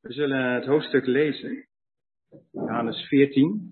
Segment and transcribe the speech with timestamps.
[0.00, 1.68] We zullen het hoofdstuk lezen.
[2.50, 3.70] Johannes 14.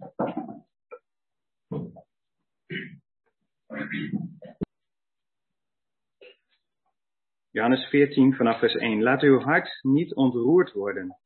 [7.50, 9.02] Johannes 14 vanaf vers 1.
[9.02, 11.18] Laat uw hart niet ontroerd worden.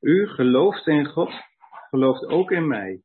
[0.00, 1.32] U gelooft in God,
[1.88, 3.02] gelooft ook in mij.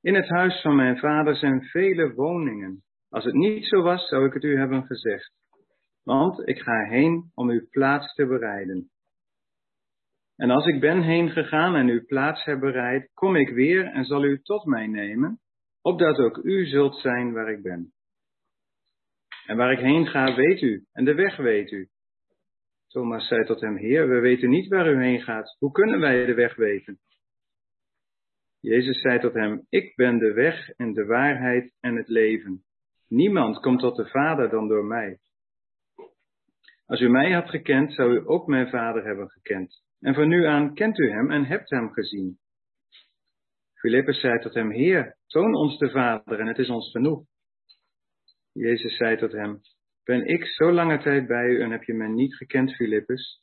[0.00, 2.84] In het huis van mijn vader zijn vele woningen.
[3.08, 5.32] Als het niet zo was, zou ik het u hebben gezegd.
[6.02, 8.90] Want ik ga heen om uw plaats te bereiden.
[10.38, 14.04] En als ik ben heen gegaan en uw plaats heb bereid, kom ik weer en
[14.04, 15.40] zal u tot mij nemen,
[15.82, 17.92] opdat ook u zult zijn waar ik ben.
[19.46, 21.88] En waar ik heen ga, weet u, en de weg weet u.
[22.86, 25.56] Thomas zei tot hem, Heer, we weten niet waar u heen gaat.
[25.58, 26.98] Hoe kunnen wij de weg weten?
[28.60, 32.64] Jezus zei tot hem, Ik ben de weg en de waarheid en het leven.
[33.08, 35.18] Niemand komt tot de Vader dan door mij.
[36.86, 39.86] Als u mij had gekend, zou u ook mijn Vader hebben gekend.
[40.00, 42.38] En van nu aan kent u hem en hebt hem gezien.
[43.74, 47.24] Filippus zei tot hem, Heer, toon ons de Vader en het is ons genoeg.
[48.52, 49.60] Jezus zei tot hem,
[50.04, 53.42] ben ik zo lange tijd bij u en heb je mij niet gekend, Filippus?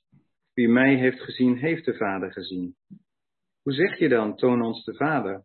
[0.53, 2.75] Wie mij heeft gezien, heeft de Vader gezien.
[3.62, 5.44] Hoe zeg je dan, toon ons de Vader?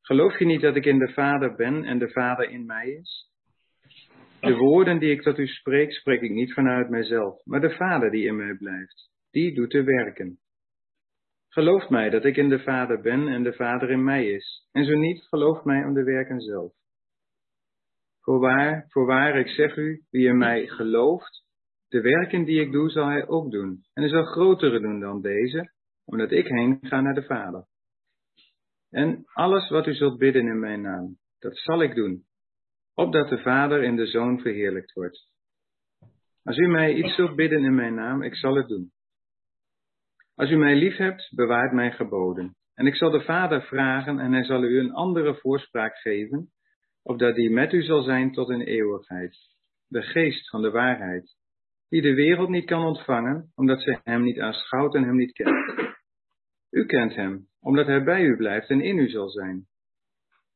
[0.00, 3.30] Geloof je niet dat ik in de Vader ben en de Vader in mij is?
[4.40, 8.10] De woorden die ik tot u spreek, spreek ik niet vanuit mijzelf, maar de Vader
[8.10, 10.38] die in mij blijft, die doet de werken.
[11.48, 14.84] Gelooft mij dat ik in de Vader ben en de Vader in mij is, en
[14.84, 16.72] zo niet, gelooft mij om de werken zelf.
[18.20, 21.44] Voorwaar, voorwaar, ik zeg u, wie in mij gelooft,
[21.88, 25.20] de werken die ik doe, zal hij ook doen, en hij zal grotere doen dan
[25.20, 25.72] deze,
[26.04, 27.66] omdat ik heen ga naar de Vader.
[28.90, 32.24] En alles wat u zult bidden in mijn naam, dat zal ik doen,
[32.94, 35.28] opdat de Vader in de Zoon verheerlijkt wordt.
[36.42, 38.94] Als u mij iets zult bidden in mijn naam, ik zal het doen.
[40.36, 42.56] Als u mij lief hebt, bewaart mijn geboden.
[42.74, 46.50] En ik zal de Vader vragen en hij zal u een andere voorspraak geven,
[47.02, 49.36] opdat die met u zal zijn tot in eeuwigheid.
[49.88, 51.36] De geest van de waarheid,
[51.88, 55.96] die de wereld niet kan ontvangen, omdat ze hem niet aanschouwt en hem niet kent.
[56.70, 59.66] U kent hem, omdat hij bij u blijft en in u zal zijn.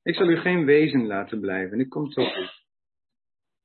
[0.03, 2.49] Ik zal u geen wezen laten blijven, ik kom tot u.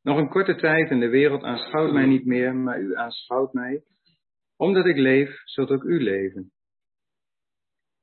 [0.01, 3.83] Nog een korte tijd en de wereld aanschouwt mij niet meer, maar u aanschouwt mij.
[4.57, 6.51] Omdat ik leef, zult ook u leven.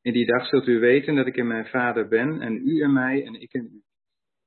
[0.02, 2.92] In die dag zult u weten dat ik in mijn Vader ben en u in
[2.92, 3.82] mij en ik in u.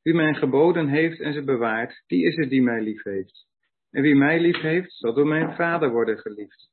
[0.01, 3.47] Wie mijn geboden heeft en ze bewaart, die is het die mij lief heeft.
[3.91, 6.69] En wie mij lief heeft, zal door mijn Vader worden geliefd.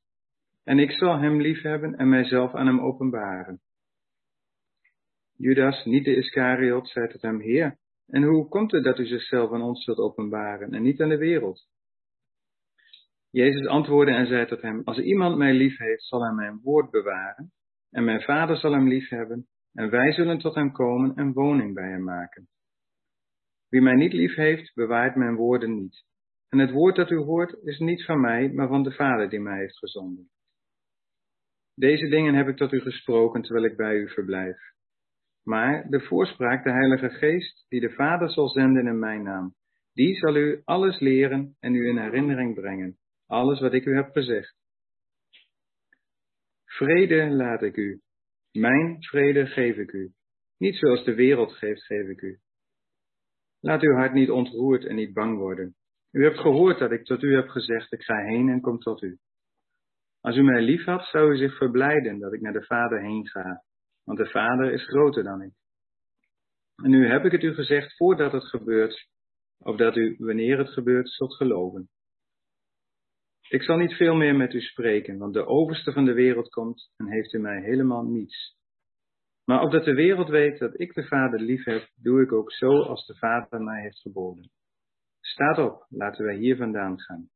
[0.63, 3.61] En ik zal hem lief hebben en mijzelf aan hem openbaren.
[5.37, 7.77] Judas, niet de Iscariot, zei tot hem, Heer,
[8.07, 11.17] en hoe komt het dat u zichzelf aan ons zult openbaren en niet aan de
[11.17, 11.67] wereld?
[13.33, 16.91] Jezus antwoordde en zei tot hem, als iemand mij lief heeft, zal hij mijn woord
[16.91, 17.51] bewaren,
[17.89, 21.73] en mijn vader zal hem lief hebben, en wij zullen tot hem komen en woning
[21.73, 22.47] bij hem maken.
[23.69, 26.05] Wie mij niet lief heeft, bewaart mijn woorden niet.
[26.49, 29.39] En het woord dat u hoort is niet van mij, maar van de Vader die
[29.39, 30.29] mij heeft gezonden.
[31.75, 34.57] Deze dingen heb ik tot u gesproken terwijl ik bij u verblijf.
[35.43, 39.55] Maar de voorspraak, de Heilige Geest, die de Vader zal zenden in mijn naam,
[39.93, 42.97] die zal u alles leren en u in herinnering brengen,
[43.33, 44.55] alles wat ik u heb gezegd.
[46.65, 48.01] Vrede laat ik u,
[48.51, 50.13] mijn vrede geef ik u.
[50.57, 52.39] Niet zoals de wereld geeft, geef ik u.
[53.59, 55.75] Laat uw hart niet ontroerd en niet bang worden.
[56.11, 59.01] U hebt gehoord dat ik tot u heb gezegd, ik ga heen en kom tot
[59.01, 59.17] u.
[60.21, 63.27] Als u mij lief had, zou u zich verblijden dat ik naar de Vader heen
[63.27, 63.63] ga,
[64.03, 65.53] want de Vader is groter dan ik.
[66.75, 69.07] En nu heb ik het u gezegd voordat het gebeurt,
[69.57, 71.89] opdat u, wanneer het gebeurt, zult geloven.
[73.49, 76.91] Ik zal niet veel meer met u spreken, want de overste van de wereld komt
[76.97, 78.57] en heeft u mij helemaal niets.
[79.45, 82.81] Maar opdat de wereld weet dat ik de Vader lief heb, doe ik ook zo
[82.81, 84.51] als de Vader mij heeft geboden.
[85.19, 87.29] Staat op, laten wij hier vandaan gaan.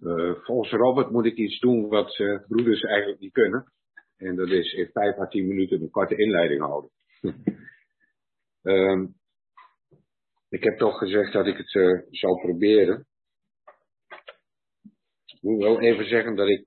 [0.00, 3.72] Uh, volgens Robert moet ik iets doen wat uh, broeders eigenlijk niet kunnen.
[4.16, 6.90] En dat is in vijf à tien minuten een korte inleiding houden.
[8.68, 9.14] um,
[10.48, 13.06] ik heb toch gezegd dat ik het uh, zou proberen.
[15.26, 16.66] Ik moet wel even zeggen dat ik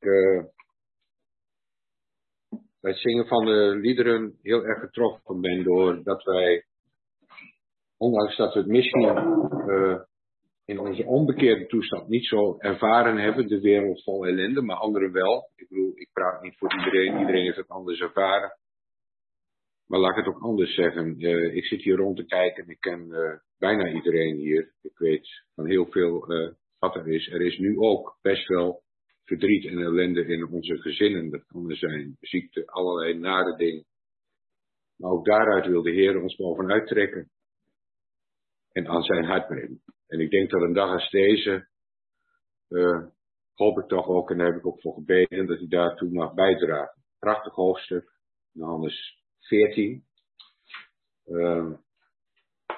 [2.82, 6.66] bij het zingen van de liederen heel erg getroffen ben door dat wij,
[7.98, 9.08] ondanks dat we het misschien
[10.66, 15.50] in onze onbekeerde toestand niet zo ervaren hebben, de wereld vol ellende, maar anderen wel.
[15.56, 18.58] Ik bedoel, ik praat niet voor iedereen, iedereen heeft het anders ervaren.
[19.92, 21.22] Maar laat ik het ook anders zeggen.
[21.22, 24.74] Uh, ik zit hier rond te kijken en ik ken uh, bijna iedereen hier.
[24.82, 27.28] Ik weet van heel veel uh, wat er is.
[27.28, 28.82] Er is nu ook best wel
[29.24, 31.30] verdriet en ellende in onze gezinnen.
[31.30, 33.86] Dat kan er zijn ziekte, allerlei nare dingen.
[34.98, 37.30] Maar ook daaruit wil de Heer ons bovenuit trekken.
[38.72, 39.82] En aan zijn hart brengen.
[40.08, 41.68] En ik denk dat een dag als deze,
[43.54, 46.34] hoop ik toch ook, en daar heb ik ook voor gebeden, dat hij daartoe mag
[46.34, 47.02] bijdragen.
[47.20, 48.12] Prachtig hoofdstuk,
[48.52, 49.21] Johannes
[49.52, 50.04] 14.
[51.26, 51.74] Uh,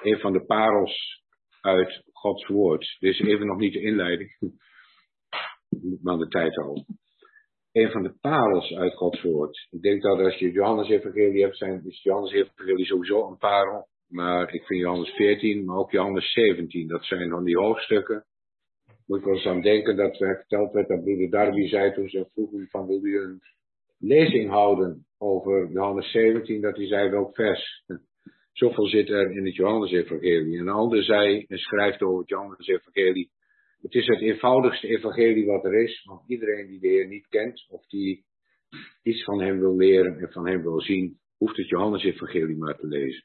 [0.02, 1.24] een van de parels
[1.60, 2.96] uit Gods woord.
[3.00, 4.36] Dit is even nog niet de inleiding.
[6.02, 6.86] maar de tijd al.
[7.72, 9.66] Een van de parels uit Gods woord.
[9.70, 13.88] Ik denk dat als je Johannes Evangelie hebt, zijn, is Johannes Evangelie sowieso een parel.
[14.08, 16.88] Maar ik vind Johannes 14, maar ook Johannes 17.
[16.88, 18.24] Dat zijn van die hoofdstukken.
[19.06, 22.08] Moet ik wel eens aan denken dat er verteld werd dat broeder Darby zei toen
[22.08, 23.40] ze vroegen van wil u een
[24.06, 27.84] lezing houden over Johannes 17, dat hij zei welk vers.
[28.52, 30.58] Zoveel zit er in het Johannes-evangelie.
[30.58, 33.30] En een ander zei en schrijft over het Johannes-evangelie.
[33.80, 37.66] Het is het eenvoudigste evangelie wat er is, want iedereen die de Heer niet kent
[37.68, 38.24] of die
[39.02, 42.86] iets van hem wil leren en van hem wil zien, hoeft het Johannes-evangelie maar te
[42.86, 43.24] lezen.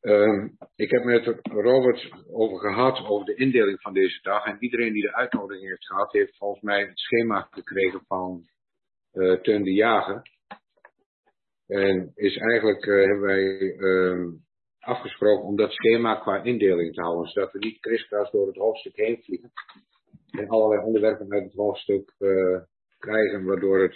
[0.00, 4.44] Um, ik heb met Robert over gehad, over de indeling van deze dag.
[4.44, 8.44] En iedereen die de uitnodiging heeft gehad, heeft volgens mij het schema gekregen van
[9.14, 10.22] uh, Teun de Jager.
[11.66, 14.32] En is eigenlijk, uh, hebben wij uh,
[14.78, 17.30] afgesproken om dat schema qua indeling te houden.
[17.30, 19.52] Zodat we niet kriskras door het hoofdstuk heen vliegen.
[20.30, 22.60] En allerlei onderwerpen uit het hoofdstuk uh,
[22.98, 23.94] krijgen, waardoor het,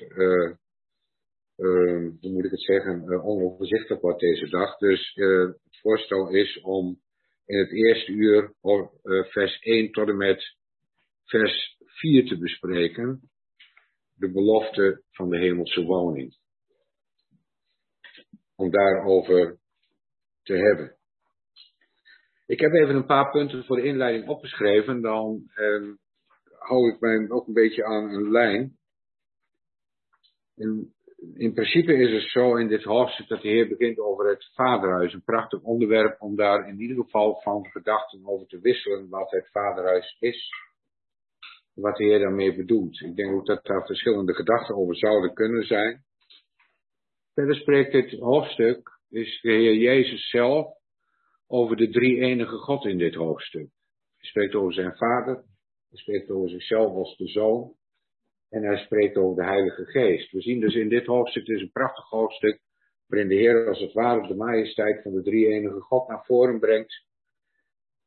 [2.20, 4.76] hoe moet ik het zeggen, onoverzichtelijk wordt deze dag.
[4.76, 7.00] Dus het voorstel is om
[7.47, 8.53] in het eerste uur
[9.29, 10.56] vers 1 tot en met
[11.25, 13.31] vers 4 te bespreken
[14.19, 16.37] de belofte van de hemelse woning.
[18.56, 19.59] Om daarover
[20.43, 20.97] te hebben.
[22.47, 25.00] Ik heb even een paar punten voor de inleiding opgeschreven.
[25.00, 25.82] Dan eh,
[26.59, 28.76] hou ik mij ook een beetje aan een lijn.
[30.55, 30.94] In,
[31.35, 35.12] in principe is het zo in dit hoofdstuk dat de Heer begint over het vaderhuis.
[35.12, 39.50] Een prachtig onderwerp om daar in ieder geval van gedachten over te wisselen wat het
[39.50, 40.50] vaderhuis is
[41.81, 43.01] wat de Heer daarmee bedoelt.
[43.01, 46.05] Ik denk ook dat daar verschillende gedachten over zouden kunnen zijn.
[47.35, 50.67] Verder spreekt dit hoofdstuk, is de Heer Jezus zelf,
[51.47, 53.69] over de drie enige God in dit hoofdstuk.
[54.17, 55.35] Hij spreekt over zijn vader,
[55.89, 57.73] hij spreekt over zichzelf als de zoon,
[58.49, 60.33] en hij spreekt over de Heilige Geest.
[60.33, 62.61] We zien dus in dit hoofdstuk, het is een prachtig hoofdstuk,
[63.07, 66.59] waarin de Heer als het ware de majesteit van de drie enige God naar voren
[66.59, 67.07] brengt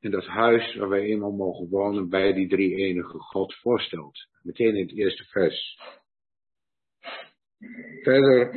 [0.01, 4.27] en dat huis waar wij eenmaal mogen wonen bij die drie enige God voorstelt.
[4.41, 5.79] Meteen in het eerste vers.
[8.01, 8.53] Verder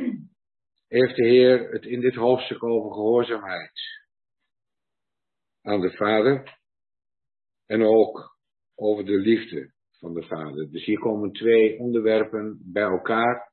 [0.87, 3.79] heeft de Heer het in dit hoofdstuk over gehoorzaamheid
[5.61, 6.57] aan de Vader
[7.65, 8.37] en ook
[8.75, 10.71] over de liefde van de Vader.
[10.71, 13.51] Dus hier komen twee onderwerpen bij elkaar,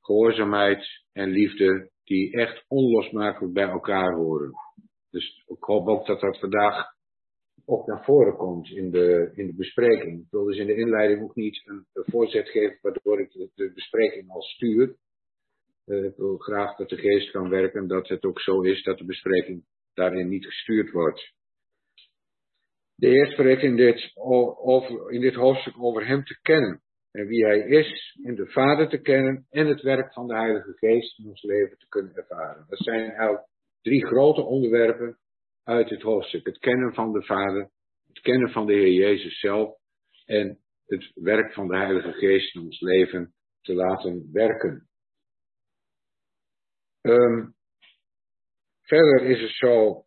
[0.00, 4.52] gehoorzaamheid en liefde, die echt onlosmakelijk bij elkaar horen.
[5.10, 6.98] Dus ik hoop ook dat dat vandaag
[7.64, 10.20] ook naar voren komt in de, in de bespreking.
[10.20, 14.30] Ik wil dus in de inleiding ook niet een, voorzet geven waardoor ik de, bespreking
[14.30, 14.96] al stuur.
[15.86, 18.98] Uh, ik wil graag dat de geest kan werken, dat het ook zo is dat
[18.98, 19.64] de bespreking
[19.94, 21.32] daarin niet gestuurd wordt.
[22.94, 26.82] De Heer spreekt in dit, over, in dit hoofdstuk over Hem te kennen.
[27.10, 30.72] En wie Hij is, en de Vader te kennen en het werk van de Heilige
[30.76, 32.64] Geest in ons leven te kunnen ervaren.
[32.68, 33.48] Dat zijn eigenlijk
[33.82, 35.18] drie grote onderwerpen
[35.64, 36.46] uit het hoofdstuk.
[36.46, 37.70] Het kennen van de Vader,
[38.06, 39.78] het kennen van de Heer Jezus zelf
[40.24, 44.88] en het werk van de Heilige Geest in ons leven te laten werken.
[47.00, 47.54] Um,
[48.82, 50.04] verder is het zo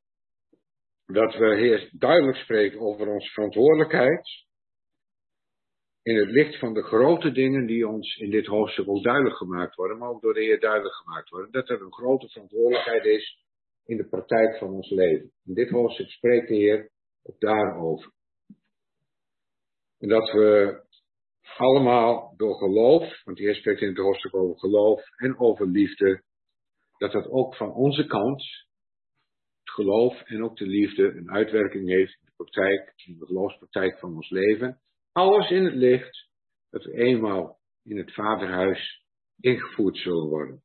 [1.06, 4.46] dat we Heer duidelijk spreken over onze verantwoordelijkheid.
[6.02, 9.76] In het licht van de grote dingen die ons in dit hoofdstuk ook duidelijk gemaakt
[9.76, 11.52] worden, maar ook door de Heer duidelijk gemaakt worden.
[11.52, 13.43] Dat er een grote verantwoordelijkheid is
[13.86, 15.32] in de praktijk van ons leven.
[15.46, 16.92] In dit hoofdstuk spreekt de Heer
[17.24, 18.12] ook daarover.
[20.00, 20.82] En dat we
[21.58, 26.24] allemaal door geloof, want de Heer spreekt in het hoofdstuk over geloof en over liefde,
[26.98, 28.42] dat dat ook van onze kant,
[29.60, 34.00] het geloof en ook de liefde, een uitwerking heeft in de praktijk, in de geloofspraktijk
[34.00, 34.82] van ons leven.
[35.12, 36.30] Alles in het licht
[36.70, 39.06] dat we eenmaal in het Vaderhuis
[39.40, 40.64] ingevoerd zullen worden.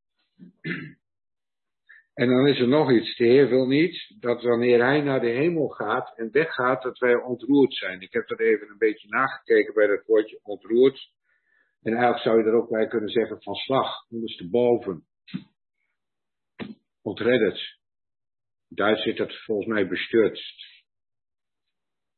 [2.19, 3.17] En dan is er nog iets.
[3.17, 7.15] De Heer wil niet dat wanneer Hij naar de hemel gaat en weggaat, dat wij
[7.15, 8.01] ontroerd zijn.
[8.01, 11.11] Ik heb dat even een beetje nagekeken bij dat woordje ontroerd.
[11.83, 15.07] En eigenlijk zou je er ook bij kunnen zeggen van slag, ondersteboven.
[17.03, 17.79] ontredderd.
[18.69, 20.85] Duits zit dat volgens mij bestürzt.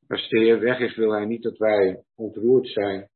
[0.08, 3.08] Als de Heer weg is, wil hij niet dat wij ontroerd zijn,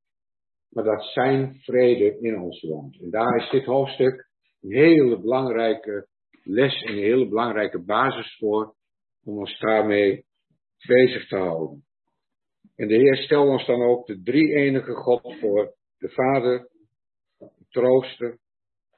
[0.69, 3.01] maar dat zijn vrede in ons woont.
[3.01, 4.29] En daar is dit hoofdstuk
[4.61, 6.13] een hele belangrijke
[6.45, 8.75] les en een hele belangrijke basis voor
[9.25, 10.25] om ons daarmee
[10.87, 11.85] bezig te houden.
[12.77, 16.69] En de Heer stelt ons dan ook de drie enige God voor, de Vader,
[17.39, 18.39] de Trooster,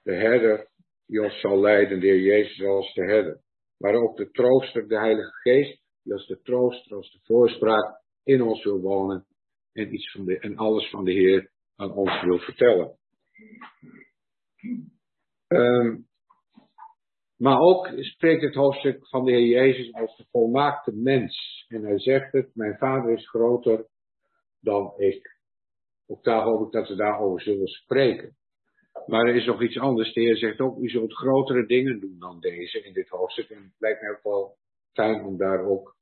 [0.02, 0.68] de Herder,
[1.06, 3.40] die ons zal leiden, de Heer Jezus als de Herder.
[3.78, 8.42] Maar ook de Trooster, de Heilige Geest, die als de Trooster, als de voorspraak in
[8.42, 9.26] ons wil wonen
[9.72, 12.98] en, iets van de, en alles van de Heer aan ons wil vertellen.
[15.48, 16.06] Um,
[17.36, 21.64] maar ook spreekt het hoofdstuk van de Heer Jezus als de volmaakte mens.
[21.68, 23.86] En hij zegt het, mijn vader is groter
[24.60, 25.36] dan ik.
[26.06, 28.36] Ook daar hoop ik dat we daarover zullen spreken.
[29.06, 30.12] Maar er is nog iets anders.
[30.12, 33.50] De Heer zegt ook, u zult grotere dingen doen dan deze in dit hoofdstuk.
[33.50, 34.56] En het lijkt mij ook wel
[34.92, 35.96] fijn om daar ook,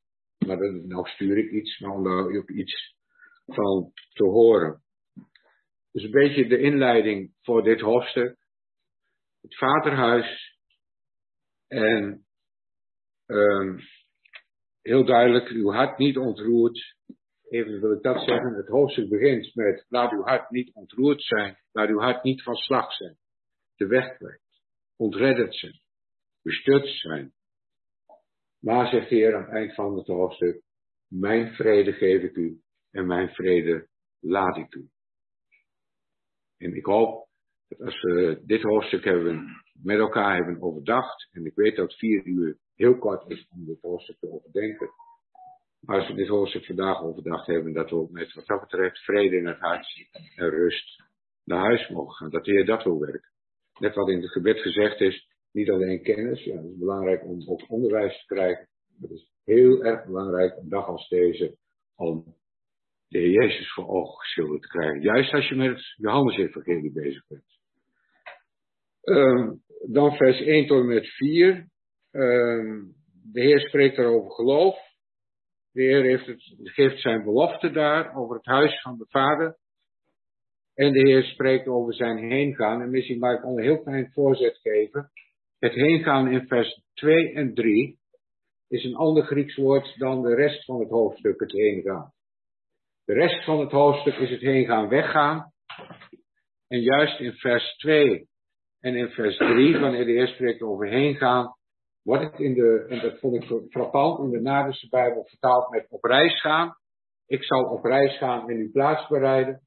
[0.47, 2.97] maar dan, nou stuur ik iets, maar om daar ook iets
[3.47, 4.83] van te horen.
[5.93, 8.37] Dus een beetje de inleiding voor dit hoofdstuk.
[9.41, 10.54] Het vaderhuis
[11.75, 12.25] en
[13.27, 13.81] um,
[14.83, 16.97] heel duidelijk, uw hart niet ontroerd.
[17.49, 18.55] Even wil ik dat zeggen.
[18.55, 21.59] Het hoofdstuk begint met, laat uw hart niet ontroerd zijn.
[21.73, 23.17] Laat uw hart niet van slag zijn.
[23.77, 24.43] De weg kwijt.
[24.97, 25.81] Ontredderd zijn.
[26.43, 27.33] Bestutst zijn.
[28.61, 30.63] Maar zegt de Heer aan het eind van het hoofdstuk,
[31.09, 33.89] mijn vrede geef ik u en mijn vrede
[34.21, 34.89] laat ik u.
[36.57, 37.29] En ik hoop
[37.69, 41.29] dat als we dit hoofdstuk hebben met elkaar hebben overdacht.
[41.33, 44.91] En ik weet dat vier uur heel kort is om dit hoofdstuk te overdenken.
[45.81, 49.37] Maar als we dit hoofdstuk vandaag overdacht hebben, dat we met wat dat betreft vrede
[49.37, 51.03] in het hart en rust
[51.45, 52.31] naar huis mogen gaan.
[52.31, 53.31] Dat de Heer dat wil werken.
[53.79, 57.49] Net wat in het gebed gezegd is, niet alleen kennis, ja, het is belangrijk om
[57.49, 58.69] ook onderwijs te krijgen.
[59.01, 61.57] Het is heel erg belangrijk, een dag als deze,
[61.97, 62.25] om
[63.09, 65.01] de Heer Jezus voor ogen geschilderd te krijgen.
[65.01, 67.45] Juist als je met het Johannes-evangelie bezig bent.
[69.05, 71.69] Um, dan vers 1 tot en met 4.
[72.11, 72.95] Um,
[73.33, 74.79] de Heer spreekt daar over geloof.
[75.71, 79.57] De Heer heeft het, geeft zijn belofte daar over het huis van de Vader.
[80.75, 82.83] En de Heer spreekt over zijn heengaan.
[82.83, 85.11] En misschien mag ik al een heel klein voorzet geven.
[85.59, 87.99] Het heengaan in vers 2 en 3
[88.69, 92.13] is een ander Grieks woord dan de rest van het hoofdstuk, het heengaan.
[93.05, 95.53] De rest van het hoofdstuk is het heengaan, weggaan.
[96.69, 98.29] En juist in vers 2
[98.85, 101.57] en in vers 3, wanneer de Heer spreekt over heen gaan,
[102.03, 105.87] wordt het in de, en dat vond ik frappant, in de Naderse Bijbel vertaald met
[105.89, 106.77] op reis gaan.
[107.27, 109.61] Ik zal op reis gaan en uw plaats bereiden.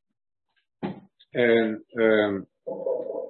[1.29, 2.47] En um,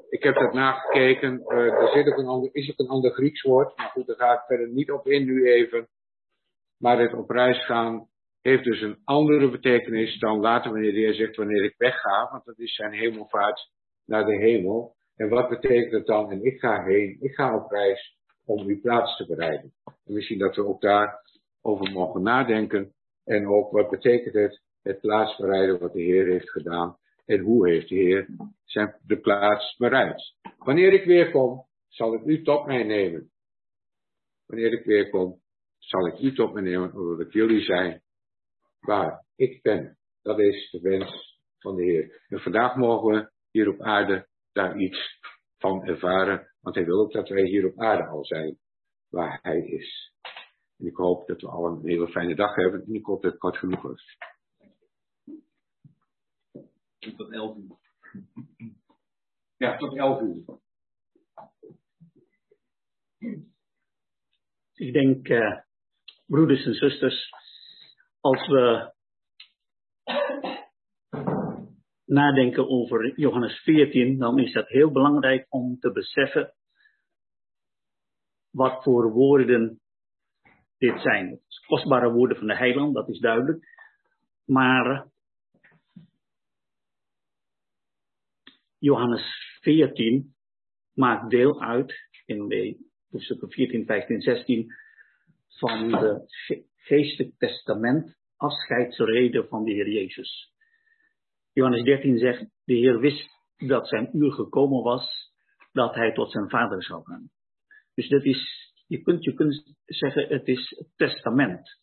[0.09, 1.43] ik heb dat nagekeken.
[1.47, 3.77] Uh, er zit ook een ander, is ook een ander Grieks woord.
[3.77, 5.87] Maar goed, daar ga ik verder niet op in nu even.
[6.77, 8.07] Maar het op reis gaan
[8.41, 12.29] heeft dus een andere betekenis dan later wanneer de Heer zegt wanneer ik wegga.
[12.31, 13.69] Want dat is zijn hemelvaart
[14.05, 14.95] naar de hemel.
[15.17, 16.31] En wat betekent het dan?
[16.31, 19.73] En ik ga heen, ik ga op reis om uw plaats te bereiden.
[19.85, 21.21] En misschien dat we ook daar
[21.61, 22.93] over mogen nadenken.
[23.23, 26.97] En ook wat betekent het, het plaatsbereiden wat de Heer heeft gedaan.
[27.25, 28.27] En hoe heeft de Heer
[28.63, 30.35] zijn, de plaats bereid.
[30.57, 33.31] Wanneer ik weer kom, zal ik u tot mij nemen.
[34.45, 35.41] Wanneer ik weer kom,
[35.77, 38.01] zal ik u tot mij nemen, omdat ik jullie zijn
[38.79, 39.97] waar ik ben.
[40.21, 42.25] Dat is de wens van de Heer.
[42.27, 45.19] En vandaag mogen we hier op aarde daar iets
[45.57, 46.53] van ervaren.
[46.61, 48.57] Want hij wil ook dat wij hier op aarde al zijn
[49.09, 50.13] waar hij is.
[50.77, 52.83] En ik hoop dat we al een hele fijne dag hebben.
[52.85, 54.17] En ik hoop dat het kort genoeg was.
[56.99, 57.77] Tot 11 uur.
[59.57, 60.59] Ja, tot 11 uur.
[64.73, 65.59] Ik denk, uh,
[66.25, 67.29] broeders en zusters,
[68.19, 68.93] als we
[72.07, 76.53] nadenken over Johannes 14, dan is dat heel belangrijk om te beseffen
[78.49, 79.79] wat voor woorden
[80.77, 81.39] dit zijn.
[81.65, 83.65] Kostbare woorden van de heiland, dat is duidelijk.
[84.45, 85.11] Maar
[88.77, 90.35] Johannes 14
[90.93, 91.93] maakt deel uit
[92.25, 92.77] in de
[93.09, 94.73] hoofdstukken 14, 15, 16
[95.47, 96.25] van de
[96.75, 100.55] geestelijk testament afscheidsreden van de Heer Jezus.
[101.57, 105.31] Johannes 13 zegt, de Heer wist dat zijn uur gekomen was,
[105.71, 107.29] dat hij tot zijn vader zou gaan.
[107.93, 111.79] Dus dat is, je kunt, je kunt zeggen, het is het testament.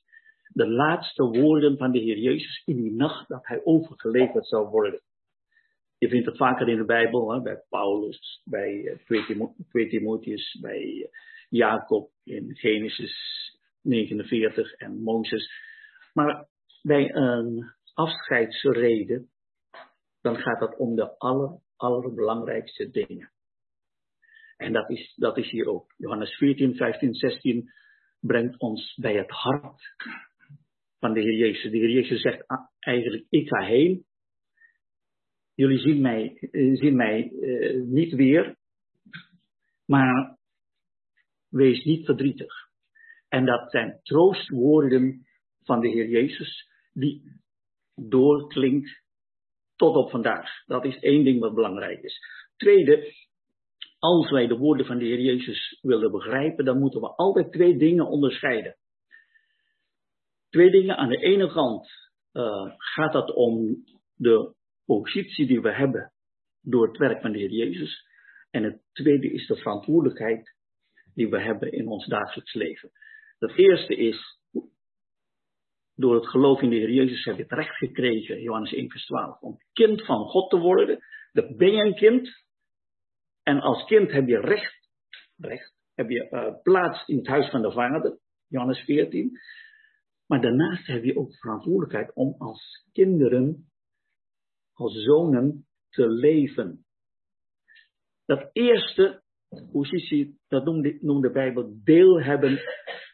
[0.49, 5.00] De laatste woorden van de Heer Jezus in die nacht dat hij overgeleverd zou worden.
[5.99, 9.21] Je vindt het vaker in de Bijbel, hè, bij Paulus, bij 2
[9.73, 11.09] eh, Timotheus, bij eh,
[11.49, 13.14] Jacob in Genesis
[13.83, 15.52] 49 en Mozes.
[16.12, 16.49] Maar
[16.83, 19.33] bij een afscheidsrede,
[20.25, 23.33] dan gaat het om de aller, allerbelangrijkste dingen.
[24.57, 25.95] En dat is, dat is hier ook.
[25.97, 27.71] Johannes 14, 15, 16
[28.21, 29.95] brengt ons bij het hart
[30.99, 31.71] van de Heer Jezus.
[31.71, 32.45] De Heer Jezus zegt
[32.78, 34.04] eigenlijk, ik ga heen.
[35.54, 38.57] Jullie zien mij, eh, zien mij uh, niet weer,
[39.85, 40.38] maar
[41.49, 42.52] wees niet verdrietig.
[43.28, 45.26] En dat zijn troostwoorden
[45.62, 47.40] van de Heer Jezus, die
[47.95, 49.03] doorklinkt
[49.76, 50.64] tot op vandaag.
[50.66, 52.19] Dat is één ding wat belangrijk is.
[52.57, 53.12] Tweede,
[53.99, 57.76] als wij de woorden van de Heer Jezus willen begrijpen, dan moeten we altijd twee
[57.76, 58.76] dingen onderscheiden.
[60.49, 60.97] Twee dingen.
[60.97, 61.88] Aan de ene kant
[62.33, 64.54] uh, gaat het om de
[64.85, 66.12] positie die we hebben
[66.61, 68.07] door het werk van de Heer Jezus.
[68.50, 70.54] En het tweede is de verantwoordelijkheid
[71.14, 72.90] die we hebben in ons dagelijks leven.
[73.38, 74.38] Het eerste is,
[75.94, 79.06] door het geloof in de Heer Jezus heb je het recht gekregen, Johannes 1 vers
[79.06, 80.98] 12, om kind van God te worden.
[81.32, 82.44] Dan ben je een kind.
[83.42, 84.88] En als kind heb je recht,
[85.36, 89.38] recht heb je uh, plaats in het huis van de Vader, Johannes 14.
[90.26, 93.70] Maar daarnaast heb je ook verantwoordelijkheid om als kinderen,
[94.72, 96.84] als zonen te leven.
[98.24, 99.22] Dat eerste
[99.72, 102.60] positie, dat noemt de, de Bijbel deel hebben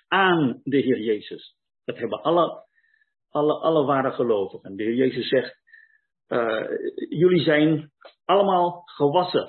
[0.08, 1.56] aan de Heer Jezus.
[1.84, 2.66] Dat hebben alle,
[3.30, 4.76] alle, alle ware gelovigen.
[4.76, 5.58] De Heer Jezus zegt,
[6.28, 6.68] uh,
[7.08, 7.92] jullie zijn
[8.24, 9.48] allemaal gewassen.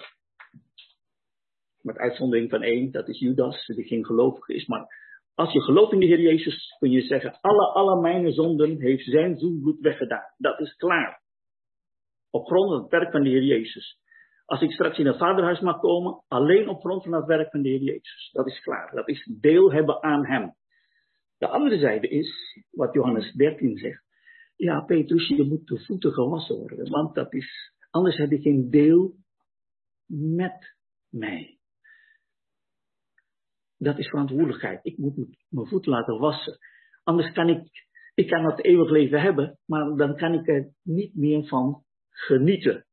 [1.81, 4.65] Met uitzondering van één, dat is Judas, die geen gelovige is.
[4.65, 4.87] Maar
[5.35, 9.05] als je gelooft in de Heer Jezus, kun je zeggen, alle, alle mijn zonden heeft
[9.05, 10.33] zijn zoenbloed weggedaan.
[10.37, 11.21] Dat is klaar.
[12.29, 13.99] Op grond van het werk van de Heer Jezus.
[14.45, 17.61] Als ik straks in het vaderhuis mag komen, alleen op grond van het werk van
[17.61, 18.29] de Heer Jezus.
[18.31, 18.91] Dat is klaar.
[18.95, 20.55] Dat is deel hebben aan Hem.
[21.41, 24.03] De andere zijde is, wat Johannes 13 zegt.
[24.55, 28.69] Ja, Petrus, je moet de voeten gewassen worden, want dat is, anders heb je geen
[28.69, 29.15] deel
[30.05, 30.75] met
[31.09, 31.59] mij.
[33.77, 34.79] Dat is verantwoordelijkheid.
[34.83, 35.15] Ik moet
[35.49, 36.57] mijn voeten laten wassen.
[37.03, 41.15] Anders kan ik, ik kan het eeuwig leven hebben, maar dan kan ik er niet
[41.15, 42.85] meer van genieten.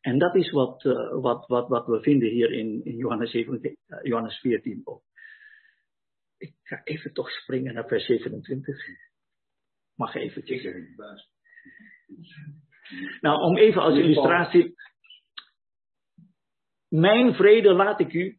[0.00, 3.76] En dat is wat, uh, wat, wat, wat we vinden hier in, in Johannes, 17,
[3.86, 5.02] eh, Johannes 14 ook.
[6.42, 8.76] Ik ga even toch springen naar vers 27.
[9.94, 10.42] Mag even.
[13.20, 14.74] Nou, om even als illustratie.
[16.88, 18.38] Mijn vrede laat ik u.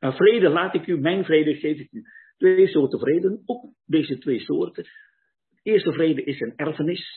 [0.00, 2.02] Uh, vrede laat ik u, mijn vrede geef ik u.
[2.36, 4.82] Twee soorten vrede, ook deze twee soorten.
[4.82, 7.14] De eerste vrede is een erfenis.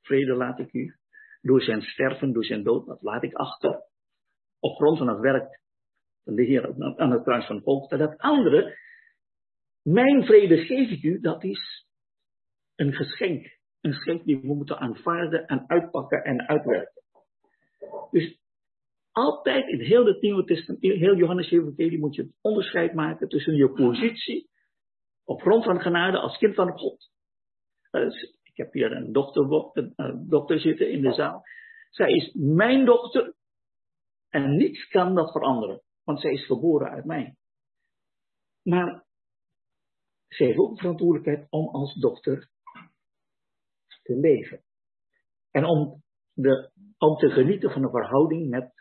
[0.00, 0.94] Vrede laat ik u
[1.40, 3.82] door zijn sterven, door zijn dood, dat laat ik achter.
[4.60, 5.60] Op grond van het werk
[6.24, 7.96] van de Heer aan het kruis van Golgotha.
[7.96, 8.76] Dat andere,
[9.82, 11.86] mijn vrede geef ik u, dat is
[12.74, 13.56] een geschenk.
[13.80, 17.02] Een geschenk die we moeten aanvaarden en uitpakken en uitwerken.
[18.10, 18.38] Dus
[19.12, 23.56] altijd in heel het Nieuwe Testament, heel Johannes Evangelie moet je het onderscheid maken tussen
[23.56, 24.48] je positie
[25.24, 27.10] op grond van genade als kind van God.
[27.90, 29.14] Dus ik heb hier een
[29.94, 31.42] een dochter zitten in de zaal.
[31.90, 33.34] Zij is mijn dochter
[34.28, 37.36] en niets kan dat veranderen, want zij is geboren uit mij.
[38.62, 39.06] Maar
[40.28, 42.50] zij heeft ook verantwoordelijkheid om als dochter
[44.02, 44.64] te leven.
[45.50, 48.72] En om, de, om te genieten van een verhouding met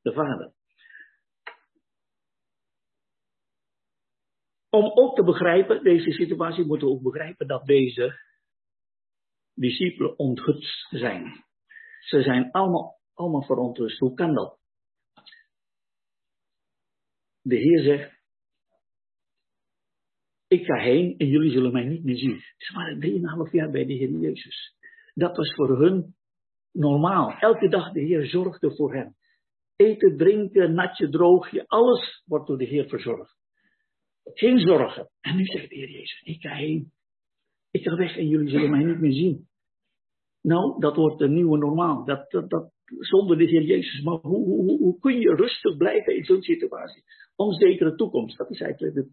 [0.00, 0.56] de vader.
[4.70, 8.18] Om ook te begrijpen, deze situatie moeten we ook begrijpen dat deze
[9.54, 11.44] discipelen onthutst zijn.
[12.00, 13.98] Ze zijn allemaal, allemaal verontrust.
[13.98, 14.58] Hoe kan dat?
[17.40, 18.17] De Heer zegt,
[20.48, 22.40] ik ga heen en jullie zullen mij niet meer zien.
[22.56, 24.76] Ze waren drieënhalf jaar bij de Heer Jezus.
[25.14, 26.14] Dat was voor hun
[26.72, 27.32] normaal.
[27.38, 29.16] Elke dag de Heer zorgde voor hen.
[29.76, 33.36] Eten, drinken, natje, droogje, alles wordt door de Heer verzorgd.
[34.24, 35.10] Geen zorgen.
[35.20, 36.92] En nu zegt de Heer Jezus, ik ga heen.
[37.70, 39.48] Ik ga weg en jullie zullen mij niet meer zien.
[40.42, 42.04] Nou, dat wordt een nieuwe normaal.
[42.04, 44.02] Dat, dat, zonder de Heer Jezus.
[44.02, 47.02] Maar hoe, hoe, hoe kun je rustig blijven in zo'n situatie?
[47.36, 48.38] Onzekere toekomst.
[48.38, 49.08] Dat is eigenlijk de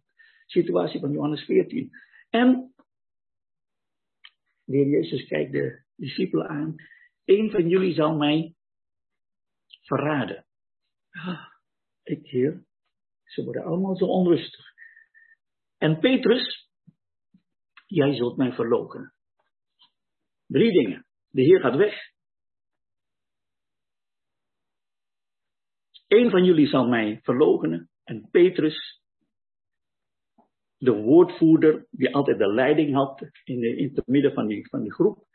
[0.45, 1.89] situatie van Johannes 14.
[2.29, 2.73] En
[4.63, 6.75] de Heer Jezus kijkt de discipelen aan.
[7.25, 8.55] Een van jullie zal mij
[9.81, 10.45] verraden.
[11.09, 11.45] Ah,
[12.03, 12.65] ik Heer,
[13.23, 14.73] ze worden allemaal zo onrustig.
[15.77, 16.69] En Petrus,
[17.85, 19.13] jij zult mij verloken.
[20.47, 21.05] Drie dingen.
[21.29, 22.13] De Heer gaat weg.
[26.07, 27.89] Eén van jullie zal mij verloochenen.
[28.03, 29.01] En Petrus,
[30.85, 34.93] de woordvoerder, die altijd de leiding had in, in het midden van die, van die
[34.93, 35.25] groep,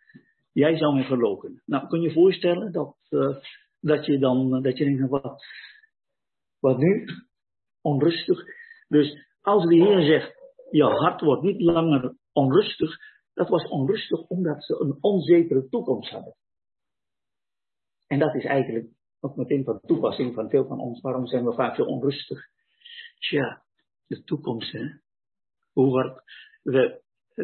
[0.52, 1.62] jij zou me verloken.
[1.66, 3.36] Nou, kun je voorstellen dat, uh,
[3.80, 5.44] dat je dan, dat je denkt, wat,
[6.58, 7.06] wat nu?
[7.80, 8.44] Onrustig.
[8.88, 10.34] Dus als de Heer zegt,
[10.70, 12.96] je hart wordt niet langer onrustig,
[13.34, 16.34] dat was onrustig omdat ze een onzekere toekomst hadden.
[18.06, 18.88] En dat is eigenlijk
[19.20, 21.00] ook meteen van toepassing van veel van ons.
[21.00, 22.40] Waarom zijn we vaak zo onrustig?
[23.18, 23.62] Tja,
[24.06, 24.88] de toekomst, hè.
[25.72, 26.22] Hoe wordt
[26.62, 27.00] de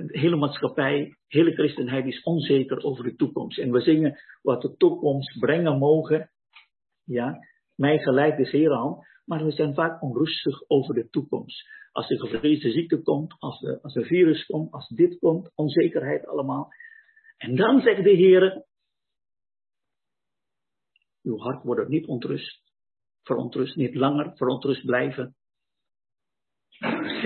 [0.06, 3.58] hele maatschappij, hele christenheid is onzeker over de toekomst.
[3.58, 6.30] En we zingen wat de toekomst brengen mogen.
[7.04, 7.38] Ja,
[7.74, 8.98] mij gelijk de Heer aan.
[9.24, 11.68] Maar we zijn vaak onrustig over de toekomst.
[11.92, 16.26] Als er gevreesde ziekte komt, als er, als een virus komt, als dit komt, onzekerheid
[16.26, 16.68] allemaal.
[17.36, 18.64] En dan zegt de Heer,
[21.22, 22.62] uw hart wordt niet ontrust,
[23.22, 25.36] verontrust, niet langer verontrust blijven.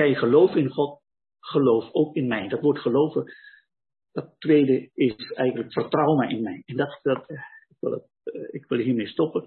[0.01, 1.01] Gij gelooft in God,
[1.41, 2.49] geloof ook in mij.
[2.49, 3.33] Dat woord geloven,
[4.13, 6.63] dat tweede is eigenlijk vertrouwen in mij.
[6.65, 7.31] En dat, dat
[7.69, 9.45] ik, wil het, eh, ik wil hiermee stoppen.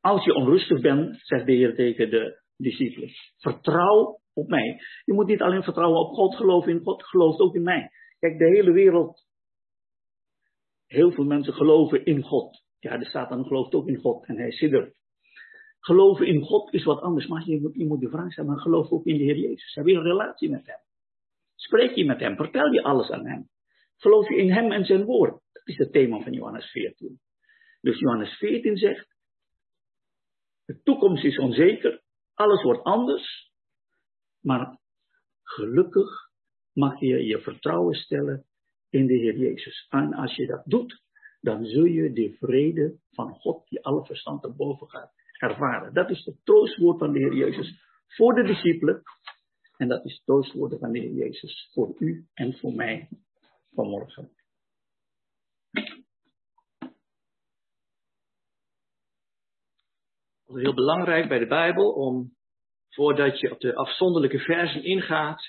[0.00, 4.80] Als je onrustig bent, zegt de Heer tegen de discipelen, vertrouw op mij.
[5.04, 7.90] Je moet niet alleen vertrouwen op God, geloven in God, geloof ook in mij.
[8.18, 9.26] Kijk, de hele wereld,
[10.86, 12.62] heel veel mensen geloven in God.
[12.78, 14.94] Ja, de Satan gelooft ook in God en hij siddert.
[15.84, 18.90] Geloven in God is wat anders, maar je moet, je de vraag stellen, maar geloof
[18.90, 19.74] ook in de Heer Jezus.
[19.74, 20.78] Heb je een relatie met hem?
[21.54, 22.36] Spreek je met hem?
[22.36, 23.48] Vertel je alles aan hem?
[23.96, 25.30] Geloof je in hem en zijn woord?
[25.52, 27.20] Dat is het thema van Johannes 14.
[27.80, 29.16] Dus Johannes 14 zegt,
[30.64, 32.02] de toekomst is onzeker,
[32.34, 33.52] alles wordt anders,
[34.40, 34.78] maar
[35.42, 36.30] gelukkig
[36.72, 38.46] mag je je vertrouwen stellen
[38.90, 39.86] in de Heer Jezus.
[39.88, 41.02] En als je dat doet,
[41.40, 45.12] dan zul je de vrede van God, die alle verstand te boven gaat,
[45.50, 45.94] ervaren.
[45.94, 49.02] Dat is het troostwoord van de Heer Jezus voor de discipelen.
[49.76, 53.08] En dat is het troostwoord van de Heer Jezus voor u en voor mij
[53.70, 54.30] vanmorgen.
[60.46, 62.36] Het is heel belangrijk bij de Bijbel om,
[62.88, 65.42] voordat je op de afzonderlijke versen ingaat,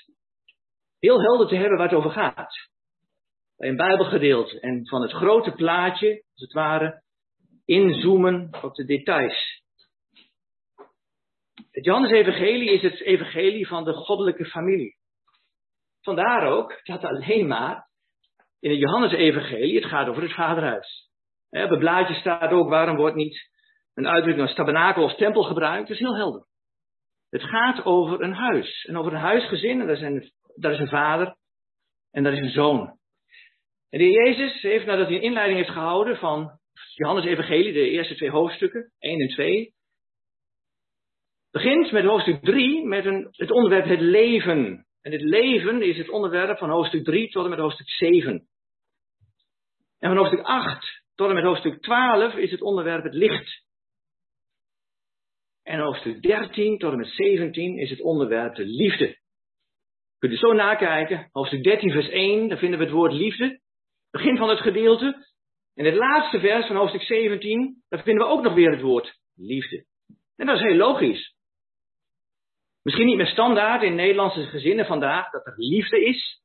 [0.98, 2.68] heel helder te hebben waar het over gaat.
[3.56, 7.02] Bij een Bijbelgedeelte en van het grote plaatje, als het ware,
[7.64, 9.64] inzoomen op de details.
[11.70, 14.96] Het Johannes-evangelie is het evangelie van de goddelijke familie.
[16.00, 17.88] Vandaar ook dat alleen maar
[18.60, 21.10] in het Johannes-evangelie het gaat over het vaderhuis.
[21.50, 23.50] Op het blaadje staat ook waarom wordt niet
[23.94, 26.46] een uitdrukking als tabernakel of tempel gebruikt, is heel helder.
[27.30, 28.84] Het gaat over een huis.
[28.84, 31.36] En over een huisgezin, en daar, zijn, daar is een vader
[32.10, 32.98] en daar is een zoon.
[33.90, 36.58] En de heer Jezus heeft, nadat hij een inleiding heeft gehouden van
[36.94, 39.74] Johannes Evangelie, de eerste twee hoofdstukken, 1 en 2,
[41.56, 44.86] begint met hoofdstuk 3 met een, het onderwerp het leven.
[45.00, 48.48] En het leven is het onderwerp van hoofdstuk 3 tot en met hoofdstuk 7.
[49.98, 53.64] En van hoofdstuk 8 tot en met hoofdstuk 12 is het onderwerp het licht.
[55.62, 59.18] En hoofdstuk 13 tot en met 17 is het onderwerp de liefde.
[60.18, 61.28] Kunt u zo nakijken.
[61.32, 63.60] Hoofdstuk 13 vers 1, daar vinden we het woord liefde.
[64.10, 65.26] Begin van het gedeelte.
[65.74, 69.18] En het laatste vers van hoofdstuk 17, daar vinden we ook nog weer het woord
[69.34, 69.84] liefde.
[70.36, 71.35] En dat is heel logisch.
[72.86, 76.40] Misschien niet meer standaard in Nederlandse gezinnen vandaag dat er liefde is.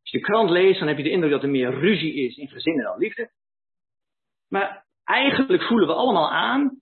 [0.00, 2.36] Als je de krant leest, dan heb je de indruk dat er meer ruzie is
[2.36, 3.30] in gezinnen dan liefde.
[4.48, 6.80] Maar eigenlijk voelen we allemaal aan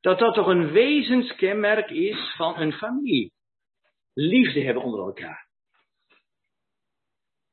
[0.00, 3.32] dat dat toch een wezenskenmerk is van een familie.
[4.14, 5.48] Liefde hebben onder elkaar.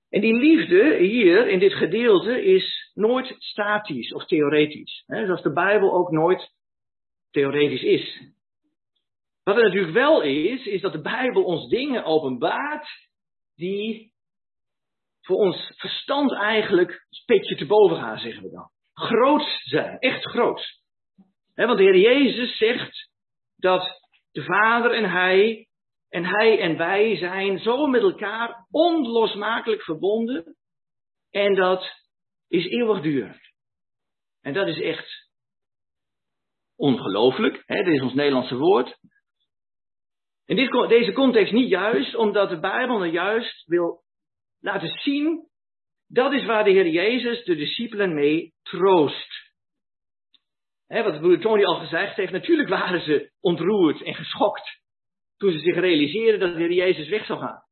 [0.10, 5.04] En die liefde hier in dit gedeelte is nooit statisch of theoretisch.
[5.06, 6.52] Hè, zoals de Bijbel ook nooit
[7.32, 8.38] theoretisch is.
[9.50, 12.88] Wat er natuurlijk wel is, is dat de Bijbel ons dingen openbaart
[13.56, 14.14] die
[15.22, 18.70] voor ons verstand eigenlijk een beetje te boven gaan, zeggen we dan.
[18.94, 20.80] Groot zijn, echt groot
[21.56, 23.10] want de Heer Jezus zegt
[23.56, 25.68] dat de Vader en Hij
[26.10, 30.56] en Hij en wij zijn zo met elkaar onlosmakelijk verbonden.
[31.30, 32.04] En dat
[32.48, 33.42] is eeuwigdurend.
[34.42, 35.30] En dat is echt
[36.76, 37.64] ongelooflijk.
[37.68, 38.98] Dit is ons Nederlandse woord.
[40.50, 44.02] In dit, deze context niet juist, omdat de Bijbel nou juist wil
[44.60, 45.48] laten zien.
[46.08, 49.52] Dat is waar de Heer Jezus de discipelen mee troost.
[50.88, 54.82] He, wat broeder Tony al gezegd heeft, natuurlijk waren ze ontroerd en geschokt
[55.38, 57.64] toen ze zich realiseerden dat de Heer Jezus weg zou gaan.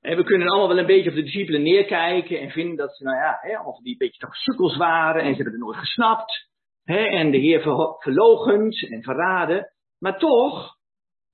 [0.00, 3.04] En we kunnen allemaal wel een beetje op de discipelen neerkijken en vinden dat ze,
[3.04, 6.48] nou ja, of die een beetje toch sukkels waren en ze hebben het nooit gesnapt.
[6.84, 7.60] En de Heer
[7.98, 9.72] verlogend en verraden.
[9.98, 10.73] Maar toch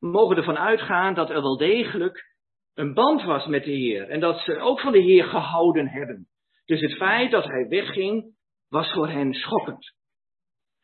[0.01, 2.29] mogen ervan uitgaan dat er wel degelijk
[2.75, 4.09] een band was met de Heer.
[4.09, 6.29] En dat ze ook van de Heer gehouden hebben.
[6.65, 8.35] Dus het feit dat hij wegging,
[8.69, 9.95] was voor hen schokkend.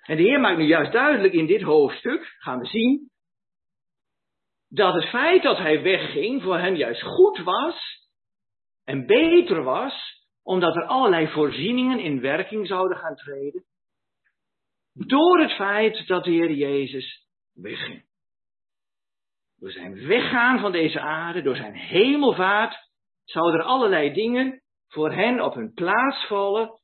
[0.02, 3.10] En de Heer maakt nu juist duidelijk in dit hoofdstuk, gaan we zien,
[4.68, 8.08] dat het feit dat hij wegging voor hen juist goed was
[8.84, 13.64] en beter was, omdat er allerlei voorzieningen in werking zouden gaan treden,
[14.92, 18.05] door het feit dat de Heer Jezus wegging.
[19.56, 22.88] Door zijn weggaan van deze aarde, door zijn hemelvaart,
[23.24, 26.80] zouden er allerlei dingen voor hen op hun plaats vallen,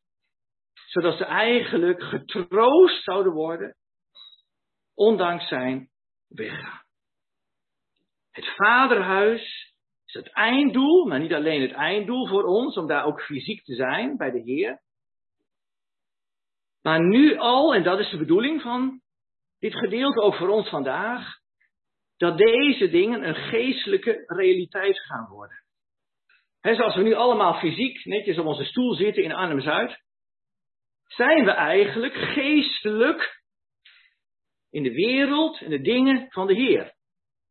[0.87, 3.77] zodat ze eigenlijk getroost zouden worden,
[4.95, 5.91] ondanks zijn
[6.29, 6.83] weggaan.
[8.31, 13.23] Het vaderhuis is het einddoel, maar niet alleen het einddoel voor ons, om daar ook
[13.23, 14.83] fysiek te zijn bij de Heer.
[16.83, 19.01] Maar nu al, en dat is de bedoeling van
[19.59, 21.42] dit gedeelte ook voor ons vandaag,
[22.23, 25.57] dat deze dingen een geestelijke realiteit gaan worden.
[26.61, 30.03] Zoals we nu allemaal fysiek netjes op onze stoel zitten in Arnhem-Zuid,
[31.07, 33.43] zijn we eigenlijk geestelijk
[34.71, 36.95] in de wereld en de dingen van de Heer.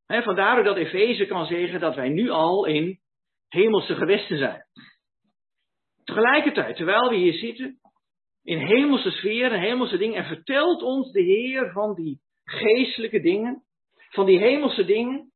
[0.06, 3.00] He, vandaar dat Efeze kan zeggen dat wij nu al in
[3.48, 4.62] hemelse gewesten zijn.
[6.04, 7.80] Tegelijkertijd, terwijl we hier zitten,
[8.44, 13.64] in hemelse sferen, hemelse dingen, en vertelt ons de Heer van die geestelijke dingen,
[14.12, 15.32] van die hemelse dingen,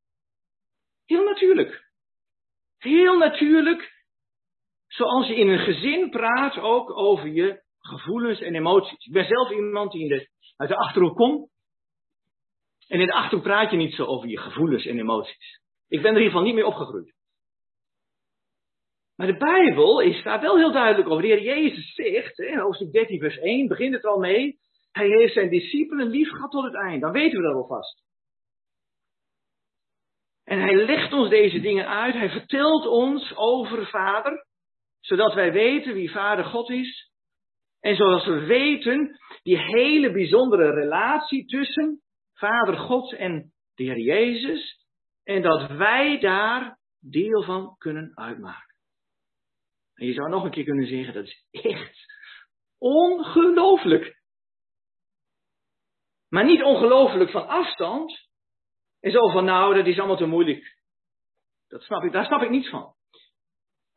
[1.05, 1.91] heel natuurlijk.
[2.77, 4.03] Heel natuurlijk,
[4.87, 9.05] zoals je in een gezin praat ook over je gevoelens en emoties.
[9.05, 11.49] Ik ben zelf iemand die in de, uit de achterhoek komt.
[12.87, 15.59] En in de achterhoek praat je niet zo over je gevoelens en emoties.
[15.87, 17.13] Ik ben er in ieder geval niet mee opgegroeid.
[19.15, 21.21] Maar de Bijbel is daar wel heel duidelijk over.
[21.21, 24.57] De Heer Jezus zegt, in hoofdstuk 13 vers 1, begint het al mee.
[24.91, 27.01] Hij heeft zijn discipelen lief gehad tot het eind.
[27.01, 28.03] Dan weten we dat alvast.
[30.45, 32.13] En hij legt ons deze dingen uit.
[32.13, 34.45] Hij vertelt ons over Vader.
[34.99, 37.11] Zodat wij weten wie Vader God is.
[37.79, 42.01] En zoals we weten, die hele bijzondere relatie tussen
[42.33, 44.85] Vader God en de Heer Jezus.
[45.23, 48.75] En dat wij daar deel van kunnen uitmaken.
[49.93, 52.05] En je zou nog een keer kunnen zeggen, dat is echt
[52.77, 54.21] ongelooflijk.
[56.29, 58.24] Maar niet ongelooflijk van afstand.
[59.05, 60.77] En zo van, nou, dat is allemaal te moeilijk.
[61.67, 62.93] Dat snap ik, daar snap ik niets van.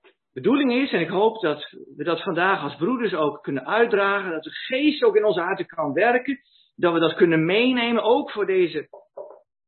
[0.03, 4.31] De bedoeling is, en ik hoop dat we dat vandaag als broeders ook kunnen uitdragen,
[4.31, 6.41] dat de geest ook in onze harten kan werken,
[6.75, 8.89] dat we dat kunnen meenemen, ook voor deze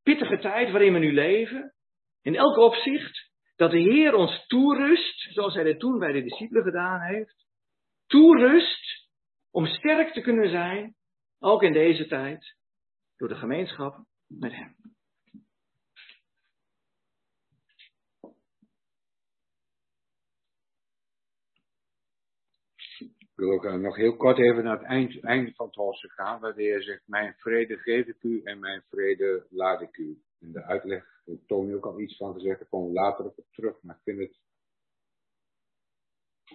[0.02, 1.74] pittige tijd waarin we nu leven.
[2.22, 6.62] In elk opzicht, dat de Heer ons toerust, zoals hij dat toen bij de discipelen
[6.62, 7.46] gedaan heeft.
[8.06, 9.08] Toerust
[9.50, 10.94] om sterk te kunnen zijn,
[11.38, 12.56] ook in deze tijd,
[13.16, 14.89] door de gemeenschap met Hem.
[23.40, 26.40] Wil ook eh, nog heel kort even naar het eind, einde van het hoofdstuk gaan,
[26.40, 30.22] waar de Heer zegt, mijn vrede geef ik u en mijn vrede laat ik u.
[30.38, 33.46] In de uitleg heeft Tony ook al iets van gezegd, daar komen we later op
[33.50, 34.40] terug, maar ik vind het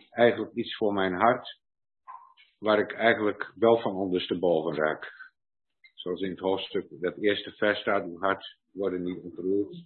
[0.09, 1.59] eigenlijk iets voor mijn hart,
[2.57, 5.13] waar ik eigenlijk wel van ondersteboven raak.
[5.93, 9.83] Zoals in het hoofdstuk, dat eerste vers staat, uw hart wordt niet ontroerd,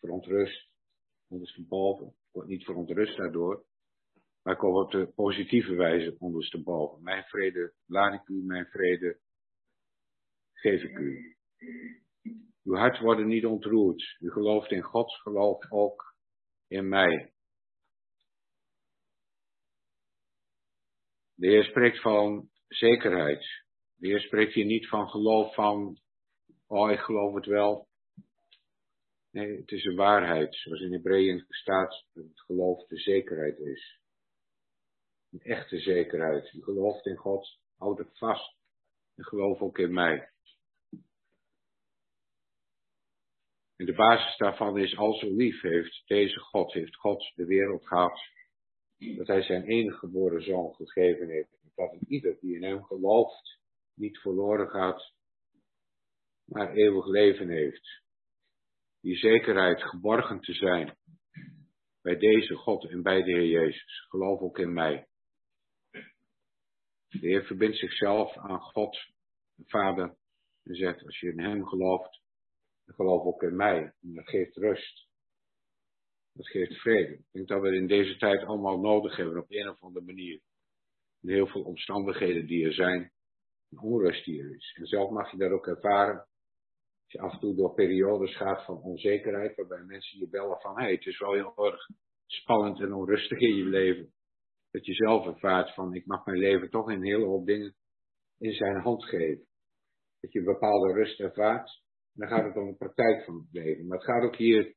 [0.00, 0.70] verontrust,
[1.28, 3.64] ondersteboven, wordt niet verontrust daardoor.
[4.42, 7.02] Maar ik op de positieve wijze ondersteboven.
[7.02, 9.18] Mijn vrede laat ik u, mijn vrede
[10.52, 11.36] geef ik u.
[12.64, 14.16] Uw hart wordt niet ontroerd.
[14.18, 16.14] U gelooft in God, geloof ook
[16.66, 17.32] in mij.
[21.34, 23.64] De Heer spreekt van zekerheid.
[23.94, 26.00] De Heer spreekt hier niet van geloof van,
[26.66, 27.88] oh ik geloof het wel.
[29.30, 33.99] Nee, het is een waarheid, zoals in Hebreeën staat, het geloof de zekerheid is.
[35.30, 36.52] Een echte zekerheid.
[36.52, 38.56] U gelooft in God, houd het vast
[39.14, 40.30] en geloof ook in mij.
[43.76, 47.86] En de basis daarvan is, al zo lief heeft deze God, heeft God de wereld
[47.86, 48.20] gehad,
[49.16, 51.58] dat hij zijn enige geboren zoon gegeven heeft.
[51.74, 53.60] Dat ieder die in hem gelooft,
[53.94, 55.14] niet verloren gaat,
[56.44, 58.02] maar eeuwig leven heeft.
[59.00, 60.96] Die zekerheid geborgen te zijn
[62.02, 64.06] bij deze God en bij de Heer Jezus.
[64.08, 65.09] Geloof ook in mij.
[67.10, 68.98] De Heer verbindt zichzelf aan God,
[69.54, 70.16] de Vader,
[70.62, 72.20] en zegt, als je in Hem gelooft,
[72.84, 73.94] dan geloof ook in mij.
[74.00, 75.08] En dat geeft rust.
[76.32, 77.12] Dat geeft vrede.
[77.12, 80.40] Ik denk dat we in deze tijd allemaal nodig hebben op een of andere manier.
[81.20, 83.12] Heel veel omstandigheden die er zijn,
[83.70, 84.76] een onrust die er is.
[84.78, 86.18] En zelf mag je dat ook ervaren.
[87.04, 90.80] Als je af en toe door periodes gaat van onzekerheid, waarbij mensen je bellen van,
[90.80, 91.88] hé, het is wel heel erg
[92.26, 94.12] spannend en onrustig in je leven.
[94.70, 97.74] Dat je zelf ervaart van, ik mag mijn leven toch in een hele hoop dingen
[98.38, 99.46] in zijn hand geven.
[100.20, 101.82] Dat je een bepaalde rust ervaart.
[102.14, 103.86] En dan gaat het om de praktijk van het leven.
[103.86, 104.74] Maar het gaat ook hier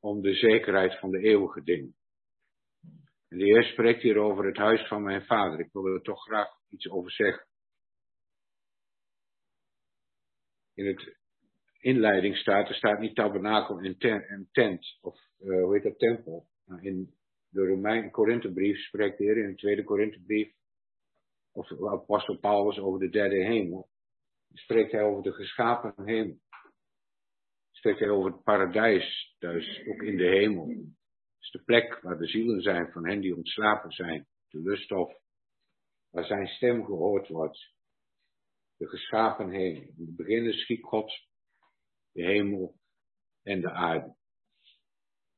[0.00, 1.96] om de zekerheid van de eeuwige dingen.
[3.28, 5.60] En de Heer spreekt hier over het huis van mijn vader.
[5.60, 7.46] Ik wil er toch graag iets over zeggen.
[10.74, 11.16] In het
[11.80, 16.46] inleiding staat, er staat niet tabernakel en tent, tent of uh, hoe heet dat, tempel.
[16.64, 17.14] Nou, in
[17.56, 20.52] de Romein Korinthebrief spreekt de Heer in de tweede Korinthebrief,
[21.52, 23.88] of apostel Paulus over de derde hemel.
[24.52, 26.38] Spreekt hij over de geschapen hemel.
[27.70, 30.68] Spreekt hij over het paradijs, dus ook in de hemel.
[30.68, 35.20] Het is de plek waar de zielen zijn van hen die ontslapen zijn, de lusthof,
[36.10, 37.74] waar zijn stem gehoord wordt.
[38.76, 39.82] De geschapen hemel.
[39.82, 41.12] In het begin schiep God
[42.12, 42.74] de hemel
[43.42, 44.16] en de aarde.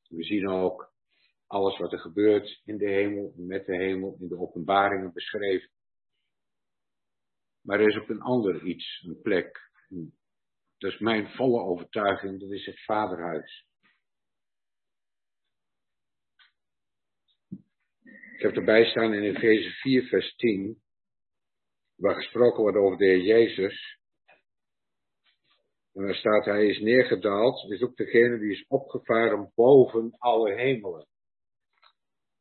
[0.09, 0.96] We zien ook
[1.48, 5.70] alles wat er gebeurt in de hemel met de hemel in de openbaringen beschreven.
[7.61, 9.70] Maar er is ook een ander iets, een plek.
[10.78, 13.66] Dat is mijn volle overtuiging, dat is het vaderhuis.
[18.37, 20.82] Ik heb erbij staan in Efeze 4, vers 10,
[21.94, 23.98] waar gesproken wordt over de Heer Jezus.
[25.92, 31.06] En daar staat, hij is neergedaald, is ook degene die is opgevaren boven alle hemelen.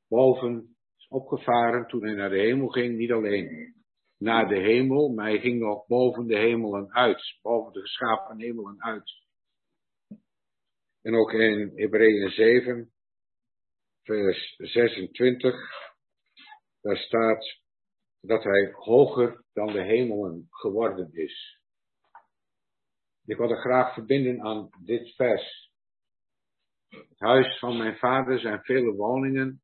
[0.07, 3.75] Boven is opgevaren toen hij naar de hemel ging, niet alleen
[4.17, 8.83] naar de hemel, maar hij ging nog boven de hemelen uit, boven de geschapen hemelen
[8.83, 9.11] uit.
[11.01, 12.91] En ook in Hebreeën 7,
[14.03, 15.55] vers 26,
[16.81, 17.61] daar staat
[18.21, 21.59] dat hij hoger dan de hemelen geworden is.
[23.25, 25.71] Ik wil graag verbinden aan dit vers.
[26.87, 29.61] Het huis van mijn vader zijn vele woningen.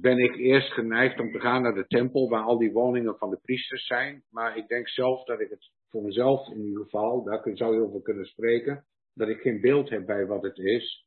[0.00, 3.30] Ben ik eerst geneigd om te gaan naar de tempel waar al die woningen van
[3.30, 4.24] de priesters zijn.
[4.30, 7.80] Maar ik denk zelf dat ik het voor mezelf in ieder geval, daar zou je
[7.80, 11.06] over kunnen spreken, dat ik geen beeld heb bij wat het is.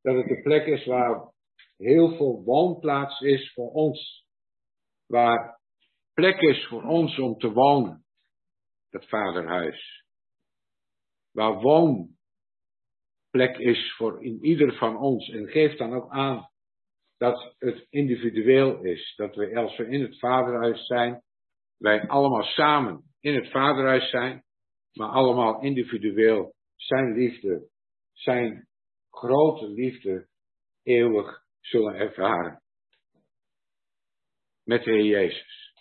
[0.00, 1.32] Dat het de plek is waar
[1.76, 4.26] heel veel woonplaats is voor ons.
[5.06, 5.60] Waar
[6.14, 8.04] plek is voor ons om te wonen.
[8.90, 10.02] Dat vaderhuis
[11.32, 12.16] waar woonplek
[13.56, 15.28] is voor in ieder van ons.
[15.28, 16.50] En geeft dan ook aan
[17.22, 19.14] dat het individueel is.
[19.16, 21.22] Dat we, als we in het vaderhuis zijn,
[21.78, 24.44] wij allemaal samen in het vaderhuis zijn,
[24.92, 27.68] maar allemaal individueel zijn liefde,
[28.12, 28.68] zijn
[29.10, 30.28] grote liefde
[30.82, 32.62] eeuwig zullen ervaren.
[34.64, 35.72] Met de Heer Jezus.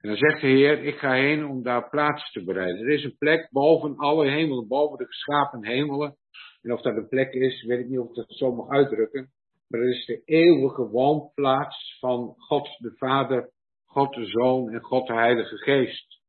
[0.00, 2.80] En dan zegt de Heer, ik ga heen om daar plaats te bereiden.
[2.80, 6.16] Er is een plek boven alle hemelen, boven de geschapen hemelen.
[6.62, 9.36] En of dat een plek is, weet ik niet of ik dat zo mag uitdrukken.
[9.68, 13.52] Maar het is de eeuwige woonplaats van God de Vader,
[13.84, 16.20] God de Zoon en God de Heilige Geest.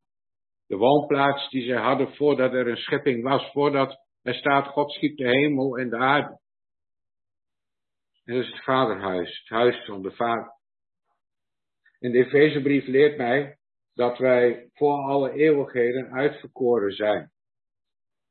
[0.66, 5.18] De woonplaats die zij hadden voordat er een schepping was, voordat er staat, God schiep
[5.18, 6.40] de hemel en de aarde.
[8.24, 10.58] En dat is het vaderhuis, het huis van de Vader.
[12.00, 13.58] En de Efezebrief leert mij
[13.94, 17.32] dat wij voor alle eeuwigheden uitverkoren zijn.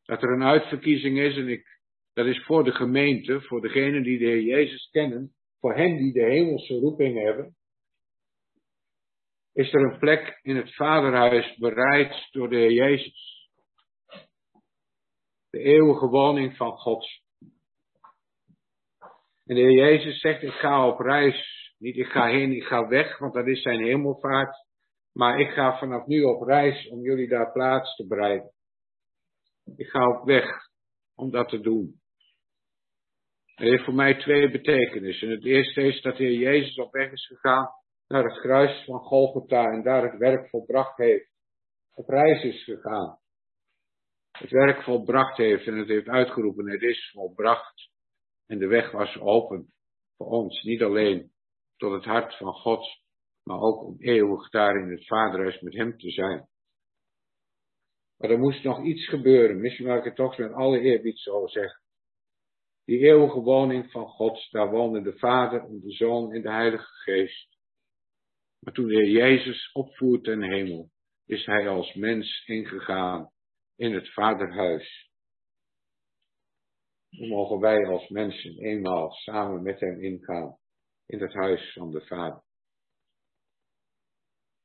[0.03, 1.78] Dat er een uitverkiezing is en ik,
[2.19, 6.13] dat is voor de gemeente, voor degenen die de Heer Jezus kennen, voor hen die
[6.13, 7.57] de hemelse roeping hebben,
[9.53, 13.49] is er een plek in het Vaderhuis bereid door de Heer Jezus.
[15.51, 17.07] De eeuwige woning van God.
[19.45, 21.57] En de Heer Jezus zegt, ik ga op reis.
[21.79, 24.67] Niet ik ga heen, ik ga weg, want dat is zijn hemelvaart.
[25.13, 28.53] Maar ik ga vanaf nu op reis om jullie daar plaats te bereiden.
[29.77, 30.51] Ik ga op weg
[31.15, 32.01] om dat te doen.
[33.59, 35.31] Het heeft voor mij twee betekenissen.
[35.31, 37.69] Het eerste is dat de Heer Jezus op weg is gegaan
[38.07, 41.31] naar het kruis van Golgotha en daar het werk volbracht heeft.
[41.95, 43.19] Op reis is gegaan.
[44.31, 47.91] Het werk volbracht heeft en het heeft uitgeroepen, het is volbracht.
[48.47, 49.73] En de weg was open
[50.17, 51.33] voor ons, niet alleen
[51.77, 52.87] tot het hart van God,
[53.43, 56.49] maar ook om eeuwig daar in het vaderhuis met hem te zijn.
[58.17, 61.47] Maar er moest nog iets gebeuren, misschien mag ik het toch met alle eerbied zo
[61.47, 61.87] zeggen.
[62.89, 66.93] Die eeuwige woning van God, daar woonden de Vader en de Zoon en de Heilige
[66.93, 67.59] Geest.
[68.59, 70.91] Maar toen de Heer Jezus opvoert ten hemel,
[71.27, 73.31] is hij als mens ingegaan
[73.77, 75.11] in het Vaderhuis.
[77.09, 80.59] Hoe mogen wij als mensen eenmaal samen met hem ingaan
[81.07, 82.43] in het huis van de Vader?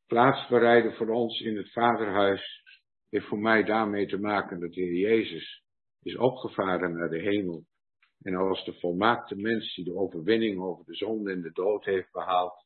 [0.08, 2.64] plaats bereiden voor ons in het Vaderhuis
[3.10, 5.64] heeft voor mij daarmee te maken dat de Heer Jezus
[6.02, 7.66] is opgevaren naar de hemel.
[8.24, 12.12] En als de volmaakte mens die de overwinning over de zonde en de dood heeft
[12.12, 12.66] behaald,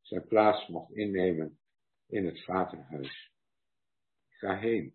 [0.00, 1.58] zijn plaats mocht innemen
[2.06, 3.30] in het Vaderhuis.
[4.28, 4.94] Ga heen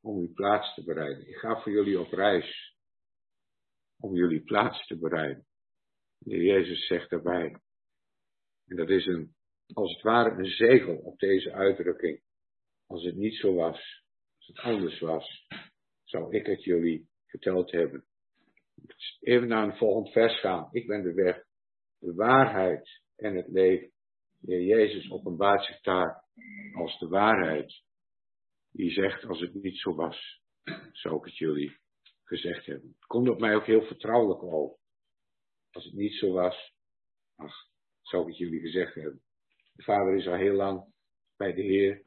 [0.00, 1.28] om uw plaats te bereiden.
[1.28, 2.76] Ik ga voor jullie op reis
[3.98, 5.46] om jullie plaats te bereiden.
[6.18, 7.60] De Jezus zegt daarbij.
[8.66, 9.34] En dat is een,
[9.72, 12.22] als het ware een zegel op deze uitdrukking.
[12.86, 14.04] Als het niet zo was,
[14.36, 15.46] als het anders was,
[16.04, 18.04] zou ik het jullie verteld hebben.
[19.20, 20.68] Even naar een volgend vers gaan.
[20.70, 21.44] Ik ben de weg,
[21.98, 23.92] de waarheid en het leven.
[24.38, 26.24] De Heer Jezus openbaart zich daar
[26.74, 27.82] als de waarheid.
[28.72, 30.40] Die zegt, als het niet zo was,
[30.92, 31.78] zou ik het jullie
[32.24, 32.88] gezegd hebben.
[32.88, 34.78] Het komt op mij ook heel vertrouwelijk over.
[35.70, 36.74] Als het niet zo was,
[37.36, 37.54] ach,
[38.00, 39.22] zou ik het jullie gezegd hebben.
[39.72, 40.92] De vader is al heel lang
[41.36, 42.04] bij de Heer,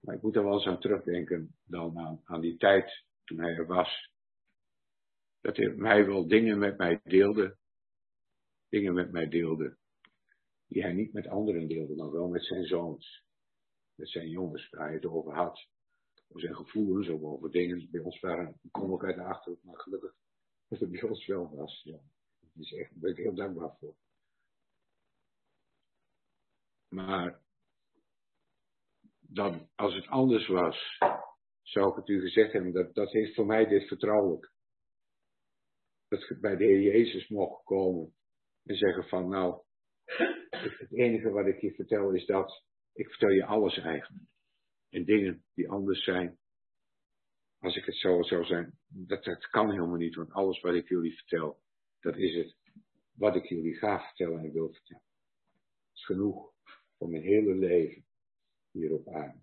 [0.00, 3.54] maar ik moet er wel eens aan terugdenken dan aan, aan die tijd toen hij
[3.54, 4.09] er was.
[5.40, 7.56] Dat hij wel dingen met mij deelde,
[8.68, 9.76] dingen met mij deelde,
[10.66, 13.24] die hij niet met anderen deelde, maar wel met zijn zoons,
[13.94, 15.68] met zijn jongens, waar hij het over had
[16.30, 17.90] over zijn gevoelens, over dingen.
[17.90, 20.14] Bij ons waren, kom ook uit de achterhoek, maar gelukkig
[20.68, 21.82] dat het bij ons wel was.
[21.82, 21.98] Ja.
[22.56, 23.96] Is echt, daar ben ik heel dankbaar voor.
[26.88, 27.40] Maar
[29.20, 30.98] dan, als het anders was,
[31.62, 34.49] zou ik het u gezegd hebben, dat, dat heeft voor mij dit vertrouwelijk.
[36.10, 38.14] Dat ik bij de Heer Jezus mocht komen
[38.64, 39.62] en zeggen van nou,
[40.50, 44.28] het enige wat ik je vertel is dat, ik vertel je alles eigenlijk
[44.88, 46.38] en dingen die anders zijn.
[47.58, 50.88] Als ik het zo zou zijn, dat, dat kan helemaal niet, want alles wat ik
[50.88, 51.60] jullie vertel,
[52.00, 52.56] dat is het
[53.12, 55.04] wat ik jullie ga vertellen en wil vertellen.
[55.86, 56.52] Dat is genoeg
[56.96, 58.06] voor mijn hele leven
[58.70, 59.38] hier op aarde.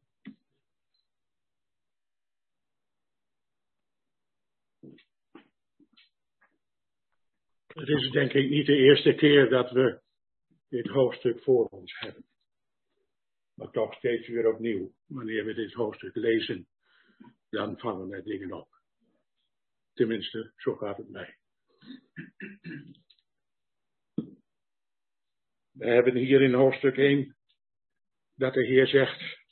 [7.78, 10.02] Het is denk ik niet de eerste keer dat we
[10.70, 12.26] dit hoofdstuk voor ons hebben.
[13.54, 16.68] Maar toch steeds weer opnieuw, wanneer we dit hoofdstuk lezen,
[17.50, 18.68] dan vallen er dingen op.
[19.94, 21.38] Tenminste, zo gaat het mij.
[25.72, 27.36] We hebben hier in hoofdstuk 1
[28.36, 29.46] dat de Heer zegt,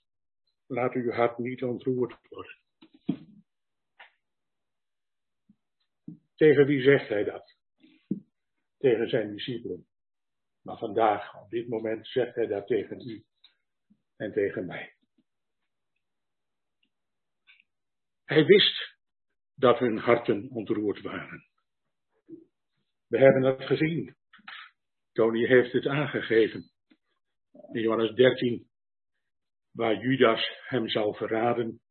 [0.68, 2.60] laat uw hart niet ontroerd worden.
[6.36, 7.55] Tegen wie zegt hij dat?
[8.78, 9.88] Tegen zijn discipelen.
[10.62, 13.24] Maar vandaag, op dit moment, zegt hij dat tegen u
[14.16, 14.96] en tegen mij.
[18.26, 18.98] Hij wist
[19.56, 21.46] dat hun harten ontroerd waren.
[23.08, 24.16] We hebben het gezien.
[25.12, 26.72] Tony heeft het aangegeven.
[27.72, 28.68] In Johannes 13,
[29.72, 31.82] waar Judas hem zal verraden,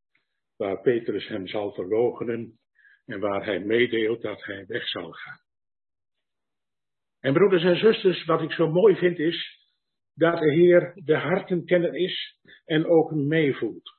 [0.56, 2.58] waar Petrus hem zal verloochenen
[3.04, 5.43] en waar hij meedeelt dat hij weg zal gaan.
[7.24, 9.58] En broeders en zusters, wat ik zo mooi vind is
[10.14, 13.92] dat de Heer de harten kennen is en ook meevoelt.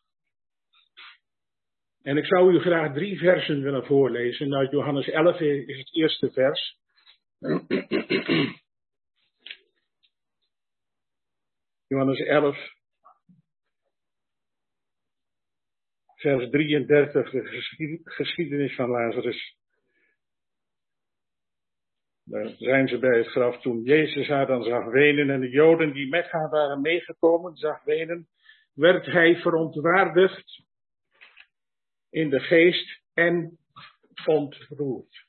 [2.02, 4.56] En ik zou u graag drie versen willen voorlezen.
[4.56, 6.78] Uit Johannes 11 is het eerste vers.
[11.88, 12.58] Johannes 11,
[16.16, 19.56] vers 33, de geschiedenis van Lazarus.
[22.26, 25.94] Daar zijn ze bij het graf toen Jezus haar dan zag wenen en de Joden
[25.94, 28.28] die met haar waren meegekomen zag wenen,
[28.74, 30.64] werd hij verontwaardigd
[32.10, 33.58] in de geest en
[34.26, 35.26] ontroerd.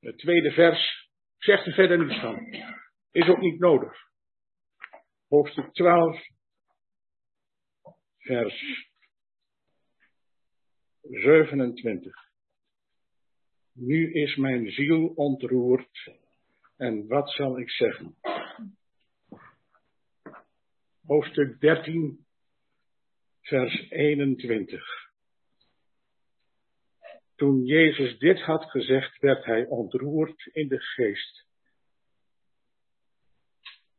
[0.00, 2.46] Het tweede vers zegt er verder niets van.
[3.10, 3.98] Is ook niet nodig.
[5.28, 6.20] Hoofdstuk 12,
[8.18, 8.88] vers
[11.00, 12.25] 27.
[13.78, 16.10] Nu is mijn ziel ontroerd.
[16.76, 18.14] En wat zal ik zeggen?
[21.02, 22.26] Hoofdstuk 13,
[23.40, 25.10] vers 21.
[27.34, 31.46] Toen Jezus dit had gezegd, werd hij ontroerd in de geest.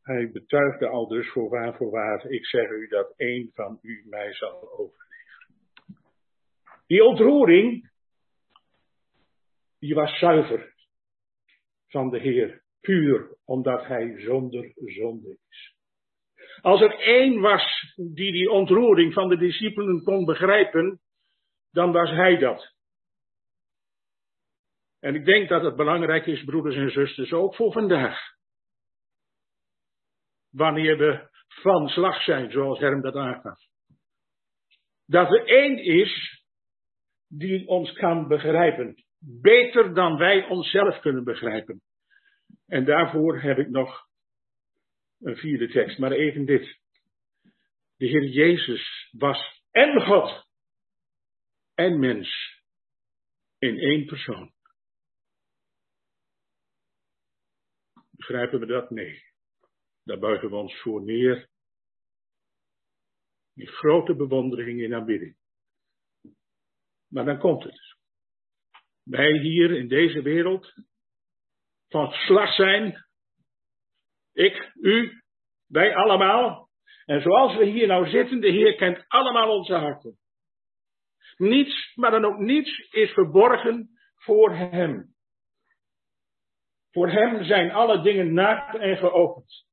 [0.01, 4.71] Hij betuigde al dus voorwaar, voorwaar, ik zeg u dat één van u mij zal
[4.71, 5.55] overleveren.
[6.87, 7.89] Die ontroering
[9.79, 10.75] die was zuiver
[11.87, 15.75] van de Heer, puur omdat hij zonder zonde is.
[16.61, 21.01] Als er één was die die ontroering van de discipelen kon begrijpen,
[21.71, 22.75] dan was hij dat.
[24.99, 28.19] En ik denk dat het belangrijk is, broeders en zusters, ook voor vandaag.
[30.49, 33.59] Wanneer we van slag zijn, zoals Herm dat aangaf.
[35.05, 36.43] dat er één is
[37.27, 39.05] die ons kan begrijpen.
[39.19, 41.81] Beter dan wij onszelf kunnen begrijpen.
[42.65, 44.07] En daarvoor heb ik nog
[45.19, 46.79] een vierde tekst, maar even dit.
[47.95, 50.47] De Heer Jezus was en God
[51.73, 52.61] en mens
[53.57, 54.53] in één persoon.
[58.09, 58.89] Begrijpen we dat?
[58.89, 59.23] Nee.
[60.03, 61.49] Daar buigen we ons voor neer.
[63.53, 65.37] In grote bewondering in aanbidding.
[67.07, 67.96] Maar dan komt het.
[69.09, 70.73] Wij hier in deze wereld
[71.87, 73.05] van slag zijn.
[74.33, 75.21] Ik, u,
[75.67, 76.69] wij allemaal.
[77.05, 80.17] En zoals we hier nou zitten, de Heer kent allemaal onze harten.
[81.37, 85.15] Niets, maar dan ook niets is verborgen voor Hem.
[86.91, 89.65] Voor Hem zijn alle dingen naakt en geopend.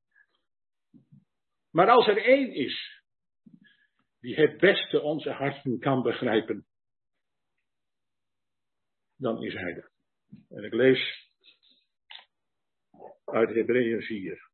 [1.71, 3.03] Maar als er één is
[4.21, 6.67] die het beste onze harten kan begrijpen,
[9.17, 9.91] dan is Hij dat.
[10.49, 11.31] En ik lees
[13.25, 14.53] uit Hebreeën 4.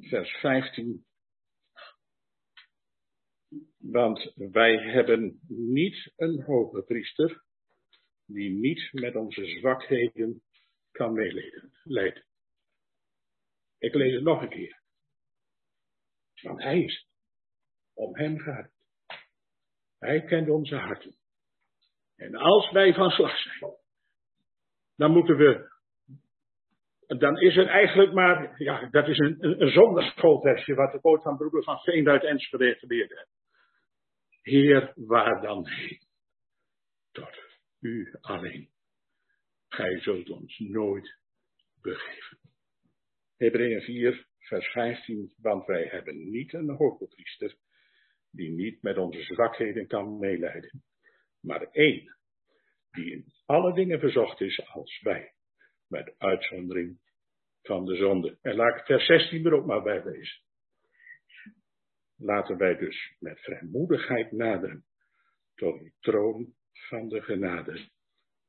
[0.00, 1.06] Vers 15.
[3.76, 7.44] Want wij hebben niet een hoge priester
[8.26, 10.42] die niet met onze zwakheden
[10.90, 11.72] kan meeleiden.
[13.84, 14.82] Ik lees het nog een keer.
[16.42, 17.08] Want hij is.
[17.94, 18.72] Om hem gaat het.
[19.98, 21.16] Hij kent onze harten.
[22.16, 23.76] En als wij van slag zijn,
[24.96, 25.72] dan moeten we.
[27.06, 28.62] Dan is het eigenlijk maar.
[28.62, 32.74] Ja, dat is een, een, een wat ik ooit van broeder van Veen uit Enschede
[32.74, 33.28] geleerd heb.
[34.42, 36.06] Heer, waar dan heen?
[37.12, 37.38] Tot
[37.80, 38.70] u alleen.
[39.68, 41.18] Gij zult ons nooit
[41.82, 42.38] begeven.
[43.36, 47.56] Hebreeën 4, vers 15, want wij hebben niet een hoge priester
[48.30, 50.82] die niet met onze zwakheden kan meeleiden,
[51.40, 52.16] maar één
[52.90, 55.32] die in alle dingen verzocht is als wij,
[55.86, 56.98] met uitzondering
[57.62, 58.38] van de zonde.
[58.42, 60.42] En laat ik vers 16 er ook maar bij lezen.
[62.16, 64.84] Laten wij dus met vrijmoedigheid naderen
[65.54, 67.88] tot de troon van de genade,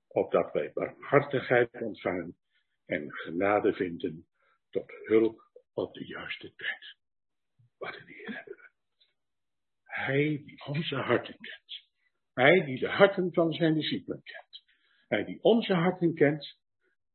[0.08, 2.38] opdat wij barmhartigheid ontvangen
[2.86, 4.28] en genade vinden
[4.76, 5.42] tot hulp
[5.74, 6.96] op de juiste tijd.
[7.78, 8.70] Wat een Heer hebben we.
[9.84, 11.84] Hij die onze harten kent.
[12.34, 14.64] Hij die de harten van zijn discipelen kent.
[15.08, 16.58] Hij die onze harten kent,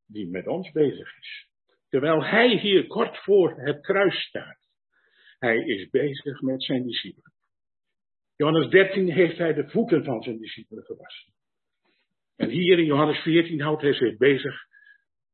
[0.06, 1.48] die met ons bezig is.
[1.88, 4.58] Terwijl hij hier kort voor het kruis staat.
[5.38, 7.32] Hij is bezig met zijn discipelen.
[8.36, 11.32] Johannes 13 heeft hij de voeten van zijn discipelen gewassen.
[12.36, 14.54] En hier in Johannes 14 houdt hij zich bezig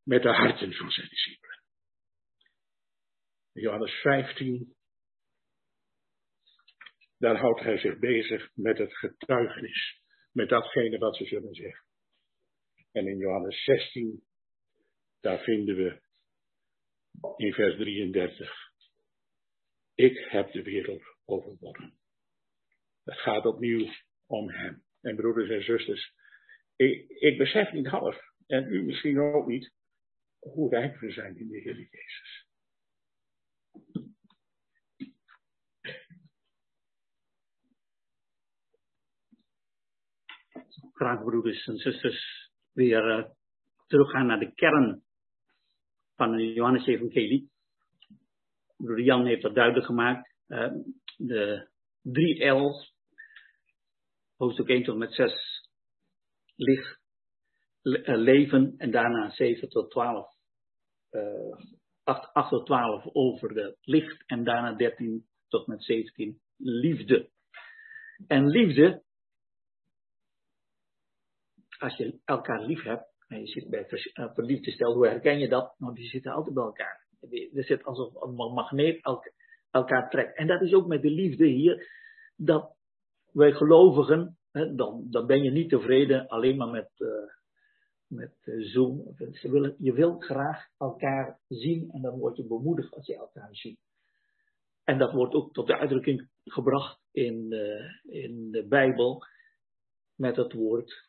[0.03, 1.56] met de harten van zijn discipelen.
[3.57, 4.75] Johannes 15,
[7.19, 10.03] daar houdt hij zich bezig met het getuigenis,
[10.33, 11.85] met datgene wat ze zullen zeggen.
[12.93, 14.25] En in Johannes 16,
[15.21, 16.01] daar vinden we
[17.37, 18.73] in vers 33,
[19.95, 21.99] ik heb de wereld overwonnen.
[23.05, 23.93] Het gaat opnieuw
[24.27, 24.85] om hem.
[25.01, 26.13] En broeders en zusters,
[26.77, 29.73] ik, ik besef niet half, en u misschien ook niet,
[30.39, 32.46] hoe rijk we zijn in de Heer Jezus.
[40.97, 43.25] Graag broeders en zusters weer uh,
[43.87, 45.03] teruggaan naar de kern
[46.15, 47.51] van de Johannes Evangelie.
[48.77, 50.35] Broeder Jan heeft dat duidelijk gemaakt.
[50.49, 50.73] Uh,
[51.17, 51.69] de
[52.03, 52.95] drie L's,
[54.37, 55.33] hoofdstuk 1 tot met 6,
[56.57, 57.01] licht,
[57.83, 60.35] le uh, leven en daarna 7 tot 12,
[62.07, 67.31] 8, 8 tot 12 over de licht en daarna 13 tot met 17 liefde.
[68.27, 69.03] En liefde
[71.79, 75.49] als je elkaar lief hebt, en je zit bij eh, verliefde stel, hoe herken je
[75.49, 75.75] dat?
[75.79, 77.07] Nou, die zitten altijd bij elkaar.
[77.55, 79.01] Er zit alsof een magneet
[79.71, 80.37] elkaar trekt.
[80.37, 81.89] En dat is ook met de liefde hier,
[82.37, 82.77] dat
[83.33, 87.09] wij gelovigen, hè, dan, dan ben je niet tevreden alleen maar met, uh,
[88.09, 89.15] met uh, Zoom.
[89.33, 93.55] Ze willen, je wilt graag elkaar zien en dan word je bemoedigd als je elkaar
[93.57, 93.81] ziet.
[94.85, 97.53] En dat wordt ook tot de uitdrukking gebracht in,
[98.03, 99.23] in de Bijbel
[100.15, 101.09] met het woord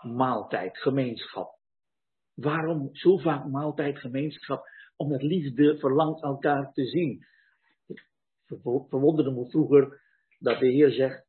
[0.00, 1.58] maaltijd, gemeenschap.
[2.34, 4.66] Waarom zo vaak maaltijd, gemeenschap?
[4.96, 7.26] Omdat liefde verlangt elkaar te zien.
[7.86, 8.06] Ik
[8.88, 10.02] verwonderde me vroeger
[10.38, 11.26] dat de Heer zegt,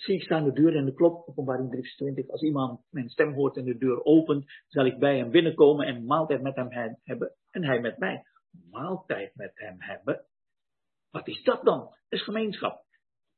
[0.00, 2.28] zie ik staan de deur en de klop, openbaring 320.
[2.28, 6.04] Als iemand mijn stem hoort en de deur opent, zal ik bij hem binnenkomen en
[6.04, 6.68] maaltijd met hem
[7.02, 8.22] hebben en hij met mij.
[8.70, 10.26] Maaltijd met hem hebben?
[11.10, 11.78] Wat is dat dan?
[11.78, 12.84] Dat is gemeenschap.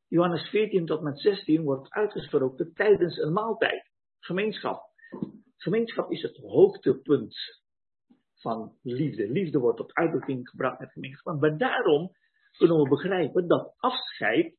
[0.09, 3.91] Johannes 14 tot met 16 wordt uitgesproken tijdens een maaltijd.
[4.19, 4.83] Gemeenschap.
[5.57, 7.37] Gemeenschap is het hoogtepunt
[8.35, 9.29] van liefde.
[9.29, 11.41] Liefde wordt tot uitdrukking gebracht met gemeenschap.
[11.41, 12.11] Maar daarom
[12.57, 14.57] kunnen we begrijpen dat afscheid,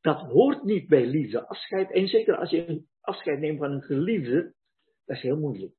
[0.00, 1.48] dat hoort niet bij liefde.
[1.48, 4.54] Afscheid, en zeker als je een afscheid neemt van een geliefde,
[5.04, 5.74] dat is heel moeilijk.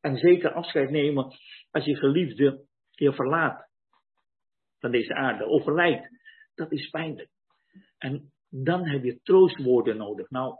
[0.00, 1.24] En zeker afscheid nemen
[1.70, 3.70] als je geliefde je verlaat
[4.78, 6.08] van deze aarde, overlijdt.
[6.54, 7.30] Dat is pijnlijk.
[7.98, 10.30] En dan heb je troostwoorden nodig.
[10.30, 10.54] Nou,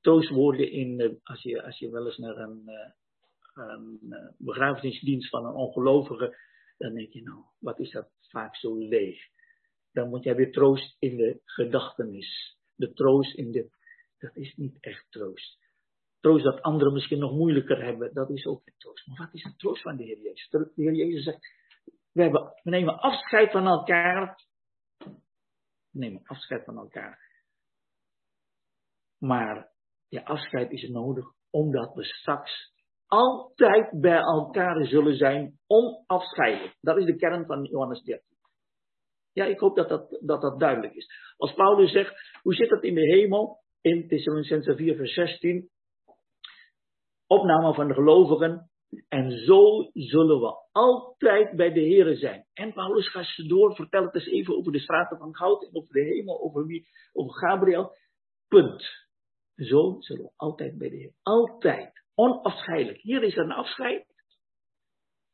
[0.00, 2.90] troostwoorden in, als, je, als je wel eens naar een, eh,
[3.54, 6.36] een eh, begrafenisdienst van een ongelovige,
[6.76, 9.20] dan denk je nou, wat is dat vaak zo leeg.
[9.92, 12.56] Dan moet je weer troost in de gedachtenis.
[12.74, 13.70] De troost in de,
[14.18, 15.60] dat is niet echt troost.
[16.20, 19.06] Troost dat anderen misschien nog moeilijker hebben, dat is ook troost.
[19.06, 20.48] Maar wat is de troost van de Heer Jezus?
[20.48, 21.48] De Heer Jezus zegt,
[22.12, 24.44] we, hebben, we nemen afscheid van elkaar.
[25.90, 27.30] We nemen afscheid van elkaar.
[29.18, 29.70] Maar
[30.08, 32.72] ja, afscheid is nodig omdat we straks
[33.06, 36.76] altijd bij elkaar zullen zijn onafscheidelijk.
[36.80, 38.31] Dat is de kern van Johannes 13.
[39.32, 41.06] Ja, ik hoop dat dat, dat, dat duidelijk is.
[41.36, 43.60] Als Paulus zegt, hoe zit het in de hemel?
[43.80, 45.68] In Thessalonicense 4 vers 16.
[47.26, 48.70] Opname van de gelovigen.
[49.08, 52.46] En zo zullen we altijd bij de Here zijn.
[52.52, 55.76] En Paulus gaat ze door, vertel het eens even over de straten van goud en
[55.76, 57.96] over de hemel, over wie, over Gabriel.
[58.48, 58.84] Punt.
[59.56, 61.12] Zo zullen we altijd bij de Heer.
[61.22, 62.04] Altijd.
[62.14, 63.00] Onafscheidelijk.
[63.00, 64.06] Hier is er een afscheid.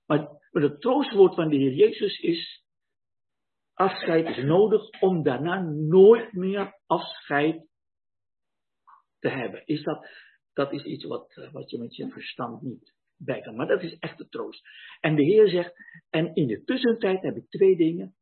[0.07, 2.65] Maar het troostwoord van de Heer Jezus is,
[3.79, 7.67] afscheid is nodig om daarna nooit meer afscheid
[9.19, 9.67] te hebben.
[9.67, 10.07] Is dat,
[10.53, 13.57] dat is iets wat, eh, wat je met je verstand niet bij kan.
[13.57, 14.69] Maar dat is echt de troost.
[15.01, 15.73] En de Heer zegt,
[16.11, 18.15] en in de tussentijd heb ik twee dingen.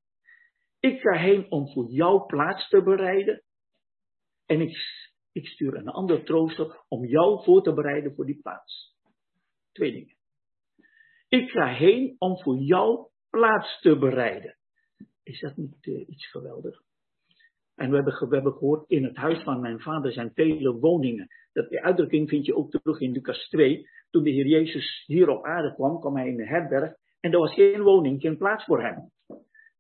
[0.81, 3.43] Ik ga heen om voor jou plaats te bereiden.
[4.47, 4.77] En ik,
[5.33, 8.95] ik stuur een ander trooster om jou voor te bereiden voor die plaats.
[9.73, 10.17] Twee dingen.
[11.29, 14.56] Ik ga heen om voor jou plaats te bereiden.
[15.27, 16.83] Is dat niet uh, iets geweldigs?
[17.75, 21.29] En we hebben, we hebben gehoord, in het huis van mijn vader zijn vele woningen.
[21.53, 23.89] Dat, die uitdrukking vind je ook terug in Lucas 2.
[24.11, 26.95] Toen de Heer Jezus hier op aarde kwam, kwam hij in de herberg.
[27.21, 29.11] En er was geen woning, geen plaats voor hem.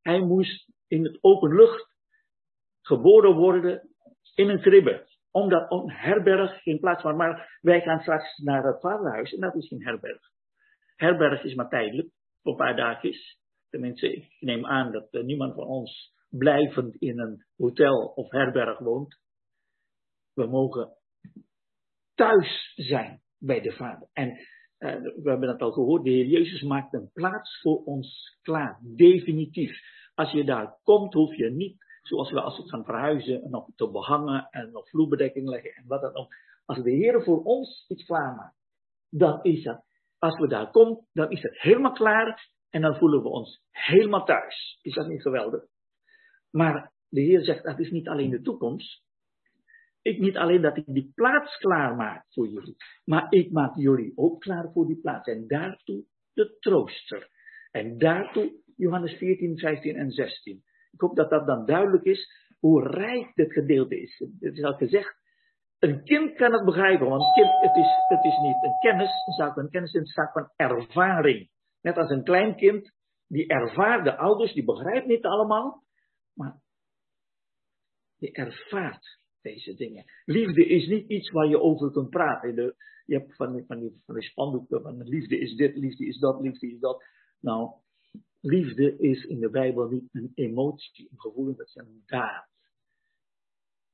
[0.01, 1.97] Hij moest in het open lucht
[2.83, 3.89] geboren worden
[4.35, 5.09] in een kribbe.
[5.31, 7.17] Omdat een herberg geen plaats was.
[7.17, 10.21] Maar wij gaan straks naar het vaderhuis en dat is geen herberg.
[10.97, 12.09] Herberg is maar tijdelijk,
[12.43, 13.39] voor een paar dagjes.
[13.71, 18.79] Tenminste, ik neem aan dat uh, niemand van ons blijvend in een hotel of herberg
[18.79, 19.19] woont.
[20.33, 20.97] We mogen
[22.15, 24.09] thuis zijn bij de Vader.
[24.13, 28.39] En uh, we hebben dat al gehoord, de Heer Jezus maakt een plaats voor ons
[28.43, 29.79] klaar, definitief.
[30.15, 33.91] Als je daar komt, hoef je niet, zoals we als we gaan verhuizen, nog te
[33.91, 36.35] behangen en nog vloerbedekking leggen en wat dan ook.
[36.65, 38.57] Als de Heer voor ons iets klaarmaakt,
[39.11, 39.85] dan is dat.
[40.19, 44.25] Als we daar komen, dan is het helemaal klaar en dan voelen we ons helemaal
[44.25, 44.79] thuis.
[44.83, 45.65] Is dat niet geweldig?
[46.51, 49.05] Maar de Heer zegt, dat is niet alleen de toekomst.
[50.03, 54.13] Ik niet alleen dat ik die plaats klaar maak voor jullie, maar ik maak jullie
[54.15, 55.29] ook klaar voor die plaats.
[55.29, 57.29] En daartoe de trooster.
[57.71, 60.63] En daartoe Johannes 14, 15 en 16.
[60.93, 64.19] Ik hoop dat dat dan duidelijk is hoe rijk dit gedeelte is.
[64.41, 65.17] Het is al gezegd,
[65.79, 69.33] een kind kan het begrijpen, want kind, het, is, het is niet een kennis, een
[69.33, 71.51] zaak van kennis, het is een zaak van ervaring.
[71.87, 72.93] Net als een klein kind,
[73.27, 75.85] die ervaart de ouders, die begrijpt niet allemaal,
[76.33, 76.61] maar
[78.17, 80.05] je ervaart deze dingen.
[80.25, 82.55] Liefde is niet iets waar je over kunt praten.
[83.05, 84.03] Je hebt van die, van, die,
[84.35, 87.05] van die liefde is dit, liefde is dat, liefde is dat.
[87.41, 87.71] Nou,
[88.41, 92.49] liefde is in de Bijbel niet een emotie, een gevoel, dat is een daad.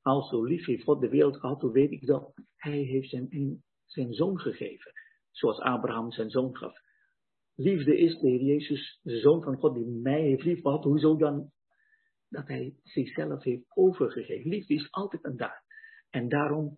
[0.01, 4.13] Als zo lief heeft God de wereld gehad, weet ik dat hij heeft zijn, zijn
[4.13, 4.91] zoon gegeven.
[5.31, 6.82] Zoals Abraham zijn zoon gaf.
[7.55, 10.83] Liefde is de Heer Jezus, de zoon van God, die mij heeft lief gehad.
[10.83, 11.51] Hoezo dan
[12.29, 14.49] dat hij zichzelf heeft overgegeven.
[14.49, 15.63] Liefde is altijd een daad.
[16.09, 16.77] En daarom,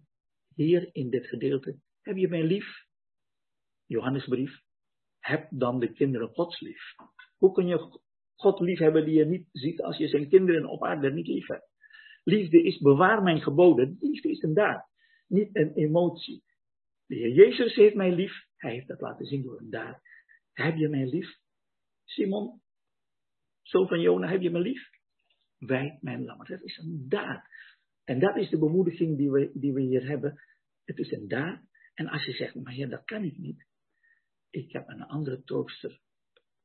[0.55, 2.85] hier in dit gedeelte, heb je mij lief?
[3.85, 4.63] Johannesbrief.
[5.19, 6.95] Heb dan de kinderen Gods lief.
[7.37, 7.99] Hoe kun je
[8.35, 11.47] God lief hebben die je niet ziet als je zijn kinderen op aarde niet lief
[11.47, 11.69] hebt?
[12.23, 13.97] Liefde is bewaar mijn geboden.
[13.99, 14.89] Liefde is een daad,
[15.27, 16.43] niet een emotie.
[17.05, 18.33] De Heer Jezus heeft mij lief.
[18.55, 20.01] Hij heeft dat laten zien door een daad.
[20.55, 21.39] Heb je mij lief?
[22.03, 22.61] Simon,
[23.61, 24.93] zoon van Jona, heb je me lief?
[25.57, 26.47] wijd mijn lammen.
[26.47, 27.45] Dat is een daad.
[28.03, 30.41] En dat is de bemoediging die we, die we hier hebben.
[30.83, 31.61] Het is een daad.
[31.93, 33.67] En als je zegt, maar ja, dat kan ik niet.
[34.49, 35.99] Ik heb een andere trooster.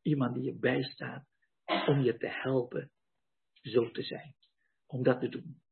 [0.02, 1.26] Iemand die je bijstaat
[1.86, 2.90] om je te helpen
[3.62, 4.34] zo te zijn.
[4.86, 5.62] Om dat te doen.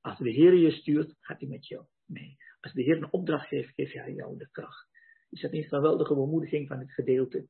[0.00, 2.36] Als de Heer je stuurt, gaat hij met jou mee.
[2.60, 4.88] Als de Heer een opdracht geeft, geeft hij jou de kracht.
[5.30, 7.48] Is dat niet een geweldige bemoediging van het gedeelte?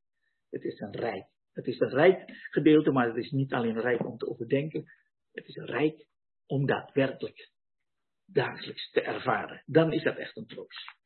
[0.50, 1.26] Het is een rijk.
[1.52, 4.84] Het is een rijk gedeelte, maar het is niet alleen rijk om te overdenken.
[5.32, 6.06] Het is rijk
[6.46, 7.50] om daadwerkelijk
[8.26, 9.62] dagelijks te ervaren.
[9.66, 10.98] Dan is dat echt een troost.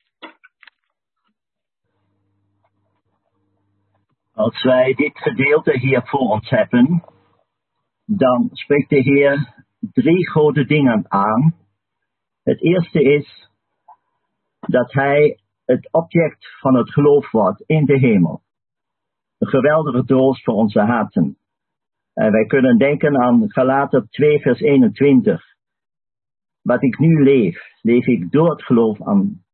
[4.33, 7.05] Als wij dit gedeelte hier voor ons hebben,
[8.05, 11.55] dan spreekt de Heer drie grote dingen aan.
[12.43, 13.51] Het eerste is
[14.61, 18.44] dat Hij het object van het geloof wordt in de hemel.
[19.39, 21.39] Een geweldige troost voor onze harten.
[22.13, 25.43] En wij kunnen denken aan Galater 2 vers 21.
[26.63, 29.45] Wat ik nu leef, leef ik door het geloof aan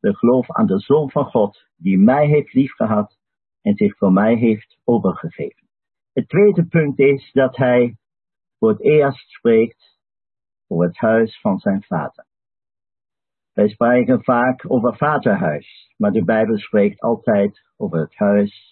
[0.00, 3.18] de geloof aan de Zoon van God, die mij heeft liefgehad
[3.60, 5.68] en zich voor mij heeft overgegeven.
[6.12, 7.96] Het tweede punt is dat hij
[8.58, 9.98] voor het eerst spreekt
[10.66, 12.26] over het huis van zijn vader.
[13.52, 18.71] Wij spreken vaak over vaderhuis, maar de Bijbel spreekt altijd over het huis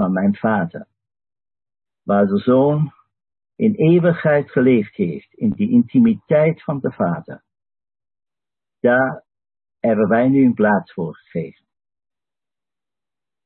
[0.00, 0.86] van mijn vader.
[2.02, 2.92] Waar de zoon
[3.56, 7.44] in eeuwigheid geleefd heeft, in die intimiteit van de vader.
[8.78, 9.24] Daar
[9.80, 11.66] hebben wij nu een plaats voor gegeven.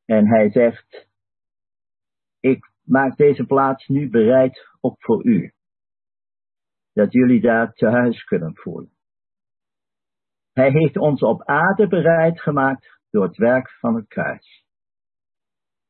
[0.05, 1.09] En hij zegt,
[2.41, 5.53] ik maak deze plaats nu bereid ook voor u.
[6.93, 8.93] Dat jullie daar te huis kunnen voelen.
[10.53, 14.64] Hij heeft ons op aarde bereid gemaakt door het werk van het kruis.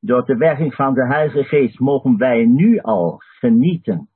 [0.06, 4.10] Door de werking van de Heilige Geest mogen wij nu al genieten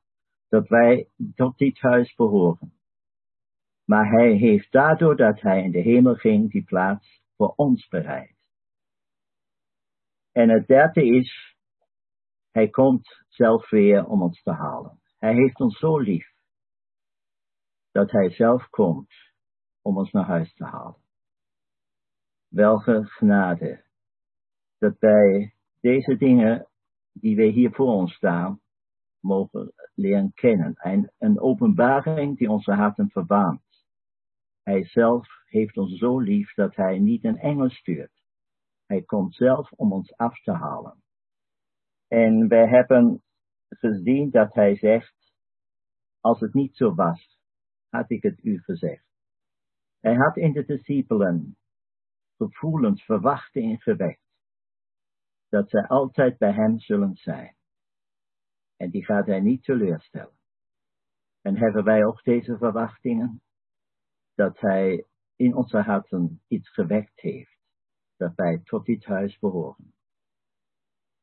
[0.48, 2.72] dat wij tot dit huis behoren.
[3.84, 8.36] Maar hij heeft daardoor dat hij in de hemel ging die plaats voor ons bereid.
[10.32, 11.56] En het derde is,
[12.50, 15.00] hij komt zelf weer om ons te halen.
[15.18, 16.32] Hij heeft ons zo lief
[17.90, 19.14] dat hij zelf komt
[19.82, 21.00] om ons naar huis te halen.
[22.48, 23.84] Welke genade
[24.78, 26.68] dat wij deze dingen
[27.12, 28.60] die wij hier voor ons staan,
[29.20, 30.74] mogen leren kennen.
[30.74, 33.62] En een openbaring die onze harten verbaant.
[34.62, 38.12] Hij zelf heeft ons zo lief dat hij niet een engel stuurt.
[38.86, 41.02] Hij komt zelf om ons af te halen.
[42.08, 43.22] En wij hebben
[43.68, 45.34] gezien dat hij zegt,
[46.20, 47.38] als het niet zo was,
[47.88, 49.06] had ik het u gezegd.
[50.00, 51.56] Hij had in de discipelen
[52.36, 54.27] gevoelens, verwachtingen gewekt,
[55.48, 57.56] dat zij altijd bij hem zullen zijn.
[58.76, 60.38] En die gaat hij niet teleurstellen.
[61.42, 63.42] En hebben wij ook deze verwachtingen?
[64.34, 67.58] Dat hij in onze harten iets gewekt heeft.
[68.16, 69.94] Dat wij tot dit huis behoren.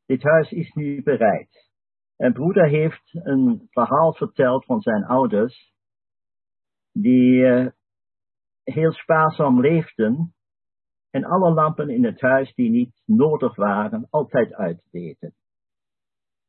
[0.05, 1.71] Dit huis is nu bereid.
[2.15, 5.73] En broeder heeft een verhaal verteld van zijn ouders.
[6.91, 7.67] Die uh,
[8.63, 10.34] heel spaarzaam leefden.
[11.16, 15.36] En alle lampen in het huis die niet nodig waren, altijd uitdeden.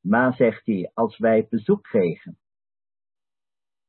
[0.00, 2.38] Maar zegt hij, als wij bezoek kregen,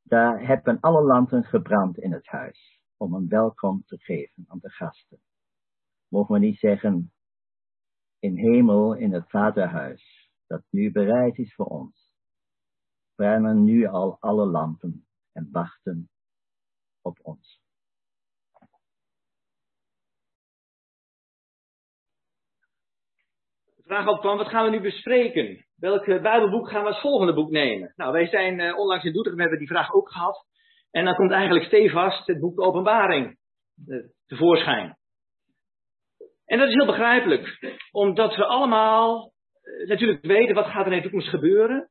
[0.03, 4.69] daar hebben alle lampen gebrand in het huis, om een welkom te geven aan de
[4.69, 5.19] gasten.
[6.07, 7.13] Mogen we niet zeggen,
[8.19, 12.13] in hemel, in het vaderhuis, dat nu bereid is voor ons,
[13.15, 16.09] brennen nu al alle lampen en wachten
[17.01, 17.66] op ons.
[23.87, 25.65] Vraag op kwam, wat gaan we nu bespreken?
[25.75, 27.93] Welk Bijbelboek gaan we als volgende boek nemen?
[27.95, 30.45] Nou, wij zijn uh, onlangs in Doetinchem, hebben die vraag ook gehad.
[30.91, 33.37] En dan komt eigenlijk stevast het boek de Openbaring
[33.87, 34.97] uh, tevoorschijn.
[36.45, 37.59] En dat is heel begrijpelijk,
[37.91, 39.31] omdat we allemaal
[39.85, 41.89] natuurlijk weten wat gaat er in de toekomst gebeuren.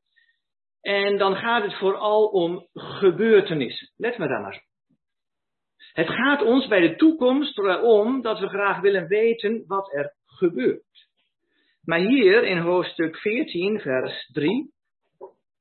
[0.81, 3.91] En dan gaat het vooral om gebeurtenissen.
[3.95, 4.65] Let me daar maar.
[5.93, 11.06] Het gaat ons bij de toekomst om dat we graag willen weten wat er gebeurt.
[11.87, 14.71] Maar hier in hoofdstuk 14, vers 3,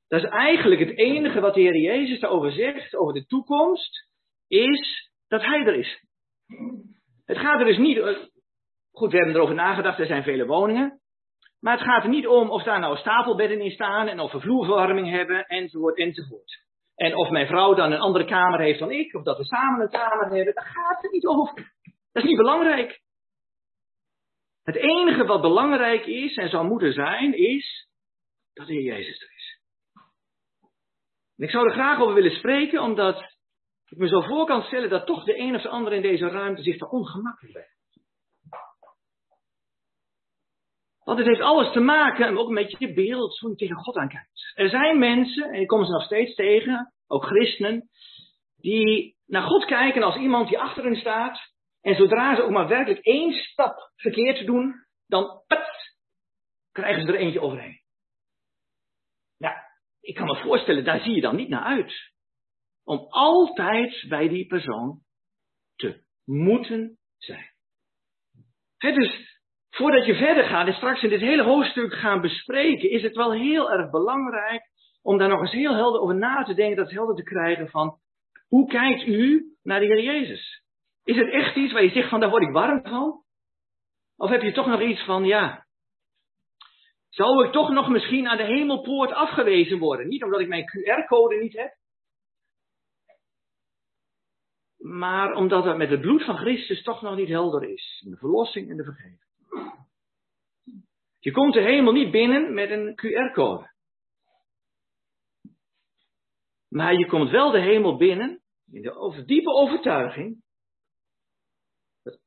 [0.08, 4.08] dat is eigenlijk het enige wat de Heer Jezus daarover zegt, over de toekomst,
[4.48, 6.04] is dat Hij er is.
[7.24, 8.16] Het gaat er dus niet, eh,
[8.92, 11.00] goed, we hebben erover nagedacht, er zijn vele woningen,
[11.60, 14.40] maar het gaat er niet om of daar nou stapelbedden in staan en of we
[14.40, 16.64] vloerverwarming hebben, enzovoort, enzovoort.
[16.94, 19.80] En of mijn vrouw dan een andere kamer heeft dan ik, of dat we samen
[19.80, 21.72] een kamer hebben, daar gaat het niet over.
[22.12, 23.04] Dat is niet belangrijk.
[24.66, 27.88] Het enige wat belangrijk is en zou moeten zijn, is
[28.52, 29.60] dat de Heer Jezus er is.
[31.36, 33.16] Ik zou er graag over willen spreken, omdat
[33.88, 36.28] ik me zo voor kan stellen dat toch de een of de ander in deze
[36.28, 37.68] ruimte zich er ongemakkelijk bij
[41.04, 44.52] Want het heeft alles te maken, ook met je beeld, hoe je tegen God aankijkt.
[44.54, 47.88] Er zijn mensen, en ik kom ze nog steeds tegen, ook christenen,
[48.56, 51.54] die naar God kijken als iemand die achter hen staat.
[51.86, 55.96] En zodra ze ook maar werkelijk één stap verkeerd doen, dan pet,
[56.72, 57.80] krijgen ze er eentje overheen.
[59.38, 59.56] Nou,
[60.00, 62.12] ik kan me voorstellen, daar zie je dan niet naar uit.
[62.84, 65.00] Om altijd bij die persoon
[65.76, 67.52] te moeten zijn.
[68.78, 73.16] Dus voordat je verder gaat en straks in dit hele hoofdstuk gaan bespreken, is het
[73.16, 74.62] wel heel erg belangrijk
[75.02, 77.98] om daar nog eens heel helder over na te denken, dat helder te krijgen van
[78.48, 80.64] hoe kijkt u naar de Heer Jezus?
[81.06, 83.22] Is het echt iets waar je zegt van daar word ik warm van?
[84.16, 85.66] Of heb je toch nog iets van ja,
[87.08, 90.08] zou ik toch nog misschien aan de hemelpoort afgewezen worden?
[90.08, 91.76] Niet omdat ik mijn QR-code niet heb,
[94.76, 98.04] maar omdat het met het bloed van Christus toch nog niet helder is.
[98.08, 99.24] De verlossing en de vergeving.
[101.18, 103.74] Je komt de hemel niet binnen met een QR-code.
[106.68, 110.44] Maar je komt wel de hemel binnen in de diepe overtuiging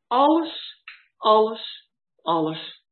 [0.09, 0.83] alles,
[1.17, 1.89] alles,
[2.21, 2.83] alles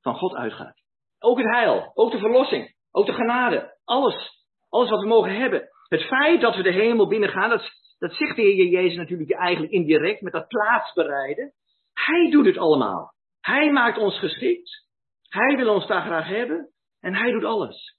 [0.00, 0.82] van God uitgaat.
[1.18, 4.42] Ook het heil, ook de verlossing, ook de genade, alles.
[4.68, 5.68] Alles wat we mogen hebben.
[5.88, 9.72] Het feit dat we de hemel binnengaan, dat, dat zegt de Heer Jezus natuurlijk eigenlijk
[9.72, 11.52] indirect met dat plaatsbereiden.
[11.92, 13.14] Hij doet het allemaal.
[13.40, 14.88] Hij maakt ons geschikt.
[15.28, 16.70] Hij wil ons daar graag hebben.
[17.00, 17.96] En hij doet alles.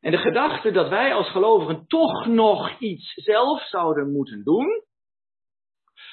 [0.00, 4.84] En de gedachte dat wij als gelovigen toch nog iets zelf zouden moeten doen,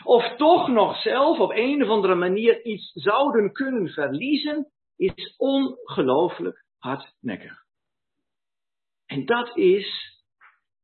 [0.04, 6.66] of toch nog zelf op een of andere manier iets zouden kunnen verliezen, is ongelooflijk
[6.78, 7.64] hardnekkig.
[9.06, 10.20] En dat is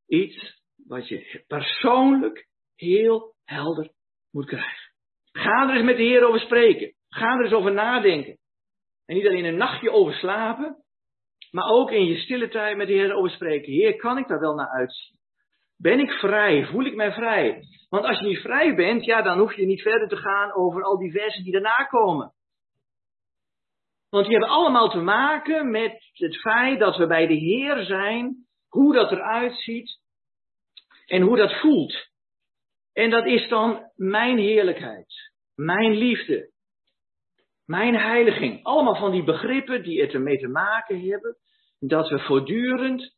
[0.08, 3.92] iets wat je persoonlijk heel helder
[4.32, 4.92] moet krijgen.
[5.32, 6.94] Ga er eens met de Heer over spreken.
[7.10, 8.38] Ga er eens over nadenken.
[9.06, 10.84] En niet alleen een nachtje over slapen,
[11.52, 13.74] maar ook in je stille tijd met de Heer over spreken.
[13.74, 15.18] Heer, kan ik daar wel naar uitzien?
[15.78, 16.66] Ben ik vrij?
[16.66, 17.64] Voel ik mij vrij?
[17.90, 20.84] Want als je niet vrij bent, ja, dan hoef je niet verder te gaan over
[20.84, 22.34] al die versen die daarna komen.
[24.10, 28.48] Want die hebben allemaal te maken met het feit dat we bij de Heer zijn,
[28.68, 30.00] hoe dat eruit ziet
[31.06, 32.08] en hoe dat voelt.
[32.94, 36.52] En dat is dan mijn heerlijkheid, mijn liefde,
[37.66, 38.64] mijn heiliging.
[38.64, 41.38] Allemaal van die begrippen die het ermee te maken hebben
[41.80, 43.17] dat we voortdurend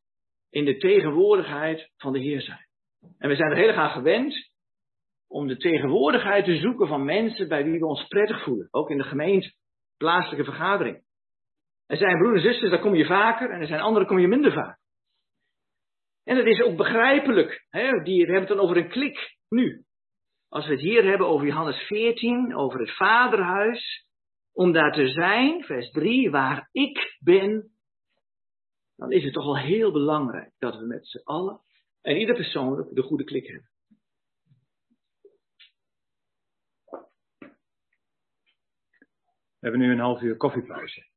[0.50, 2.68] in de tegenwoordigheid van de Heer zijn.
[3.18, 4.50] En we zijn er heel graag gewend
[5.28, 8.68] om de tegenwoordigheid te zoeken van mensen bij wie we ons prettig voelen.
[8.72, 9.54] Ook in de gemeente,
[9.98, 11.04] plaatselijke vergadering.
[11.86, 14.28] Er zijn broeders en zusters, daar kom je vaker en er zijn anderen, kom je
[14.28, 14.80] minder vaak.
[16.24, 17.66] En dat is ook begrijpelijk.
[17.70, 18.04] Hè?
[18.04, 19.84] Die, hebben het dan over een klik nu.
[20.50, 24.06] Als we het hier hebben over Johannes 14, over het vaderhuis,
[24.54, 27.72] om daar te zijn, vers 3, waar ik ben,
[29.00, 31.62] dan is het toch wel heel belangrijk dat we met z'n allen
[32.02, 33.70] en ieder persoonlijk de goede klik hebben.
[39.60, 41.08] We hebben nu een half uur koffiepauze.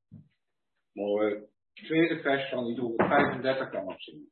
[0.93, 1.45] Mooi.
[1.73, 4.31] Tweede vers van die 135 kan opzien.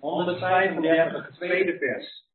[0.00, 2.27] 135, tweede vers.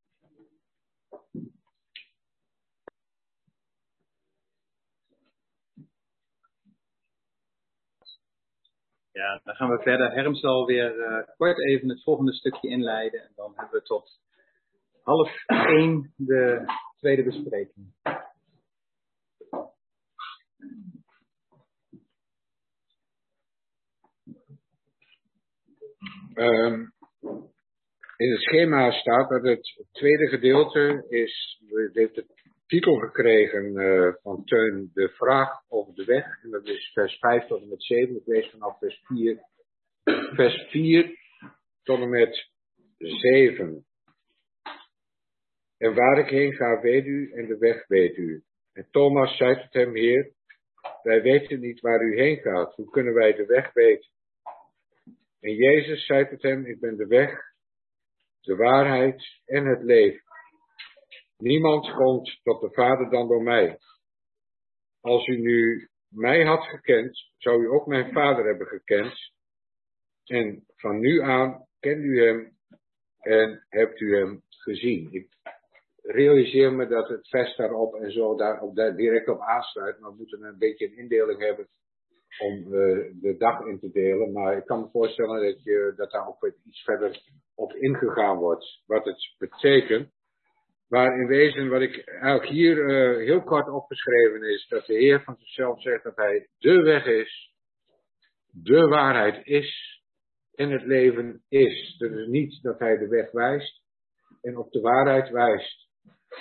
[9.14, 10.11] Ja, dan gaan we verder.
[10.11, 13.22] Herm zal weer uh, kort even het volgende stukje inleiden.
[13.22, 14.20] En dan hebben we tot
[15.03, 16.66] half één de
[16.97, 17.93] tweede bespreking.
[26.36, 26.93] Um,
[28.18, 31.61] in het schema staat dat het tweede gedeelte is,
[31.91, 32.26] heeft de
[32.66, 36.43] titel gekregen uh, van Teun de vraag over de weg.
[36.43, 38.16] En dat is vers 5 tot en met 7.
[38.16, 39.39] Ik lees vanaf vers 4,
[40.36, 41.18] vers 4
[41.84, 42.49] tot en met
[42.97, 43.86] 7.
[45.78, 48.43] En waar ik heen ga, weet u, en de weg weet u.
[48.74, 50.32] En Thomas zei tot hem, Heer,
[51.01, 52.76] wij weten niet waar u heen gaat.
[52.76, 54.09] Hoe kunnen wij de weg weten?
[55.39, 57.39] En Jezus zei tot hem, ik ben de weg,
[58.41, 60.32] de waarheid en het leven.
[61.43, 63.77] Niemand komt tot de Vader dan door mij.
[65.01, 69.13] Als u nu mij had gekend, zou u ook mijn Vader hebben gekend.
[70.25, 72.57] En van nu aan kent u hem
[73.19, 75.11] en hebt u hem gezien.
[75.11, 75.27] Ik
[76.01, 80.17] realiseer me dat het vers daarop en zo daar, daar direct op aansluit, maar we
[80.17, 81.67] moeten een beetje een indeling hebben
[82.39, 84.31] om eh, de dag in te delen.
[84.31, 87.21] Maar ik kan me voorstellen dat, je, dat daar ook iets verder
[87.55, 88.81] op ingegaan wordt.
[88.85, 90.12] Wat het betekent.
[90.93, 95.23] Maar in wezen, wat ik eigenlijk hier uh, heel kort opgeschreven is, dat de Heer
[95.23, 97.53] van zichzelf zegt dat Hij de weg is,
[98.51, 100.01] de waarheid is
[100.55, 101.95] en het leven is.
[101.97, 103.81] Dat is niet dat Hij de weg wijst
[104.41, 105.87] en op de waarheid wijst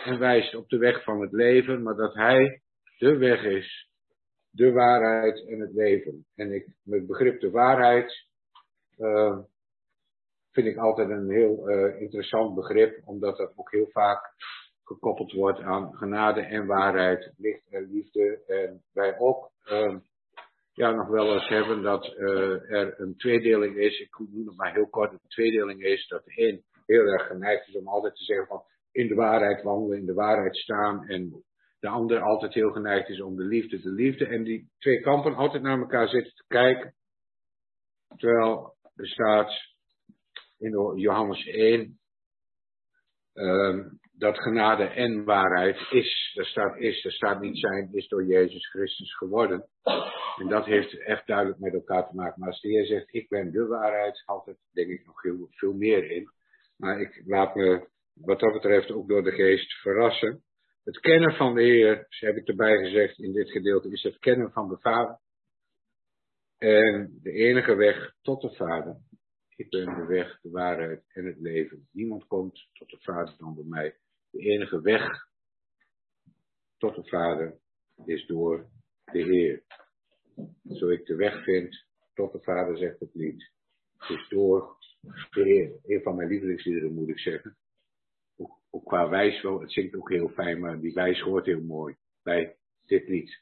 [0.04, 2.62] en wijst op de weg van het leven, maar dat Hij
[2.98, 3.88] de weg is,
[4.50, 6.26] de waarheid en het leven.
[6.34, 8.26] En ik, met begrip de waarheid
[8.98, 9.38] uh,
[10.52, 14.34] vind ik altijd een heel uh, interessant begrip, omdat dat ook heel vaak
[14.84, 18.42] gekoppeld wordt aan genade en waarheid, licht en liefde.
[18.46, 19.96] En wij ook uh,
[20.72, 24.00] ja, nog wel eens hebben dat uh, er een tweedeling is.
[24.00, 25.12] Ik noem het maar heel kort.
[25.12, 28.62] Een tweedeling is dat de een heel erg geneigd is om altijd te zeggen van
[28.92, 31.08] in de waarheid wandelen, in de waarheid staan.
[31.08, 31.44] En
[31.80, 34.26] de ander altijd heel geneigd is om de liefde, de liefde.
[34.26, 36.94] En die twee kampen altijd naar elkaar zitten te kijken.
[38.16, 39.71] Terwijl er staat
[40.62, 42.00] in Johannes 1
[43.34, 46.34] uh, dat genade en waarheid is.
[46.38, 49.66] Er staat is, er staat niet zijn, is door Jezus Christus geworden.
[50.38, 52.40] En dat heeft echt duidelijk met elkaar te maken.
[52.40, 55.72] Maar als de Heer zegt, ik ben de waarheid, het denk ik nog heel veel
[55.72, 56.30] meer in.
[56.76, 60.42] Maar ik laat me wat dat betreft ook door de geest verrassen.
[60.84, 64.18] Het kennen van de Heer, ze heb ik erbij gezegd in dit gedeelte, is het
[64.18, 65.18] kennen van de Vader.
[66.58, 68.96] En de enige weg tot de Vader.
[69.56, 71.88] Ik ben de weg, de waarheid en het leven.
[71.90, 73.96] Niemand komt tot de Vader dan door mij.
[74.30, 75.28] De enige weg
[76.76, 77.58] tot de Vader
[78.04, 78.70] is door
[79.04, 79.62] de Heer.
[80.68, 83.50] Zo ik de weg vind tot de Vader, zegt het lied,
[84.08, 84.76] is door
[85.30, 85.78] de Heer.
[85.82, 87.56] Een van mijn lievelingsliederen moet ik zeggen
[88.72, 91.96] ook qua wijs wel, het zingt ook heel fijn, maar die wijs hoort heel mooi
[92.22, 93.40] bij dit lied.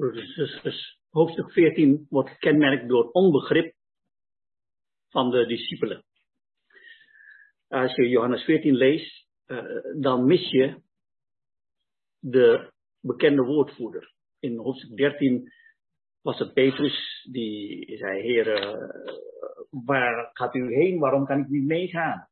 [0.00, 3.74] Dus, dus hoofdstuk 14 wordt gekenmerkt door onbegrip
[5.08, 6.04] van de discipelen.
[7.68, 9.62] Als je Johannes 14 leest, uh,
[10.00, 10.82] dan mis je
[12.18, 14.14] de bekende woordvoerder.
[14.38, 15.52] In hoofdstuk 13
[16.22, 18.88] was het Petrus die zei, heer, uh,
[19.70, 20.98] waar gaat u heen?
[20.98, 22.28] Waarom kan ik niet meegaan?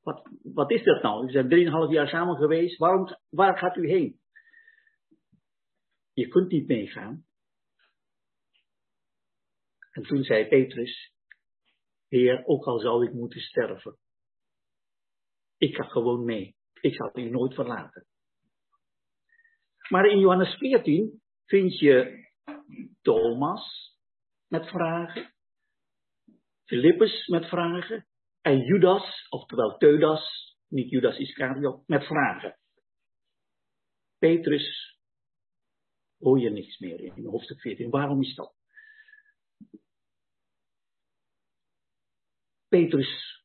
[0.00, 1.26] Wat, wat is dat nou?
[1.26, 2.78] U zijn drieënhalf jaar samen geweest.
[2.78, 4.22] Waarom, waar gaat u heen?
[6.14, 7.26] Je kunt niet meegaan.
[9.90, 11.12] En toen zei Petrus,
[12.08, 13.98] Heer, ook al zou ik moeten sterven,
[15.56, 16.56] ik ga gewoon mee.
[16.80, 18.06] Ik zal u nooit verlaten.
[19.88, 22.24] Maar in Johannes 14 vind je
[23.02, 23.94] Thomas
[24.46, 25.34] met vragen,
[26.64, 28.06] Filippus met vragen
[28.40, 32.58] en Judas, oftewel Teudas, niet Judas Iscariot, met vragen.
[34.18, 34.93] Petrus
[36.24, 37.90] hoor je niks meer in hoofdstuk 14.
[37.90, 38.54] Waarom is dat?
[42.68, 43.42] Petrus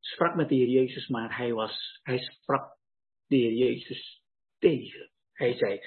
[0.00, 2.78] sprak met de Heer Jezus, maar hij, was, hij sprak
[3.26, 4.22] de Heer Jezus
[4.58, 5.10] tegen.
[5.32, 5.80] Hij zei,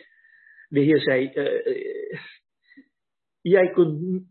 [0.68, 2.20] de Heer zei, uh,
[3.42, 4.24] jij kunt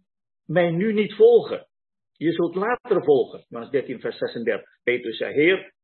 [0.44, 1.68] mij nu niet volgen.
[2.12, 3.44] Je zult later volgen.
[3.48, 4.80] Johannes 13, vers 36.
[4.82, 5.74] Petrus zei, Heer,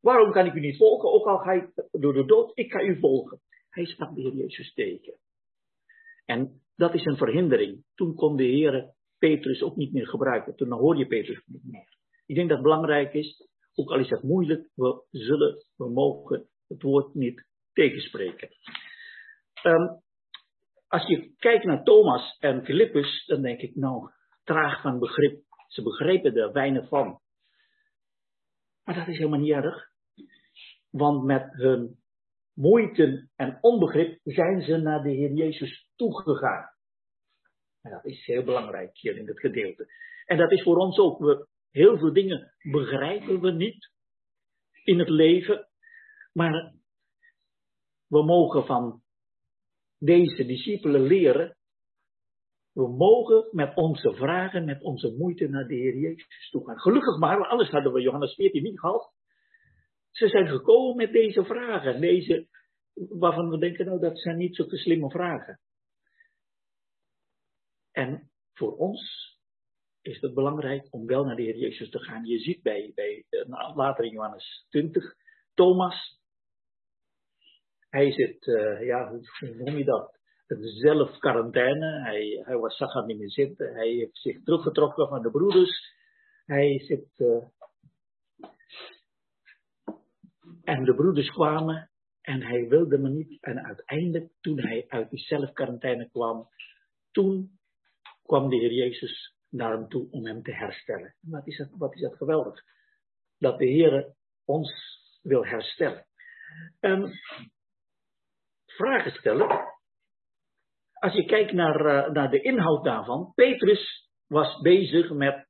[0.00, 1.10] waarom kan ik u niet volgen?
[1.10, 3.40] Ook al ga ik door de dood, ik ga u volgen.
[3.76, 5.18] Hij sprak de Heer Jezus tegen.
[6.24, 7.84] En dat is een verhindering.
[7.94, 10.56] Toen kon de Heer Petrus ook niet meer gebruiken.
[10.56, 11.98] Toen hoor je Petrus niet meer.
[12.26, 16.48] Ik denk dat het belangrijk is, ook al is het moeilijk, we zullen, we mogen
[16.66, 18.48] het woord niet tegenspreken.
[19.62, 20.02] Um,
[20.86, 24.10] als je kijkt naar Thomas en Filippus, dan denk ik, nou,
[24.44, 25.42] traag van begrip.
[25.68, 27.20] Ze begrepen er weinig van.
[28.84, 29.90] Maar dat is helemaal niet erg.
[30.90, 31.98] Want met hun
[32.56, 36.70] moeite en onbegrip zijn ze naar de Heer Jezus toegegaan.
[37.82, 39.86] En dat is heel belangrijk hier in dit gedeelte.
[40.24, 41.18] En dat is voor ons ook.
[41.18, 43.90] We, heel veel dingen begrijpen we niet
[44.84, 45.68] in het leven.
[46.32, 46.74] Maar
[48.06, 49.02] we mogen van
[49.98, 51.56] deze discipelen leren.
[52.72, 56.80] We mogen met onze vragen, met onze moeite naar de Heer Jezus toe gaan.
[56.80, 59.14] Gelukkig maar, anders hadden we Johannes 14 niet gehad.
[60.16, 62.46] Ze zijn gekomen met deze vragen, deze,
[62.94, 65.60] waarvan we denken, nou dat zijn niet zulke slimme vragen.
[67.92, 69.34] En voor ons
[70.02, 72.24] is het belangrijk om wel naar de Heer Jezus te gaan.
[72.24, 75.14] Je ziet bij, bij eh, later in Johannes 20,
[75.54, 76.20] Thomas,
[77.88, 80.18] hij zit, uh, ja, hoe, noem je dat?
[80.46, 82.02] Een zelfquarantaine.
[82.02, 82.76] Hij, hij was,
[83.24, 83.74] zitten.
[83.74, 85.94] Hij heeft zich teruggetrokken van de broeders.
[86.44, 87.44] Hij zit uh,
[90.66, 91.90] En de broeders kwamen
[92.20, 93.42] en hij wilde me niet.
[93.42, 96.48] En uiteindelijk, toen hij uit die zelfquarantaine kwam,
[97.10, 97.58] toen
[98.22, 101.14] kwam de Heer Jezus naar hem toe om hem te herstellen.
[101.20, 102.62] Wat is dat, wat is dat geweldig?
[103.38, 104.14] Dat de Heer
[104.44, 104.72] ons
[105.22, 106.06] wil herstellen.
[106.80, 107.12] Um,
[108.66, 109.74] vragen stellen.
[110.92, 113.32] Als je kijkt naar, uh, naar de inhoud daarvan.
[113.34, 115.48] Petrus was bezig met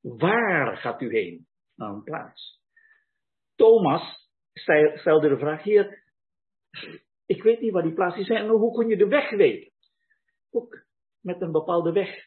[0.00, 1.46] waar gaat u heen?
[1.74, 2.58] Naar een plaats.
[3.58, 4.28] Thomas
[4.94, 6.02] stelde de vraag, Heer,
[7.26, 9.72] ik weet niet waar die plaats is en hoe kun je de weg weten?
[10.50, 10.84] Ook
[11.20, 12.26] met een bepaalde weg.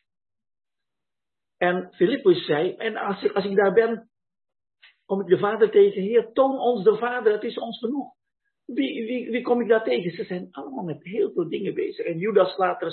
[1.57, 4.09] En Filippus zei, en als ik, als ik daar ben,
[5.05, 8.13] kom ik de vader tegen, Heer, toon ons de vader, het is ons genoeg.
[8.65, 10.11] Wie, wie, wie kom ik daar tegen?
[10.11, 12.05] Ze zijn allemaal met heel veel dingen bezig.
[12.05, 12.91] En Judas later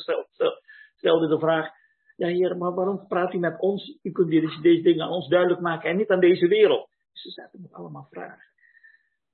[0.94, 1.70] stelde de vraag,
[2.16, 3.98] ja heer, maar waarom praat u met ons?
[4.02, 6.88] U kunt deze, deze dingen aan ons duidelijk maken en niet aan deze wereld.
[7.20, 8.52] Ze zaten met allemaal vragen.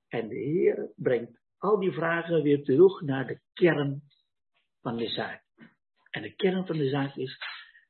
[0.07, 4.01] En de Heer brengt al die vragen weer terug naar de kern
[4.81, 5.43] van de zaak.
[6.09, 7.37] En de kern van de zaak is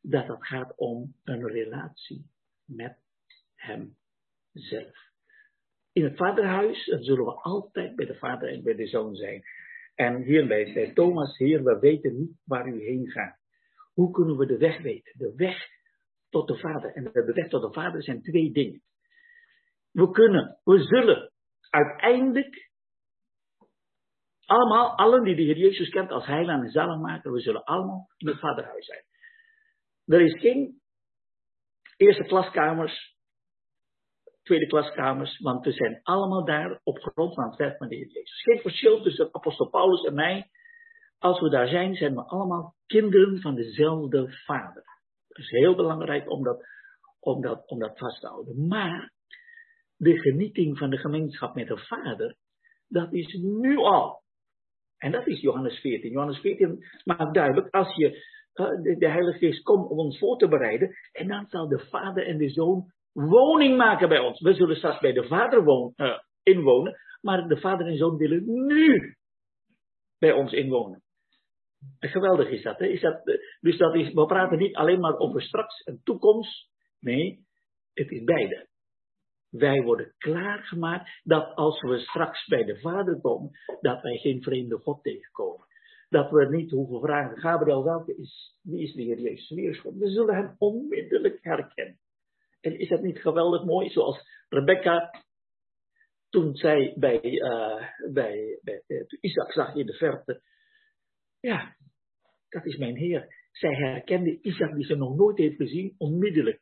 [0.01, 2.31] dat het gaat om een relatie
[2.65, 2.97] met
[3.55, 3.97] Hem
[4.51, 5.13] zelf.
[5.91, 9.43] In het vaderhuis zullen we altijd bij de vader en bij de zoon zijn.
[9.95, 13.39] En hierbij zei Thomas, Heer, we weten niet waar u heen gaat.
[13.93, 15.17] Hoe kunnen we de weg weten?
[15.17, 15.67] De weg
[16.29, 16.93] tot de vader.
[16.93, 18.81] En de weg tot de vader zijn twee dingen.
[19.95, 21.31] We kunnen, we zullen
[21.69, 22.71] uiteindelijk
[24.45, 28.27] allemaal, allen die de Heer Jezus kent als heiland en zaligmaker, we zullen allemaal in
[28.27, 29.03] het vaderhuis zijn.
[30.05, 30.81] Er is geen
[31.97, 33.15] eerste klaskamers,
[34.43, 38.07] tweede klaskamers, want we zijn allemaal daar op grond van het werk van de Heer
[38.07, 38.41] Jezus.
[38.41, 40.49] Geen verschil tussen apostel Paulus en mij.
[41.17, 44.83] Als we daar zijn, zijn we allemaal kinderen van dezelfde vader.
[45.27, 46.65] Het is heel belangrijk om dat,
[47.19, 48.67] om dat, om dat vast te houden.
[48.67, 49.13] Maar
[49.97, 52.35] de genieting van de gemeenschap met de Vader,
[52.87, 54.23] dat is nu al.
[54.97, 56.11] En dat is Johannes 14.
[56.11, 58.07] Johannes 14 maakt duidelijk, als je
[58.55, 62.25] uh, de, Heilige Geest komt om ons voor te bereiden, en dan zal de Vader
[62.27, 64.41] en de Zoon woning maken bij ons.
[64.41, 68.43] We zullen straks bij de Vader woon, uh, inwonen, maar de Vader en Zoon willen
[68.45, 69.15] nu
[70.19, 71.03] bij ons inwonen.
[71.99, 72.85] En geweldig is dat, hè?
[72.85, 73.21] Is dat,
[73.59, 76.69] dus dat is, we praten niet alleen maar over straks en toekomst.
[76.99, 77.39] Nee,
[77.93, 78.67] het is beide.
[79.57, 83.51] Wij worden klaargemaakt dat als we straks bij de Vader komen,
[83.81, 85.67] dat wij geen vreemde God tegenkomen.
[86.09, 89.97] Dat we niet hoeven vragen, Gabriel, welke is, wie is de Heer Jezus Weerschot?
[89.97, 91.99] We zullen hem onmiddellijk herkennen.
[92.61, 95.23] En is dat niet geweldig mooi, zoals Rebecca
[96.29, 100.41] toen zij bij, uh, bij, bij uh, Isaac zag in de verte,
[101.39, 101.75] ja,
[102.49, 103.27] dat is mijn Heer.
[103.51, 106.61] Zij herkende Isaac die ze nog nooit heeft gezien, onmiddellijk.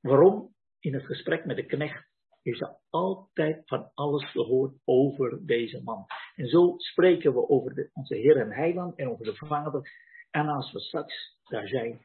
[0.00, 0.54] Waarom?
[0.80, 2.08] In het gesprek met de knecht
[2.42, 6.06] heeft ze altijd van alles gehoord over deze man.
[6.34, 9.90] En zo spreken we over de, onze Heer en Heiland en over de Vader.
[10.30, 12.00] En als we straks daar zijn,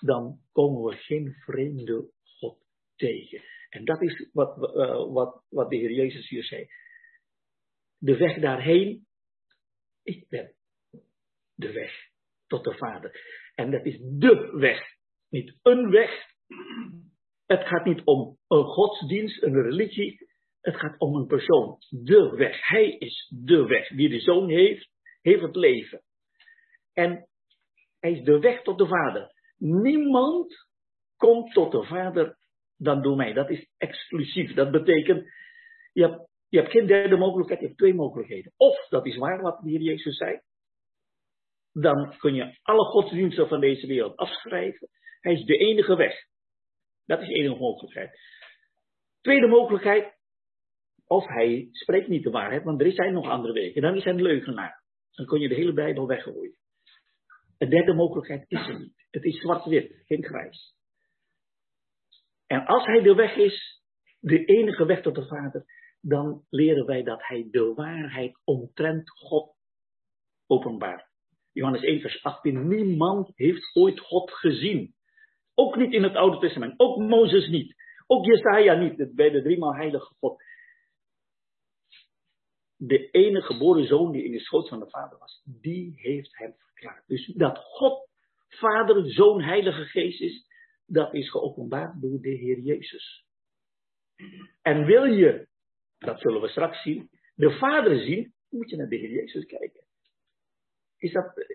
[0.00, 2.58] dan komen we geen vreemde God
[2.96, 3.42] tegen.
[3.68, 6.66] En dat is wat, uh, wat, wat de Heer Jezus hier zei.
[7.98, 9.06] De weg daarheen,
[10.02, 10.54] ik ben
[11.54, 11.92] de weg
[12.46, 13.20] tot de Vader.
[13.54, 14.96] En dat is de weg.
[15.28, 16.10] Niet een weg,
[17.48, 20.26] het gaat niet om een godsdienst, een religie.
[20.60, 21.78] Het gaat om een persoon.
[21.88, 22.68] De weg.
[22.68, 23.88] Hij is de weg.
[23.88, 24.90] Wie de zoon heeft,
[25.20, 26.02] heeft het leven.
[26.92, 27.28] En
[28.00, 29.32] hij is de weg tot de Vader.
[29.56, 30.68] Niemand
[31.16, 32.36] komt tot de Vader
[32.76, 33.32] dan door mij.
[33.32, 34.54] Dat is exclusief.
[34.54, 35.28] Dat betekent,
[35.92, 38.52] je hebt, je hebt geen derde mogelijkheid, je hebt twee mogelijkheden.
[38.56, 40.40] Of, dat is waar wat de Heer Jezus zei,
[41.72, 44.88] dan kun je alle godsdiensten van deze wereld afschrijven.
[45.20, 46.26] Hij is de enige weg.
[47.08, 48.18] Dat is één mogelijkheid.
[49.20, 50.14] Tweede mogelijkheid,
[51.06, 53.82] of hij spreekt niet de waarheid, want er zijn nog andere wegen.
[53.82, 54.82] Dan is hij een leugenaar.
[55.10, 56.58] Dan kun je de hele Bijbel weggooien.
[57.58, 59.06] Een derde mogelijkheid is er niet.
[59.10, 60.74] Het is zwart-wit, geen grijs.
[62.46, 63.82] En als hij de weg is,
[64.20, 65.64] de enige weg tot de Vader,
[66.00, 69.56] dan leren wij dat hij de waarheid omtrent God
[70.46, 71.06] openbaart.
[71.52, 72.68] Johannes 1, vers 18.
[72.68, 74.96] Niemand heeft ooit God gezien.
[75.60, 76.74] Ook niet in het Oude Testament.
[76.76, 77.74] Ook Mozes niet.
[78.06, 79.14] Ook Jesaja niet.
[79.14, 80.42] Bij de driemaal heilige God.
[82.76, 85.42] De ene geboren zoon die in de schoot van de vader was.
[85.44, 87.06] Die heeft hem verklaard.
[87.06, 88.08] Dus dat God,
[88.48, 90.46] vader, zoon, heilige geest is.
[90.86, 93.26] Dat is geopenbaard door de Heer Jezus.
[94.62, 95.48] En wil je,
[95.98, 99.84] dat zullen we straks zien, de Vader zien, moet je naar de Heer Jezus kijken.
[100.96, 101.46] Is dat,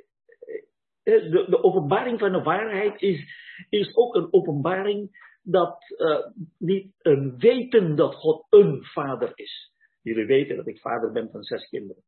[1.03, 3.25] de, de, openbaring van de waarheid is,
[3.69, 6.25] is ook een openbaring dat uh,
[6.57, 9.71] niet een weten dat God een vader is.
[10.01, 12.03] Jullie weten dat ik vader ben van zes kinderen.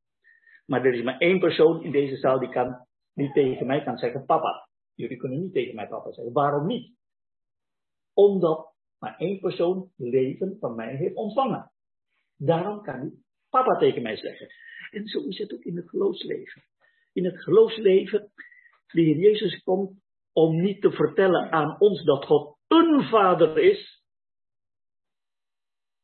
[0.65, 3.97] Maar er is maar één persoon in deze zaal die kan niet tegen mij kan
[3.97, 4.69] zeggen papa.
[4.93, 6.33] Jullie kunnen niet tegen mij papa zeggen.
[6.33, 6.95] Waarom niet?
[8.13, 11.71] Omdat maar één persoon leven van mij heeft ontvangen.
[12.37, 13.11] Daarom kan hij
[13.49, 14.47] papa tegen mij zeggen.
[14.91, 16.63] En zo is het ook in het geloofsleven.
[17.13, 18.31] In het geloofsleven,
[18.91, 20.03] de Heer Jezus komt
[20.33, 24.03] om niet te vertellen aan ons dat God een vader is,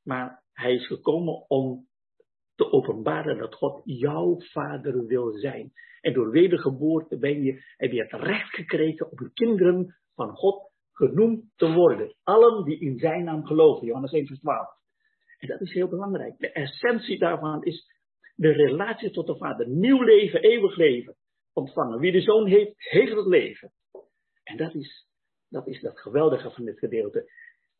[0.03, 1.87] maar hij is gekomen om
[2.55, 5.71] te openbaren dat God jouw vader wil zijn.
[6.01, 11.43] En door wedergeboorte ben je, heb je het recht gekregen om kinderen van God genoemd
[11.55, 12.15] te worden.
[12.23, 13.87] Allen die in zijn naam geloven.
[13.87, 14.67] Johannes 1 vers 12.
[15.37, 16.37] En dat is heel belangrijk.
[16.37, 17.85] De essentie daarvan is
[18.35, 19.69] de relatie tot de Vader.
[19.69, 21.15] Nieuw leven, eeuwig leven
[21.53, 21.99] ontvangen.
[21.99, 23.71] Wie de Zoon heeft, heeft het leven.
[24.43, 25.09] En dat is
[25.51, 27.31] dat, is dat geweldige van dit gedeelte.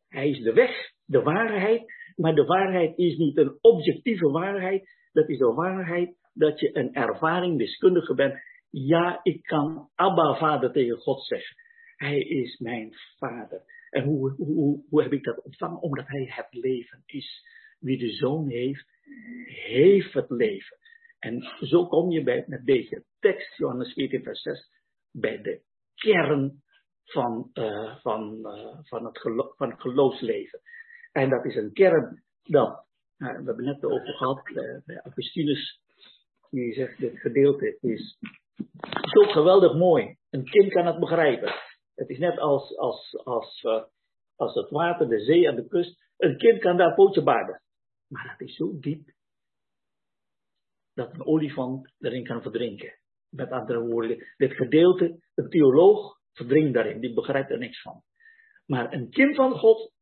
[0.08, 4.88] Hij is de weg, de waarheid, maar de waarheid is niet een objectieve waarheid.
[5.12, 8.40] Dat is de waarheid dat je een ervaring deskundige bent.
[8.70, 11.56] Ja, ik kan Abba Vader tegen God zeggen.
[11.96, 13.62] Hij is mijn vader.
[13.90, 15.80] En hoe, hoe, hoe heb ik dat ontvangen?
[15.80, 17.50] Omdat hij het leven is.
[17.78, 18.86] Wie de zoon heeft,
[19.46, 20.76] heeft het leven.
[21.22, 24.70] En zo kom je bij, met deze tekst, Johannes 14, vers 6,
[25.10, 25.62] bij de
[25.94, 26.62] kern
[27.04, 29.20] van, uh, van, uh, van, het
[29.56, 30.60] van geloofsleven.
[31.12, 32.86] En dat is een kern dat,
[33.18, 34.42] uh, we hebben net over gehad,
[34.84, 35.80] bij Augustinus,
[36.50, 38.18] die zegt, dit gedeelte is
[39.00, 40.16] zo geweldig mooi.
[40.30, 41.52] Een kind kan het begrijpen.
[41.94, 43.82] Het is net als, als, als, uh,
[44.36, 46.10] als het water, de zee en de kust.
[46.16, 47.62] Een kind kan daar pootje baden.
[48.08, 49.10] Maar dat is zo diep.
[50.94, 52.98] Dat een olifant erin kan verdrinken.
[53.28, 57.00] Met andere woorden, dit gedeelte, een theoloog verdrinkt daarin.
[57.00, 58.02] Die begrijpt er niks van.
[58.66, 59.92] Maar een kind van God,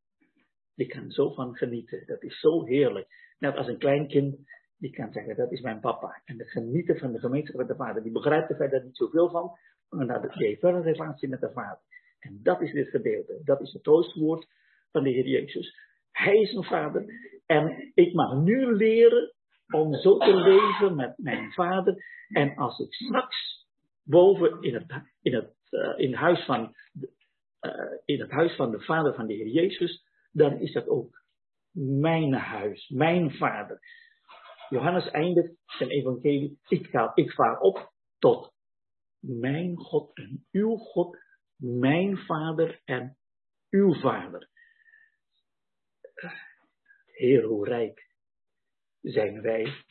[0.74, 2.06] die kan zo van genieten.
[2.06, 3.34] Dat is zo heerlijk.
[3.38, 4.36] Net als een klein kind,
[4.76, 6.22] die kan zeggen, dat is mijn papa.
[6.24, 8.02] En het genieten van de gemeenschap met de vader.
[8.02, 9.50] Die begrijpt er verder niet zoveel van.
[9.88, 11.82] Maar dat heeft wel een relatie met de vader.
[12.18, 13.40] En dat is dit gedeelte.
[13.44, 14.46] Dat is het troostwoord
[14.90, 15.78] van de Heer Jezus.
[16.10, 17.04] Hij is een vader.
[17.46, 19.34] En ik mag nu leren
[19.70, 22.04] om zo te leven met mijn vader.
[22.28, 23.66] En als ik straks
[24.02, 26.74] boven in het, in het, uh, in huis, van,
[27.60, 27.72] uh,
[28.04, 31.22] in het huis van de vader van de Heer Jezus, dan is dat ook
[31.72, 33.80] mijn huis, mijn vader.
[34.68, 36.58] Johannes eindigt zijn evangelie.
[36.68, 38.52] Ik, ga, ik vaar op tot
[39.20, 41.18] mijn God en uw God,
[41.56, 43.16] mijn vader en
[43.70, 44.48] uw vader.
[47.06, 48.09] Heer, hoe rijk
[49.00, 49.84] zijn wij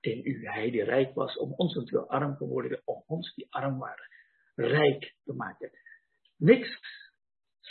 [0.00, 0.46] in u.
[0.46, 4.08] Hij die rijk was om ons natuurlijk arm te worden, om ons die arm waren,
[4.54, 5.70] rijk te maken.
[6.36, 6.80] Niks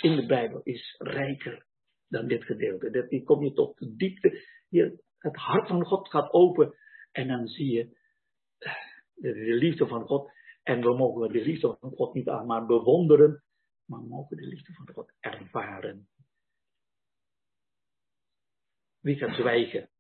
[0.02, 1.66] in de Bijbel is rijker
[2.08, 2.90] dan dit gedeelte.
[2.90, 4.48] Dat, die kom je tot de diepte.
[4.70, 6.76] Hier, het hart van God gaat open
[7.12, 7.98] en dan zie je
[9.14, 10.32] de, de liefde van God.
[10.64, 13.44] En we mogen de liefde van God niet aan maar bewonderen,
[13.86, 16.10] maar mogen de liefde van God ervaren.
[19.00, 19.91] Wie kan zwijgen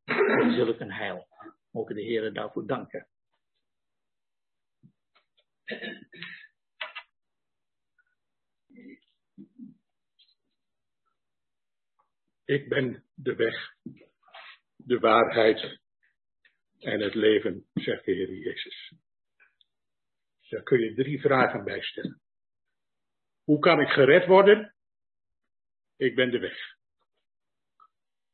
[0.56, 1.28] zulk een heil?
[1.72, 3.08] Mogen de Heer daarvoor danken.
[12.46, 13.76] Ik ben de weg,
[14.76, 15.80] de waarheid
[16.80, 18.94] en het leven, zegt de Heer Jezus.
[20.50, 22.22] Daar kun je drie vragen bij stellen.
[23.44, 24.76] Hoe kan ik gered worden?
[25.96, 26.81] Ik ben de weg.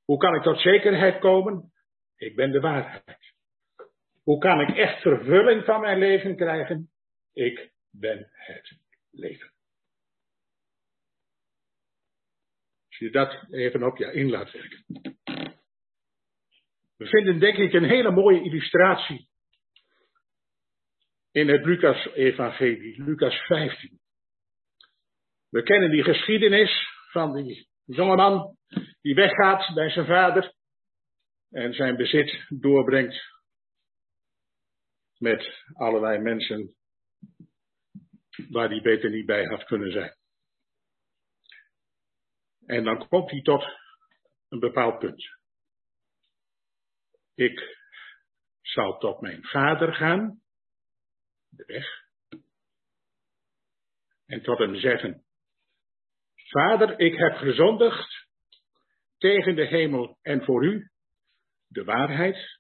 [0.08, 1.72] Hoe kan ik tot zekerheid komen?
[2.16, 3.34] Ik ben de waarheid.
[4.24, 6.90] Hoe kan ik echt vervulling van mijn leven krijgen?
[7.34, 8.78] Ik ben het
[9.12, 9.52] leven.
[12.88, 14.84] Als je dat even op je in laat werken.
[16.98, 19.30] We vinden denk ik een hele mooie illustratie
[21.32, 24.00] in het Lucas-evangelie, Lucas 15.
[25.50, 28.58] We kennen die geschiedenis van die jongeman
[29.08, 30.54] die weggaat bij zijn vader
[31.50, 33.42] en zijn bezit doorbrengt
[35.18, 36.76] met allerlei mensen
[38.50, 40.16] waar hij beter niet bij had kunnen zijn.
[42.66, 43.66] En dan komt hij tot
[44.48, 45.38] een bepaald punt.
[47.34, 47.78] Ik
[48.62, 50.42] zal tot mijn vader gaan
[51.50, 51.88] de weg.
[54.26, 55.26] En tot hem zeggen,
[56.36, 58.27] Vader, ik heb gezondigd
[59.18, 60.90] tegen de hemel en voor u,
[61.68, 62.60] de waarheid.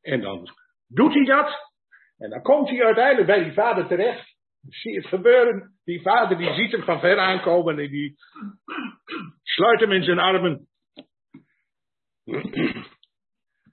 [0.00, 0.48] En dan
[0.86, 1.70] doet hij dat.
[2.16, 4.36] En dan komt hij uiteindelijk bij die vader terecht.
[4.68, 5.78] Zie het gebeuren.
[5.84, 8.14] Die vader die ziet hem van ver aankomen en die
[9.42, 10.68] sluit hem in zijn armen.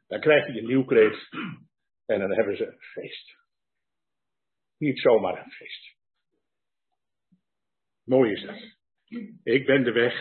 [0.07, 1.30] Dan krijgt hij een nieuw kreet
[2.06, 3.38] en dan hebben ze een feest.
[4.77, 5.98] Niet zomaar een feest.
[8.03, 8.78] Mooi is dat.
[9.44, 10.14] Ik ben de weg,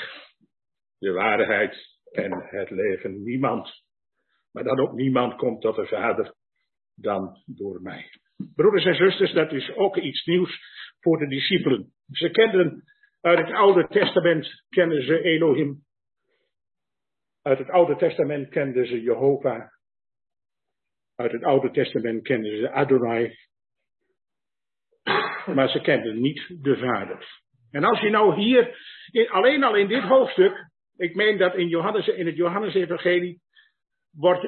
[0.98, 3.22] de waarheid en het leven.
[3.22, 3.70] Niemand,
[4.52, 6.34] maar dan ook niemand komt tot de Vader
[6.94, 8.10] dan door mij.
[8.54, 10.60] Broeders en zusters, dat is ook iets nieuws
[11.00, 11.92] voor de discipelen.
[12.10, 12.84] Ze kenden
[13.20, 15.84] uit het Oude Testament kennen ze Elohim.
[17.42, 19.68] Uit het Oude Testament kenden ze Jehovah.
[21.14, 23.36] Uit het Oude Testament kenden ze Adonai.
[25.54, 27.46] Maar ze kenden niet de Vader.
[27.70, 28.76] En als je nou hier,
[29.28, 33.40] alleen al in dit hoofdstuk, ik meen dat in, Johannes, in het Johannesevangelie
[34.10, 34.42] wordt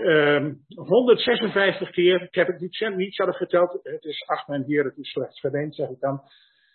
[0.74, 4.84] 156 ehm, keer, ik heb het niet, niet zelf geteld, het is acht mijn heer,
[4.84, 6.20] het is slechts verleend, zeg ik dan.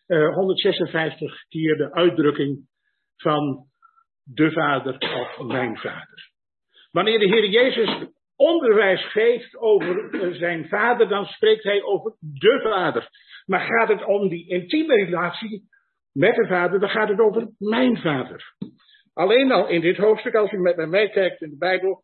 [0.08, 2.68] 156 eh, keer de uitdrukking
[3.16, 3.66] van
[4.24, 4.98] de Vader
[5.38, 6.32] of mijn Vader.
[6.92, 12.60] Wanneer de Heer Jezus onderwijs geeft over eh, zijn Vader, dan spreekt hij over de
[12.64, 13.10] Vader.
[13.46, 15.64] Maar gaat het om die intieme relatie
[16.16, 18.56] met de Vader, dan gaat het over mijn Vader.
[19.14, 22.04] Alleen al in dit hoofdstuk, als u met mij kijkt in de Bijbel,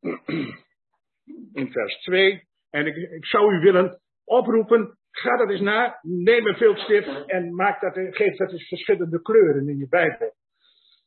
[1.60, 2.42] in vers 2.
[2.70, 7.54] En ik, ik zou u willen oproepen, ga dat eens na, neem een viltstift en
[7.54, 10.34] maak dat, geef dat eens verschillende kleuren in je Bijbel.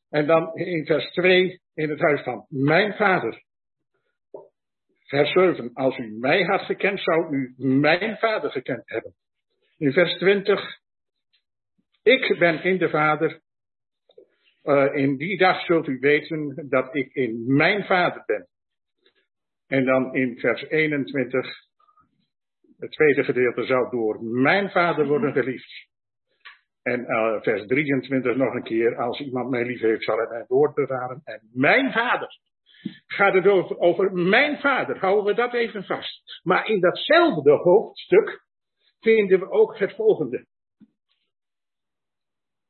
[0.10, 3.44] En dan in vers 2, in het huis van mijn vader.
[5.06, 9.14] Vers 7, als u mij had gekend, zou u mijn vader gekend hebben.
[9.78, 10.84] In vers 20,
[12.06, 13.42] ik ben in de vader.
[14.64, 18.48] Uh, in die dag zult u weten dat ik in mijn vader ben
[19.68, 21.48] en dan in vers 21,
[22.78, 25.88] het tweede gedeelte zou door mijn vader worden geliefd.
[26.82, 30.46] En uh, vers 23 nog een keer, als iemand mij lief heeft, zal hij mijn
[30.48, 31.22] woord bewaren.
[31.24, 32.40] En mijn vader.
[33.06, 36.42] Gaat het over, over mijn vader, houden we dat even vast.
[36.44, 38.44] Maar in datzelfde hoofdstuk
[39.00, 40.46] vinden we ook het volgende.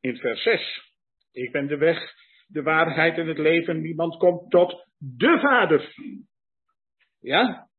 [0.05, 0.93] In vers 6.
[1.31, 2.13] Ik ben de weg,
[2.47, 3.81] de waarheid en het leven.
[3.81, 5.93] Niemand komt tot de Vader
[7.25, 7.69] ja?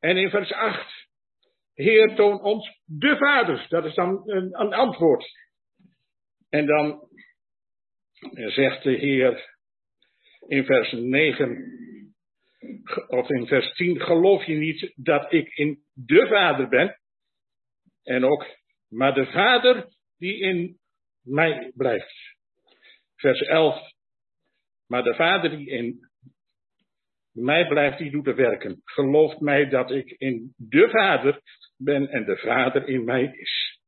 [0.00, 1.08] En in vers 8.
[1.74, 3.66] Heer, toon ons de Vader.
[3.68, 5.26] Dat is dan een, een antwoord.
[6.48, 7.08] En dan
[8.32, 9.56] zegt de Heer
[10.46, 11.74] in vers 9
[13.06, 17.00] of in vers 10, geloof je niet dat ik in de Vader ben?
[18.02, 18.46] En ook,
[18.88, 20.78] maar de Vader die in
[21.26, 22.36] mij blijft.
[23.16, 23.92] Vers 11,
[24.86, 26.08] maar de Vader die in
[27.32, 28.80] mij blijft die doet werken.
[28.84, 31.40] Gelooft mij dat ik in de Vader
[31.76, 33.80] ben en de Vader in mij is.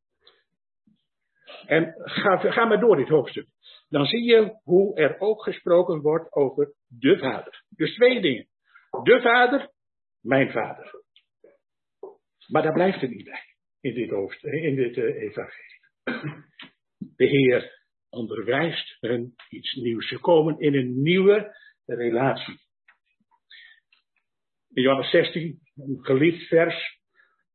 [1.67, 3.47] En ga, ga maar door dit hoofdstuk.
[3.89, 7.65] Dan zie je hoe er ook gesproken wordt over de Vader.
[7.69, 8.49] Dus twee dingen.
[9.03, 9.71] De Vader,
[10.21, 10.91] mijn Vader.
[12.47, 13.49] Maar daar blijft het niet bij
[13.81, 15.81] in dit, hoofdstuk, in dit uh, evangelie.
[17.19, 20.09] De Heer onderwijst hun iets nieuws.
[20.09, 22.61] Ze komen in een nieuwe relatie.
[24.69, 26.99] In Johannes 16, een geliefd vers.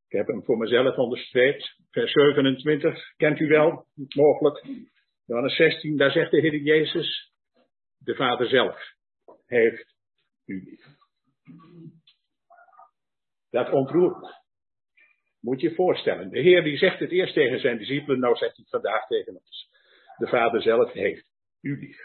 [0.08, 1.76] Ik heb hem voor mezelf onderstreept.
[1.90, 4.66] Vers 27, kent u wel, mogelijk.
[5.26, 7.32] Johannes 16, daar zegt de Heer Jezus,
[7.98, 8.78] de Vader zelf
[9.46, 9.96] heeft
[10.46, 10.86] u lief.
[13.50, 14.43] Dat ontroert.
[15.44, 16.30] Moet je je voorstellen.
[16.30, 19.70] De Heer die zegt het eerst tegen zijn discipelen, nou zegt hij vandaag tegen ons.
[20.18, 21.26] De Vader zelf heeft
[21.62, 22.00] u lief.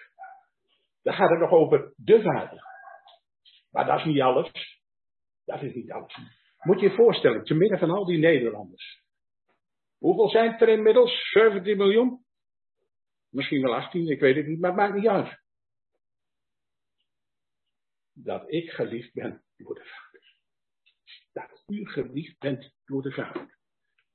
[1.02, 2.62] Dan gaat het nog over de Vader.
[3.70, 4.80] Maar dat is niet alles.
[5.44, 6.18] Dat is niet alles.
[6.58, 9.02] Moet je je voorstellen, te midden van al die Nederlanders.
[9.98, 11.30] Hoeveel zijn er inmiddels?
[11.30, 12.24] 17 miljoen?
[13.28, 15.40] Misschien wel 18, ik weet het niet, maar het maakt niet uit.
[18.12, 20.07] Dat ik geliefd ben door de Vader.
[21.68, 23.58] U geliefd bent door de Vader.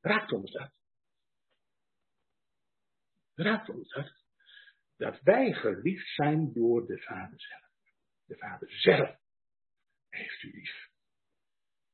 [0.01, 0.71] Raakt ons dat?
[3.33, 4.11] Raakt ons dat?
[4.97, 7.71] Dat wij geliefd zijn door de Vader zelf.
[8.25, 9.19] De Vader zelf
[10.09, 10.91] heeft u lief.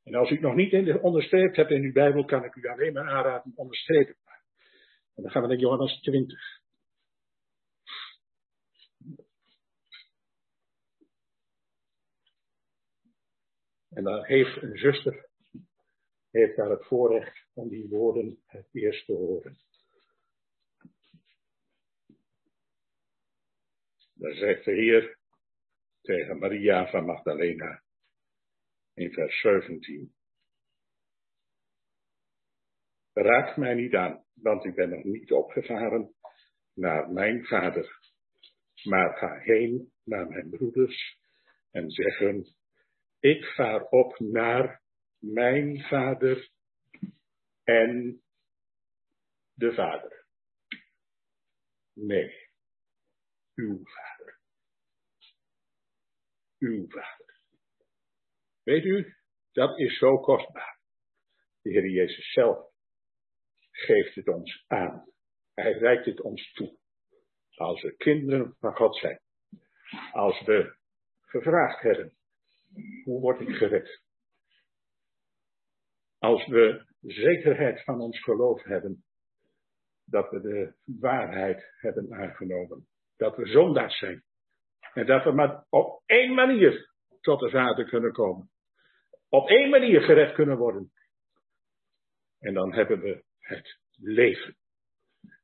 [0.04, 2.94] En als u het nog niet onderstreept hebt in uw Bijbel, kan ik u alleen
[2.94, 4.16] maar aanraden, onderstrepen.
[5.16, 6.62] En dan gaan we naar Johannes 20.
[13.90, 15.29] En dan heeft een zuster,
[16.32, 19.58] heeft daar het voorrecht om die woorden het eerst te horen.
[24.14, 25.18] Dan zegt de Heer
[26.02, 27.84] tegen Maria van Magdalena
[28.94, 30.14] in vers 17.
[33.14, 36.14] raak mij niet aan, want ik ben nog niet opgevaren
[36.74, 38.00] naar mijn vader,
[38.84, 41.18] maar ga heen naar mijn broeders
[41.72, 42.56] en zeggen,
[43.20, 44.79] ik vaar op naar
[45.20, 46.50] mijn vader
[47.64, 48.22] en
[49.54, 50.26] de vader.
[51.94, 52.50] Nee,
[53.56, 54.40] uw vader.
[56.58, 57.42] Uw vader.
[58.64, 59.16] Weet u,
[59.52, 60.80] dat is zo kostbaar.
[61.62, 62.72] De Heer Jezus zelf
[63.72, 65.12] geeft het ons aan.
[65.54, 66.78] Hij reikt het ons toe.
[67.56, 69.22] Als we kinderen van God zijn.
[70.12, 70.78] Als we
[71.22, 72.18] gevraagd hebben,
[73.04, 74.02] hoe word ik gered?
[76.20, 79.04] Als we zekerheid van ons geloof hebben,
[80.06, 82.88] dat we de waarheid hebben aangenomen.
[83.18, 84.24] Dat we zondaars zijn.
[84.94, 86.92] En dat we maar op één manier
[87.22, 88.50] tot de Vader kunnen komen.
[89.30, 90.92] Op één manier gered kunnen worden.
[92.40, 94.58] En dan hebben we het leven.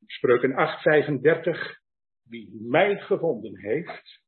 [0.06, 1.84] Spreuken 8:35.
[2.24, 4.22] Wie mij gevonden heeft,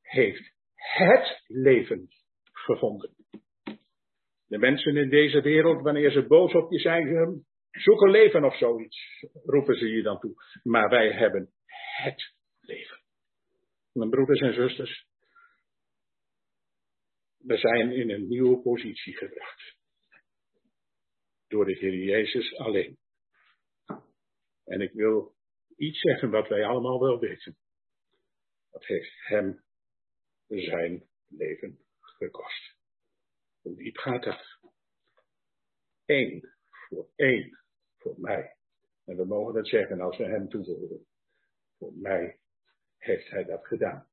[0.00, 2.08] heeft het leven
[2.52, 3.14] gevonden.
[4.46, 9.24] De mensen in deze wereld, wanneer ze boos op je zijn, zoeken leven of zoiets,
[9.44, 10.34] roepen ze je dan toe.
[10.62, 11.52] Maar wij hebben
[11.96, 13.00] het leven.
[13.92, 15.06] Mijn broeders en zusters,
[17.36, 19.76] we zijn in een nieuwe positie gebracht.
[21.48, 22.98] Door de Heer Jezus alleen.
[24.64, 25.34] En ik wil
[25.76, 27.56] iets zeggen wat wij allemaal wel weten.
[28.70, 29.64] Dat heeft hem
[30.46, 32.75] zijn leven gekost.
[33.74, 34.58] Diep gaat dat?
[36.04, 36.48] Eén
[36.88, 37.58] voor één
[37.98, 38.56] voor mij.
[39.04, 41.06] En we mogen het zeggen als we hem toevoegen.
[41.78, 42.38] Voor mij
[42.98, 44.08] heeft hij dat gedaan.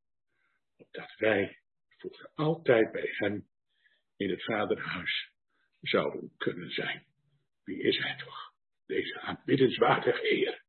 [0.77, 1.59] Opdat wij
[1.97, 3.47] voor altijd bij hem
[4.15, 5.31] in het vaderhuis
[5.81, 7.05] zouden kunnen zijn.
[7.63, 8.53] Wie is hij toch?
[8.85, 10.62] Deze aanbiddenswaardige Heer.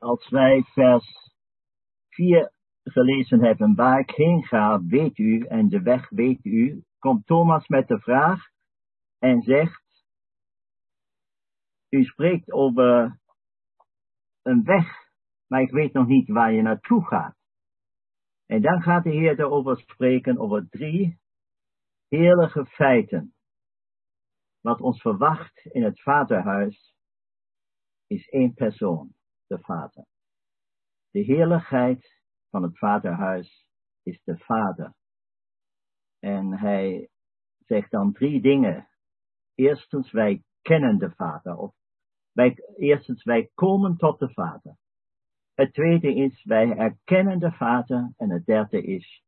[0.00, 1.34] Als wij vers
[2.08, 2.52] 4
[2.82, 7.68] gelezen hebben, waar ik heen ga, weet u, en de weg weet u, komt Thomas
[7.68, 8.48] met de vraag
[9.18, 10.04] en zegt,
[11.88, 13.20] u spreekt over
[14.42, 15.10] een weg,
[15.46, 17.36] maar ik weet nog niet waar je naartoe gaat.
[18.46, 21.18] En dan gaat de Heer erover spreken over drie
[22.08, 23.34] heerlijke feiten.
[24.60, 26.94] Wat ons verwacht in het vaderhuis
[28.06, 29.14] is één persoon,
[29.50, 30.06] de Vader.
[31.10, 33.66] De heerlijkheid van het vaderhuis
[34.02, 34.94] is de Vader.
[36.18, 37.08] En hij
[37.58, 38.88] zegt dan drie dingen.
[39.54, 41.56] Eerstens, wij kennen de Vader.
[41.56, 41.74] Of
[42.32, 44.76] wij, eerstens, wij komen tot de Vader.
[45.54, 48.12] Het tweede is, wij erkennen de Vader.
[48.16, 49.24] En het derde is,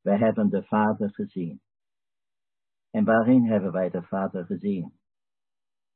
[0.00, 1.60] wij hebben de Vader gezien.
[2.90, 4.98] En waarin hebben wij de Vader gezien?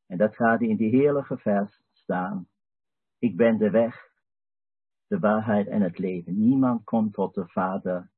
[0.06, 2.48] En dat gaat in die heerlijke vers staan.
[3.24, 4.12] Ik ben de weg,
[5.06, 6.38] de waarheid en het leven.
[6.38, 8.10] Niemand komt tot de Vader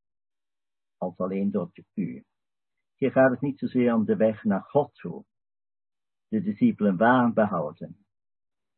[0.96, 2.24] als alleen door u.
[2.94, 5.24] Hier gaat het niet zozeer om de weg naar God toe.
[6.28, 8.06] De discipelen waren behouden.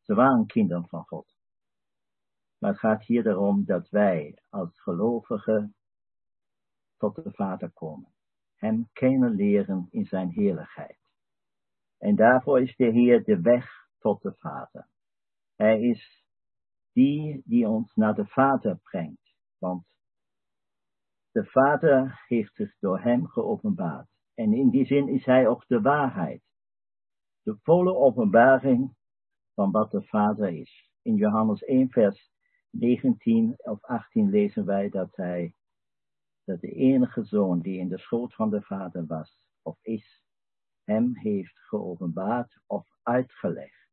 [0.01, 1.37] Ze waren kinderen van God.
[2.57, 5.75] Maar het gaat hier erom dat wij als gelovigen
[6.97, 8.13] tot de Vader komen.
[8.55, 10.99] Hem kennen leren in zijn heerlijkheid.
[11.97, 14.87] En daarvoor is de Heer de weg tot de Vader.
[15.55, 16.18] Hij is
[16.99, 19.35] die die ons naar de Vader brengt.
[19.57, 19.85] Want
[21.31, 24.07] de Vader heeft zich door hem geopenbaard.
[24.33, 26.43] En in die zin is hij ook de waarheid.
[27.41, 28.95] De volle openbaring
[29.53, 30.91] van wat de Vader is.
[31.01, 32.31] In Johannes 1 vers
[32.69, 35.53] 19 of 18 lezen wij dat hij,
[36.43, 40.23] dat de enige zoon die in de schoot van de Vader was of is,
[40.83, 43.88] hem heeft geopenbaard of uitgelegd.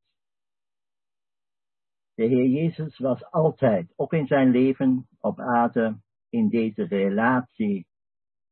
[2.16, 7.86] De Heer Jezus was altijd, ook in zijn leven op aarde, in deze relatie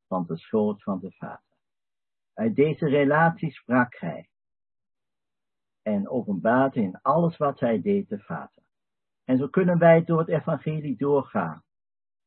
[0.07, 1.57] van de schoot van de Vader.
[2.33, 4.29] Uit deze relatie sprak hij
[5.81, 8.63] en openbaarde in alles wat hij deed de Vader.
[9.23, 11.63] En zo kunnen wij door het evangelie doorgaan.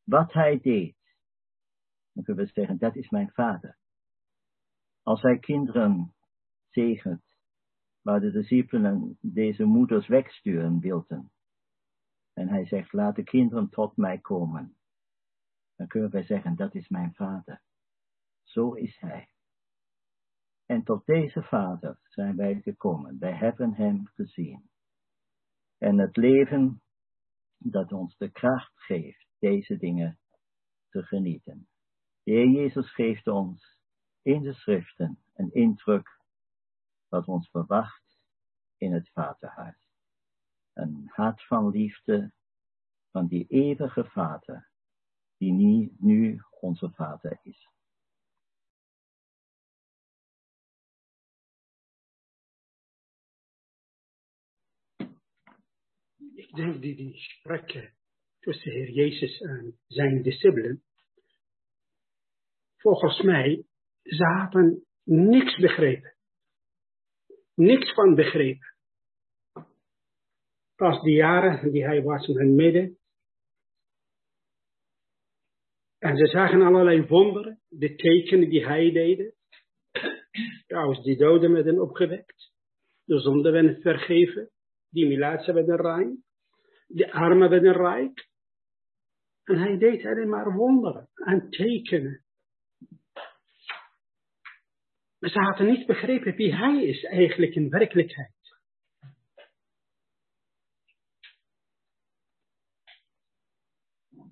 [0.05, 0.97] Wat hij deed.
[2.13, 3.79] Dan kunnen we zeggen, dat is mijn Vader.
[5.03, 6.15] Als hij kinderen
[6.69, 7.28] zegent,
[8.09, 11.31] waar de discipelen deze moeders wegsturen wilden.
[12.33, 14.77] En hij zegt, laat de kinderen tot mij komen.
[15.77, 17.63] Dan kunnen wij zeggen, dat is mijn vader.
[18.43, 19.29] Zo is hij.
[20.67, 23.19] En tot deze vader zijn wij gekomen.
[23.19, 24.71] Wij hebben hem gezien.
[25.79, 26.83] En het leven
[27.59, 30.19] dat ons de kracht geeft deze dingen
[30.89, 31.69] te genieten.
[32.23, 33.79] De Heer Jezus geeft ons
[34.23, 36.18] in de schriften een indruk
[37.09, 38.19] wat ons verwacht
[38.77, 39.89] in het Vaderhuis.
[40.73, 42.33] Een hart van liefde
[43.11, 44.71] van die eeuwige Vader,
[45.37, 47.69] die nu, nu onze Vader is.
[56.35, 57.95] Ik denk die die gesprekken
[58.39, 60.83] tussen Heer Jezus en zijn discipelen,
[62.77, 63.65] volgens mij,
[64.03, 66.18] ze hadden niks begrepen.
[67.59, 68.77] Niks van begrepen.
[70.77, 72.99] Pas die jaren die hij was in hun midden.
[75.99, 79.35] En ze zagen allerlei wonderen, de tekenen die hij deed.
[80.67, 82.53] Trouwens, die doden werden opgewekt.
[83.05, 84.51] De zonden werden vergeven.
[84.89, 86.25] Die milaatsen werden rein.
[86.87, 88.29] De armen werden rijk.
[89.45, 92.25] En hij deed alleen maar wonderen en tekenen.
[95.19, 98.37] Maar ze hadden niet begrepen wie hij is eigenlijk in werkelijkheid.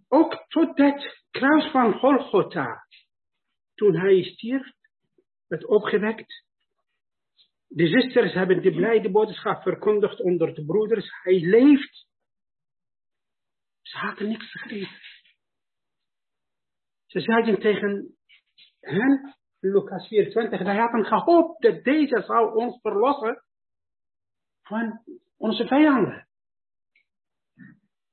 [0.09, 2.87] Ook tot dat kruis van Golgotha,
[3.75, 4.73] toen hij stierf,
[5.47, 6.45] werd opgewekt.
[7.67, 11.11] De zusters hebben de blijde boodschap verkondigd onder de broeders.
[11.23, 12.07] Hij leeft.
[13.83, 15.01] Ze hadden niks begrepen.
[17.07, 18.17] Ze zeiden tegen
[18.81, 23.43] hen, Lucas 24, wij hadden gehoopt dat deze zou ons verlossen
[24.63, 25.03] van
[25.37, 26.29] onze vijanden.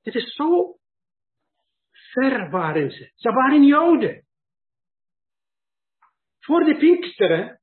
[0.02, 0.78] Dit is zo
[1.90, 3.12] ver waren ze.
[3.14, 4.26] Ze waren Joden.
[6.40, 7.60] Voor de Pinksteren,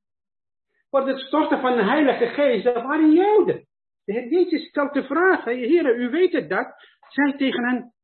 [0.90, 3.66] voor het storten van de Heilige Geest, ze waren Joden.
[4.04, 6.74] De Heer stelt de vraag, heren, u weet het dat.
[7.08, 7.94] Zij tegen hen,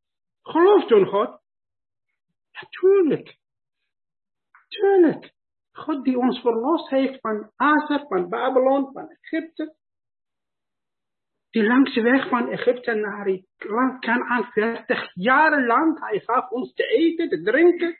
[0.42, 1.40] gelooft in God?
[2.52, 3.38] Natuurlijk.
[4.68, 5.36] Tuurlijk.
[5.78, 9.74] God die ons verlost heeft van Azer, van Babylon, van Egypte.
[11.50, 16.00] Die langs de weg van Egypte naar het land Canaan 40 jaren lang.
[16.00, 17.96] Hij gaf ons te eten, te drinken.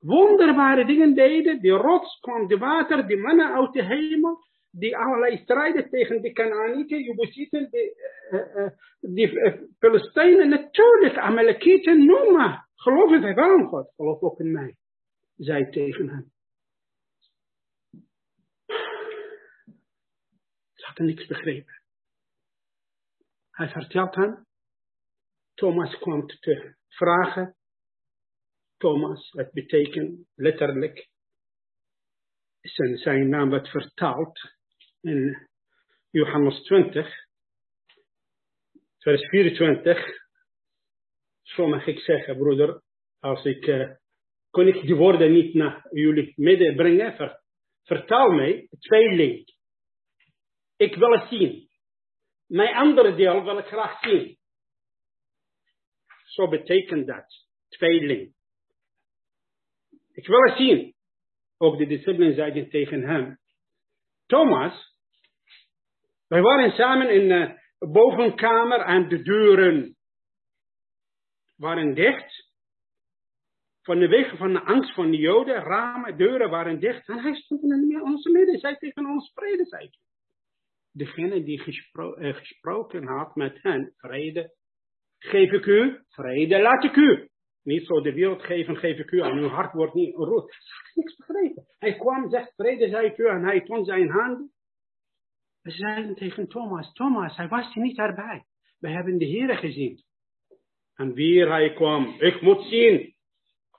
[0.00, 1.60] Wonderbare dingen deden.
[1.60, 4.38] Die rots kwam de water, die mannen uit de hemel.
[4.70, 7.94] Die allerlei strijden tegen de Canaanieten, Jebusieten, die,
[8.30, 8.68] uh, uh,
[9.00, 10.48] die uh, Filistijnen.
[10.48, 12.66] Natuurlijk, Amalekieten, noem maar.
[13.20, 13.92] Wij wel in God?
[13.96, 14.76] Geloof ook in mij.
[15.36, 16.32] Zij tegen hem.
[20.88, 21.82] Hadden niks begrepen.
[23.50, 24.46] Hij vertelt hen.
[25.54, 27.56] Thomas kwam te vragen.
[28.76, 31.08] Thomas, het betekent letterlijk.
[32.60, 34.40] Zijn, zijn naam werd vertaald
[35.00, 35.48] in
[36.10, 37.26] Johannes 20,
[38.98, 40.06] vers 24.
[41.42, 42.82] Zo mag ik zeggen, broeder,
[43.18, 43.90] als ik, uh,
[44.50, 47.42] kon ik die woorden niet naar jullie midden brengen, ver,
[47.82, 49.56] vertaal mij, tweeling.
[50.78, 51.68] Ik wil het zien.
[52.46, 54.38] Mijn andere deel wil ik graag zien.
[56.24, 57.46] Zo betekent dat.
[57.68, 58.34] Tweeling.
[60.12, 60.94] Ik wil het zien.
[61.56, 63.38] Ook de discipelen zeiden tegen hem.
[64.26, 64.96] Thomas,
[66.28, 69.96] wij waren samen in de bovenkamer en de deuren
[71.56, 72.46] waren dicht.
[73.82, 77.08] Van de wegen van de angst van de joden, ramen, deuren waren dicht.
[77.08, 79.90] En hij stond in onze midden, zei tegen ons vrede, zei
[80.98, 81.62] degene die
[81.92, 84.56] uh, gesproken had met hen, vrede
[85.18, 87.28] geef ik u, vrede laat ik u.
[87.62, 90.56] Niet zo de wereld geven, geef ik u, en uw hart wordt niet rood.
[90.94, 91.64] Niks begrepen.
[91.78, 94.52] Hij kwam, zegt, vrede zei ik u, en hij toont zijn handen.
[95.62, 98.44] We zeiden tegen Thomas, Thomas, hij was niet erbij.
[98.78, 100.02] We hebben de Heer gezien.
[100.94, 103.16] En weer hij kwam, ik moet zien.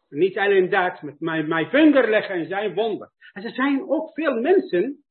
[0.10, 3.12] Niet alleen dat, met mijn, mijn vinger leggen en zijn wonder.
[3.34, 5.04] En er zijn ook veel mensen,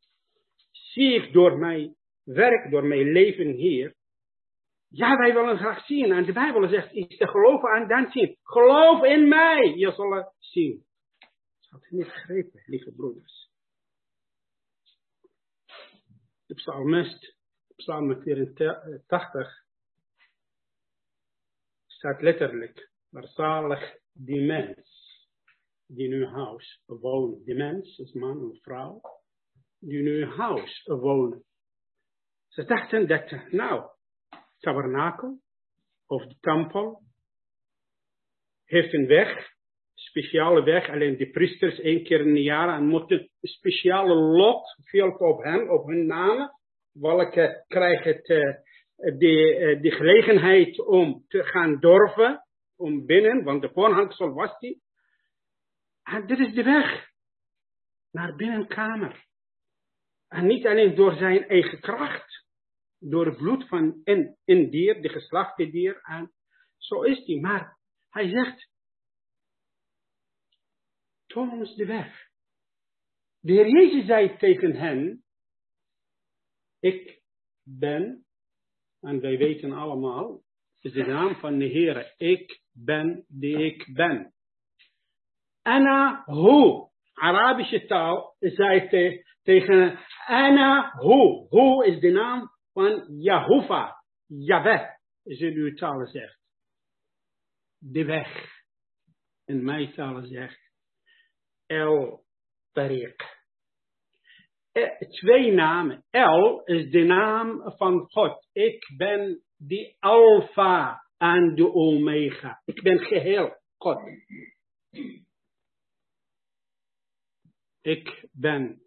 [0.70, 1.94] zie ik door mij
[2.28, 3.96] werk, door mijn leven hier.
[4.88, 6.12] Ja, wij willen graag zien.
[6.12, 8.36] En de Bijbel zegt, is te geloven aan dan zien.
[8.42, 10.86] Geloof in mij, je zal zien.
[11.60, 13.50] Dat had niet begrepen, lieve broeders.
[16.46, 17.36] De psalmist,
[17.76, 19.64] psalm 84,
[21.86, 24.98] staat letterlijk, maar zalig die mens
[25.86, 27.44] die nu huis woont.
[27.44, 29.00] Die mens is man of vrouw,
[29.78, 31.47] die nu huis woont.
[32.58, 33.90] Ze dachten dat, nou,
[34.58, 35.40] tabernakel
[36.06, 37.02] of de tempel
[38.64, 39.52] heeft een weg,
[39.94, 44.76] speciale weg, alleen de priesters één keer in een jaar en moeten een speciale lot,
[44.84, 46.50] veel op hen, op hun namen,
[46.92, 52.44] welke krijgen uh, de, uh, de gelegenheid om te gaan dorven,
[52.76, 54.82] om binnen, want de voorhangsel was die.
[56.02, 57.10] En dit is de weg
[58.10, 59.26] naar binnenkamer.
[60.28, 62.46] En niet alleen door zijn eigen kracht,
[62.98, 66.00] door het bloed van een, een dier, de geslachte dier.
[66.02, 66.32] En
[66.76, 67.40] zo is hij.
[67.40, 68.70] Maar hij zegt,
[71.26, 72.26] toon ons de weg.
[73.40, 75.24] De Heer Jezus zei tegen hen,
[76.80, 77.22] ik
[77.62, 78.26] ben,
[79.00, 80.42] en wij weten allemaal,
[80.80, 84.34] is de naam van de Heer, ik ben die ik ben.
[85.62, 91.46] Anna hu, Arabische taal, zei te, tegen Anna hu.
[91.48, 94.86] Hu is de naam van Yahufa, Yahweh,
[95.24, 96.38] in uw taal zegt.
[97.78, 98.56] De weg.
[99.44, 100.72] In mijn taal zegt
[101.66, 102.24] El
[102.72, 103.36] Tariq.
[105.08, 106.04] Twee namen.
[106.10, 108.48] El is de naam van God.
[108.52, 112.62] Ik ben de Alpha en de Omega.
[112.64, 113.98] Ik ben geheel God.
[117.80, 118.82] Ik ben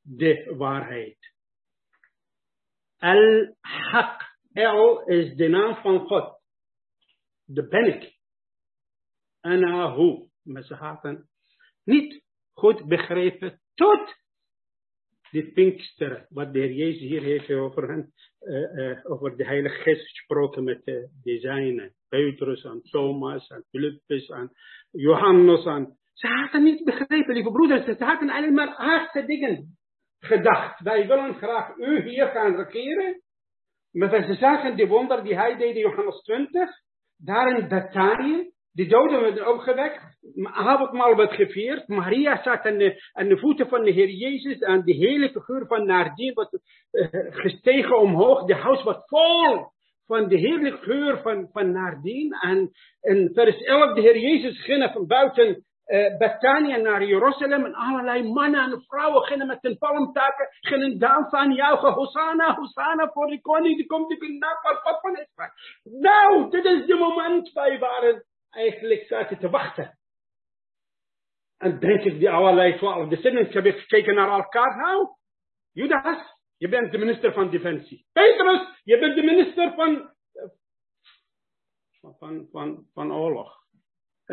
[0.00, 1.30] de waarheid.
[3.00, 4.28] El-Haq.
[4.52, 6.40] El is de naam van God.
[7.44, 8.18] De ben ik.
[9.40, 10.28] Anahu.
[10.42, 11.28] Maar ze hadden
[11.84, 14.18] niet goed begrepen tot
[15.30, 19.82] dit Pinkster, wat de Heer Jezus hier heeft over, hen, uh, uh, over de Heilige
[19.82, 21.94] Geest gesproken met uh, de zijnen.
[22.08, 24.50] Petrus en Thomas en Philippus en
[24.90, 25.64] Johannes.
[25.64, 27.84] En, ze hadden niet begrepen, lieve broeders.
[27.84, 29.78] Ze hadden alleen maar aardse dingen
[30.20, 30.80] gedacht.
[30.80, 33.20] Wij willen graag u hier gaan regeren.
[33.92, 36.70] Maar ze zagen de wonder die hij deed in Johannes 20.
[37.16, 38.50] Daar in Betanië.
[38.72, 40.18] De doden werden opgewekt.
[40.42, 41.88] Avondmaal werd gevierd.
[41.88, 44.58] Maria zat aan de, aan de voeten van de Heer Jezus.
[44.58, 48.44] En de hele figuur van Nardien was uh, gestegen omhoog.
[48.44, 49.66] De huis was vol
[50.06, 52.32] van de heerlijke geur van, van Nardien.
[52.32, 52.70] En
[53.00, 57.64] in vers 11, de Heer Jezus ging van buiten uh, Bethania naar Jeruzalem.
[57.64, 60.48] En allerlei mannen en vrouwen gingen met hun palmtakken.
[60.60, 61.92] Gingen dansen en juichen.
[61.92, 63.76] Hosanna, Hosanna voor de koning.
[63.76, 65.50] Die komt in de van van Israël.
[65.82, 67.52] Nou, dit is de moment.
[67.52, 69.98] Wij waren eigenlijk zaten te wachten.
[71.58, 74.76] En denk ik die allerlei twaalf descendants hebben gekeken naar elkaar.
[74.76, 75.08] Nou,
[75.72, 78.06] Judas, je bent de minister van Defensie.
[78.12, 80.10] Petrus, je bent de minister van,
[82.18, 83.59] van, van, van oorlog.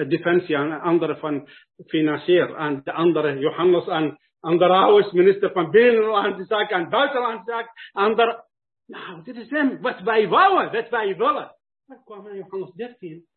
[0.05, 1.47] Defensie en andere van
[1.85, 2.57] financieel.
[2.57, 7.71] En de andere, Johannes en Anderaus, minister van Binnenlandse Zaken en Buitenlandse Zaken.
[7.91, 8.45] Andere,
[8.85, 11.55] nou, dit is hem, wat wij wouden, wat wij willen.
[11.85, 13.27] Dan kwam in Johannes 13.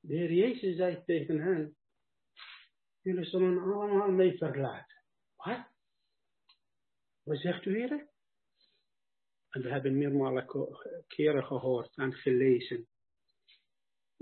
[0.00, 1.76] De Heer Jezus zei tegen hen,
[3.00, 5.02] jullie zullen allemaal mee verlaten.
[5.36, 5.72] Wat?
[7.22, 8.08] Wat zegt u hier?
[9.48, 10.46] En we hebben meermalen
[11.06, 12.86] keren gehoord en gelezen.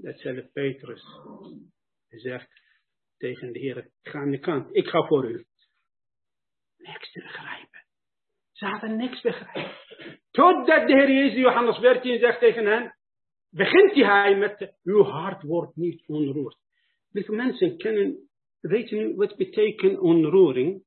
[0.03, 1.05] Dat zelf Petrus
[2.09, 2.51] zegt
[3.17, 5.47] tegen de Heer, ik ga aan de kant, ik ga voor u.
[6.77, 7.85] Niks te begrijpen.
[8.53, 9.77] Ze hadden niks begrijpen.
[10.31, 12.97] Totdat de Heer Jezus Johannes 14 zegt tegen hen,
[13.51, 16.57] begint hij met, uw hart wordt niet onroerd.
[17.11, 18.31] Lieve mensen kennen,
[18.61, 20.85] weten u wat betekent onroering?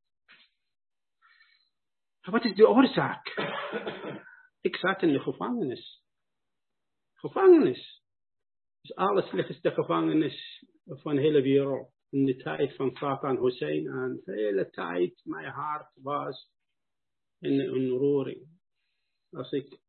[2.22, 3.34] Wat is de oorzaak?
[4.62, 6.04] Ik zat in de gevangenis.
[7.14, 8.04] Gevangenis.
[8.86, 11.94] Dus alles ligt de gevangenis van de hele wereld.
[12.10, 16.52] In de tijd van Satan Hussein en de hele tijd mijn hart was
[17.40, 18.48] in onroering.
[19.32, 19.80] Als ik,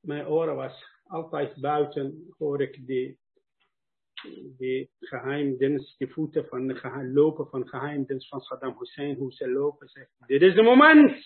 [0.00, 3.18] mijn oren was altijd buiten hoor ik die,
[4.56, 9.48] die geheimdienst, die voeten van de geheim, lopen van geheimdienst van Saddam Hussein, hoe ze
[9.48, 11.22] lopen, zegt, dit is het moment.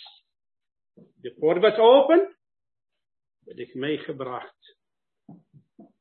[0.94, 2.36] De poort werd open,
[3.44, 4.77] werd ik meegebracht.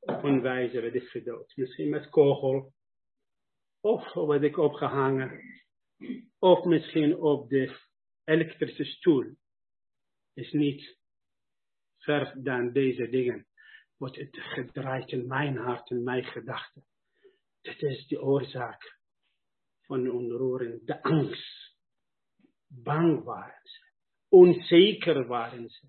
[0.07, 1.55] Op een wijze werd ik gedood.
[1.55, 2.73] Misschien met kogel,
[3.81, 5.41] of werd ik opgehangen,
[6.39, 7.77] of misschien op de
[8.23, 9.35] elektrische stoel.
[10.33, 10.97] Is niet
[11.97, 13.47] ver dan deze dingen
[13.97, 16.85] wordt het gedraaid in mijn hart en mijn gedachten.
[17.61, 18.99] Dit is de oorzaak
[19.81, 21.75] van de onroering, de angst.
[22.67, 23.91] Bang waren ze,
[24.29, 25.87] onzeker waren ze.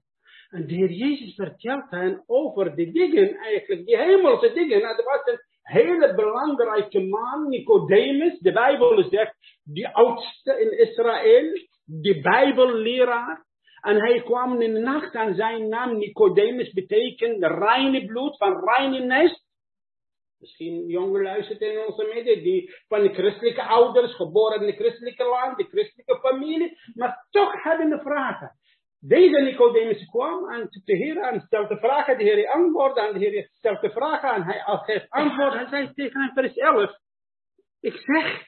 [0.49, 4.81] En de Heer Jezus vertelt hen over de dingen eigenlijk, die hemelse dingen.
[4.81, 8.39] Nou, er was een hele belangrijke man, Nicodemus.
[8.39, 9.35] De Bijbel zegt,
[9.65, 13.47] die oudste in Israël, de Bijbelleraar.
[13.81, 18.99] En hij kwam in de nacht aan zijn naam Nicodemus betekent reine bloed van reine
[18.99, 19.47] nest.
[20.39, 25.57] Misschien jongen luistert in onze midden, die van christelijke ouders, geboren in de christelijke land,
[25.57, 28.53] de christelijke familie, maar toch hebben de vragen.
[29.01, 33.19] Deze Nicodemus kwam en de Heer en stelt de vragen, de Heer antwoordde en de
[33.19, 35.53] Heer stelt de vragen en hij geeft antwoord.
[35.53, 36.91] Hij zei tegen hem vers 11,
[37.81, 38.47] Ik zeg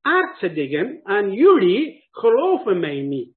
[0.00, 3.36] aardse dingen en jullie geloven mij niet.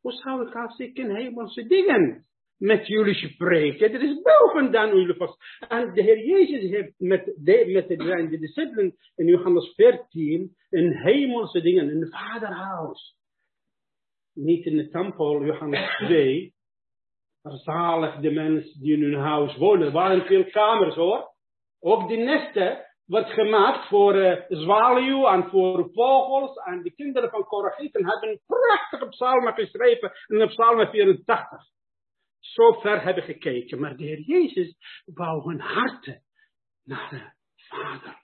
[0.00, 2.26] Hoe zou ik als ik in hemelse dingen
[2.58, 3.92] met jullie spreken?
[3.92, 5.38] Dat is boven dan jullie vast.
[5.68, 10.92] En de Heer Jezus heeft met de, met de, de discipelen in Johannes 14 in
[10.92, 13.16] hemelse dingen, in het vaderhuis.
[14.34, 16.54] Niet in de tempel, Johannes 2.
[17.42, 19.86] Zalig de mensen die in hun huis wonen.
[19.86, 21.32] Er waren veel kamers hoor.
[21.80, 26.56] Ook die nesten wordt gemaakt voor uh, zwaluw en voor vogels.
[26.56, 31.48] En de kinderen van Korachieten hebben prachtige psalmen geschreven in psalm 84.
[32.38, 33.80] Zo ver hebben gekeken.
[33.80, 36.22] Maar de Heer Jezus wou hun harten
[36.84, 38.22] naar de Vader.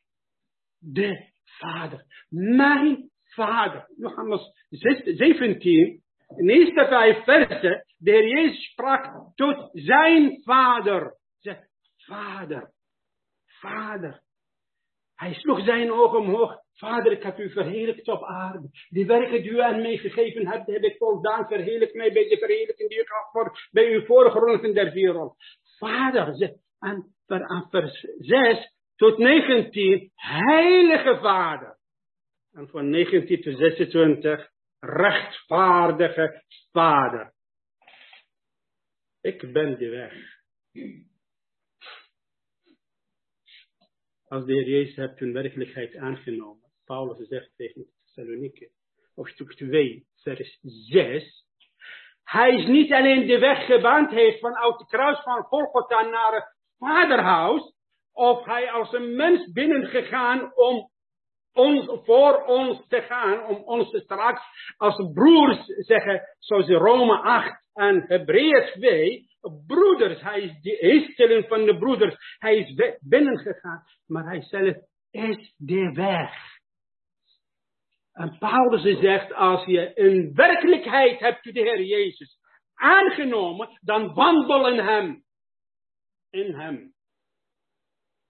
[0.79, 2.27] De Vader.
[2.29, 3.87] Mijn Vader.
[3.97, 6.03] Johannes 17,
[6.37, 7.85] in de eerste vijf versen.
[7.99, 11.17] De Heer Jezus sprak tot zijn Vader.
[11.39, 11.59] Zeg,
[11.97, 12.71] Vader.
[13.47, 14.21] Vader.
[15.15, 16.59] Hij sloeg zijn ogen omhoog.
[16.75, 18.69] Vader, ik heb u verheerlijkt op aarde.
[18.89, 21.47] Die werken die u aan mij gegeven hebt, heb ik voldaan.
[21.47, 25.35] Verheerlijk mij bij de verheerlijking die ik voor, bij uw vorige der rol.
[25.79, 31.80] Vader, en aan vers 6 tot 19, heilige Vader.
[32.53, 37.33] En van 19 tot 26, rechtvaardige Vader.
[39.21, 40.15] Ik ben de weg.
[44.25, 46.71] Als de Heer Jezus hebt hun werkelijkheid aangenomen.
[46.85, 48.71] Paulus zegt tegen Thessaloniken,
[49.15, 51.45] hoofdstuk 2, vers 6.
[52.25, 56.57] Hij is niet alleen de weg gebaand heeft vanuit de kruis van Golgotha naar het
[56.79, 57.75] vaderhuis.
[58.13, 60.91] Of hij als een mens binnengegaan om
[61.53, 64.43] ons, voor ons te gaan, om ons straks
[64.77, 69.29] als broers zeggen, zoals Rome 8 en Hebreeën 2,
[69.67, 74.77] broeders, hij is de eersteling van de broeders, hij is binnengegaan, maar hij zelf
[75.11, 76.59] is de weg.
[78.13, 82.39] En Paulus zegt, als je in werkelijkheid hebt de Heer Jezus
[82.75, 85.25] aangenomen, dan wandel in hem.
[86.31, 86.95] In hem.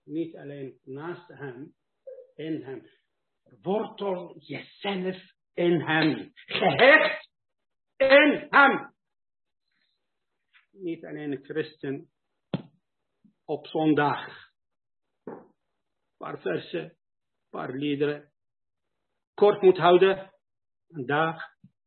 [0.04, 1.74] Niet alleen naast hem,
[2.34, 2.82] in hem.
[3.62, 5.16] Wortel jezelf
[5.54, 6.32] in hem.
[6.34, 7.30] Gehecht
[7.96, 8.94] in hem.
[10.70, 12.10] Niet alleen een christen
[13.44, 14.48] op zondag.
[16.16, 16.96] Paar versen,
[17.50, 18.32] paar liederen.
[19.34, 20.34] Kort moet houden.
[20.88, 21.42] Een dag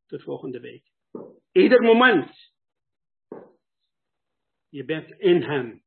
[0.05, 0.91] tot volgende week.
[1.51, 2.51] Ieder moment.
[4.69, 5.83] Je bent in hem.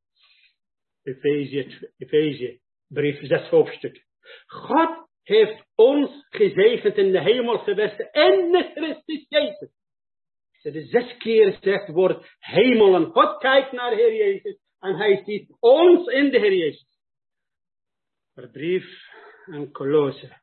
[1.02, 4.06] Efezië, brief 6 hoofdstuk.
[4.46, 9.74] God heeft ons gezegend in de hemel gewesten en de Christus Jezus.
[10.62, 15.22] De zes keer zegt woord hemel en God kijkt naar de Heer Jezus en hij
[15.24, 16.98] ziet ons in de Heer Jezus.
[18.34, 18.86] De brief
[19.44, 20.40] aan Colosse.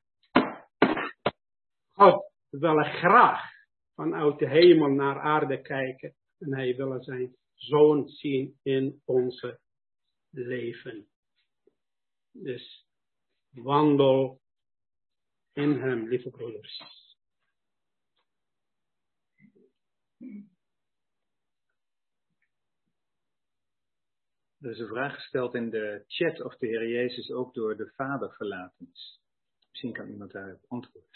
[1.92, 3.52] God wil graag
[3.96, 9.60] vanuit de hemel naar aarde kijken en hij wil zijn zoon zien in onze
[10.30, 11.08] leven.
[12.32, 12.86] Dus
[13.50, 14.42] wandel
[15.54, 16.82] in hem, lieve broeders.
[24.60, 27.92] Er is een vraag gesteld in de chat of de Heer Jezus ook door de
[27.96, 29.22] Vader verlaten is.
[29.70, 31.10] Misschien kan iemand daarop antwoorden.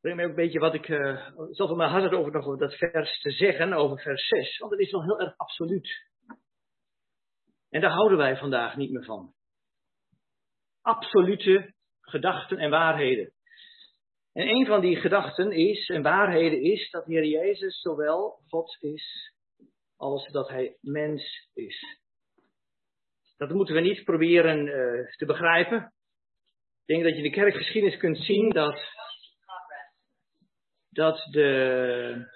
[0.00, 2.58] Breng mij ook een beetje wat ik uh, zelf in mijn hart over nog over
[2.58, 4.58] dat vers te zeggen, over vers 6.
[4.58, 6.14] Want het is wel heel erg absoluut.
[7.76, 9.34] En daar houden wij vandaag niet meer van.
[10.82, 13.32] Absolute gedachten en waarheden.
[14.32, 19.32] En een van die gedachten is, en waarheden is, dat Heer Jezus zowel God is,
[19.96, 22.00] als dat Hij mens is.
[23.36, 25.92] Dat moeten we niet proberen uh, te begrijpen.
[26.80, 28.80] Ik denk dat je in de kerkgeschiedenis kunt zien dat,
[30.90, 32.34] dat de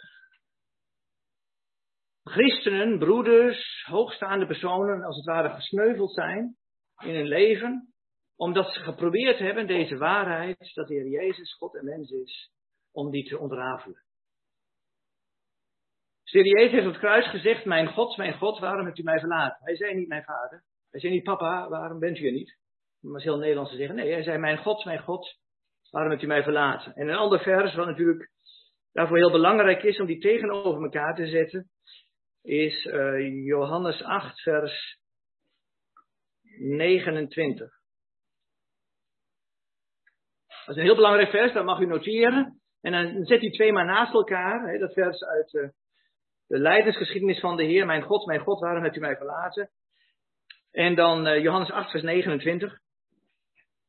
[2.31, 6.57] christenen, broeders, hoogstaande personen, als het ware gesneuveld zijn
[6.98, 7.94] in hun leven,
[8.36, 12.51] omdat ze geprobeerd hebben deze waarheid, dat de Heer Jezus God en mens is,
[12.93, 14.02] om die te ontrafelen.
[16.24, 19.19] Dus Jezus heeft op het kruis gezegd, mijn God, mijn God, waarom hebt u mij
[19.19, 19.65] verlaten?
[19.65, 20.65] Hij zei niet mijn vader.
[20.90, 22.59] Hij zei niet papa, waarom bent u er niet?
[23.01, 23.97] Maar heel Nederlands te zeggen.
[23.97, 25.39] Nee, hij zei mijn God, mijn God,
[25.90, 26.94] waarom hebt u mij verlaten?
[26.94, 28.31] En een ander vers, wat natuurlijk
[28.93, 31.70] daarvoor heel belangrijk is om die tegenover elkaar te zetten,
[32.42, 34.98] is uh, Johannes 8, vers
[36.58, 37.78] 29.
[40.66, 42.60] Dat is een heel belangrijk vers, dat mag u noteren.
[42.80, 45.68] En dan zet u twee maar naast elkaar, hè, dat vers uit uh,
[46.46, 47.86] de lijdensgeschiedenis van de Heer.
[47.86, 49.70] Mijn God, mijn God, waarom hebt u mij verlaten?
[50.70, 52.78] En dan uh, Johannes 8, vers 29.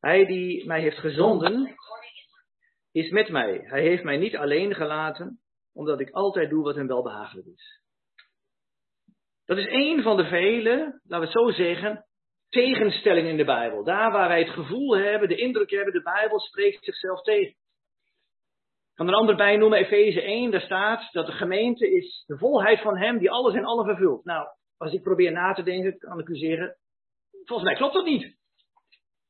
[0.00, 1.74] Hij die mij heeft gezonden,
[2.92, 3.58] is met mij.
[3.62, 5.40] Hij heeft mij niet alleen gelaten,
[5.72, 7.81] omdat ik altijd doe wat hem wel behagelijk is.
[9.52, 12.06] Dat is een van de vele, laten we het zo zeggen,
[12.48, 13.84] tegenstellingen in de Bijbel.
[13.84, 17.50] Daar waar wij het gevoel hebben, de indruk hebben, de Bijbel spreekt zichzelf tegen.
[17.50, 22.24] Ik kan er een ander bij noemen, Efeze 1, daar staat dat de gemeente is
[22.26, 24.24] de volheid van hem die alles en alle vervult.
[24.24, 24.46] Nou,
[24.76, 26.76] als ik probeer na te denken, kan ik u zeggen,
[27.44, 28.36] volgens mij klopt dat niet.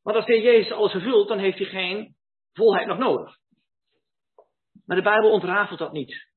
[0.03, 2.17] Want als de Jezus alles vervult, dan heeft hij geen
[2.53, 3.37] volheid nog nodig.
[4.87, 6.31] Maar de Bijbel ontrafelt dat niet.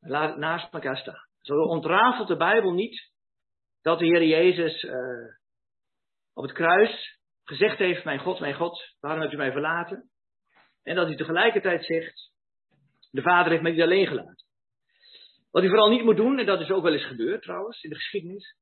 [0.00, 1.28] Laat het naast elkaar staan.
[1.40, 3.09] Zo ontrafelt de Bijbel niet
[3.82, 4.94] dat de Heer Jezus uh,
[6.32, 10.10] op het kruis gezegd heeft: Mijn God, mijn God, waarom hebt u mij verlaten?
[10.82, 12.30] En dat hij tegelijkertijd zegt:
[13.10, 14.46] De Vader heeft mij niet alleen gelaten.
[15.50, 17.90] Wat u vooral niet moet doen, en dat is ook wel eens gebeurd trouwens in
[17.90, 18.56] de geschiedenis.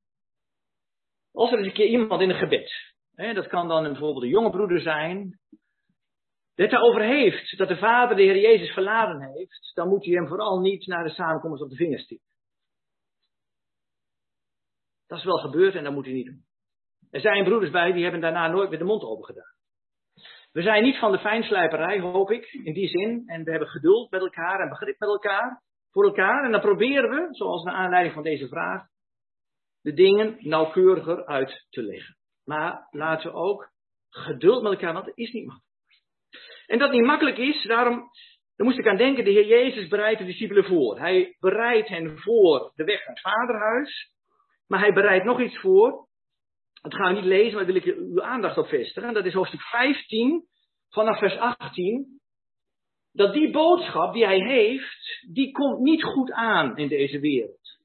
[1.32, 2.72] Als er eens een keer iemand in een gebed,
[3.14, 5.40] hè, dat kan dan bijvoorbeeld een jonge broeder zijn,
[6.54, 10.28] het daarover heeft dat de Vader de Heer Jezus verlaten heeft, dan moet hij hem
[10.28, 12.27] vooral niet naar de samenkomst op de vingers stikken.
[15.08, 16.44] Dat is wel gebeurd en dat moet hij niet doen.
[17.10, 19.56] Er zijn broeders bij die hebben daarna nooit meer de mond open gedaan.
[20.52, 23.22] We zijn niet van de fijnslijperij, hoop ik, in die zin.
[23.26, 26.44] En we hebben geduld met elkaar en begrip met elkaar, voor elkaar.
[26.44, 28.86] En dan proberen we, zoals naar aanleiding van deze vraag,
[29.80, 32.16] de dingen nauwkeuriger uit te leggen.
[32.44, 33.70] Maar laten we ook
[34.08, 35.66] geduld met elkaar, want het is niet makkelijk.
[36.66, 38.10] En dat niet makkelijk is, daarom
[38.56, 40.98] moest ik aan denken, de Heer Jezus bereidt de discipelen voor.
[40.98, 44.16] Hij bereidt hen voor de weg naar het vaderhuis.
[44.68, 46.06] Maar hij bereidt nog iets voor.
[46.82, 49.14] Dat gaan we niet lezen, maar daar wil ik uw aandacht op vestigen.
[49.14, 50.44] Dat is hoofdstuk 15,
[50.88, 52.20] vanaf vers 18.
[53.12, 57.78] Dat die boodschap die hij heeft, die komt niet goed aan in deze wereld.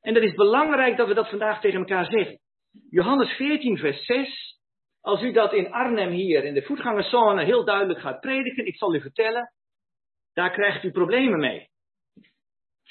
[0.00, 2.40] En dat is belangrijk dat we dat vandaag tegen elkaar zeggen.
[2.90, 4.58] Johannes 14, vers 6.
[5.00, 8.94] Als u dat in Arnhem hier in de voetgangerzone heel duidelijk gaat prediken, ik zal
[8.94, 9.52] u vertellen,
[10.32, 11.68] daar krijgt u problemen mee.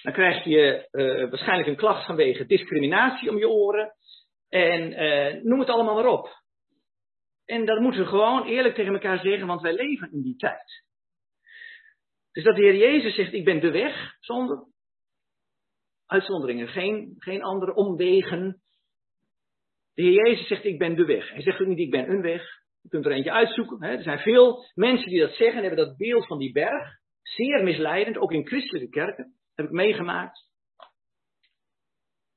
[0.03, 3.93] Dan krijg je uh, waarschijnlijk een klacht vanwege discriminatie om je oren.
[4.49, 6.41] En uh, noem het allemaal maar op.
[7.45, 10.83] En dat moeten we gewoon eerlijk tegen elkaar zeggen, want wij leven in die tijd.
[12.31, 14.67] Dus dat de Heer Jezus zegt, ik ben de weg, zonder
[16.05, 18.61] uitzonderingen, geen, geen andere omwegen.
[19.93, 21.29] De Heer Jezus zegt, ik ben de weg.
[21.29, 22.43] Hij zegt ook niet, ik ben een weg.
[22.81, 23.83] Je kunt er eentje uitzoeken.
[23.83, 23.91] Hè.
[23.95, 26.89] Er zijn veel mensen die dat zeggen, hebben dat beeld van die berg.
[27.21, 29.35] Zeer misleidend, ook in christelijke kerken.
[29.55, 30.51] Heb ik meegemaakt.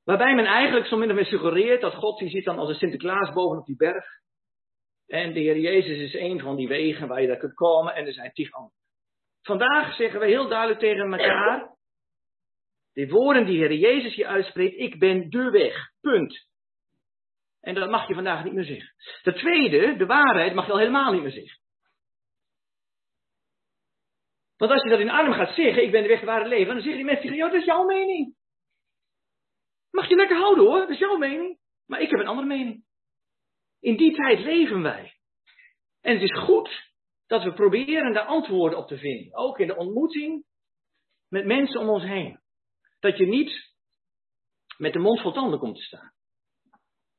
[0.03, 3.33] Waarbij men eigenlijk zo min of suggereert dat God die zit dan als een Sinterklaas
[3.33, 4.05] bovenop die berg.
[5.07, 8.05] En de Heer Jezus is een van die wegen waar je daar kunt komen en
[8.05, 8.75] er zijn tig andere.
[9.41, 11.75] Vandaag zeggen we heel duidelijk tegen elkaar.
[12.93, 15.91] De woorden die Heer Jezus hier uitspreekt, ik ben de weg.
[16.01, 16.47] Punt.
[17.59, 18.93] En dat mag je vandaag niet meer zeggen.
[19.21, 21.59] Ten tweede, de waarheid mag je al helemaal niet meer zeggen.
[24.57, 26.95] Want als je dat in arm gaat zeggen, ik ben de weg, leven, dan zeggen
[26.95, 28.35] die mensen dat is jouw mening.
[29.91, 31.59] Mag je lekker houden hoor, dat is jouw mening.
[31.85, 32.85] Maar ik heb een andere mening.
[33.79, 35.13] In die tijd leven wij.
[36.01, 36.91] En het is goed
[37.27, 39.35] dat we proberen daar antwoorden op te vinden.
[39.35, 40.45] Ook in de ontmoeting
[41.29, 42.39] met mensen om ons heen.
[42.99, 43.73] Dat je niet
[44.77, 46.13] met de mond vol tanden komt te staan.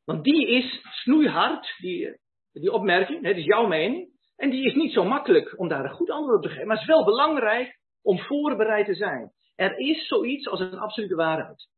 [0.05, 2.19] Want die is snoeihard, die,
[2.53, 4.18] die opmerking, het is jouw mening.
[4.39, 6.67] En die is niet zo makkelijk om daar een goed antwoord op te geven.
[6.67, 9.33] Maar het is wel belangrijk om voorbereid te zijn.
[9.55, 11.69] Er is zoiets als een absolute waarheid.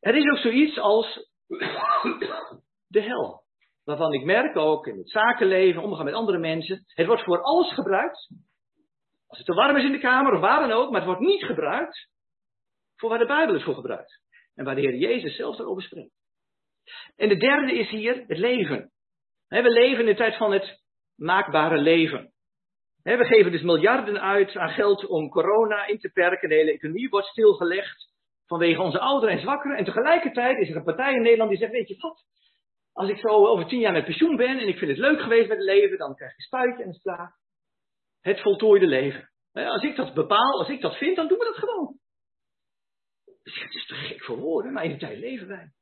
[0.00, 1.30] Er is ook zoiets als
[2.94, 3.42] de hel.
[3.84, 6.84] Waarvan ik merk ook in het zakenleven, omgaan met andere mensen.
[6.86, 8.28] Het wordt voor alles gebruikt.
[9.26, 10.90] Als het te warm is in de kamer of waar dan ook.
[10.90, 12.08] Maar het wordt niet gebruikt
[12.96, 14.20] voor waar de Bijbel is voor gebruikt.
[14.54, 16.14] En waar de Heer Jezus zelf over spreekt.
[17.16, 18.91] En de derde is hier het leven.
[19.60, 20.80] We leven in de tijd van het
[21.16, 22.32] maakbare leven.
[23.02, 26.48] We geven dus miljarden uit aan geld om corona in te perken.
[26.48, 28.10] De hele economie wordt stilgelegd
[28.46, 29.76] vanwege onze ouderen en zwakkeren.
[29.76, 32.24] En tegelijkertijd is er een partij in Nederland die zegt, weet je wat,
[32.92, 35.48] als ik zo over tien jaar met pensioen ben en ik vind het leuk geweest
[35.48, 37.30] met het leven, dan krijg ik een spuitje en een slaag.
[38.20, 39.30] Het voltooide leven.
[39.52, 41.98] Als ik dat bepaal, als ik dat vind, dan doen we dat gewoon.
[43.42, 45.72] Het is te gek voor woorden, maar in die tijd leven wij.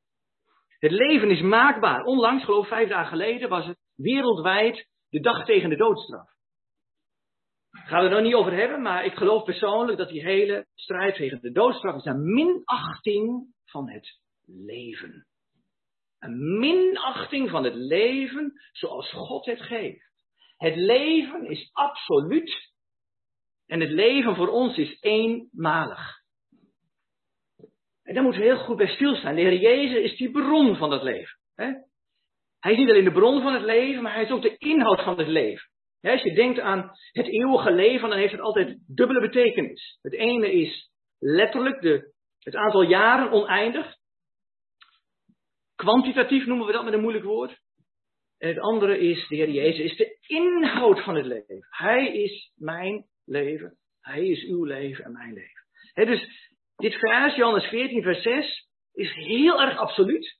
[0.81, 2.03] Het leven is maakbaar.
[2.03, 6.29] Onlangs, geloof vijf dagen geleden, was het wereldwijd de dag tegen de doodstraf.
[7.71, 11.15] Ik ga er nog niet over hebben, maar ik geloof persoonlijk dat die hele strijd
[11.15, 15.27] tegen de doodstraf is een minachting van het leven.
[16.19, 20.25] Een minachting van het leven zoals God het geeft.
[20.57, 22.71] Het leven is absoluut
[23.65, 26.20] en het leven voor ons is eenmalig.
[28.03, 29.35] En daar moeten we heel goed bij stilstaan.
[29.35, 31.37] De Heer Jezus is die bron van dat leven.
[31.55, 31.71] Hè?
[32.59, 35.03] Hij is niet alleen de bron van het leven, maar hij is ook de inhoud
[35.03, 35.69] van het leven.
[36.01, 39.99] als je denkt aan het eeuwige leven, dan heeft het altijd dubbele betekenis.
[40.01, 43.95] Het ene is letterlijk de, het aantal jaren oneindig.
[45.75, 47.59] Kwantitatief noemen we dat met een moeilijk woord.
[48.37, 51.67] En het andere is, de Heer Jezus is de inhoud van het leven.
[51.69, 53.77] Hij is mijn leven.
[53.99, 55.65] Hij is uw leven en mijn leven.
[55.93, 56.50] dus
[56.81, 60.39] dit vers, Johannes 14, vers 6, is heel erg absoluut.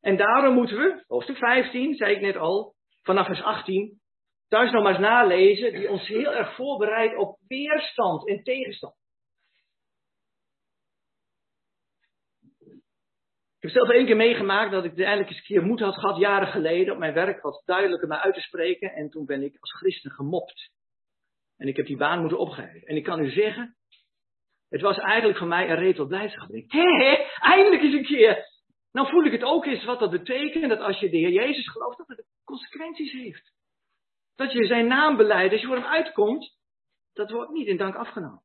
[0.00, 4.00] En daarom moeten we, hoofdstuk 15, zei ik net al, vanaf vers 18,
[4.48, 8.98] thuis nog maar eens nalezen, die ons heel erg voorbereidt op weerstand en tegenstand.
[13.60, 16.18] Ik heb zelf één keer meegemaakt dat ik eindelijk eens een keer moed had gehad,
[16.18, 18.92] jaren geleden, op mijn werk wat duidelijker mij uit te spreken.
[18.92, 20.70] En toen ben ik als christen gemopt.
[21.56, 22.82] En ik heb die baan moeten opgeven.
[22.82, 23.76] En ik kan u zeggen,
[24.70, 26.48] het was eigenlijk voor mij een reet tot blijdschap.
[26.66, 28.48] Hé, eindelijk eens een keer.
[28.92, 31.68] Nou voel ik het ook eens wat dat betekent, dat als je de Heer Jezus
[31.68, 33.52] gelooft, dat het consequenties heeft.
[34.36, 36.56] Dat je zijn naam beleidt, als je voor hem uitkomt,
[37.12, 38.42] dat wordt niet in dank afgenomen.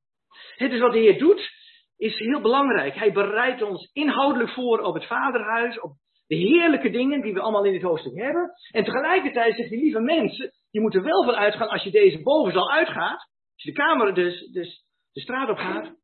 [0.56, 1.52] Het is wat de Heer doet,
[1.98, 2.96] is heel belangrijk.
[2.96, 5.92] Hij bereidt ons inhoudelijk voor op het vaderhuis, op
[6.28, 8.52] de heerlijke dingen die we allemaal in dit hoofdstuk hebben.
[8.72, 12.22] En tegelijkertijd zegt hij, lieve mensen, je moet er wel van uitgaan als je deze
[12.22, 13.20] bovenzaal uitgaat,
[13.54, 15.96] als je de kamer, dus, dus de straat op gaat,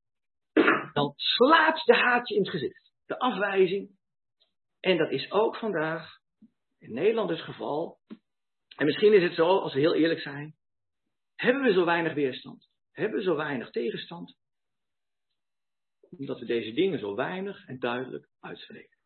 [0.93, 2.91] dan slaat de haatje in het gezicht.
[3.05, 3.99] De afwijzing.
[4.79, 6.19] En dat is ook vandaag
[6.79, 7.99] in Nederland het geval.
[8.75, 10.55] En misschien is het zo, als we heel eerlijk zijn,
[11.35, 12.69] hebben we zo weinig weerstand?
[12.91, 14.37] Hebben we zo weinig tegenstand?
[16.17, 18.99] Omdat we deze dingen zo weinig en duidelijk uitspreken.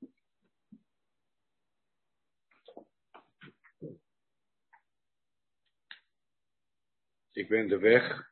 [7.32, 8.32] Ik ben de weg,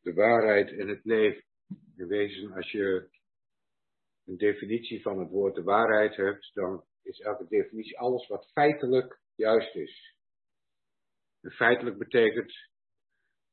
[0.00, 1.44] de waarheid en het leven.
[1.96, 3.08] In wezen, als je
[4.24, 9.20] een definitie van het woord de waarheid hebt, dan is elke definitie alles wat feitelijk
[9.34, 10.14] juist is.
[11.40, 12.52] En feitelijk betekent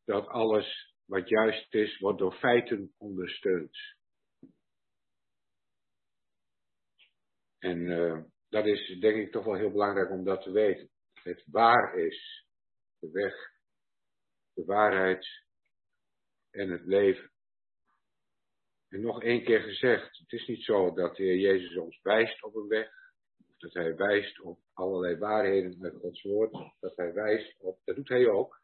[0.06, 3.78] dat alles wat juist is, wordt door feiten ondersteund.
[7.60, 10.90] En uh, dat is denk ik toch wel heel belangrijk om dat te weten.
[11.14, 12.48] Het waar is
[13.00, 13.34] de weg,
[14.54, 15.28] de waarheid
[16.50, 17.33] en het leven.
[18.94, 22.44] En nog één keer gezegd, het is niet zo dat de Heer Jezus ons wijst
[22.44, 22.90] op een weg,
[23.50, 27.96] of dat Hij wijst op allerlei waarheden uit Gods woord, dat Hij wijst op, dat
[27.96, 28.62] doet Hij ook,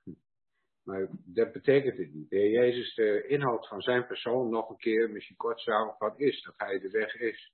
[0.83, 2.29] maar dat betekent het niet.
[2.29, 6.41] De Heer Jezus, de inhoud van zijn persoon, nog een keer, misschien kort samengevat, is
[6.41, 7.51] dat Hij de weg is.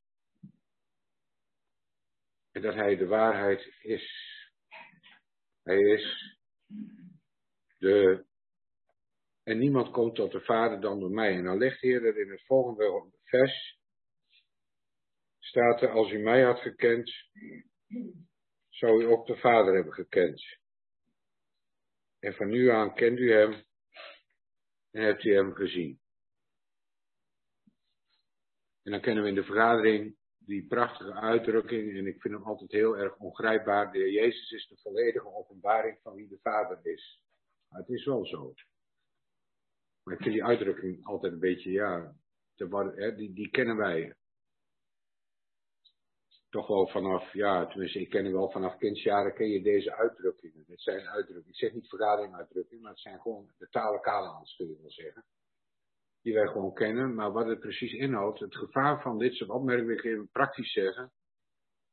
[2.52, 4.34] En dat Hij de waarheid is.
[5.64, 6.38] Hij is
[7.78, 8.26] de
[9.46, 11.36] en niemand komt tot de Vader dan door mij.
[11.36, 13.80] En dan legt Heer er in het volgende vers,
[15.40, 17.12] staat er, als u mij had gekend,
[18.70, 20.44] zou u ook de Vader hebben gekend.
[22.20, 23.64] En van nu aan kent u hem
[24.92, 26.00] en hebt u hem gezien.
[28.84, 32.72] En dan kennen we in de vergadering die prachtige uitdrukking, en ik vind hem altijd
[32.72, 33.92] heel erg ongrijpbaar.
[33.92, 37.22] De Jezus is de volledige openbaring van wie de Vader is.
[37.68, 38.54] Maar het is wel zo.
[40.06, 42.16] Maar ik vind die uitdrukking altijd een beetje, ja,
[43.16, 44.16] die, die kennen wij.
[46.50, 50.64] Toch wel vanaf, ja, tenminste, ik ken hem wel vanaf kindsjaren, ken je deze uitdrukkingen.
[50.68, 54.68] Dit zijn uitdrukkingen, ik zeg niet vergaderinguitdrukkingen, maar het zijn gewoon de talen Kanaans, kun
[54.68, 55.26] je wel zeggen.
[56.22, 59.88] Die wij gewoon kennen, maar wat het precies inhoudt, het gevaar van dit soort opmerkingen,
[59.88, 61.04] wil ik even praktisch zeggen.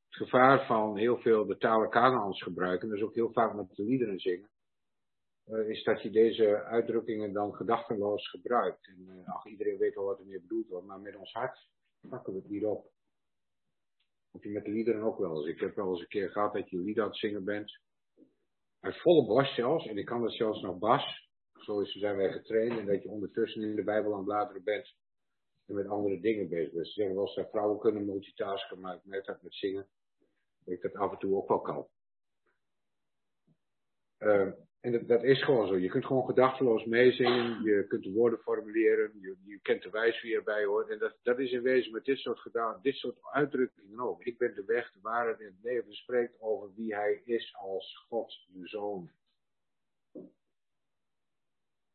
[0.09, 3.83] Het gevaar van heel veel de talen Kanaans gebruiken, dus ook heel vaak met de
[3.83, 4.52] liederen zingen
[5.47, 8.87] is dat je deze uitdrukkingen dan gedachtenloos gebruikt.
[8.87, 11.69] En uh, ach, iedereen weet wel wat er meer bedoeld wordt, maar met ons hart
[12.09, 12.91] pakken we het niet op.
[14.31, 15.47] Of je met de liederen ook wel eens.
[15.47, 17.81] Ik heb wel eens een keer gehad dat je lied aan het zingen bent.
[18.81, 21.31] Uit volle borst zelfs, en ik kan dat zelfs nog bas.
[21.53, 22.79] Zo zijn wij getraind.
[22.79, 24.95] En dat je ondertussen in de Bijbel aan het bladeren bent.
[25.67, 26.87] En met andere dingen bezig bent.
[26.87, 29.89] Ze zeggen wel eens dat vrouwen kunnen multitasken, maar ik merk dat met zingen.
[30.65, 31.89] Dat ik dat af en toe ook wel kan.
[34.19, 34.53] Uh,
[34.83, 35.79] en dat, dat, is gewoon zo.
[35.79, 37.63] Je kunt gewoon gedachteloos meezingen.
[37.63, 39.21] Je kunt de woorden formuleren.
[39.21, 40.89] Je, je kent de wijs wie erbij hoort.
[40.89, 44.25] En dat, dat is in wezen met dit soort, gedaan, dit soort uitdrukkingen ook.
[44.25, 45.93] Ik ben de weg, de waarheid en het leven.
[45.95, 49.11] spreekt over wie hij is als God, de Zoon.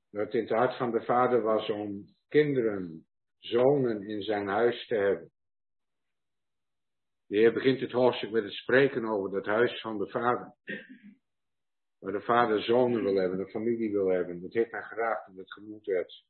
[0.10, 3.06] Dat in het hart van de Vader was om kinderen,
[3.40, 5.32] zonen in zijn huis te hebben.
[7.26, 10.54] De Heer begint het hoofdstuk met het spreken over dat huis van de Vader.
[12.00, 14.42] Waar de vader zonen wil hebben, een familie wil hebben.
[14.42, 16.26] Dat heeft hij geraakt toen het genoemd werd.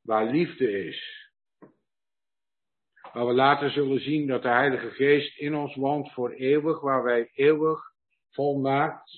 [0.00, 1.28] Waar liefde is.
[3.12, 7.02] Waar we later zullen zien dat de Heilige Geest in ons woont voor eeuwig, waar
[7.02, 7.90] wij eeuwig
[8.30, 9.10] volmaakt,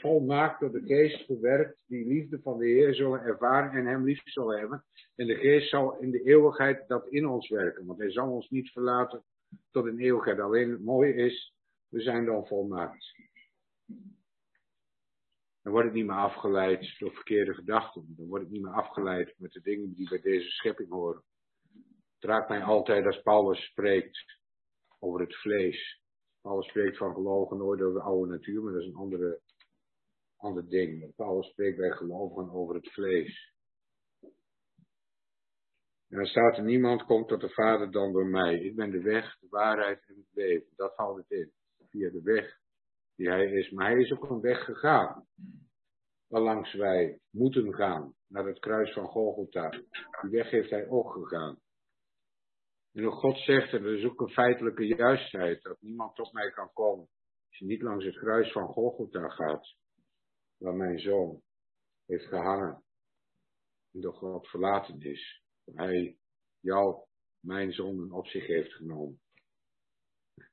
[0.00, 4.20] volmaakt door de Geest gewerkt, die liefde van de Heer zullen ervaren en Hem lief
[4.24, 4.84] zullen hebben.
[5.14, 8.50] En de Geest zal in de eeuwigheid dat in ons werken, want Hij zal ons
[8.50, 9.24] niet verlaten
[9.70, 10.40] tot in eeuwigheid.
[10.40, 11.54] Alleen het mooie is,
[11.88, 13.14] we zijn dan volmaakt.
[15.66, 18.14] Dan wordt het niet meer afgeleid door verkeerde gedachten.
[18.16, 21.22] Dan wordt het niet meer afgeleid met de dingen die bij deze schepping horen.
[22.14, 24.38] Het raakt mij altijd als Paulus spreekt
[24.98, 26.02] over het vlees.
[26.40, 29.40] Paulus spreekt van geloven nooit over de oude natuur, maar dat is een andere,
[30.36, 31.14] ander ding.
[31.14, 33.54] Paulus spreekt bij gelovigen over het vlees.
[36.08, 38.60] En dan staat er, niemand komt tot de Vader dan door mij.
[38.60, 40.72] Ik ben de weg, de waarheid en het leven.
[40.76, 41.52] Dat valt het in.
[41.88, 42.64] Via de weg
[43.16, 43.70] die hij is.
[43.70, 45.26] Maar hij is ook een weg gegaan.
[46.26, 48.14] Waarlangs wij moeten gaan.
[48.26, 49.70] Naar het kruis van Golgotha.
[50.20, 51.60] Die weg heeft hij ook gegaan.
[52.92, 56.50] En hoe God zegt, en er is ook een feitelijke juistheid, dat niemand tot mij
[56.50, 57.08] kan komen.
[57.48, 59.74] Als je niet langs het kruis van Golgotha gaat.
[60.56, 61.42] Waar mijn zoon
[62.06, 62.84] heeft gehangen.
[63.92, 65.42] En door God verlaten is.
[65.64, 66.18] Hij
[66.60, 67.04] jou,
[67.40, 69.20] mijn zonden op zich heeft genomen.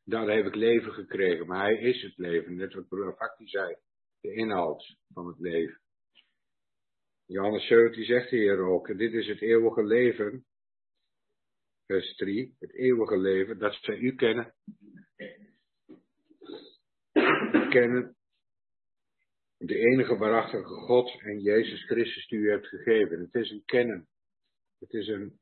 [0.04, 2.56] Daar heb ik leven gekregen, maar hij is het leven.
[2.56, 3.76] Net wat Fakti zei,
[4.22, 5.82] de inhoud van het leven.
[7.26, 10.46] Johannes 17 zegt hier ook, dit is het eeuwige leven.
[11.86, 14.54] Vers 3, het eeuwige leven, dat zij u kennen.
[17.70, 18.16] kennen
[19.66, 23.20] de enige waarachtige God en Jezus Christus die u hebt gegeven.
[23.20, 24.08] Het is een kennen.
[24.80, 25.40] Het is een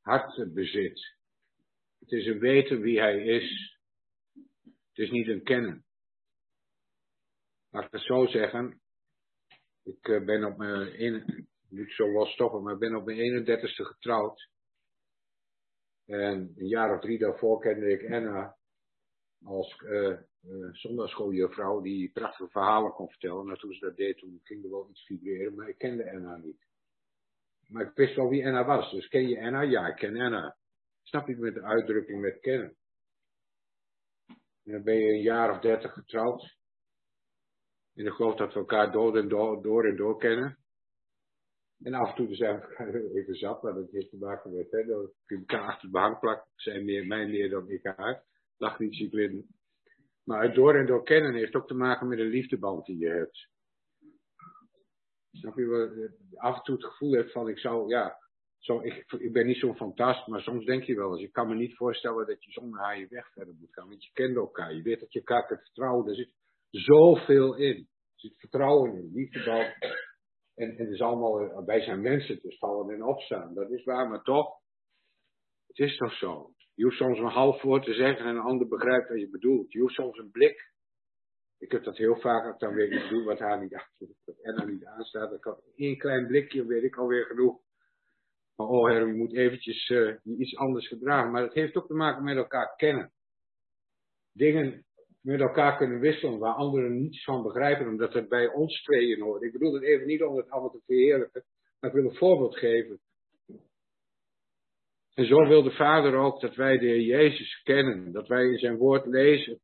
[0.00, 1.16] hartbezit.
[1.98, 3.69] Het is een weten wie hij is.
[5.00, 5.84] Is niet een kennen.
[7.70, 8.80] Laat ik het zo zeggen.
[9.82, 14.48] Ik eh, ben op mijn, moet zo wel stoppen, maar ben op mijn 31ste getrouwd.
[16.06, 18.56] En een jaar of drie daarvoor kende ik Anna
[19.44, 23.50] als uh, uh, zondagschooljuffrouw die prachtige verhalen kon vertellen.
[23.50, 26.36] En toen ze dat deed, toen ging er wel iets vibreren, maar ik kende Anna
[26.36, 26.66] niet.
[27.66, 28.90] Maar ik wist wel wie Anna was.
[28.90, 29.60] Dus ken je Anna?
[29.60, 30.56] Ja, ik ken Anna.
[31.02, 32.78] Snap je met de uitdrukking met kennen?
[34.70, 36.56] En dan ben je een jaar of dertig getrouwd.
[37.94, 40.58] En ik geloof dat we elkaar door en door, en door kennen.
[41.82, 44.84] En af en toe zijn we even zat, maar dat heeft te maken met, hè,
[44.84, 46.48] dat je elkaar achter het behang plakt.
[46.54, 48.24] Zij meer, mij meer dan ik haar.
[48.56, 49.48] Lach niet, Cyclin.
[50.24, 53.08] Maar het door en door kennen heeft ook te maken met een liefdeband die je
[53.08, 53.48] hebt.
[55.30, 56.10] Snap je wat?
[56.34, 58.18] Af en toe het gevoel hebt van, ik zou, ja,
[58.60, 61.48] zo, ik, ik ben niet zo'n fantast, maar soms denk je wel eens, ik kan
[61.48, 63.88] me niet voorstellen dat je zonder haar je weg verder moet gaan.
[63.88, 66.08] Want je kent elkaar, je weet dat je elkaar kunt vertrouwen.
[66.08, 66.34] Er zit
[66.70, 67.76] zoveel in.
[67.76, 69.74] Er zit vertrouwen in, liefdeband.
[70.54, 73.54] En, en is allemaal, wij zijn mensen, dus vallen en opstaan.
[73.54, 74.58] Dat is waar, maar toch,
[75.66, 76.50] het is toch zo.
[76.74, 79.72] Je hoeft soms een half woord te zeggen en een ander begrijpt wat je bedoelt.
[79.72, 80.72] Je hoeft soms een blik.
[81.58, 84.08] Ik heb dat heel vaak, ik dan weer iets doe wat haar niet achter,
[84.42, 85.30] en dan niet aanstaat.
[85.30, 87.60] Dan kan één klein blikje, weet ik alweer genoeg.
[88.68, 91.30] Oh her, je moet eventjes uh, iets anders gedragen.
[91.30, 93.12] Maar het heeft ook te maken met elkaar kennen.
[94.32, 94.84] Dingen
[95.20, 99.42] met elkaar kunnen wisselen waar anderen niets van begrijpen, omdat het bij ons tweeën hoort.
[99.42, 101.44] Ik bedoel het even niet om het allemaal te verheerlijken,
[101.80, 103.00] maar ik wil een voorbeeld geven.
[105.14, 108.76] En zo wil de Vader ook dat wij de Heer Jezus kennen, dat wij zijn
[108.76, 109.60] woord lezen.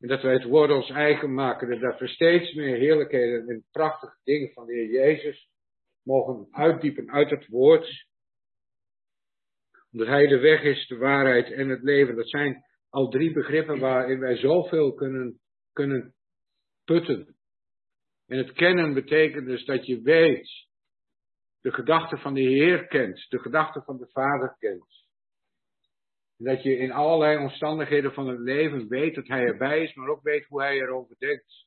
[0.00, 3.64] En dat wij het woord ons eigen maken, en dat we steeds meer heerlijkheden en
[3.70, 5.50] prachtige dingen van de Heer Jezus
[6.02, 8.06] mogen uitdiepen uit het woord.
[9.92, 12.16] Omdat Hij de weg is, de waarheid en het leven.
[12.16, 15.40] Dat zijn al drie begrippen waarin wij zoveel kunnen,
[15.72, 16.14] kunnen
[16.84, 17.36] putten.
[18.26, 20.66] En het kennen betekent dus dat je weet,
[21.60, 25.06] de gedachten van de Heer kent, de gedachten van de Vader kent.
[26.38, 30.08] En dat je in allerlei omstandigheden van het leven weet dat Hij erbij is, maar
[30.08, 31.66] ook weet hoe Hij erover denkt.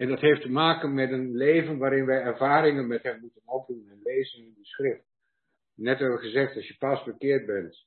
[0.00, 3.88] En dat heeft te maken met een leven waarin wij ervaringen met Hem moeten opdoen
[3.88, 5.04] en lezen in de schrift.
[5.74, 7.86] Net hebben we gezegd, als je pas bekeerd bent,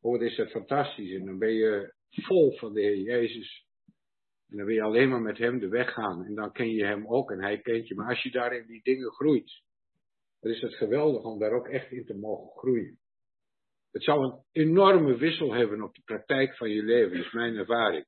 [0.00, 1.12] oh wat is dat fantastisch.
[1.12, 3.66] En dan ben je vol van de Heer Jezus.
[4.48, 6.24] En dan wil je alleen maar met Hem de weg gaan.
[6.24, 7.94] En dan ken je Hem ook en Hij kent je.
[7.94, 9.62] Maar als je daarin die dingen groeit,
[10.40, 12.98] dan is het geweldig om daar ook echt in te mogen groeien.
[13.90, 18.06] Het zal een enorme wissel hebben op de praktijk van je leven, is mijn ervaring.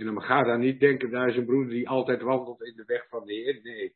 [0.00, 2.84] En dan ga dan niet denken, daar is een broeder die altijd wandelt in de
[2.84, 3.60] weg van de Heer.
[3.62, 3.94] Nee,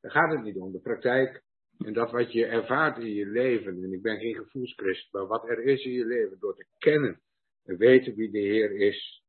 [0.00, 0.72] daar gaat het niet om.
[0.72, 1.42] De praktijk
[1.78, 5.48] en dat wat je ervaart in je leven, en ik ben geen gevoelschrist, maar wat
[5.48, 7.20] er is in je leven, door te kennen
[7.64, 9.22] en weten wie de Heer is,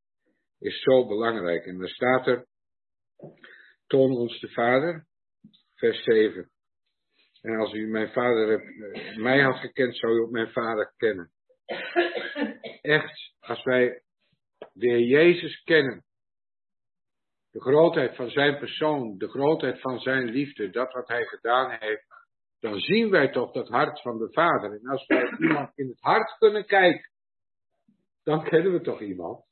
[0.60, 1.66] is zo belangrijk.
[1.66, 2.48] En dan staat er,
[3.88, 5.08] toon ons de Vader,
[5.76, 6.50] vers 7.
[7.42, 10.94] En als u mijn vader hebt, eh, mij had gekend, zou u ook mijn vader
[10.98, 11.32] kennen.
[12.82, 14.03] Echt, als wij
[14.74, 16.04] de Heer Jezus kennen,
[17.52, 22.06] de grootheid van zijn persoon, de grootheid van zijn liefde, dat wat hij gedaan heeft,
[22.60, 24.72] dan zien wij toch dat hart van de Vader.
[24.72, 27.12] En als wij iemand in het hart kunnen kijken,
[28.24, 29.46] dan kennen we toch iemand.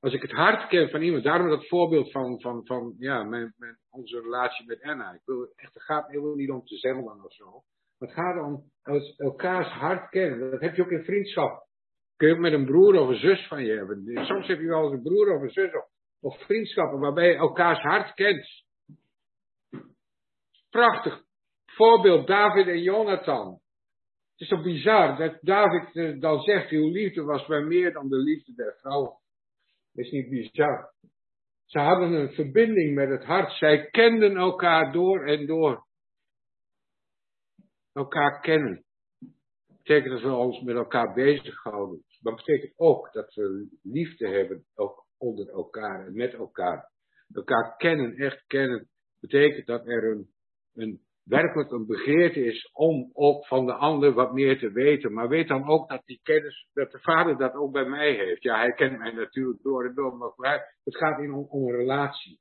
[0.00, 3.54] Als ik het hart ken van iemand, daarom dat voorbeeld van, van, van ja, mijn,
[3.90, 5.12] onze relatie met Anna.
[5.12, 7.62] Ik wil, echt, het gaat niet om te zenden of zo.
[7.98, 8.70] Het gaat om
[9.16, 10.50] elkaars hart kennen.
[10.50, 11.68] Dat heb je ook in vriendschap.
[12.20, 14.26] Kun je ook met een broer of een zus van je hebben.
[14.26, 15.88] Soms heb je wel eens een broer of een zus of,
[16.20, 18.64] of vriendschappen waarbij je elkaars hart kent.
[20.70, 21.22] Prachtig
[21.66, 23.52] voorbeeld, David en Jonathan.
[24.30, 28.08] Het is zo bizar dat David eh, dan zegt, uw liefde was bij meer dan
[28.08, 29.18] de liefde der vrouwen.
[29.92, 30.92] Dat is niet bizar.
[31.64, 33.52] Ze hadden een verbinding met het hart.
[33.52, 35.86] Zij kenden elkaar door en door.
[37.92, 38.84] Elkaar kennen.
[39.18, 42.08] Dat betekent dat we ons met elkaar bezighouden.
[42.20, 46.90] Dat betekent ook dat we liefde hebben, ook onder elkaar en met elkaar.
[47.32, 48.88] Elkaar kennen, echt kennen,
[49.20, 50.30] betekent dat er een,
[50.74, 55.12] een werkelijk een begeerte is om ook van de ander wat meer te weten.
[55.12, 58.42] Maar weet dan ook dat die kennis, dat de vader dat ook bij mij heeft.
[58.42, 62.40] Ja, hij kent mij natuurlijk door en door, maar het gaat niet om, een relatie.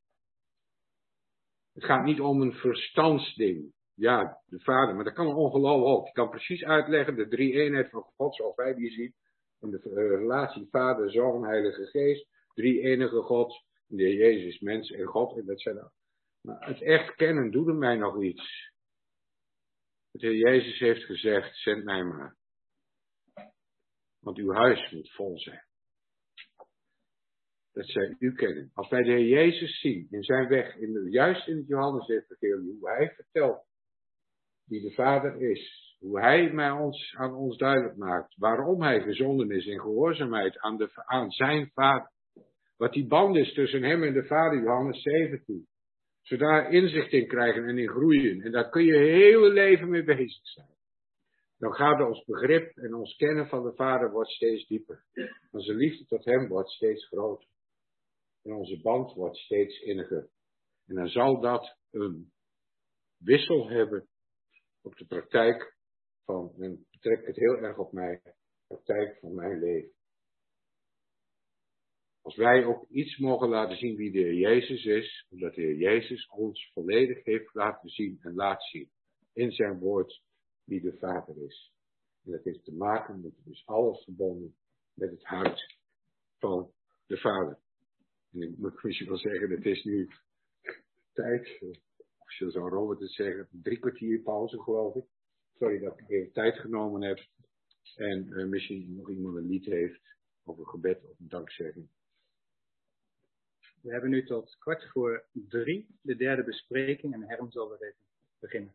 [1.74, 3.74] Het gaat niet om een verstandsding.
[3.94, 6.14] Ja, de vader, maar dat kan een ongeloof ook.
[6.14, 9.14] Kan precies uitleggen de drie eenheid van God zoals wij die zien.
[9.62, 12.28] In de eh, relatie Vader, Zoon, Heilige Geest.
[12.54, 13.64] Drie enige God.
[13.88, 15.38] De Jezus, mens en God.
[15.38, 15.92] En dat zijn
[16.42, 18.72] maar het echt kennen doet mij nog iets.
[20.12, 22.38] De Heer Jezus heeft gezegd, zend mij maar.
[24.20, 25.68] Want uw huis moet vol zijn.
[27.72, 28.72] Dat zij u kennen.
[28.74, 32.90] Als wij de Heer Jezus zien in zijn weg, in juist in het Johannes-evangelie, hoe
[32.90, 33.68] hij vertelt
[34.64, 39.52] wie de Vader is, hoe hij mij ons, aan ons duidelijk maakt, waarom hij gezonden
[39.52, 42.12] is in gehoorzaamheid aan, de, aan zijn Vader.
[42.78, 45.68] Wat die band is tussen hem en de Vader, Johannes 17
[46.30, 48.42] ze daar inzicht in krijgen en in groeien.
[48.42, 50.78] En daar kun je hele leven mee bezig zijn.
[51.58, 55.04] Dan gaat ons begrip en ons kennen van de Vader wordt steeds dieper.
[55.52, 57.48] Onze liefde tot Hem wordt steeds groter.
[58.44, 60.30] En onze band wordt steeds inniger.
[60.88, 62.32] En dan zal dat een
[63.18, 64.08] wissel hebben
[64.82, 65.78] op de praktijk
[66.30, 68.22] van, en betrek het heel erg op mij,
[68.68, 69.92] praktijk van mijn leven.
[72.22, 75.76] Als wij ook iets mogen laten zien wie de Heer Jezus is, omdat de Heer
[75.76, 78.92] Jezus ons volledig heeft laten zien en laat zien
[79.34, 80.22] in zijn woord
[80.64, 81.74] wie de Vader is.
[82.24, 84.56] En dat heeft te maken met dus alles verbonden
[84.94, 85.78] met het hart
[86.38, 86.72] van
[87.06, 87.60] de Vader.
[88.32, 90.10] En ik moet misschien wel zeggen, het is nu
[91.14, 91.60] tijd,
[92.18, 95.06] als je zo Robert het zeggen, drie kwartier pauze geloof ik.
[95.60, 97.20] Sorry dat ik even tijd genomen heb.
[97.96, 101.90] En uh, misschien nog iemand een lied heeft, of een gebed of een dankzegging.
[103.82, 108.04] We hebben nu tot kwart voor drie de derde bespreking en Herm zal er even
[108.40, 108.74] beginnen.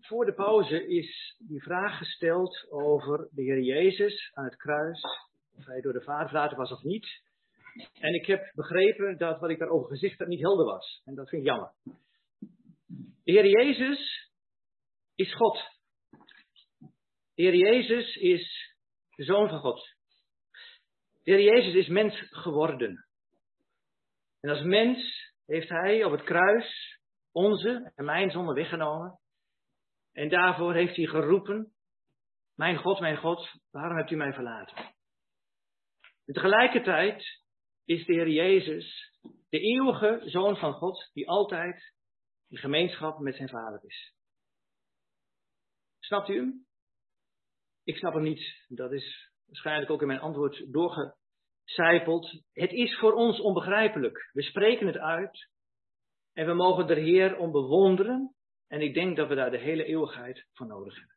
[0.00, 5.02] Voor de pauze is die vraag gesteld over de Heer Jezus aan het kruis,
[5.56, 7.22] of hij door de Vader verlaten was of niet.
[7.92, 11.02] En ik heb begrepen dat wat ik daarover gezegd heb niet helder was.
[11.04, 11.72] En dat vind ik jammer.
[13.24, 14.30] De Heer Jezus
[15.22, 15.58] is God.
[17.34, 18.74] De Heer Jezus is
[19.14, 19.96] de Zoon van God.
[21.22, 23.06] De Heer Jezus is mens geworden.
[24.40, 26.98] En als mens heeft Hij op het kruis
[27.32, 29.18] onze en mijn zonde weggenomen.
[30.12, 31.72] En daarvoor heeft Hij geroepen,
[32.54, 34.76] mijn God, mijn God, waarom hebt u mij verlaten?
[36.26, 37.42] En tegelijkertijd
[37.84, 39.18] is de Heer Jezus
[39.48, 41.94] de eeuwige Zoon van God, die altijd
[42.48, 44.20] in gemeenschap met zijn Vader is.
[46.02, 46.66] Snapt u hem?
[47.84, 48.64] Ik snap hem niet.
[48.68, 52.42] Dat is waarschijnlijk ook in mijn antwoord doorgecijpeld.
[52.52, 54.30] Het is voor ons onbegrijpelijk.
[54.32, 55.48] We spreken het uit
[56.32, 58.34] en we mogen de Heer om bewonderen.
[58.66, 61.16] En ik denk dat we daar de hele eeuwigheid voor nodig hebben.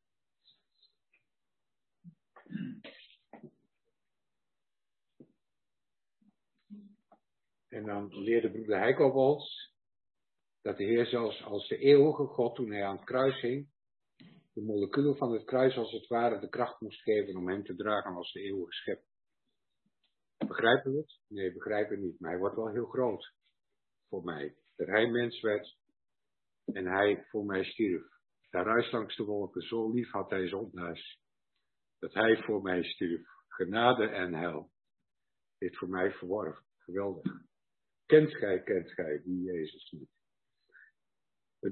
[7.67, 9.39] En dan leerde broeder Heiko
[10.61, 13.73] dat de Heer zelfs als de eeuwige God, toen hij aan het kruis hing,
[14.55, 17.75] de moleculen van het kruis als het ware de kracht moest geven om hem te
[17.75, 19.03] dragen als de eeuwige schep.
[20.47, 21.19] Begrijpen we het?
[21.27, 22.19] Nee, begrijpen we niet.
[22.19, 23.33] Maar hij wordt wel heel groot
[24.07, 24.55] voor mij.
[24.75, 25.77] Dat hij mens werd
[26.65, 28.03] en hij voor mij stierf.
[28.49, 31.19] Daar ruis langs de wolken, zo lief had hij zondaars.
[31.99, 33.27] Dat hij voor mij stierf.
[33.47, 34.71] Genade en hel.
[35.57, 36.65] Heeft voor mij verworven.
[36.77, 37.41] Geweldig.
[38.05, 40.09] Kent gij, kent gij die Jezus niet?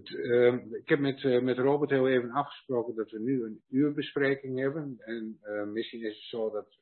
[0.02, 4.60] Ehm, ik heb met, eh, met Robert heel even afgesproken dat we nu een uurbespreking
[4.60, 4.96] hebben.
[5.00, 6.78] En eh, misschien is het zo dat,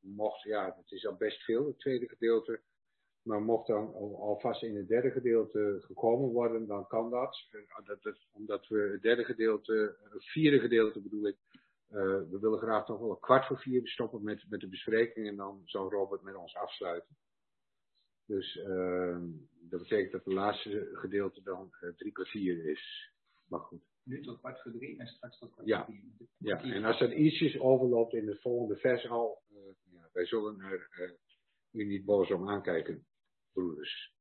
[0.00, 2.60] mocht, ja, het is al best veel, het tweede gedeelte.
[3.22, 7.46] Maar mocht dan al- alvast in het derde gedeelte gekomen worden, dan kan dat.
[7.50, 11.36] Eh, dat, dat omdat we het derde gedeelte, het vierde gedeelte bedoel ik,
[12.30, 15.36] we willen graag nog wel een kwart voor vier stoppen met, met de bespreking en
[15.36, 17.16] dan zal Robert met ons afsluiten.
[18.32, 19.30] Dus ehm,
[19.70, 23.12] dat betekent dat het laatste gedeelte dan eh, drie kwartier is.
[23.48, 23.82] Maar goed.
[24.04, 25.84] Nu tot kwart voor drie en straks tot kwart Ja.
[25.84, 26.28] voor vier.
[26.38, 30.60] Ja, en als dat ietsjes overloopt in het volgende vers al, eh, ja, wij zullen
[30.60, 31.10] er eh,
[31.72, 33.06] u niet boos om aankijken,
[33.52, 34.14] broeders.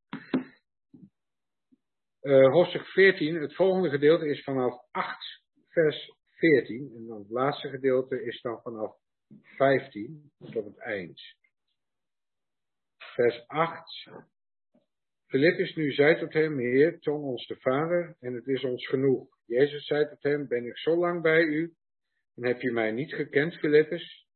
[2.52, 8.24] Hoofdstuk 14, het volgende gedeelte is vanaf 8 vers 14 en dan het laatste gedeelte
[8.24, 8.96] is dan vanaf
[9.58, 11.22] 15 tot het eind.
[13.16, 14.10] Vers 8.
[15.28, 19.28] Filippus nu zei tot hem, Heer, toon ons de Vader en het is ons genoeg.
[19.46, 21.74] Jezus zei tot hem, ben ik zo lang bij u
[22.36, 24.28] en heb je mij niet gekend, Filippus?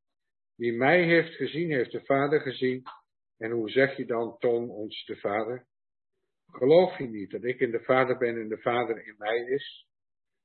[0.55, 2.83] Wie mij heeft gezien, heeft de Vader gezien.
[3.37, 5.67] En hoe zeg je dan, toon ons de Vader?
[6.47, 9.87] Geloof je niet dat ik in de Vader ben en de Vader in mij is?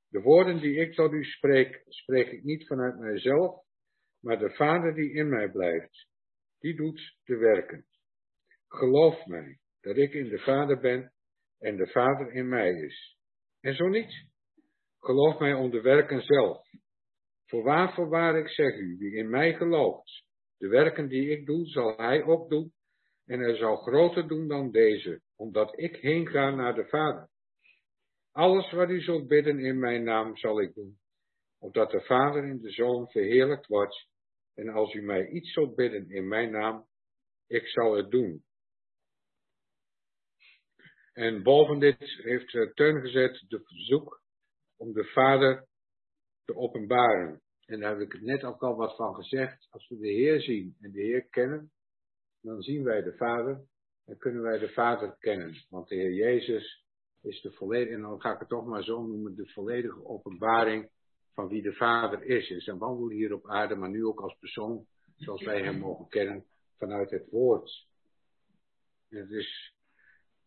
[0.07, 3.65] De woorden die ik tot u spreek, spreek ik niet vanuit mijzelf,
[4.19, 6.07] maar de Vader die in mij blijft,
[6.59, 7.85] die doet de werken.
[8.73, 11.13] Geloof mij dat ik in de Vader ben
[11.59, 13.17] en de Vader in mij is.
[13.59, 14.25] En zo niet.
[14.99, 16.67] Geloof mij om de werken zelf.
[17.45, 20.23] Voorwaar, voorwaar, ik zeg u, wie in mij gelooft,
[20.57, 22.73] de werken die ik doe, zal hij ook doen,
[23.25, 27.29] en hij zal groter doen dan deze, omdat ik heen ga naar de Vader.
[28.31, 30.99] Alles wat u zult bidden in mijn naam zal ik doen,
[31.59, 34.07] opdat de Vader in de Zoon verheerlijkt wordt,
[34.53, 36.87] en als u mij iets zult bidden in mijn naam,
[37.47, 38.43] ik zal het doen.
[41.13, 44.21] En boven dit heeft eh, Teun gezet de verzoek
[44.77, 45.67] om de Vader
[46.45, 47.41] te openbaren.
[47.65, 49.67] En daar heb ik net ook al wat van gezegd.
[49.69, 51.71] Als we de Heer zien en de Heer kennen,
[52.41, 53.65] dan zien wij de Vader
[54.05, 55.65] en kunnen wij de Vader kennen.
[55.69, 56.85] Want de Heer Jezus
[57.21, 60.89] is de volledige, en dan ga ik het toch maar zo noemen, de volledige openbaring
[61.33, 62.49] van wie de Vader is.
[62.49, 64.85] En zijn wandel hier op aarde, maar nu ook als persoon,
[65.15, 66.45] zoals wij hem mogen kennen
[66.77, 67.87] vanuit het woord.
[69.09, 69.70] Het is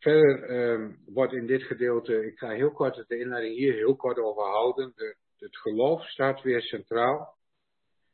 [0.05, 4.19] Verder ehm, wordt in dit gedeelte, ik ga heel kort de inleiding hier heel kort
[4.19, 4.93] over houden.
[4.95, 7.37] De, het geloof staat weer centraal.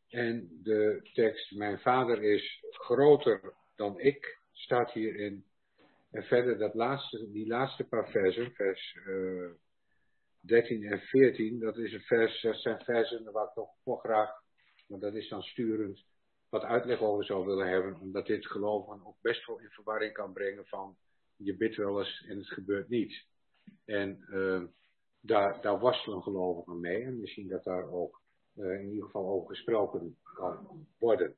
[0.09, 5.45] En de tekst, mijn vader is groter dan ik, staat hierin.
[6.11, 9.51] En verder dat laatste, die laatste paar versen, vers eh
[10.41, 14.31] 13 en 14, dat, is een vers, dat zijn versen waar ik toch voor graag,
[14.87, 16.05] maar dat is dan sturend,
[16.49, 18.01] wat uitleg over zou willen hebben.
[18.01, 20.97] Omdat dit geloven ook best wel in verwarring kan brengen van
[21.43, 23.27] je bidt wel eens en het gebeurt niet.
[23.85, 24.65] En uh,
[25.21, 27.05] daar, daar worstelen gelovigen mee.
[27.05, 28.23] En misschien dat daar ook
[28.57, 31.37] uh, in ieder geval over gesproken kan worden.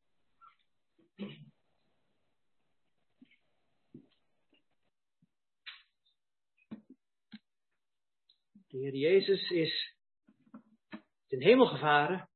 [8.67, 9.97] De Heer Jezus is
[11.27, 12.31] ten hemel gevaren.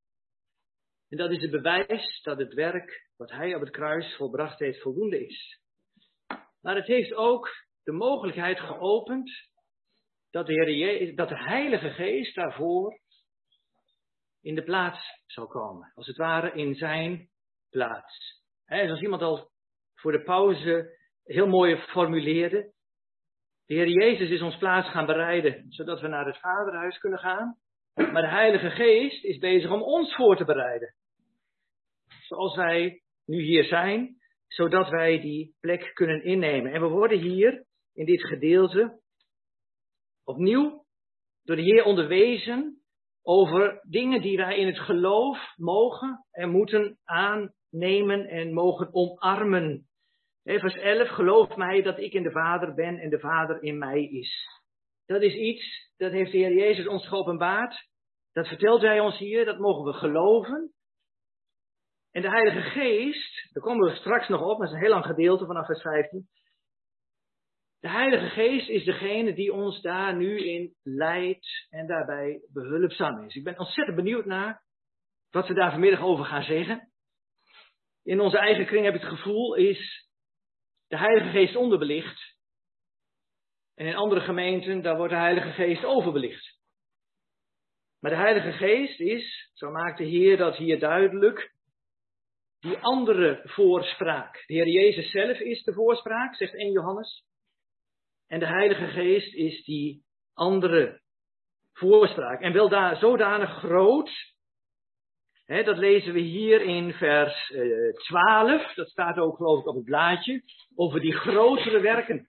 [1.09, 4.83] En dat is het bewijs dat het werk wat Hij op het kruis volbracht heeft
[4.83, 5.61] voldoende is.
[6.67, 7.49] Maar het heeft ook
[7.85, 9.31] de mogelijkheid geopend
[10.31, 13.01] dat de, dat de Heilige Geest daarvoor
[14.41, 15.93] in de plaats zou komen.
[15.95, 17.29] Als het ware in zijn
[17.71, 18.43] plaats.
[18.65, 19.51] He, zoals iemand al
[19.95, 22.73] voor de pauze heel mooi formuleerde.
[23.67, 27.59] De Heer Jezus is ons plaats gaan bereiden, zodat we naar het Vaderhuis kunnen gaan.
[27.95, 30.95] Maar de Heilige Geest is bezig om ons voor te bereiden.
[32.21, 34.17] Zoals wij nu hier zijn,
[34.57, 36.73] zodat wij die plek kunnen innemen.
[36.73, 39.01] En we worden hier in dit gedeelte
[40.25, 40.85] opnieuw
[41.43, 42.83] door de Heer onderwezen
[43.23, 49.89] over dingen die wij in het geloof mogen en moeten aannemen en mogen omarmen.
[50.43, 54.05] Vers 11, geloof mij dat ik in de Vader ben en de Vader in mij
[54.05, 54.45] is.
[55.07, 57.89] Dat is iets, dat heeft de Heer Jezus ons geopenbaard.
[58.33, 60.73] Dat vertelt Hij ons hier, dat mogen we geloven.
[62.17, 65.05] En de Heilige Geest, daar komen we straks nog op, dat is een heel lang
[65.05, 66.29] gedeelte vanaf vers 15.
[67.81, 73.35] De Heilige Geest is degene die ons daar nu in leidt en daarbij behulpzaam is.
[73.35, 74.63] Ik ben ontzettend benieuwd naar
[75.31, 76.93] wat we daar vanmiddag over gaan zeggen.
[78.03, 80.09] In onze eigen kring heb ik het gevoel, is
[80.87, 82.37] de Heilige Geest onderbelicht.
[83.75, 86.59] En in andere gemeenten, daar wordt de Heilige Geest overbelicht.
[88.01, 91.55] Maar de Heilige Geest is, zo maakt de Heer dat hier duidelijk,
[92.67, 94.45] die andere voorspraak.
[94.47, 97.25] De Heer Jezus zelf is de voorspraak, zegt 1 Johannes.
[98.27, 101.01] En de Heilige Geest is die andere
[101.73, 102.41] voorspraak.
[102.41, 104.11] En wel daar zodanig groot,
[105.47, 109.85] dat lezen we hier in vers uh, 12, dat staat ook geloof ik op het
[109.85, 110.43] blaadje,
[110.75, 112.29] over die grotere werken.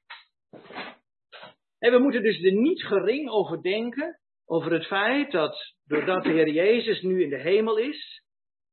[1.80, 6.30] En we moeten dus er niet gering over denken, over het feit dat doordat de
[6.30, 8.26] Heer Jezus nu in de hemel is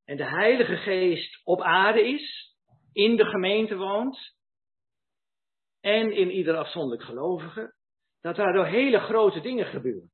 [0.05, 2.55] en de Heilige Geest op aarde is,
[2.93, 4.35] in de gemeente woont
[5.81, 7.74] en in ieder afzonderlijk gelovige,
[8.20, 10.10] dat daardoor hele grote dingen gebeuren.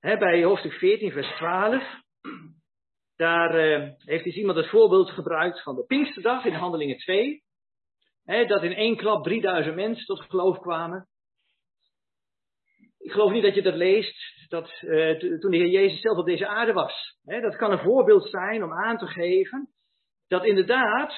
[0.00, 1.82] bij hoofdstuk 14, vers 12,
[3.16, 7.42] daar uh, heeft dus iemand het voorbeeld gebruikt van de Pinksterdag in Handelingen 2.
[8.24, 11.08] dat in één klap 3000 mensen tot geloof kwamen.
[12.98, 16.26] Ik geloof niet dat je dat leest, dat uh, toen de Heer Jezus zelf op
[16.26, 17.18] deze aarde was.
[17.24, 19.68] dat kan een voorbeeld zijn om aan te geven
[20.28, 21.14] dat inderdaad,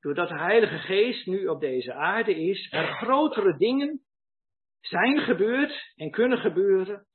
[0.00, 4.04] doordat de Heilige Geest nu op deze aarde is, er grotere dingen
[4.80, 7.06] zijn gebeurd en kunnen gebeuren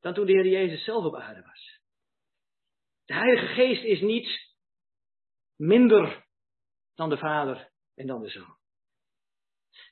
[0.00, 1.80] dan toen de Heer Jezus zelf op aarde was.
[3.04, 4.54] De Heilige Geest is niet
[5.56, 6.26] minder
[6.94, 8.56] dan de Vader en dan de Zoon.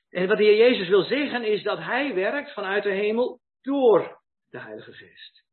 [0.09, 4.20] En wat de Heer Jezus wil zeggen is dat Hij werkt vanuit de hemel door
[4.51, 5.43] de Heilige Geest.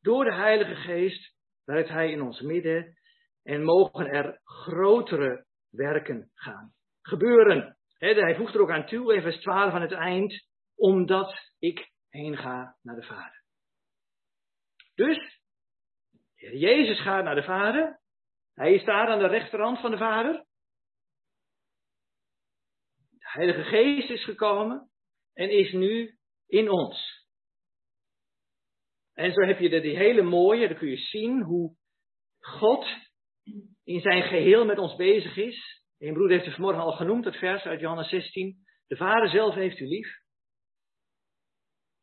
[0.00, 2.98] Door de Heilige Geest werkt Hij in ons midden
[3.42, 7.78] en mogen er grotere werken gaan gebeuren.
[7.98, 12.36] hij voegt er ook aan toe, in vers 12 aan het eind, omdat ik heen
[12.36, 13.44] ga naar de Vader.
[14.94, 15.40] Dus,
[16.34, 18.00] Jezus gaat naar de Vader.
[18.54, 20.46] Hij is daar aan de rechterhand van de Vader.
[23.08, 24.90] De Heilige Geest is gekomen
[25.34, 27.17] en is nu in ons.
[29.18, 31.76] En zo heb je die hele mooie, dan kun je zien hoe
[32.38, 32.86] God
[33.84, 35.82] in zijn geheel met ons bezig is.
[35.98, 38.56] Een broeder heeft het vanmorgen al genoemd, het vers uit Johannes 16.
[38.86, 40.08] De Vader zelf heeft u lief.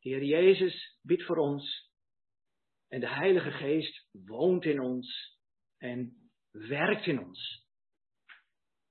[0.00, 1.90] De Heer Jezus bidt voor ons.
[2.88, 5.38] En de Heilige Geest woont in ons
[5.78, 7.66] en werkt in ons.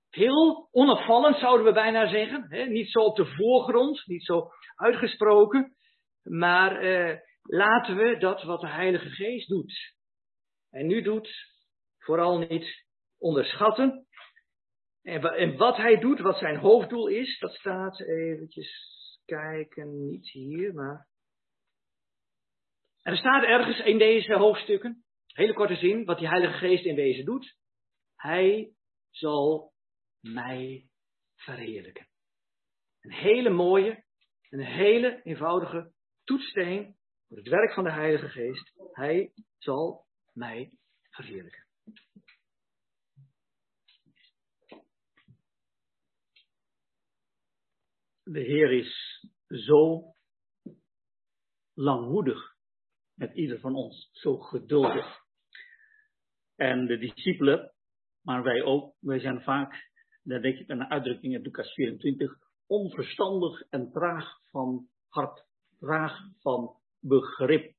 [0.09, 2.45] Heel onopvallend zouden we bijna zeggen.
[2.49, 2.65] Hè?
[2.65, 5.75] Niet zo op de voorgrond, niet zo uitgesproken.
[6.23, 9.93] Maar eh, laten we dat wat de Heilige Geest doet.
[10.69, 11.29] En nu doet,
[11.97, 12.85] vooral niet
[13.17, 14.07] onderschatten.
[15.01, 18.69] En, wat hij doet, wat zijn hoofddoel is, dat staat eventjes
[19.25, 21.07] kijken, niet hier, maar.
[23.01, 27.25] Er staat ergens in deze hoofdstukken, hele korte zin, wat die Heilige Geest in wezen
[27.25, 27.55] doet.
[28.15, 28.73] Hij
[29.09, 29.73] zal
[30.19, 30.89] mij
[31.35, 32.07] verheerlijken.
[33.01, 34.03] Een hele mooie,
[34.49, 35.93] een hele eenvoudige
[36.23, 36.97] toetssteen
[37.35, 38.73] het werk van de Heilige Geest.
[38.91, 40.71] Hij zal mij
[41.09, 41.65] verheerlijken.
[48.25, 50.13] de Heer is zo
[51.73, 52.55] langmoedig
[53.13, 55.23] met ieder van ons, zo geduldig.
[56.55, 57.73] En de discipelen,
[58.21, 59.91] maar wij ook, wij zijn vaak,
[60.23, 62.37] daar denk ik aan een uitdrukking in Lucas 24,
[62.67, 65.45] onverstandig en traag van hart,
[65.79, 66.75] traag van
[67.07, 67.73] begrip.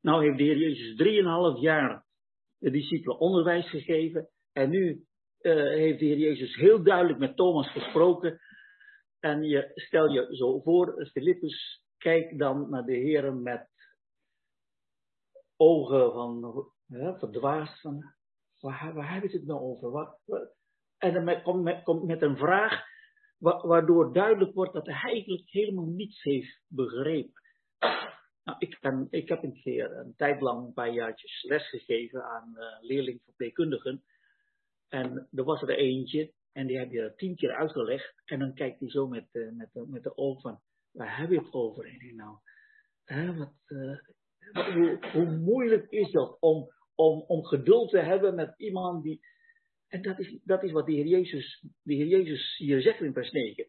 [0.00, 2.04] Nou heeft de Heer Jezus drieënhalf jaar
[2.58, 5.04] de discipelen onderwijs gegeven en nu
[5.40, 8.40] uh, heeft de Heer Jezus heel duidelijk met Thomas gesproken
[9.20, 13.68] en je stel je zo voor, Filippus kijkt dan naar de heren met
[15.56, 18.14] ogen van ja, verdwaasd van
[18.60, 20.18] waar, waar hebben ze het nou over?
[20.98, 22.82] En dan komt met, komt met een vraag
[23.38, 27.42] waardoor duidelijk wordt dat hij eigenlijk helemaal niets heeft begrepen.
[28.44, 32.24] Nou, ik, ben, ik heb een keer een tijd lang een paar jaartjes les gegeven
[32.24, 34.04] aan uh, leerlingverpleegkundigen.
[34.88, 38.22] En er was er eentje en die heb je tien keer uitgelegd.
[38.24, 40.60] En dan kijkt hij zo met, met, de, met de oog van,
[40.90, 41.84] waar heb je het over?
[41.84, 42.38] En nou,
[43.04, 43.52] hè, wat,
[44.52, 49.20] hoe, hoe, moeilijk is dat om, om, om geduld te hebben met iemand die...
[49.88, 53.12] En dat is, dat is wat de Heer Jezus, de Heer Jezus hier zegt in
[53.12, 53.66] vers 9.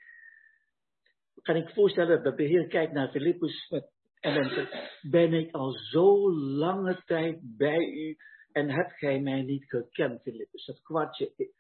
[1.41, 5.71] Kan ik voorstellen dat de Heer kijkt naar Filippus met, en zegt, ben ik al
[5.71, 8.17] zo lange tijd bij u
[8.51, 10.65] en hebt gij mij niet gekend, Filippus?
[10.65, 11.53] Dat kwartje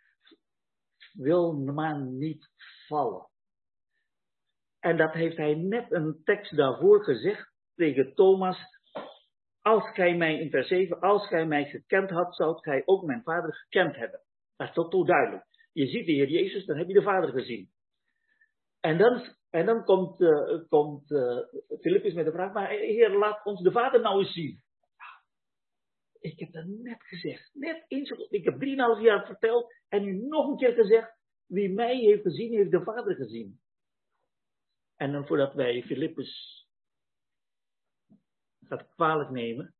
[1.13, 2.49] wil man niet
[2.87, 3.27] vallen.
[4.79, 8.57] En dat heeft hij net een tekst daarvoor gezegd tegen Thomas.
[9.61, 13.23] Als gij mij, in vers 7, als gij mij gekend had, zou gij ook mijn
[13.23, 14.21] vader gekend hebben.
[14.55, 15.45] Dat is tot duidelijk.
[15.71, 17.69] Je ziet de Heer Jezus, dan heb je de vader gezien.
[18.79, 21.07] En dan, en dan komt, uh, komt
[21.81, 24.63] Philippus met de vraag, maar Heer, laat ons de vader nou eens zien.
[26.19, 27.49] Ik heb dat net gezegd.
[27.53, 28.09] Net eens.
[28.09, 29.73] Ik heb drieënhalf jaar verteld.
[29.87, 31.17] En nu nog een keer gezegd.
[31.45, 33.59] Wie mij heeft gezien, heeft de Vader gezien.
[34.95, 36.63] En dan voordat wij Filippus
[38.59, 39.75] dat kwalijk nemen.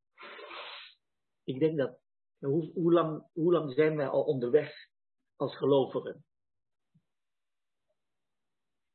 [1.44, 2.00] Ik denk dat,
[2.40, 4.74] hoe, hoe, lang, hoe lang zijn wij al onderweg
[5.36, 6.25] als gelovigen?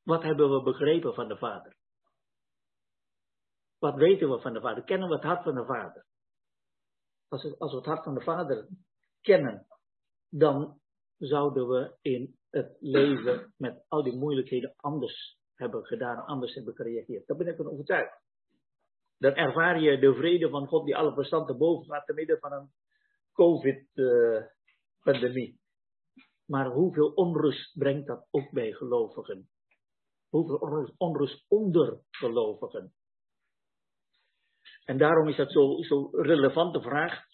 [0.02, 1.76] Wat hebben we begrepen van de Vader?
[3.78, 4.84] Wat weten we van de Vader?
[4.84, 6.06] Kennen we het hart van de Vader?
[7.28, 8.68] Als we, het hart van de Vader
[9.20, 9.66] kennen,
[10.28, 10.80] dan
[11.18, 17.26] zouden we in het leven met al die moeilijkheden anders hebben gedaan, anders hebben gereageerd.
[17.26, 18.22] Daar ben ik van overtuigd.
[19.18, 22.38] Dan ervaar je de vrede van God die alle verstand te boven gaat te midden
[22.38, 22.72] van een
[23.32, 25.60] COVID-pandemie.
[26.46, 29.48] Maar hoeveel onrust brengt dat ook bij gelovigen?
[30.30, 32.92] Hoeveel onrust onder gelovigen?
[34.84, 37.28] En daarom is dat zo'n zo relevante vraag.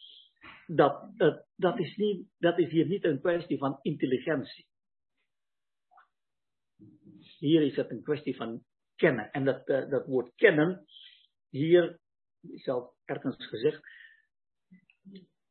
[0.66, 1.10] Dat,
[1.56, 4.66] dat, is niet, dat is hier niet een kwestie van intelligentie.
[7.38, 8.64] Hier is het een kwestie van
[8.94, 9.30] kennen.
[9.30, 10.84] En dat, uh, dat woord kennen,
[11.48, 12.00] hier,
[12.40, 13.82] is al ergens gezegd,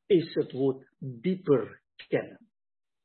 [0.05, 2.44] is het woord dieper kennen.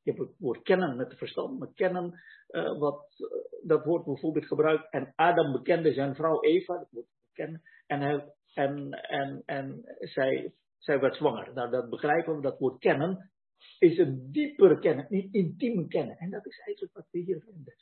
[0.02, 4.46] Je hebt het woord kennen met verstand, maar kennen, uh, wat, uh, dat woord bijvoorbeeld
[4.46, 4.90] gebruikt.
[4.90, 7.62] En Adam bekende zijn vrouw Eva, dat woord kennen.
[7.86, 11.52] En, hij, en, en, en zij, zij werd zwanger.
[11.54, 13.30] Nou, dat begrijpen we, dat woord kennen
[13.78, 16.16] is een dieper kennen, niet intiem kennen.
[16.16, 17.74] En dat is eigenlijk wat we hier vinden.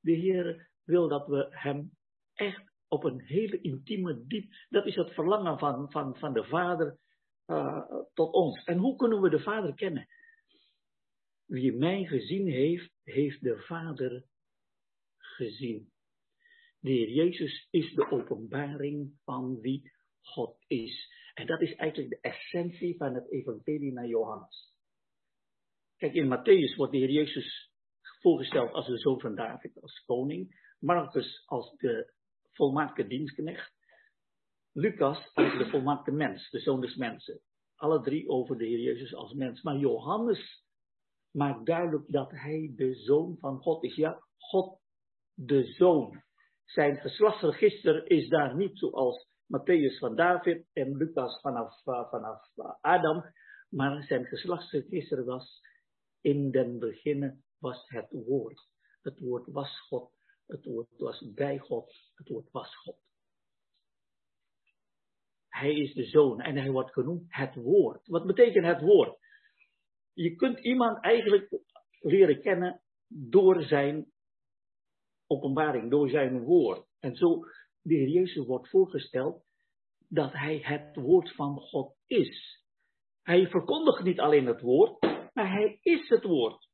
[0.00, 1.90] De Heer wil dat we Hem
[2.34, 6.98] echt op een hele intieme diep, dat is het verlangen van, van, van de Vader
[7.46, 7.84] uh,
[8.14, 8.64] tot ons.
[8.64, 10.06] En hoe kunnen we de Vader kennen?
[11.46, 14.24] Wie mij gezien heeft, heeft de Vader
[15.16, 15.92] gezien.
[16.80, 21.12] De Heer Jezus is de openbaring van wie God is.
[21.34, 24.74] En dat is eigenlijk de essentie van het evangelie naar Johannes.
[25.96, 27.70] Kijk, in Matthäus wordt de Heer Jezus
[28.20, 30.64] voorgesteld als de zoon van David, als koning.
[30.78, 32.12] Marcus als de
[32.52, 33.72] volmaakte dienstknecht.
[34.72, 37.40] Lucas als de volmaakte mens, de zoon des mensen.
[37.74, 39.62] Alle drie over de Heer Jezus als mens.
[39.62, 40.65] Maar Johannes
[41.36, 43.94] maakt duidelijk dat hij de zoon van God is.
[43.94, 44.80] Ja, God
[45.34, 46.22] de zoon.
[46.64, 52.74] Zijn geslachtsregister is daar niet zoals Matthäus van David en Lucas vanaf, uh, vanaf uh,
[52.80, 53.24] Adam.
[53.68, 55.60] Maar zijn geslachtsregister was
[56.20, 58.68] in den beginnen was het woord.
[59.02, 60.10] Het woord was God.
[60.46, 61.94] Het woord was bij God.
[62.14, 62.98] Het woord was God.
[65.48, 68.06] Hij is de zoon en hij wordt genoemd het woord.
[68.06, 69.18] Wat betekent het woord?
[70.16, 71.60] Je kunt iemand eigenlijk
[72.00, 74.12] leren kennen door zijn
[75.26, 76.86] openbaring, door zijn woord.
[76.98, 77.40] En zo
[77.82, 79.44] de Heer Jezus wordt voorgesteld
[80.08, 82.64] dat hij het woord van God is.
[83.22, 85.00] Hij verkondigt niet alleen het woord,
[85.32, 86.68] maar hij is het woord.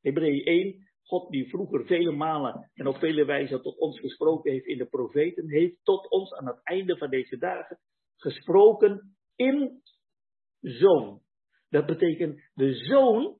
[0.00, 4.66] Hebreeën 1, God die vroeger vele malen en op vele wijzen tot ons gesproken heeft
[4.66, 7.78] in de profeten, heeft tot ons aan het einde van deze dagen
[8.16, 9.82] gesproken in
[10.60, 11.22] zoon.
[11.72, 13.38] Dat betekent de zoon,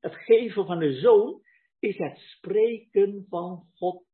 [0.00, 1.42] het geven van de zoon,
[1.78, 4.04] is het spreken van God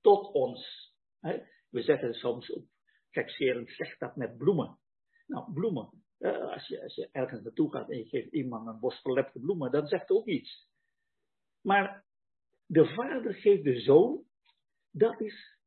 [0.00, 0.92] tot ons.
[1.70, 2.64] We zetten soms op
[3.10, 4.78] gekscherend zegt dat met bloemen.
[5.26, 5.90] Nou, bloemen.
[6.50, 9.70] Als je, als je ergens naartoe gaat en je geeft iemand een bos verlepte bloemen,
[9.70, 10.68] dan zegt ook iets.
[11.60, 12.04] Maar
[12.66, 14.24] de vader geeft de zoon,
[14.90, 15.58] dat is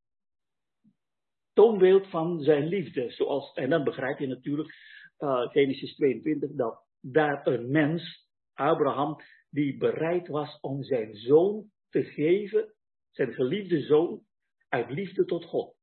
[1.52, 3.10] toonbeeld van zijn liefde.
[3.10, 4.74] Zoals, en dan begrijp je natuurlijk,
[5.18, 9.16] uh, Genesis 22, dat daar een mens, Abraham,
[9.50, 12.74] die bereid was om zijn zoon te geven,
[13.10, 14.22] zijn geliefde zoon,
[14.68, 15.76] uit liefde tot God.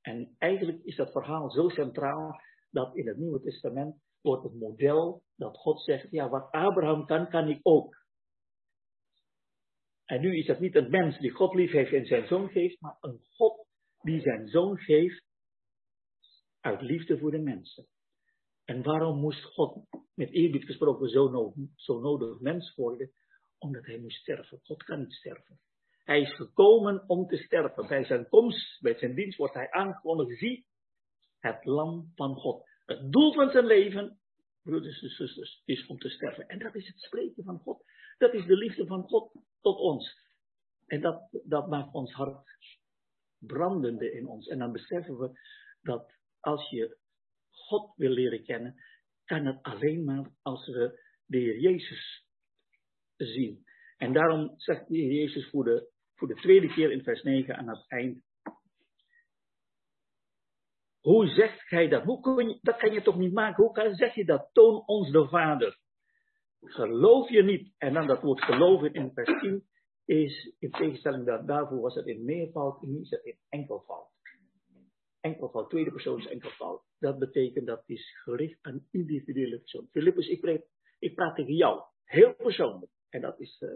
[0.00, 2.40] En eigenlijk is dat verhaal zo centraal
[2.70, 7.28] dat in het Nieuwe Testament wordt het model dat God zegt, ja, wat Abraham kan,
[7.28, 8.02] kan ik ook.
[10.04, 12.80] En nu is dat niet een mens die God lief heeft en zijn zoon geeft,
[12.80, 13.66] maar een God
[14.00, 15.24] die zijn zoon geeft
[16.60, 17.86] uit liefde voor de mensen.
[18.64, 23.12] En waarom moest God, met eerbied gesproken, zo nodig, zo nodig mens worden?
[23.58, 24.60] Omdat hij moest sterven.
[24.62, 25.60] God kan niet sterven.
[26.04, 27.86] Hij is gekomen om te sterven.
[27.86, 30.38] Bij zijn komst, bij zijn dienst wordt hij aangekondigd.
[30.38, 30.66] Zie,
[31.38, 32.68] het lam van God.
[32.84, 34.18] Het doel van zijn leven,
[34.62, 36.48] broeders en zusters, is om te sterven.
[36.48, 37.84] En dat is het spreken van God.
[38.18, 40.22] Dat is de liefde van God tot ons.
[40.86, 42.44] En dat, dat maakt ons hart
[43.38, 44.48] brandende in ons.
[44.48, 45.40] En dan beseffen we
[45.82, 46.98] dat als je
[47.66, 48.74] God wil leren kennen,
[49.24, 52.26] kan het alleen maar als we de Heer Jezus
[53.16, 53.64] zien.
[53.96, 57.56] En daarom zegt de Heer Jezus voor de, voor de tweede keer in vers 9
[57.56, 58.22] aan het eind.
[61.00, 62.02] Hoe zegt gij dat?
[62.02, 63.64] Hoe kun je, dat kan je toch niet maken?
[63.64, 64.50] Hoe kan, zeg je dat?
[64.52, 65.78] Toon ons de Vader.
[66.60, 67.74] Geloof je niet?
[67.78, 69.64] En dan dat woord geloven in vers 10
[70.04, 74.12] is in tegenstelling dat daarvoor was het in meervoud, nu is het in enkelvoud.
[75.20, 76.82] enkelvoud, tweede persoon is enkelvoud.
[77.04, 79.88] Dat betekent dat is gericht aan individuele persoon.
[79.90, 80.62] Philippus, ik, praat,
[80.98, 82.92] ik praat tegen jou, heel persoonlijk.
[83.08, 83.70] En dat is uh,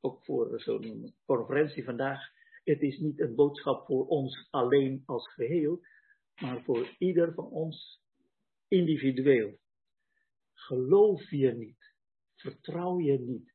[0.00, 2.20] ook voor zo'n conferentie vandaag.
[2.64, 5.80] Het is niet een boodschap voor ons alleen als geheel,
[6.40, 8.02] maar voor ieder van ons
[8.68, 9.58] individueel.
[10.52, 11.94] Geloof je niet,
[12.34, 13.54] vertrouw je niet.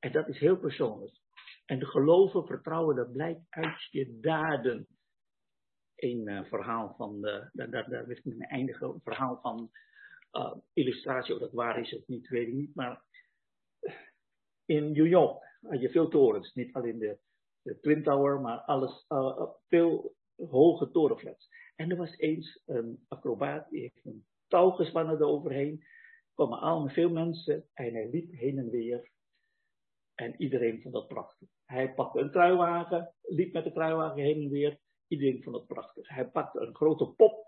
[0.00, 1.14] En dat is heel persoonlijk.
[1.66, 4.86] En geloven, vertrouwen, dat blijkt uit je daden.
[5.96, 8.06] Een uh, verhaal van, de, daar, daar, daar
[8.38, 9.70] eindigen, een verhaal van
[10.32, 12.74] uh, illustratie, of dat waar is het niet, weet ik niet.
[12.74, 13.02] Maar
[14.64, 17.18] in New York had je veel torens, niet alleen de,
[17.80, 21.48] Twin Tower, maar alles, uh, veel hoge torenflats.
[21.76, 25.80] En er was eens een acrobaat, die heeft een touw gespannen eroverheen.
[25.80, 29.10] Er kwamen allemaal veel mensen en hij liep heen en weer.
[30.14, 31.48] En iedereen vond dat prachtig.
[31.64, 34.78] Hij pakte een kruiwagen, liep met de kruiwagen heen en weer.
[35.08, 36.08] Iedereen vond dat prachtig.
[36.08, 37.46] Hij pakte een grote pop,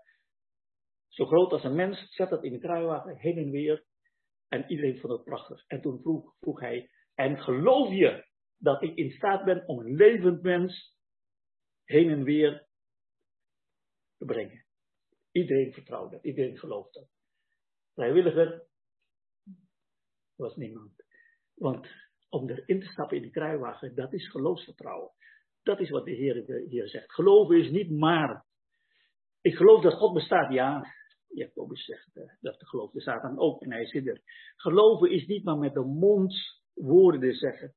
[1.07, 3.85] zo groot als een mens, zette dat in de kruiwagen heen en weer.
[4.47, 5.63] En iedereen vond het prachtig.
[5.67, 8.27] En toen vroeg, vroeg hij, en geloof je
[8.57, 10.95] dat ik in staat ben om een levend mens
[11.83, 12.67] heen en weer
[14.17, 14.65] te brengen?
[15.31, 17.09] Iedereen vertrouwt dat, iedereen gelooft dat.
[17.93, 18.67] Vrijwilliger
[20.35, 21.03] was niemand.
[21.53, 21.87] Want
[22.29, 25.11] om erin te stappen in de kruiwagen, dat is geloofsvertrouwen.
[25.67, 27.13] Dat is wat de Heer hier zegt.
[27.13, 28.45] Geloven is niet maar.
[29.41, 30.85] Ik geloof dat God bestaat, ja.
[31.27, 34.21] Jacobus zegt uh, dat de geloof de Satan ook en hij zit er.
[34.55, 36.35] Geloven is niet maar met de mond
[36.73, 37.73] woorden zeggen.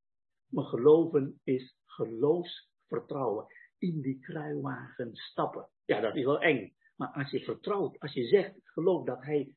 [0.48, 3.46] Maar geloven is geloofsvertrouwen.
[3.78, 5.68] In die kruiwagen stappen.
[5.84, 6.72] Ja, dat is wel eng.
[6.96, 9.54] Maar als je vertrouwt, als je zegt, geloof dat hij,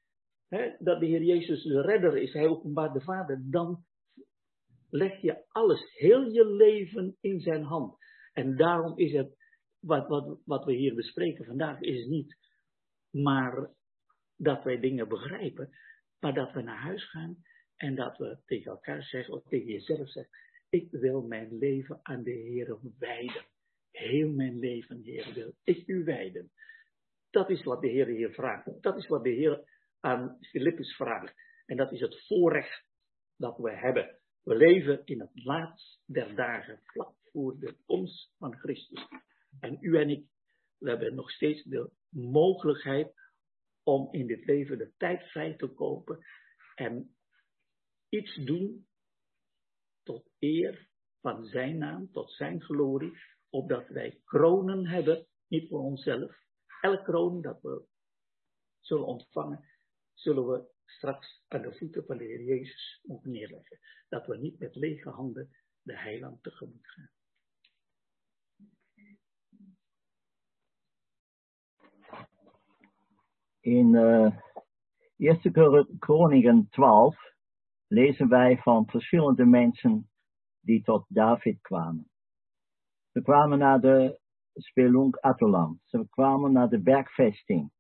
[0.48, 3.86] hè, dat de Heer Jezus de redder is, hij openbaart de Vader, dan
[4.90, 8.02] leg je alles, heel je leven in zijn hand.
[8.34, 9.36] En daarom is het,
[9.80, 12.36] wat, wat, wat we hier bespreken vandaag, is niet
[13.14, 13.70] maar
[14.36, 15.70] dat wij dingen begrijpen,
[16.20, 17.44] maar dat we naar huis gaan
[17.76, 20.38] en dat we tegen elkaar zeggen, of tegen jezelf zeggen,
[20.70, 23.46] ik wil mijn leven aan de Heer wijden.
[23.92, 26.52] Heel mijn leven, Heer, wil ik u wijden.
[27.30, 28.82] Dat is wat de Heer hier vraagt.
[28.82, 29.64] Dat is wat de Heer
[30.00, 31.34] aan Filippus vraagt.
[31.66, 32.86] En dat is het voorrecht
[33.38, 34.20] dat we hebben.
[34.44, 39.08] We leven in het laatst der dagen, vlak voor de komst van Christus.
[39.60, 40.28] En u en ik,
[40.78, 43.14] we hebben nog steeds de mogelijkheid
[43.84, 46.26] om in dit leven de tijd vrij te kopen
[46.76, 47.16] en
[48.10, 48.88] iets doen
[50.04, 50.90] tot eer
[51.22, 53.18] van zijn naam, tot zijn glorie,
[53.50, 56.36] opdat wij kronen hebben, niet voor onszelf.
[56.82, 57.86] Elk kroon dat we
[58.80, 59.66] zullen ontvangen,
[60.14, 63.80] zullen we straks aan de voeten van de Heer Jezus moeten neerleggen.
[64.10, 65.50] Dat we niet met lege handen
[65.82, 67.10] de heiland tegemoet gaan.
[73.60, 74.38] In uh,
[75.18, 77.18] 1 Kroniken 12
[77.88, 80.10] lezen wij van verschillende mensen
[80.60, 82.12] die tot David kwamen.
[83.12, 84.20] Ze kwamen naar de
[84.54, 85.80] Spelunk Atolam.
[85.84, 87.72] Ze kwamen naar de bergvesting.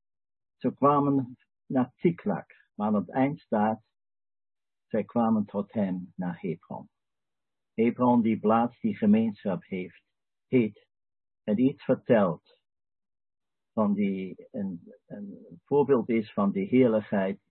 [0.57, 2.62] Ze kwamen naar Tiklak.
[2.73, 3.83] Maar aan het eind staat,
[4.87, 6.89] zij kwamen tot hem naar Hebron.
[7.73, 10.03] Hebron die plaats die gemeenschap heeft,
[10.47, 10.87] heet
[11.43, 12.57] en iets vertelt
[13.73, 17.41] van die, een, een voorbeeld is van die heerlijkheid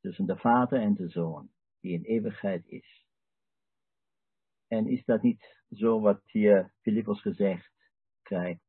[0.00, 3.06] tussen de vader en de zoon, die in eeuwigheid is.
[4.66, 7.72] En is dat niet zo wat hier Filippos gezegd
[8.22, 8.62] krijgt?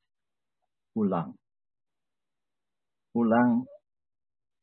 [0.91, 1.38] Hoe lang?
[3.11, 3.67] Hoe lang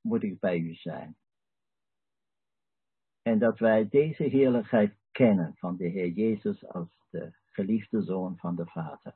[0.09, 1.17] moet ik bij u zijn.
[3.23, 8.57] En dat wij deze heerlijkheid kennen van de Heer Jezus als de geliefde Zoon van
[8.57, 9.15] de Vader,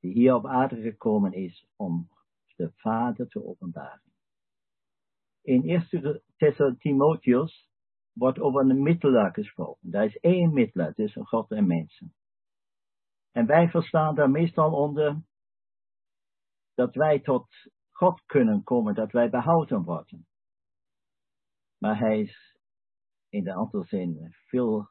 [0.00, 2.08] die hier op aarde gekomen is om
[2.56, 4.12] de Vader te openbaren.
[5.42, 5.86] In
[6.36, 7.70] 1 Timotheus
[8.12, 9.90] wordt over een middelaar gesproken.
[9.90, 12.14] Daar is één middelaar tussen God en mensen.
[13.30, 15.22] En wij verstaan daar meestal onder
[16.74, 17.48] dat wij tot
[18.02, 20.26] God kunnen komen, dat wij behouden worden.
[21.78, 22.56] Maar hij is
[23.28, 24.90] in de andere zin veel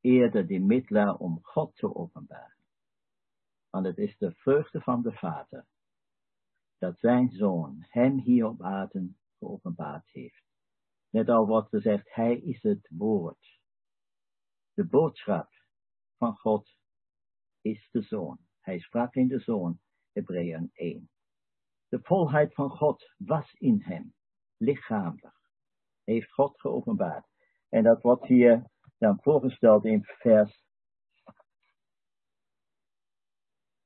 [0.00, 2.64] eerder die middelaar om God te openbaren.
[3.70, 5.66] Want het is de vreugde van de Vader
[6.78, 10.44] dat zijn zoon hem hier op aarde geopenbaard heeft.
[11.10, 13.60] Net al wordt gezegd, hij is het woord.
[14.74, 15.48] De boodschap
[16.16, 16.76] van God
[17.60, 18.38] is de zoon.
[18.60, 19.80] Hij sprak in de zoon,
[20.12, 21.11] Hebreeën 1.
[21.92, 24.14] De volheid van God was in hem,
[24.56, 25.50] lichamelijk.
[26.04, 27.26] Heeft God geopenbaard.
[27.68, 30.64] En dat wordt hier dan voorgesteld in vers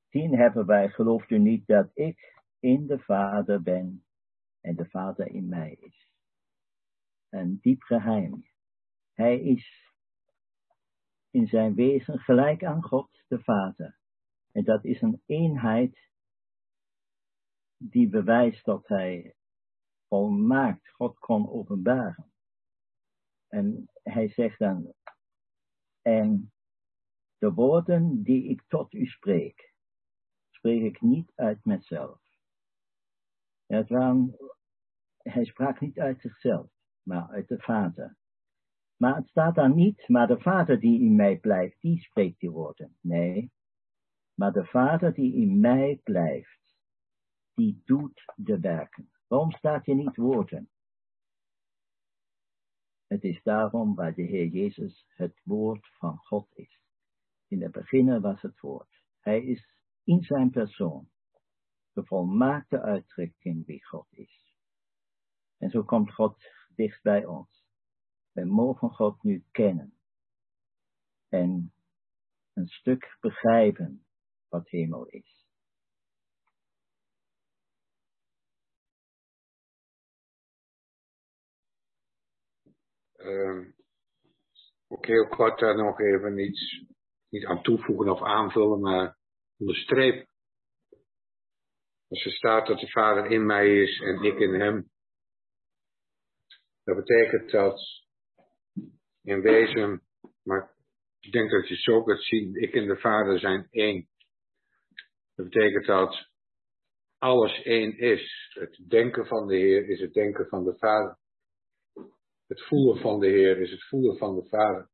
[0.09, 4.05] 10 hebben wij, gelooft u niet dat ik in de Vader ben
[4.61, 6.11] en de Vader in mij is.
[7.29, 8.47] Een diep geheim.
[9.13, 9.93] Hij is
[11.31, 13.99] in zijn wezen gelijk aan God de Vader.
[14.53, 16.15] En dat is een eenheid
[17.77, 19.35] die bewijst dat hij
[20.09, 22.33] volmaakt God kon openbaren.
[23.49, 24.95] En hij zegt dan,
[26.03, 26.53] en
[27.39, 29.75] de woorden die ik tot u spreek,
[30.51, 32.21] spreek ik niet uit mezelf.
[33.67, 34.37] Het waren,
[35.17, 36.71] hij sprak niet uit zichzelf,
[37.03, 38.17] maar uit de Vader.
[38.97, 42.51] Maar het staat daar niet, maar de Vader die in mij blijft, die spreekt die
[42.51, 42.97] woorden.
[43.01, 43.53] Nee,
[44.35, 46.66] maar de Vader die in mij blijft,
[47.57, 49.11] die doet de werken.
[49.27, 50.71] Waarom staat hier niet woorden?
[53.07, 56.81] Het is daarom waar de Heer Jezus het woord van God is.
[57.49, 59.03] In het begin was het woord.
[59.21, 61.09] Hij is in zijn persoon
[61.93, 64.55] de volmaakte uitdrukking wie God is.
[65.57, 66.37] En zo komt God
[66.75, 67.65] dicht bij ons.
[68.33, 69.95] Wij mogen God nu kennen
[71.29, 71.73] en
[72.53, 74.05] een stuk begrijpen
[74.49, 75.36] wat hemel is.
[83.27, 83.67] Uh,
[84.89, 86.85] ook heel kort daar nog even iets,
[87.29, 89.19] niet aan toevoegen of aanvullen, maar
[89.59, 90.29] onderstrepen.
[92.09, 94.91] Als er staat dat de Vader in mij is en ik in hem,
[96.85, 97.81] dat betekent dat
[99.23, 100.03] in wezen,
[100.43, 100.75] maar
[101.21, 104.09] ik denk dat je zo kunt zien, ik en de Vader zijn één.
[105.35, 106.29] Dat betekent dat
[107.19, 108.55] alles één is.
[108.55, 111.19] Het denken van de Heer is het denken van de Vader.
[112.47, 114.91] Het voelen van de Heer is het voelen van de Vader.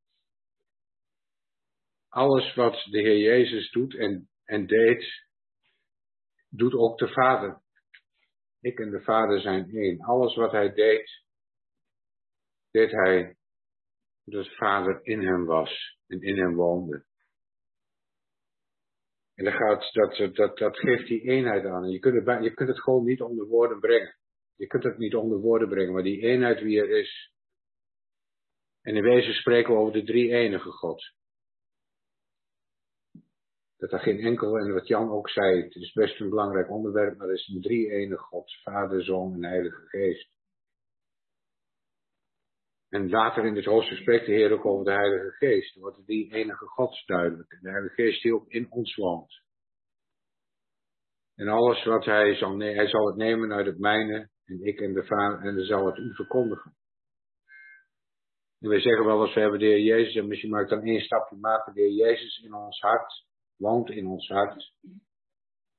[2.08, 5.26] Alles wat de Heer Jezus doet en, en deed,
[6.48, 7.62] doet ook de Vader.
[8.60, 10.00] Ik en de Vader zijn één.
[10.00, 11.24] Alles wat hij deed,
[12.70, 13.36] deed hij
[14.24, 17.04] dat Vader in hem was en in hem woonde.
[19.34, 21.90] En dat, gaat, dat, dat, dat geeft die eenheid aan.
[21.90, 24.16] Je kunt, het, je kunt het gewoon niet onder woorden brengen.
[24.56, 27.31] Je kunt het niet onder woorden brengen, maar die eenheid wie er is.
[28.82, 31.12] En in wezen spreken we over de drie enige God.
[33.76, 37.16] Dat er geen enkel, en wat Jan ook zei, het is best een belangrijk onderwerp,
[37.16, 40.30] maar er is een drie enige God, Vader, Zoon en Heilige Geest.
[42.88, 45.74] En later in dit hoofdstuk spreekt de Heer ook over de Heilige Geest.
[45.74, 47.58] Dan wordt die enige God duidelijk.
[47.60, 49.42] De Heilige Geest die ook in ons woont.
[51.34, 54.30] En alles wat hij zal hij zal het nemen uit het mijne.
[54.44, 56.76] En ik en de Vader, en zal het u verkondigen.
[58.68, 61.36] Wij zeggen wel eens, we hebben de Heer Jezus, en misschien ik dan één stapje
[61.36, 61.74] maken.
[61.74, 63.24] De Heer Jezus in ons hart,
[63.56, 64.72] woont in ons hart.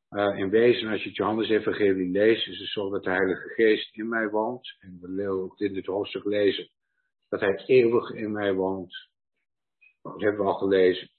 [0.09, 3.49] Uh, in wezen, als je het Johannes Evangelie leest, is het zo dat de Heilige
[3.49, 4.75] Geest in mij woont.
[4.79, 6.69] En we willen ook in dit hoofdstuk lezen
[7.29, 9.09] dat hij eeuwig in mij woont.
[10.01, 11.09] Dat hebben we al gelezen.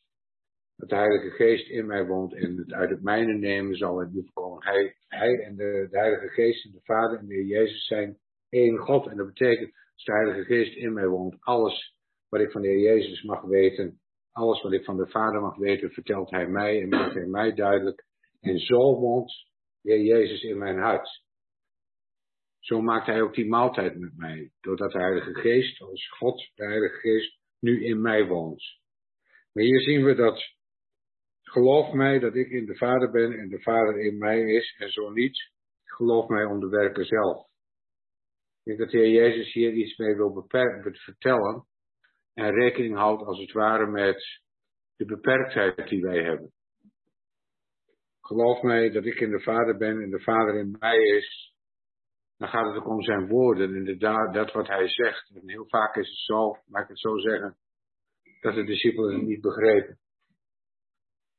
[0.76, 4.12] Dat de Heilige Geest in mij woont en het uit het mijne nemen zal het
[4.12, 4.64] niet komen.
[4.64, 8.18] Hij, hij en de, de, Heilige Geest en de Vader en de Heer Jezus zijn
[8.48, 9.06] één God.
[9.06, 11.94] En dat betekent, als de Heilige Geest in mij woont, alles
[12.28, 14.00] wat ik van de Heer Jezus mag weten,
[14.32, 17.54] alles wat ik van de Vader mag weten, vertelt Hij mij en maakt Hij mij
[17.54, 18.04] duidelijk.
[18.40, 19.32] En zo woont
[19.80, 21.22] de Heer Jezus in mijn hart.
[22.58, 26.64] Zo maakt hij ook die maaltijd met mij, doordat de Heilige Geest, als God, de
[26.64, 28.62] Heilige Geest, nu in mij woont.
[29.52, 30.42] Maar hier zien we dat,
[31.42, 34.90] geloof mij dat ik in de Vader ben en de Vader in mij is, en
[34.90, 35.50] zo niet,
[35.84, 37.52] geloof mij om de werken zelf.
[38.64, 40.46] Ik denk dat de Heer Jezus hier iets mee wil
[40.92, 41.66] vertellen
[42.34, 44.40] en rekening houdt als het ware met
[44.96, 46.52] de beperktheid die wij hebben.
[48.20, 51.54] Geloof mij dat ik in de Vader ben en de Vader in mij is,
[52.36, 53.74] dan gaat het ook om zijn woorden.
[53.74, 55.30] Inderdaad, dat wat hij zegt.
[55.34, 57.56] En heel vaak is het zo, laat ik het zo zeggen,
[58.40, 59.98] dat de discipelen het niet begrepen.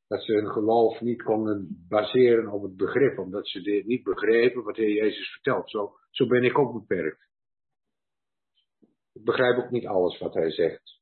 [0.08, 4.75] Dat ze hun geloof niet konden baseren op het begrip, omdat ze niet begrepen wat
[4.75, 5.69] de Heer Jezus vertelt.
[5.69, 7.27] Zo, zo ben ik ook beperkt.
[9.14, 11.00] Ik begrijp ook niet alles wat hij zegt.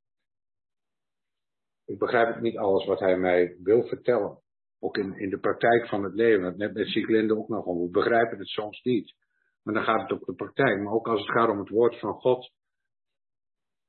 [1.85, 4.41] Ik begrijp ook niet alles wat hij mij wil vertellen.
[4.79, 6.57] Ook in, in de praktijk van het leven.
[6.57, 7.65] Net met Sieglinde ook nog.
[7.65, 9.15] We begrijpen het soms niet.
[9.63, 10.81] Maar dan gaat het op de praktijk.
[10.81, 12.51] Maar ook als het gaat om het woord van God.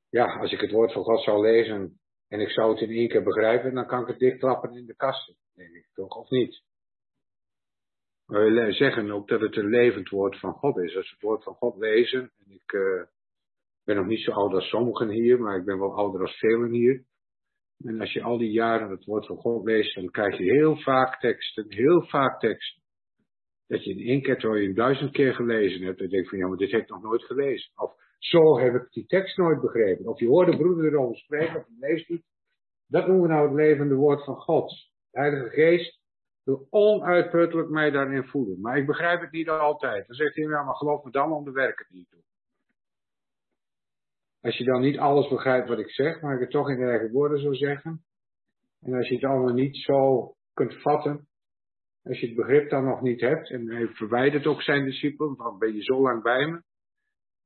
[0.08, 2.00] Ja, als ik het woord van God zou lezen
[2.34, 4.96] en ik zou het in één keer begrijpen, dan kan ik het dichtklappen in de
[4.96, 5.34] kasten.
[5.54, 6.62] Denk ik toch, of niet?
[8.26, 10.96] Maar we zeggen ook dat het een levend woord van God is.
[10.96, 13.02] Als we het woord van God lezen, en ik uh,
[13.84, 16.70] ben nog niet zo oud als sommigen hier, maar ik ben wel ouder als velen
[16.70, 17.04] hier.
[17.84, 20.76] En als je al die jaren het woord van God leest, dan krijg je heel
[20.76, 22.82] vaak teksten, heel vaak teksten
[23.66, 26.46] Dat je in één keer, terwijl je duizend keer gelezen hebt, en denkt van ja,
[26.46, 27.72] maar dit heb ik nog nooit gelezen.
[27.76, 30.06] Of zo heb ik die tekst nooit begrepen.
[30.06, 32.24] Of je hoort de broeder erover spreken, of je leest niet.
[32.86, 34.70] Dat noemen we nou het levende woord van God.
[35.10, 36.00] De Heilige Geest
[36.44, 38.60] wil onuitputtelijk mij daarin voeden.
[38.60, 40.06] Maar ik begrijp het niet altijd.
[40.06, 42.22] Dan zegt hij, ja, maar geloof me dan om de werken die ik doe.
[44.40, 47.10] Als je dan niet alles begrijpt wat ik zeg, maar ik het toch in eigen
[47.10, 48.04] woorden zou zeggen.
[48.80, 51.28] En als je het allemaal niet zo kunt vatten.
[52.02, 53.50] Als je het begrip dan nog niet hebt.
[53.50, 55.36] En hij verwijdert ook zijn discipelen.
[55.36, 56.62] Van ben je zo lang bij me?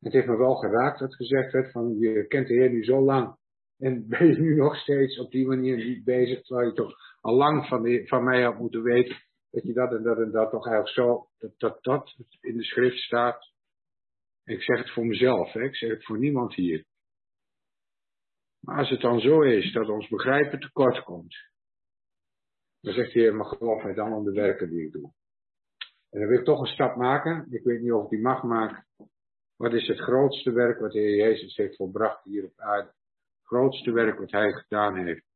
[0.01, 3.01] Het heeft me wel geraakt dat gezegd werd van je kent de Heer nu zo
[3.01, 3.37] lang.
[3.79, 7.35] En ben je nu nog steeds op die manier niet bezig, terwijl je toch al
[7.35, 9.17] lang van, de, van mij had moeten weten
[9.51, 12.65] dat je dat en dat en dat toch eigenlijk zo, dat dat, dat in de
[12.65, 13.53] schrift staat.
[14.45, 15.63] ik zeg het voor mezelf, hè?
[15.63, 16.85] ik zeg het voor niemand hier.
[18.61, 21.37] Maar als het dan zo is dat ons begrijpen tekort komt,
[22.81, 25.13] dan zegt hij, maar geloof mij dan om de werken die ik doe.
[26.11, 27.47] En dan wil ik toch een stap maken.
[27.51, 28.87] Ik weet niet of ik die mag maken.
[29.59, 32.89] Wat is het grootste werk wat de Heer Jezus heeft volbracht hier op aarde?
[32.89, 35.27] Het grootste werk wat hij gedaan heeft.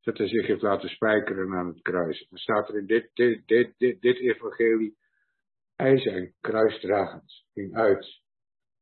[0.00, 2.26] Dat hij zich heeft laten spijkeren aan het kruis.
[2.28, 4.96] Dan staat er in dit, dit, dit, dit, evangelie.
[5.76, 8.20] Hij zijn kruisdragend ging uit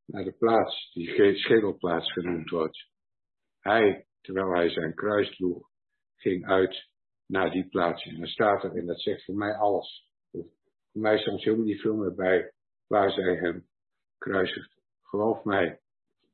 [0.05, 2.89] naar de plaats die schedelplaats genoemd wordt.
[3.59, 5.69] Hij, terwijl hij zijn kruis droeg,
[6.15, 6.89] ging uit
[7.25, 8.05] naar die plaats.
[8.05, 10.11] En dan staat er, en dat zegt voor mij alles.
[10.31, 12.53] Voor mij soms helemaal niet veel meer bij
[12.87, 13.67] waar zij hem
[14.17, 14.76] kruisigt.
[15.07, 15.79] Geloof mij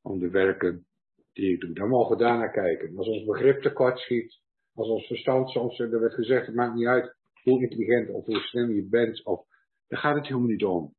[0.01, 0.85] om de werken
[1.33, 1.73] die ik doe.
[1.73, 2.97] Dan mogen we daarnaar kijken.
[2.97, 4.39] Als ons begrip tekort schiet,
[4.73, 8.39] als ons verstand soms, er werd gezegd, het maakt niet uit hoe intelligent of hoe
[8.39, 9.45] slim je bent, of,
[9.87, 10.95] daar gaat het helemaal niet om.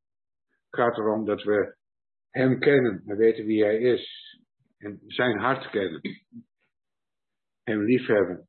[0.70, 1.76] Het gaat erom dat we
[2.30, 4.32] hem kennen en weten wie hij is.
[4.78, 6.00] En zijn hart kennen.
[7.62, 8.48] Hem liefhebben.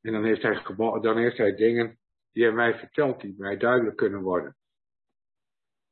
[0.00, 0.62] En dan heeft, hij
[1.00, 1.98] dan heeft hij dingen
[2.32, 4.56] die hij mij vertelt, die mij duidelijk kunnen worden.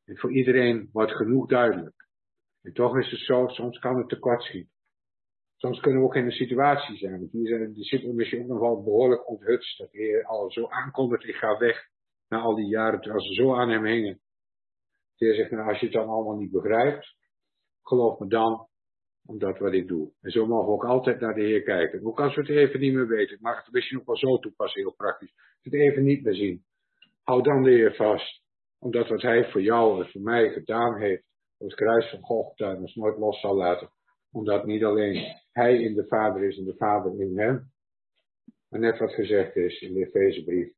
[0.05, 2.06] En voor iedereen wordt genoeg duidelijk.
[2.67, 4.73] En toch is het zo, soms kan het tekort schieten.
[5.57, 7.19] Soms kunnen we ook in een situatie zijn.
[7.19, 9.79] Want hier zijn de discipelen misschien ook nog wel behoorlijk onthutst.
[9.79, 11.89] Dat de Heer al zo aankondigt, ik ga weg.
[12.29, 14.21] Na al die jaren, terwijl ze zo aan hem hingen.
[15.17, 17.17] De zegt, nou, als je het dan allemaal niet begrijpt,
[17.83, 18.69] geloof me dan,
[19.27, 20.13] omdat wat ik doe.
[20.21, 22.07] En zo mogen we ook altijd naar de Heer kijken.
[22.07, 23.35] Ook als we het even niet meer weten.
[23.35, 25.33] Ik mag het misschien ook wel zo toepassen, heel praktisch.
[25.63, 26.65] Het even niet meer zien.
[27.23, 28.43] Hou dan de Heer vast.
[28.79, 31.26] Omdat wat Hij voor jou en voor mij gedaan heeft,
[31.59, 33.91] het kruis van Golgotha ons nooit los zal laten.
[34.33, 37.73] Omdat niet alleen Hij in de Vader is en de Vader in Hem.
[38.69, 40.73] Maar net wat gezegd is in de Efezebrief.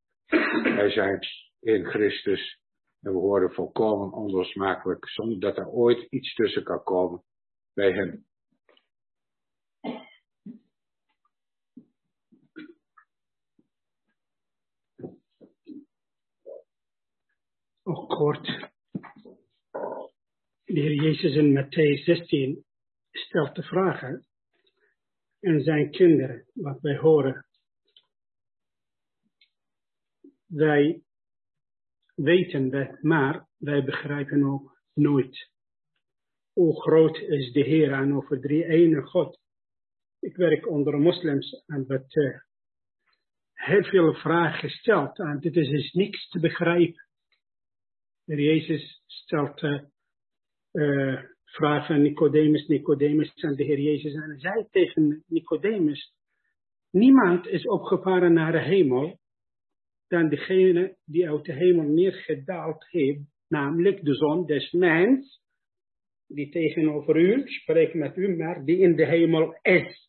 [0.77, 1.21] Wij zijn
[1.61, 2.61] in Christus
[3.01, 7.23] en we worden volkomen onlosmakelijk, zonder dat er ooit iets tussen kan komen
[7.75, 8.27] bij Hem.
[17.89, 18.77] ook kort.
[20.69, 22.65] De Heer Jezus in Matthäus 16
[23.11, 24.27] stelt de vragen
[25.41, 27.47] en zijn kinderen, wat wij horen.
[30.47, 31.03] Wij
[32.15, 35.51] weten dat, maar wij begrijpen ook nooit.
[36.53, 39.41] Hoe groot is de Heer en over drie ene God?
[40.19, 42.41] Ik werk onder moslims en werd uh,
[43.53, 47.09] heel veel vragen gesteld en dit is dus niks te begrijpen.
[48.25, 49.83] De Jezus stelt uh,
[50.73, 54.15] uh, vragen aan Nicodemus, Nicodemus en de Heer Jezus.
[54.15, 56.13] En hij zei tegen Nicodemus,
[56.91, 59.19] niemand is opgevaren naar de hemel
[60.09, 65.41] dan degene die uit de hemel neergedaald heeft, namelijk de zon des mens,
[66.27, 70.07] die tegenover u spreekt met u, maar die in de hemel is.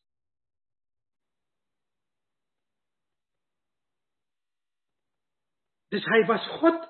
[5.87, 6.87] Dus hij was God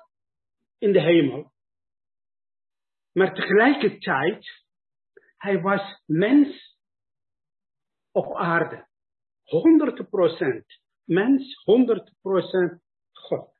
[0.78, 1.49] in de hemel.
[3.12, 4.64] Maar tegelijkertijd,
[5.36, 6.78] hij was mens
[8.10, 8.88] op aarde.
[9.44, 10.64] 100%
[11.04, 12.80] mens, 100%
[13.12, 13.58] God.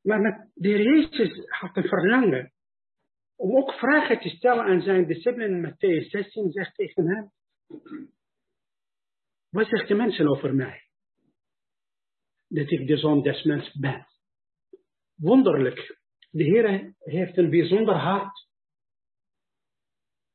[0.00, 2.52] Maar de Jezus had een verlangen
[3.36, 5.70] om ook vragen te stellen aan zijn discipelen.
[5.70, 7.32] Matthäus 16 zegt tegen hem,
[9.48, 10.82] wat zegt de mensen over mij?
[12.48, 14.06] Dat ik de zoon des mens ben
[15.18, 15.97] wonderlijk.
[16.30, 18.46] De Heer heeft een bijzonder hart.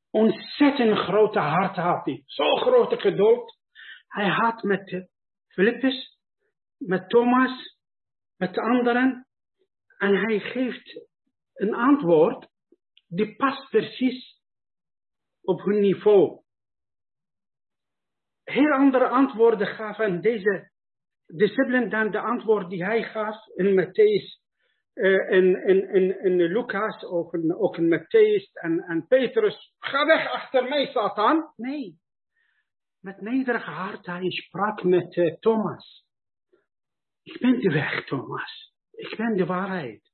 [0.09, 2.23] Ontzettend grote hart had hij.
[2.25, 3.57] Zo grote geduld.
[4.07, 5.07] Hij had met
[5.47, 6.19] Philippus,
[6.77, 7.77] met Thomas,
[8.37, 9.27] met de anderen.
[9.97, 11.07] En hij geeft
[11.53, 12.47] een antwoord
[13.07, 14.41] die past precies
[15.41, 16.41] op hun niveau.
[18.43, 20.71] Heel andere antwoorden gaven deze
[21.25, 24.42] discipelen dan de antwoord die hij gaf in Matthäus
[24.93, 29.73] uh, in, in, in, in Lucas, ook ook in Matthäus en, en Petrus.
[29.79, 31.53] Ga weg achter mij, Satan.
[31.55, 32.01] Nee.
[32.99, 36.05] Met nederige hart, hij sprak met uh, Thomas.
[37.23, 38.73] Ik ben de weg, Thomas.
[38.91, 40.11] Ik ben de waarheid.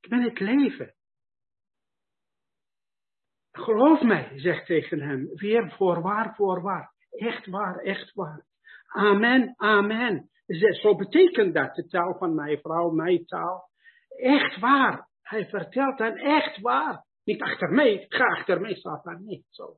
[0.00, 0.94] Ik ben het leven.
[3.52, 6.92] Geloof mij, zegt tegen hem, weer voorwaar, voorwaar.
[7.10, 8.46] Echt waar, echt waar.
[8.86, 10.30] Amen, amen.
[10.80, 13.67] Zo betekent dat, de taal van mijn vrouw, mijn taal.
[14.18, 15.08] Echt waar.
[15.22, 17.06] Hij vertelt dan echt waar.
[17.24, 19.76] Niet achter mij, ga achter mij, daar niet zo.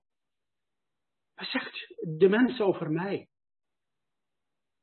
[1.34, 3.28] Wat zegt de mens over mij?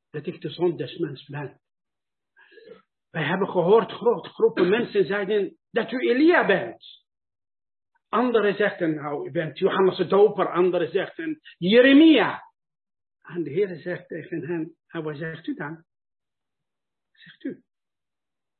[0.10, 1.62] Dat ik de zon des mens ben.
[3.10, 7.06] Wij hebben gehoord, grote groepen mensen zeiden dat u Elia bent.
[8.10, 10.52] Anderen zeggen, nou, u bent Johannes de Doper.
[10.52, 12.42] Anderen zeggen, Jeremia.
[13.22, 15.84] En de Heer zegt tegen hen, en wat zegt u dan?
[17.12, 17.64] Zegt u.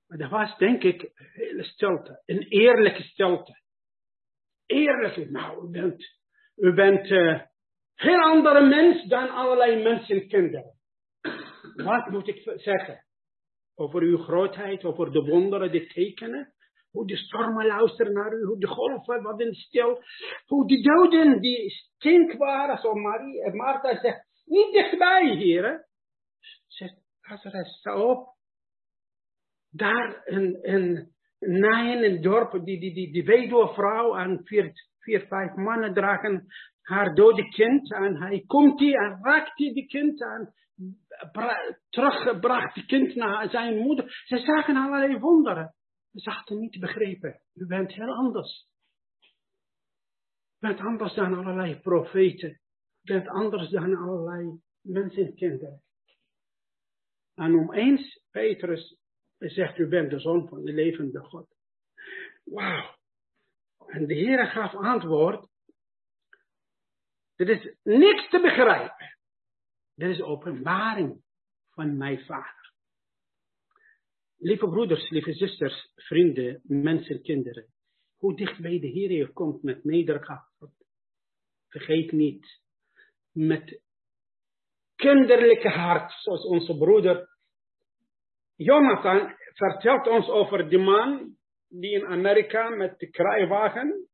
[0.08, 2.22] Maar dat was denk ik hele stilte.
[2.26, 3.62] Een eerlijke stilte.
[4.66, 6.04] Eerlijke, nou, u bent,
[6.56, 7.08] u bent
[7.94, 10.76] heel andere mens dan allerlei mensenkinderen.
[11.76, 13.06] Wat moet ik zeggen?
[13.76, 16.54] Over uw grootheid, over de wonderen, de tekenen.
[16.92, 20.04] Hoe de stormen luisteren naar u, hoe de golven worden stil.
[20.46, 25.86] Hoe de doden die stink waren, zoals Marie, en Martha zegt, niet dichtbij, heren.
[26.68, 28.37] Zegt Lazarus, sta op.
[29.70, 35.26] Daar een, een naaien, een dorp, die, die, die, die weduwe vrouw en vier, vier,
[35.28, 36.46] vijf mannen dragen
[36.82, 37.94] haar dode kind.
[37.94, 40.54] En hij komt die en raakt die, kind en
[41.90, 44.24] teruggebracht die kind naar zijn moeder.
[44.26, 45.76] Ze zagen allerlei wonderen.
[46.12, 47.42] Ze hadden niet begrepen.
[47.54, 48.68] U bent heel anders.
[50.60, 52.50] U bent anders dan allerlei profeten.
[53.02, 55.82] U bent anders dan allerlei mensenkinderen.
[57.36, 58.98] En omeens, Petrus
[59.38, 61.56] zegt, u bent de zoon van de levende God.
[62.44, 62.96] Wauw.
[63.88, 65.48] En de Heer gaf antwoord.
[67.36, 69.18] Er is niks te begrijpen.
[69.96, 71.24] Dit is openbaring
[71.70, 72.74] van mijn vader.
[74.38, 77.68] Lieve broeders, lieve zusters, vrienden, mensen, kinderen.
[78.18, 80.42] Hoe dicht bij de Heer je komt met nederigheid.
[81.68, 82.62] Vergeet niet,
[83.32, 83.82] met
[84.96, 87.37] kinderlijke hart, zoals onze broeder
[88.58, 91.36] Jonathan vertelt ons over de man
[91.68, 94.08] die in Amerika met de kruiwagen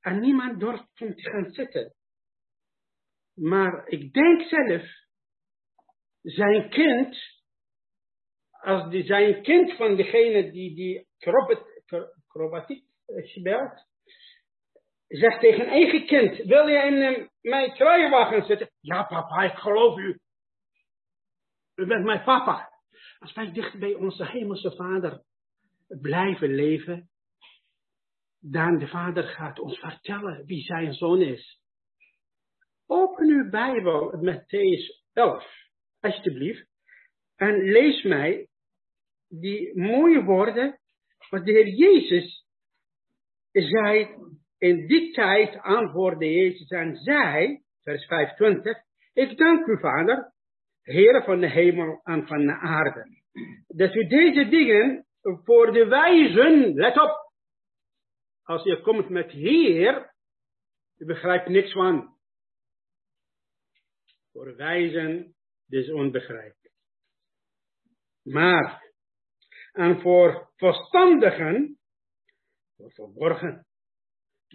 [0.00, 1.94] en niemand durft om te gaan zitten.
[3.34, 4.82] Maar ik denk zelf,
[6.22, 7.16] zijn kind,
[8.50, 11.08] als die, zijn kind van degene die die
[12.26, 13.86] acrobatiek speelt,
[15.06, 18.70] zegt tegen eigen kind, wil je in mijn kruiwagen zitten?
[18.80, 20.18] Ja papa, ik geloof u.
[21.78, 22.70] U bent mijn papa.
[23.18, 25.22] Als wij dicht bij onze hemelse vader
[25.86, 27.10] blijven leven,
[28.40, 31.60] dan de vader gaat ons vertellen wie zijn zoon is.
[32.86, 35.44] Open uw Bijbel, Matthäus 11,
[36.00, 36.66] alsjeblieft.
[37.36, 38.48] En lees mij
[39.28, 40.80] die mooie woorden,
[41.30, 42.46] wat de Heer Jezus
[43.52, 44.08] zei,
[44.58, 48.76] in die tijd antwoordde Jezus en zei, vers 25,
[49.12, 50.36] ik dank u Vader,
[50.88, 53.20] Heer van de hemel en van de aarde,
[53.66, 57.32] dat u deze dingen voor de wijzen, let op,
[58.42, 60.14] als je komt met Heer,
[60.96, 62.16] u begrijpt niks van.
[64.32, 65.34] Voor wijzen,
[65.68, 66.74] is onbegrijpelijk.
[68.22, 68.92] Maar,
[69.72, 71.78] en voor verstandigen,
[72.76, 73.66] voor verborgen.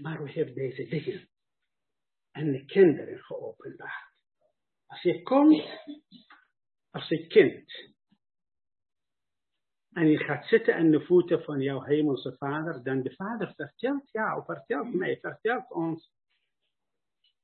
[0.01, 1.29] Maar u heeft deze dingen
[2.31, 4.12] en de kinderen geopenbaard.
[4.93, 5.63] Als je komt
[6.91, 7.71] als een kind
[9.91, 14.11] en je gaat zitten aan de voeten van jouw hemelse vader, dan de vader vertelt
[14.11, 16.11] jou, vertelt mij, vertelt ons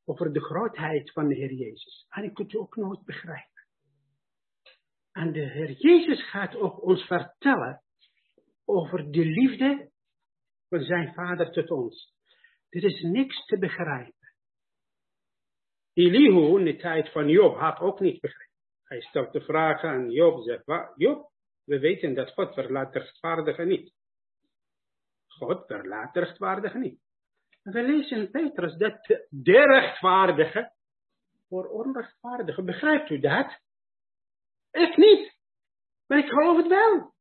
[0.06, 2.06] over de grootheid van de Heer Jezus.
[2.10, 3.66] En ik kunt je ook nooit begrijpen.
[5.12, 7.84] En de Heer Jezus gaat ook ons vertellen
[8.66, 9.92] over de liefde
[10.68, 12.14] van zijn vader tot ons.
[12.70, 14.19] Er is niks te begrijpen.
[16.00, 18.56] Elihu in de tijd van Job had ook niet begrepen.
[18.84, 20.64] Hij stelt de vragen en Job zegt?
[20.96, 21.32] Job,
[21.64, 23.94] we weten dat God verlaat rechtvaardigen niet.
[25.28, 27.00] God verlaat rechtvaardigen niet.
[27.64, 30.72] We lezen in Petrus dat de rechtvaardige
[31.48, 32.64] voor onrechtvaardige.
[32.64, 33.60] Begrijpt u dat?
[34.72, 35.38] Ik niet.
[36.08, 37.14] Maar ik geloof het wel.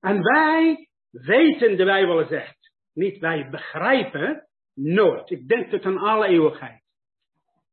[0.00, 2.72] En wij weten, de Bijbel zegt.
[2.92, 5.30] Niet wij begrijpen, nooit.
[5.30, 6.86] Ik denk het aan alle eeuwigheid.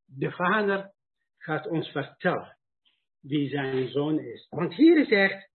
[0.06, 0.92] De Vader
[1.38, 2.56] gaat ons vertellen
[3.20, 4.46] wie zijn zoon is.
[4.50, 5.50] Want hier zegt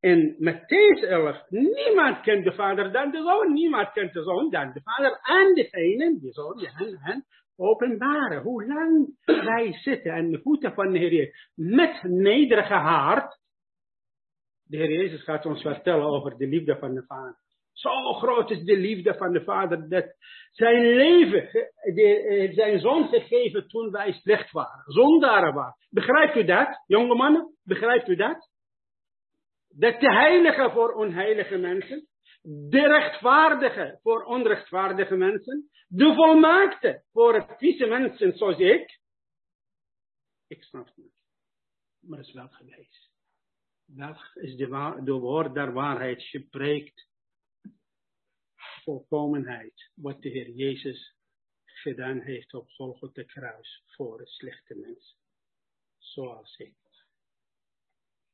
[0.00, 4.72] in Matthäus 11, niemand kent de Vader dan de Zoon, niemand kent de Zoon dan
[4.72, 7.24] de Vader en degene die je hen, hen
[7.56, 8.42] openbaren.
[8.42, 13.38] Hoe lang wij zitten aan de voeten van de Heer Jezus, met nederige hart.
[14.62, 17.44] De Heer Jezus gaat ons vertellen over de liefde van de Vader.
[17.76, 20.16] Zo groot is de liefde van de Vader dat
[20.50, 21.50] zijn leven,
[21.94, 25.76] de, zijn zoon gegeven toen wij slecht waren, zondaren waren.
[25.90, 27.56] Begrijpt u dat, jonge mannen?
[27.62, 28.50] Begrijpt u dat?
[29.68, 32.06] Dat de heilige voor onheilige mensen,
[32.70, 39.00] de rechtvaardige voor onrechtvaardige mensen, de volmaakte voor vieze mensen zoals ik.
[40.46, 41.22] Ik snap het niet.
[42.00, 43.10] Maar het is wel geweest.
[43.86, 47.14] Dat is de, de woord der waarheid spreekt.
[48.86, 49.90] Volkomenheid.
[49.94, 51.14] Wat de Heer Jezus
[51.64, 55.18] gedaan heeft op Golgotha kruis voor het slechte mens.
[55.98, 56.74] Zoals ik.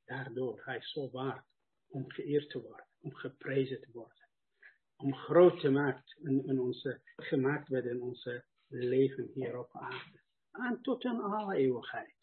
[0.04, 1.46] Daardoor, hij zo waard
[1.88, 4.28] om geëerd te worden, om geprezen te worden.
[4.96, 10.20] Om groot te maken in, onze, gemaakt werden in onze leven hier op aarde.
[10.50, 12.21] En tot in alle eeuwigheid.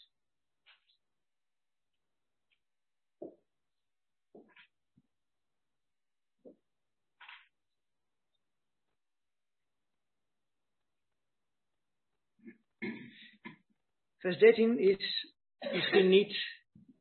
[14.19, 16.37] Vers 13 is misschien niet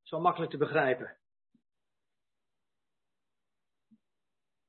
[0.03, 1.19] zo makkelijk te begrijpen.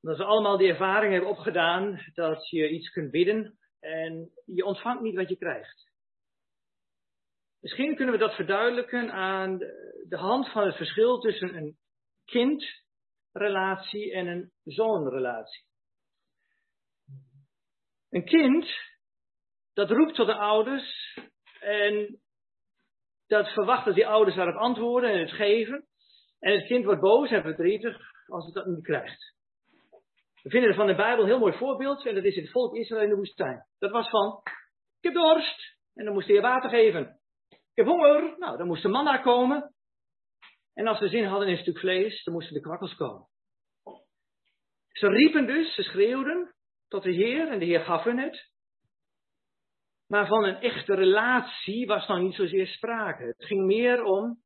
[0.02, 5.02] Dat we allemaal die ervaring hebben opgedaan dat je iets kunt bidden en je ontvangt
[5.02, 5.92] niet wat je krijgt.
[7.60, 9.58] Misschien kunnen we dat verduidelijken aan
[10.08, 11.78] de hand van het verschil tussen een
[12.26, 15.66] kindrelatie en een zoonrelatie.
[18.10, 18.68] Een kind,
[19.74, 21.18] dat roept tot de ouders
[21.60, 22.22] en
[23.30, 25.88] dat verwacht dat die ouders daarop antwoorden en het geven.
[26.40, 29.34] En het kind wordt boos en verdrietig als het dat niet krijgt.
[30.42, 32.76] We vinden er van de Bijbel een heel mooi voorbeeld en dat is het volk
[32.76, 33.66] Israël in de woestijn.
[33.80, 34.42] Dat was van,
[34.98, 37.20] ik heb dorst en dan moest hij water geven.
[37.50, 39.74] Ik heb honger, nou dan moest de manna komen.
[40.74, 43.28] En als ze zin hadden in een stuk vlees, dan moesten de kwakkels komen.
[44.92, 46.56] Ze riepen dus, ze schreeuwden
[46.88, 48.50] tot de Heer en de Heer gaf hun het.
[50.10, 53.24] Maar van een echte relatie was nog niet zozeer sprake.
[53.24, 54.42] Het ging meer om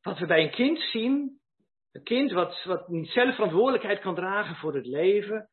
[0.00, 1.40] wat we bij een kind zien.
[1.92, 5.48] Een kind wat, wat niet zelf verantwoordelijkheid kan dragen voor het leven.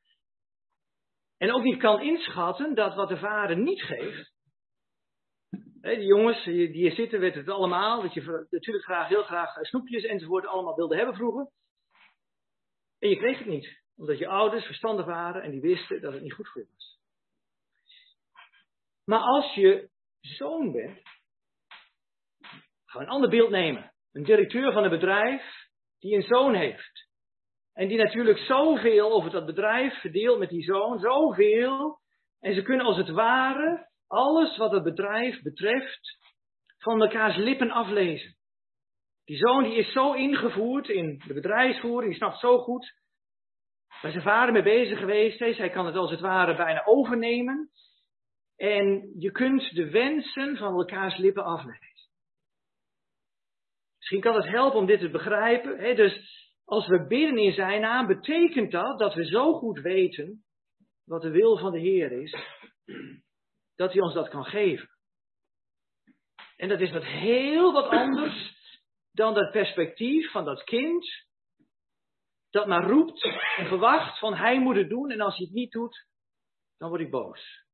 [1.37, 4.33] En ook niet kan inschatten dat wat de vader niet geeft.
[5.81, 8.01] Die jongens die hier zitten weten het allemaal.
[8.01, 11.51] Dat je natuurlijk graag, heel graag snoepjes enzovoort allemaal wilde hebben vroeger.
[12.99, 13.83] En je kreeg het niet.
[13.95, 16.94] Omdat je ouders verstandig waren en die wisten dat het niet goed voor je was.
[19.05, 21.01] Maar als je zoon bent,
[22.85, 23.93] gaan we een ander beeld nemen.
[24.11, 25.69] Een directeur van een bedrijf
[25.99, 27.07] die een zoon heeft.
[27.73, 31.99] En die natuurlijk zoveel over dat bedrijf verdeelt met die zoon, zoveel.
[32.39, 36.17] En ze kunnen als het ware alles wat het bedrijf betreft
[36.77, 38.35] van elkaars lippen aflezen.
[39.25, 42.93] Die zoon die is zo ingevoerd in de bedrijfsvoering, die snapt zo goed
[44.01, 45.57] waar zijn vader mee bezig geweest is.
[45.57, 47.69] Hij kan het als het ware bijna overnemen.
[48.55, 52.09] En je kunt de wensen van elkaars lippen aflezen.
[53.97, 55.79] Misschien kan het helpen om dit te begrijpen.
[55.79, 55.95] Hè?
[55.95, 60.43] Dus als we bidden in zijn naam, betekent dat dat we zo goed weten
[61.03, 62.35] wat de wil van de Heer is,
[63.75, 64.89] dat hij ons dat kan geven.
[66.57, 68.53] En dat is wat heel wat anders
[69.11, 71.25] dan dat perspectief van dat kind
[72.49, 73.23] dat maar roept
[73.57, 76.07] en verwacht van hij moet het doen en als hij het niet doet,
[76.77, 77.64] dan word ik boos.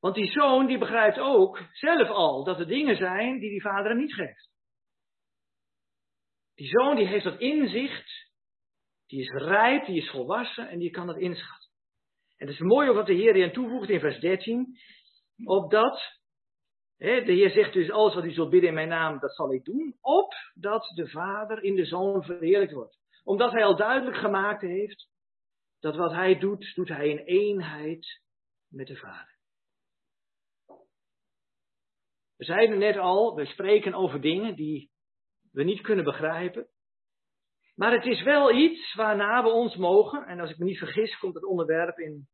[0.00, 3.90] Want die zoon die begrijpt ook zelf al dat er dingen zijn die die vader
[3.90, 4.50] hem niet geeft.
[6.54, 8.30] Die zoon die heeft dat inzicht,
[9.06, 11.70] die is rijp, die is volwassen en die kan dat inschatten.
[12.36, 14.78] En het is mooi ook wat de Heer hier toevoegt in vers 13,
[15.44, 16.00] opdat,
[16.96, 19.52] hè, de Heer zegt dus alles wat u zult bidden in mijn naam, dat zal
[19.52, 22.98] ik doen, opdat de vader in de zoon verheerlijkt wordt.
[23.24, 25.08] Omdat hij al duidelijk gemaakt heeft
[25.80, 28.20] dat wat hij doet, doet hij in eenheid
[28.72, 29.36] met de Vader.
[32.36, 34.90] We zeiden net al, we spreken over dingen die
[35.52, 36.68] we niet kunnen begrijpen.
[37.74, 41.18] Maar het is wel iets waarna we ons mogen, en als ik me niet vergis,
[41.18, 42.28] komt het onderwerp in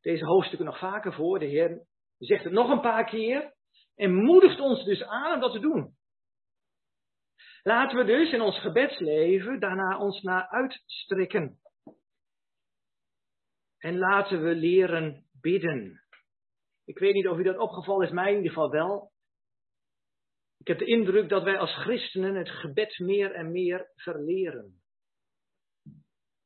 [0.00, 1.38] deze hoofdstukken nog vaker voor.
[1.38, 1.86] De Heer
[2.18, 3.54] zegt het nog een paar keer
[3.94, 5.96] en moedigt ons dus aan om dat te doen.
[7.62, 11.58] Laten we dus in ons gebedsleven daarna ons naar uitstrekken.
[13.78, 16.02] En laten we leren bidden.
[16.84, 19.12] Ik weet niet of u dat opgevallen is, mij in ieder geval wel.
[20.58, 24.82] Ik heb de indruk dat wij als christenen het gebed meer en meer verleren.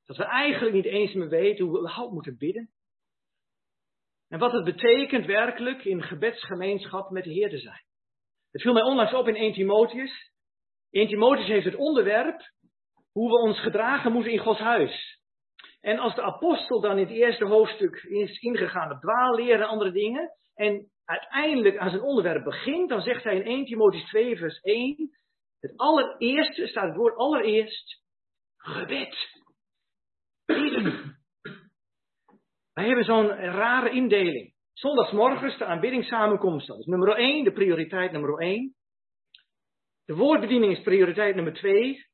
[0.04, 2.70] Dat we eigenlijk niet eens meer weten hoe we überhaupt moeten bidden.
[4.28, 7.84] En wat het betekent werkelijk in gebedsgemeenschap met de Heer te zijn.
[8.50, 10.32] Het viel mij onlangs op in 1 Timotheus.
[10.90, 12.40] 1 Timotheus heeft het onderwerp
[13.12, 15.17] hoe we ons gedragen moeten in Gods huis.
[15.80, 19.92] En als de apostel dan in het eerste hoofdstuk is ingegaan op dwaalleren en andere
[19.92, 24.60] dingen, en uiteindelijk aan zijn onderwerp begint, dan zegt hij in 1 Timotheus 2 vers
[24.60, 25.10] 1,
[25.60, 28.02] het allereerste staat het woord allereerst,
[28.56, 29.16] gebed.
[32.72, 34.54] Wij hebben zo'n rare indeling.
[34.72, 36.66] Zondagsmorgens de aanbiddingssamenkomst.
[36.66, 38.74] Dat is nummer 1, de prioriteit nummer 1.
[40.04, 42.06] De woordbediening is prioriteit nummer 2.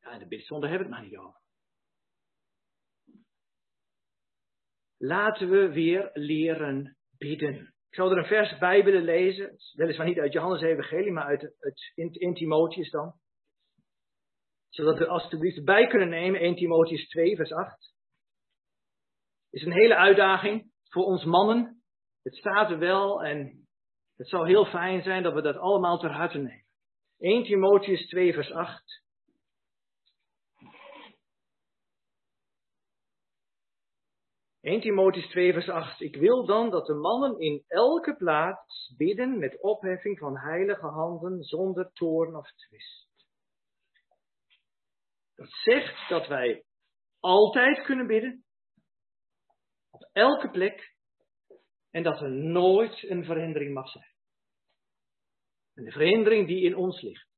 [0.00, 1.40] Ja, de bidzonde hebben het maar niet over.
[4.98, 7.74] Laten we weer leren bidden.
[7.88, 9.56] Ik zou er een vers bij willen lezen.
[9.72, 13.14] Weliswaar niet uit Johannes Evangelie, maar uit het, in, Timotheus dan.
[14.68, 17.96] Zodat we alsjeblieft bij kunnen nemen 1 Timotheus 2, vers 8
[19.50, 21.82] is een hele uitdaging voor ons mannen.
[22.22, 23.66] Het staat er wel en
[24.16, 26.64] het zou heel fijn zijn dat we dat allemaal ter harte nemen.
[27.18, 29.02] 1 Timotheus 2 vers 8.
[34.68, 36.00] ...1 Timotheus 2 vers 8.
[36.00, 41.42] Ik wil dan dat de mannen in elke plaats bidden met opheffing van heilige handen
[41.42, 43.08] zonder toorn of twist.
[45.34, 46.64] Dat zegt dat wij
[47.20, 48.44] altijd kunnen bidden,
[49.90, 50.96] op elke plek.
[51.90, 54.14] En dat er nooit een verhindering mag zijn.
[55.74, 57.28] Een verhindering die in ons ligt.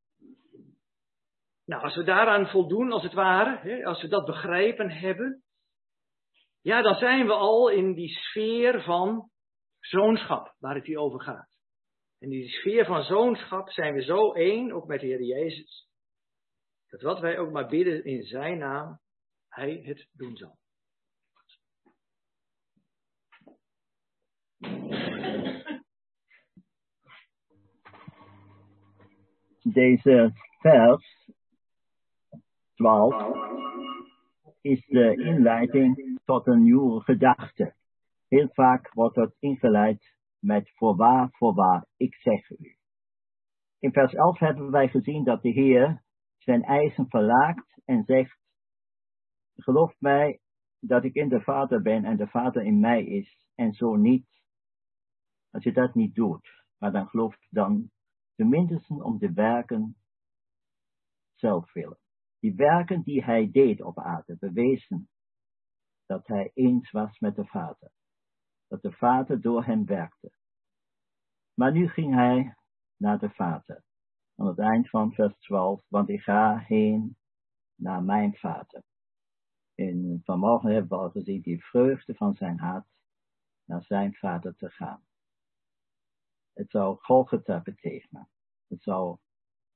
[1.64, 5.44] Nou, als we daaraan voldoen, als het ware, hè, als we dat begrijpen hebben,
[6.62, 9.30] ja, dan zijn we al in die sfeer van
[9.80, 11.58] zoonschap, waar het hier over gaat.
[12.18, 15.88] In die sfeer van zoonschap zijn we zo één, ook met de Heer Jezus,
[16.88, 18.98] dat wat wij ook maar bidden in Zijn naam,
[19.48, 20.58] Hij het doen zal.
[29.62, 31.28] Deze vers
[32.74, 33.49] 12
[34.60, 37.74] is de inleiding tot een nieuwe gedachte.
[38.28, 42.76] Heel vaak wordt het ingeleid met voorwaar, voorwaar, ik zeg u.
[43.78, 46.02] In vers 11 hebben wij gezien dat de Heer
[46.38, 48.38] zijn eisen verlaagt en zegt,
[49.56, 50.40] geloof mij
[50.80, 54.28] dat ik in de Vader ben en de Vader in mij is en zo niet
[55.50, 57.90] als je dat niet doet, maar dan gelooft dan
[58.34, 59.96] tenminste om de werken
[61.34, 61.98] zelf willen.
[62.40, 65.08] Die werken die hij deed op aarde bewezen
[66.06, 67.90] dat hij eens was met de Vader.
[68.66, 70.32] Dat de Vader door hem werkte.
[71.54, 72.54] Maar nu ging hij
[72.96, 73.84] naar de Vader.
[74.36, 77.16] Aan het eind van vers 12, want ik ga heen
[77.74, 78.82] naar mijn Vader.
[79.74, 82.86] En vanmorgen hebben we al gezien die vreugde van zijn hart
[83.64, 85.04] naar zijn Vader te gaan.
[86.52, 88.28] Het zou Golgotha betekenen.
[88.66, 89.18] Het zou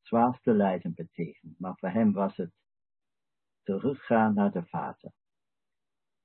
[0.07, 1.55] zwaarste lijden betekenen.
[1.59, 2.53] Maar voor hem was het
[3.63, 5.13] teruggaan naar de Vader.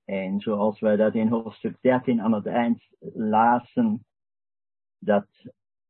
[0.06, 4.06] En zoals wij dat in hoofdstuk 13 aan het eind lazen,
[5.00, 5.28] dat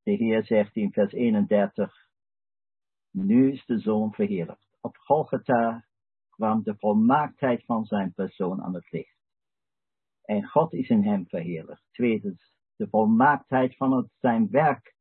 [0.03, 2.09] de Heer zegt in vers 31,
[3.11, 4.77] nu is de Zoon verheerlijkt.
[4.81, 5.85] Op Golgotha
[6.29, 9.17] kwam de volmaaktheid van zijn persoon aan het licht.
[10.23, 11.83] En God is in hem verheerlijkt.
[11.91, 14.95] Tweedens, de volmaaktheid van het, zijn werk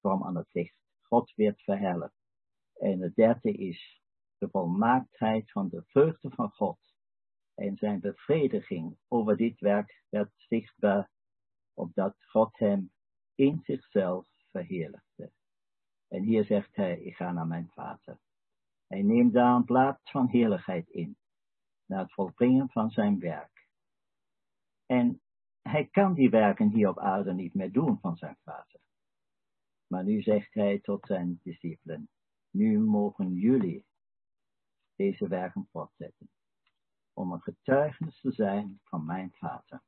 [0.00, 0.76] kwam aan het licht.
[1.02, 2.21] God werd verheerlijkt.
[2.82, 4.02] En het derde is
[4.38, 6.78] de volmaaktheid van de vreugde van God.
[7.54, 11.10] En zijn bevrediging over dit werk werd zichtbaar,
[11.74, 12.92] opdat God hem
[13.34, 15.32] in zichzelf verheerlijkte.
[16.08, 18.18] En hier zegt hij, ik ga naar mijn vader.
[18.86, 21.16] Hij neemt daar een plaats van heerlijkheid in,
[21.86, 23.68] naar het volbrengen van zijn werk.
[24.86, 25.20] En
[25.60, 28.80] hij kan die werken hier op aarde niet meer doen van zijn vader.
[29.86, 32.08] Maar nu zegt hij tot zijn discipelen,
[32.52, 33.86] nu mogen jullie
[34.96, 36.30] deze werken voortzetten,
[37.12, 39.82] om een getuigenis te zijn van mijn vader.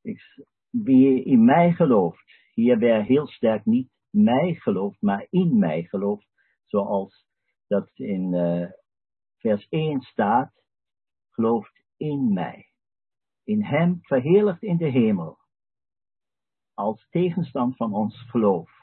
[0.00, 5.82] Ik, wie in mij gelooft, hier weer heel sterk niet mij gelooft, maar in mij
[5.82, 6.28] gelooft,
[6.64, 7.26] zoals
[7.66, 8.70] dat in uh,
[9.36, 10.52] vers 1 staat,
[11.30, 12.68] gelooft in mij
[13.48, 15.38] in hem verheerlijkt in de hemel,
[16.74, 18.77] als tegenstand van ons geloof.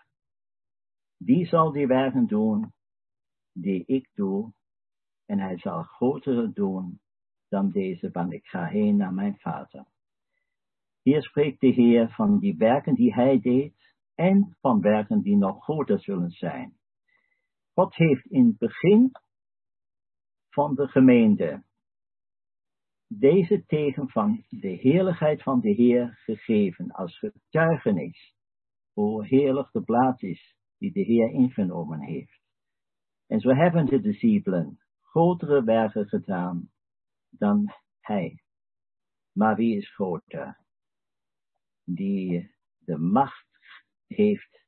[1.17, 2.73] Die zal die werken doen
[3.51, 4.53] die ik doe,
[5.25, 6.99] en hij zal grotere doen
[7.49, 9.85] dan deze, want ik ga heen naar mijn vader.
[11.01, 15.63] Hier spreekt de Heer van die werken die hij deed, en van werken die nog
[15.63, 16.77] groter zullen zijn.
[17.73, 19.11] God heeft in het begin
[20.49, 21.63] van de gemeente
[23.07, 28.35] deze teken van de heerlijkheid van de Heer gegeven als getuigenis
[28.93, 32.41] hoe heerlijk de plaats is die de Heer ingenomen heeft.
[33.27, 36.71] En zo hebben de discipelen grotere werken gedaan
[37.29, 38.43] dan hij.
[39.31, 40.59] Maar wie is groter?
[41.83, 43.47] Die de macht
[44.07, 44.63] heeft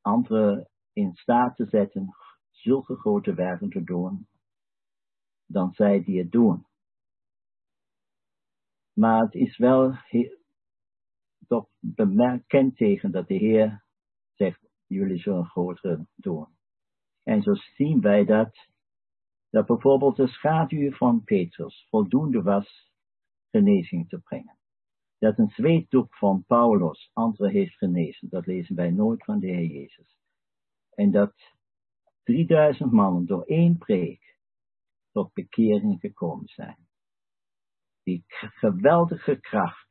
[0.00, 2.14] anderen in staat te zetten
[2.50, 4.28] zulke grote werken te doen,
[5.46, 6.66] dan zij die het doen.
[8.92, 9.94] Maar het is wel
[11.46, 13.84] toch bemerkend tegen dat de Heer
[14.40, 16.46] zegt, jullie zullen grotere doen.
[17.22, 18.68] En zo zien wij dat,
[19.50, 22.92] dat bijvoorbeeld de schaduw van Petrus voldoende was
[23.50, 24.58] genezing te brengen.
[25.18, 29.66] Dat een zweetdoek van Paulus anderen heeft genezen, dat lezen wij nooit van de Heer
[29.66, 30.18] Jezus.
[30.90, 31.34] En dat
[32.22, 34.38] 3000 mannen door één preek
[35.12, 36.88] tot bekering gekomen zijn.
[38.02, 39.89] Die geweldige kracht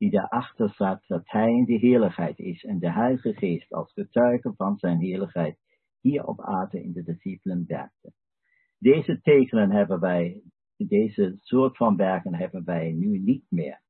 [0.00, 4.52] die daarachter staat dat hij in de heerlijkheid is en de Heilige Geest als getuige
[4.56, 5.58] van zijn heerlijkheid
[6.00, 8.12] hier op aarde in de discipelen werkte.
[8.78, 10.42] Deze tekenen hebben wij,
[10.76, 13.82] deze soort van werken hebben wij nu niet meer.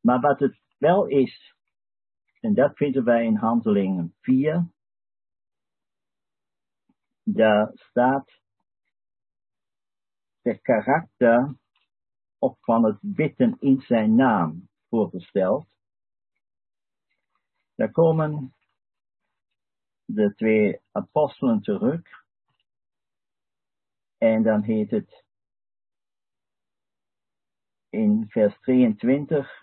[0.00, 1.54] Maar wat het wel is,
[2.40, 4.70] en dat vinden wij in Handelingen 4,
[7.22, 8.40] daar staat
[10.42, 11.56] de karakter
[12.38, 15.66] op van het bidden in zijn naam voorgesteld.
[17.74, 18.54] Daar komen
[20.04, 22.02] de twee apostelen terug.
[24.18, 25.24] En dan heet het
[27.88, 29.62] in vers 23,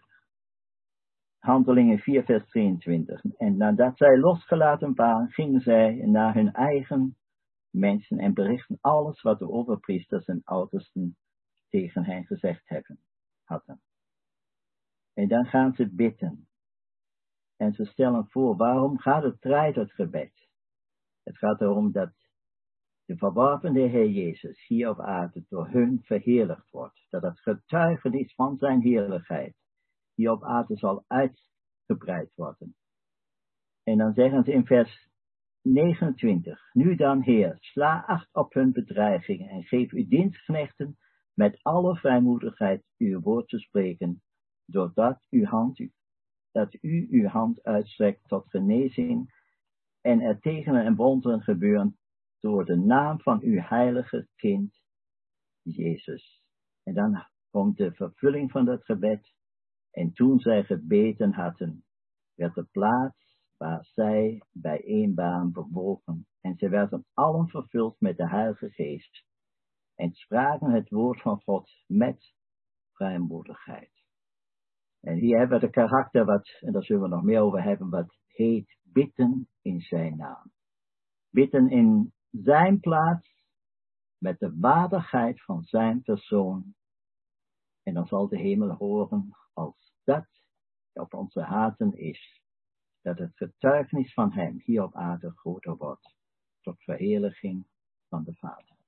[1.40, 3.24] Handelingen 4, vers 23.
[3.38, 7.18] En nadat zij losgelaten waren, gingen zij naar hun eigen
[7.70, 11.18] mensen en berichten alles wat de overpriesters en oudersten
[11.70, 13.00] tegen hen gezegd hebben,
[13.44, 13.82] hadden.
[15.20, 16.48] En dan gaan ze bidden.
[17.56, 20.48] En ze stellen voor, waarom gaat het draait het gebed?
[21.24, 22.12] Het gaat erom dat
[23.06, 27.06] de verworpene Heer Jezus hier op aarde door hun verheerlijkt wordt.
[27.10, 29.56] Dat het getuigenis van zijn heerlijkheid
[30.14, 32.76] hier op aarde zal uitgebreid worden.
[33.84, 35.10] En dan zeggen ze in vers
[35.62, 36.74] 29.
[36.74, 40.98] Nu dan, Heer, sla acht op hun bedreigingen en geef uw dienstknechten
[41.34, 44.22] met alle vrijmoedigheid uw woord te spreken
[44.72, 45.90] doordat uw hand,
[46.52, 49.34] dat u uw hand uitstrekt tot genezing
[50.02, 51.98] en er tegen en wonderen gebeuren
[52.40, 54.80] door de naam van uw heilige kind,
[55.62, 56.44] Jezus.
[56.84, 59.34] En dan komt de vervulling van dat gebed.
[59.92, 61.86] En toen zij gebeten hadden,
[62.34, 66.28] werd de plaats waar zij bijeen waren bewogen.
[66.42, 69.26] En zij werden allen vervuld met de Heilige Geest.
[69.96, 72.34] En spraken het woord van God met
[72.92, 73.99] vrijmoedigheid.
[75.00, 77.90] En hier hebben we de karakter wat, en daar zullen we nog meer over hebben,
[77.90, 80.52] wat heet bidden in zijn naam.
[81.30, 83.40] Bidden in zijn plaats,
[84.18, 86.76] met de waardigheid van zijn persoon.
[87.84, 90.28] En dan zal de hemel horen als dat
[90.94, 92.42] op onze harten is,
[93.02, 96.16] dat het getuigenis van hem hier op aarde groter wordt,
[96.62, 97.68] tot verheerlijking
[98.08, 98.79] van de Vader.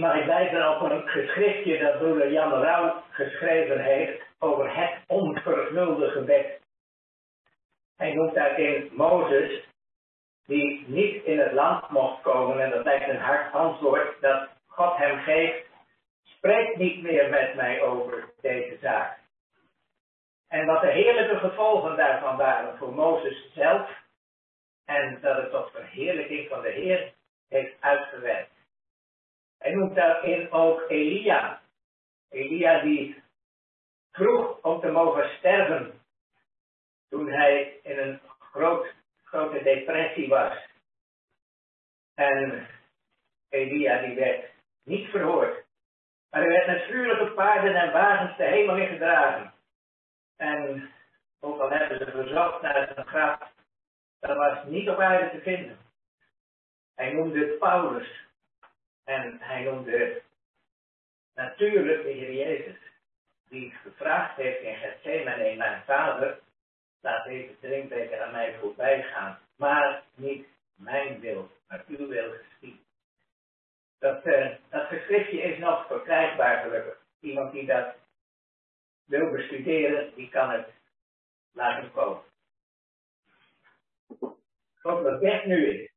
[0.00, 6.10] Mag ik wijzen op een geschriftje dat broeder Jan Rauw geschreven heeft over het onvervulde
[6.10, 6.60] gebed.
[7.96, 9.68] Hij noemt daarin Mozes,
[10.46, 14.96] die niet in het land mocht komen, en dat lijkt een hard antwoord dat God
[14.96, 15.66] hem geeft,
[16.22, 19.18] spreek niet meer met mij over deze zaak.
[20.48, 23.90] En wat de heerlijke gevolgen daarvan waren voor Mozes zelf,
[24.84, 27.12] en dat het tot verheerlijking van de Heer
[27.48, 28.51] heeft uitgewerkt.
[29.62, 31.60] Hij noemt daarin ook Elia.
[32.28, 33.22] Elia die
[34.12, 36.00] vroeg om te mogen sterven.
[37.08, 40.66] Toen hij in een groot, grote depressie was.
[42.14, 42.66] En
[43.48, 44.50] Elia die werd
[44.84, 45.64] niet verhoord.
[46.30, 49.54] Maar hij werd met vuurlijke paarden en wagens de hemel in gedragen.
[50.36, 50.90] En
[51.40, 53.52] ook al hebben ze verzocht naar zijn graf,
[54.20, 55.78] dat was niet op aarde te vinden.
[56.94, 58.30] Hij noemde Paulus.
[59.04, 60.22] En hij noemde
[61.34, 62.78] natuurlijk de Heer Jezus,
[63.48, 66.38] die gevraagd heeft in Gethsemane, mijn vader,
[67.00, 72.80] laat deze drinkbeker aan mij voorbij gaan, maar niet mijn wil, maar uw wil geschieden.
[73.98, 76.98] Dat, uh, dat geschriftje is nog verkrijgbaar gelukkig.
[77.20, 77.94] Iemand die dat
[79.04, 80.68] wil bestuderen, die kan het
[81.52, 82.22] laten komen.
[84.82, 85.91] Tot dat Bert nu is.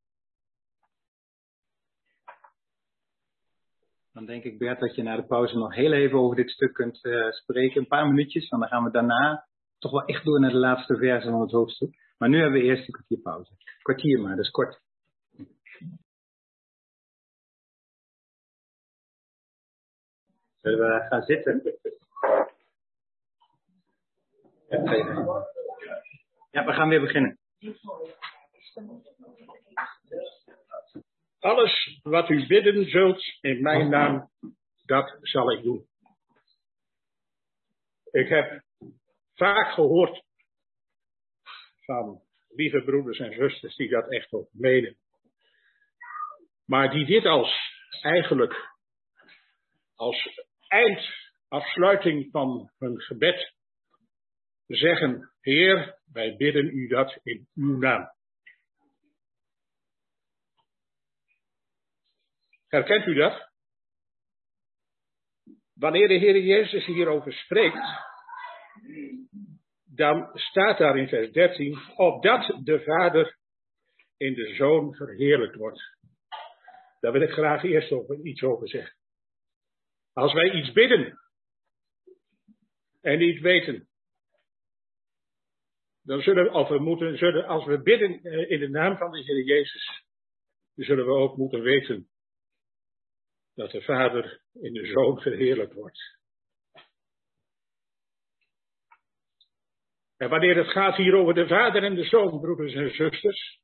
[4.15, 6.73] Dan denk ik, Bert, dat je na de pauze nog heel even over dit stuk
[6.73, 7.81] kunt uh, spreken.
[7.81, 9.47] Een paar minuutjes, want dan gaan we daarna
[9.79, 11.95] toch wel echt door naar de laatste verse van het hoofdstuk.
[12.17, 13.51] Maar nu hebben we eerst een kwartier pauze.
[13.81, 14.81] Kwartier maar, is kort.
[20.61, 21.61] Zullen we gaan zitten?
[26.51, 27.39] Ja, we gaan weer beginnen.
[31.45, 34.29] Alles wat u bidden zult in mijn naam,
[34.85, 35.87] dat zal ik doen.
[38.11, 38.63] Ik heb
[39.33, 40.23] vaak gehoord
[41.85, 44.97] van lieve broeders en zusters die dat echt ook menen.
[46.65, 48.75] Maar die dit als eigenlijk
[49.95, 53.53] als eindafsluiting van hun gebed
[54.67, 58.14] zeggen, Heer, wij bidden u dat in uw naam.
[62.75, 63.51] Herkent u dat?
[65.73, 67.85] Wanneer de Heer Jezus hierover spreekt,
[69.83, 73.37] dan staat daar in vers 13, opdat de Vader
[74.17, 75.97] in de Zoon verheerlijkt wordt.
[76.99, 78.95] Daar wil ik graag eerst over, iets over zeggen.
[80.13, 81.19] Als wij iets bidden
[83.01, 83.87] en niet weten,
[86.01, 89.11] dan zullen we, of we moeten, zullen, als we bidden eh, in de naam van
[89.11, 90.03] de Heer Jezus,
[90.73, 92.09] dan zullen we ook moeten weten
[93.55, 95.99] dat de Vader in de Zoon verheerlijkt wordt.
[100.17, 103.59] En wanneer het gaat hier over de Vader en de Zoon, broeders en zusters,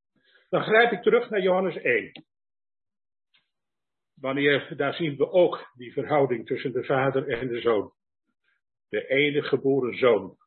[0.49, 2.25] dan grijp ik terug naar Johannes 1.
[4.13, 7.91] Wanneer, daar zien we ook die verhouding tussen de Vader en de Zoon.
[8.89, 10.37] De enige geboren Zoon,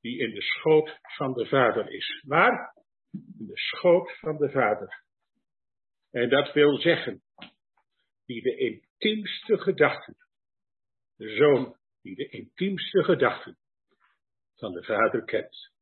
[0.00, 2.22] die in de schoot van de Vader is.
[2.26, 2.74] Waar?
[3.12, 5.04] In de schoot van de Vader.
[6.10, 7.22] En dat wil zeggen,
[8.30, 10.16] die de intiemste gedachten,
[11.16, 13.58] de Zoon die de intiemste gedachten
[14.54, 15.72] van de Vader kent.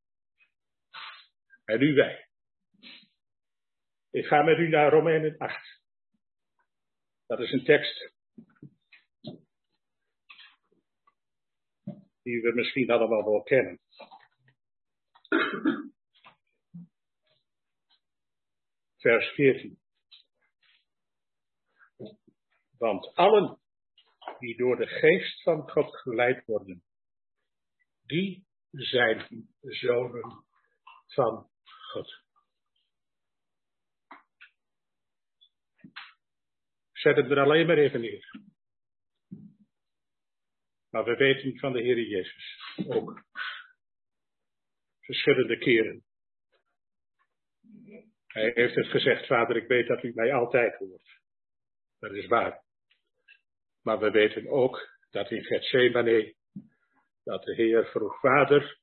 [1.64, 2.28] En nu wij.
[4.10, 5.82] Ik ga met u naar Romeinen 8.
[7.26, 8.14] Dat is een tekst
[12.22, 13.80] die we misschien allemaal wel kennen.
[18.96, 19.77] Vers 14.
[22.78, 23.58] Want allen
[24.38, 26.82] die door de geest van God geleid worden,
[28.02, 30.44] die zijn zonen
[31.06, 31.50] van
[31.92, 32.26] God.
[36.92, 38.46] Zet het er alleen maar even neer.
[40.90, 42.58] Maar we weten van de Heer Jezus
[42.88, 43.24] ook
[45.00, 46.04] verschillende keren.
[48.26, 51.20] Hij heeft het gezegd, vader, ik weet dat u mij altijd hoort.
[51.98, 52.66] Dat is waar.
[53.88, 56.34] Maar we weten ook dat in Gethsemane
[57.22, 58.80] dat de Heer vroeg, Vader,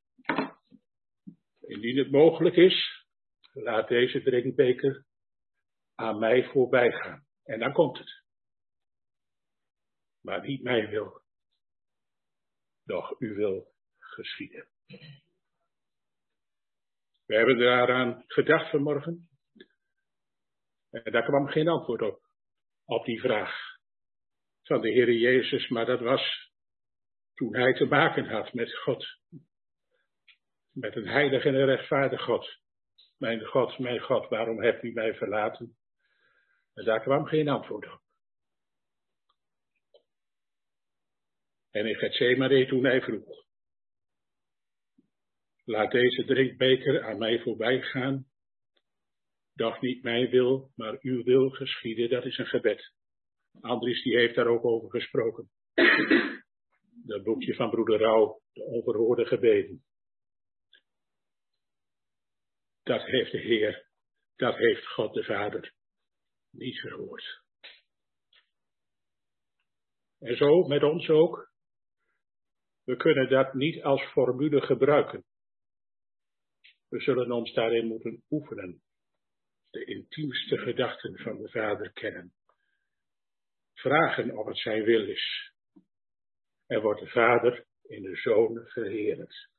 [1.59, 3.05] indien het mogelijk is,
[3.53, 5.05] laat deze drinkbeker
[5.95, 7.27] aan mij voorbij gaan.
[7.43, 8.23] En dan komt het.
[10.21, 11.21] Maar niet mijn wil,
[12.83, 14.67] doch u wil geschieden.
[17.25, 19.29] We hebben daaraan gedacht vanmorgen.
[20.89, 22.21] En daar kwam geen antwoord op,
[22.85, 23.74] op die vraag
[24.65, 26.51] van de Heer Jezus, maar dat was
[27.33, 29.05] toen hij te maken had met God.
[30.71, 32.59] Met een heilige en een rechtvaardig God.
[33.17, 35.77] Mijn God, mijn God, waarom hebt u mij verlaten?
[36.73, 38.01] En daar kwam geen antwoord op.
[41.69, 43.45] En in Gethsemane toen hij vroeg.
[45.63, 48.27] Laat deze drinkbeker aan mij voorbij gaan.
[49.53, 52.09] Doch niet mijn wil, maar uw wil geschieden.
[52.09, 52.94] Dat is een gebed.
[53.61, 55.49] Andries die heeft daar ook over gesproken
[57.05, 59.83] dat boekje van broeder Rauw, de onverhoorde gebeden.
[62.83, 63.87] Dat heeft de Heer,
[64.35, 65.73] dat heeft God de Vader
[66.49, 67.43] niet verhoord.
[70.19, 71.53] En zo met ons ook.
[72.83, 75.25] We kunnen dat niet als formule gebruiken.
[76.87, 78.81] We zullen ons daarin moeten oefenen.
[79.69, 82.33] De intiemste gedachten van de Vader kennen.
[83.75, 85.53] Vragen of het zijn wil is.
[86.67, 89.49] Er wordt de Vader in de Zoon verheerlijkt.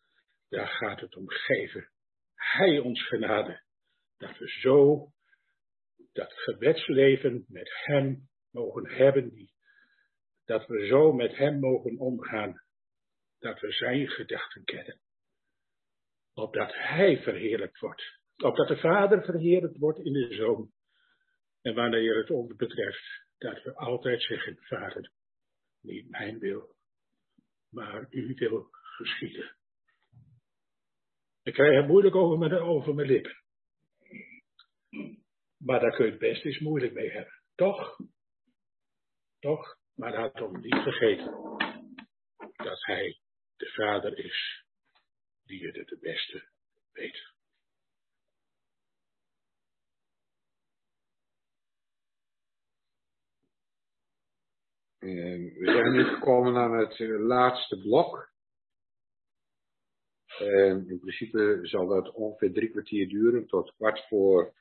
[0.48, 1.90] Daar gaat het om geven.
[2.34, 3.62] Hij ons genade.
[4.16, 5.10] Dat we zo
[6.12, 9.50] dat gebedsleven met Hem mogen hebben,
[10.44, 12.62] dat we zo met Hem mogen omgaan,
[13.38, 15.00] dat we Zijn gedachten kennen.
[16.34, 18.20] Opdat Hij verheerlijkt wordt.
[18.36, 20.70] Opdat de Vader verheerlijkt wordt in de Zoon.
[21.62, 25.12] En wanneer het ons betreft, dat we altijd zeggen, Vader,
[25.80, 26.76] niet mijn wil,
[27.68, 29.56] maar uw wil geschieden.
[31.42, 33.42] Ik krijg het moeilijk over mijn, over mijn lippen.
[35.56, 37.42] Maar daar kun je het best eens moeilijk mee hebben.
[37.54, 37.98] Toch?
[39.38, 39.78] Toch?
[39.94, 41.32] Maar laat ons niet vergeten
[42.56, 43.20] dat hij
[43.56, 44.64] de vader is
[45.44, 46.48] die het het beste
[46.92, 47.34] weet.
[55.14, 58.34] We zijn nu gekomen aan het eh, laatste blok.
[60.38, 64.54] En in principe zal dat ongeveer drie kwartier duren, tot kwart voor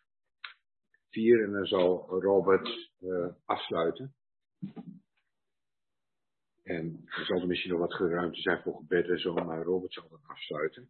[1.10, 1.44] vier.
[1.44, 4.16] En dan zal Robert uh, afsluiten.
[6.64, 9.94] En er zal er misschien nog wat ruimte zijn voor gebed en zo, maar Robert
[9.94, 10.90] zal dan afsluiten.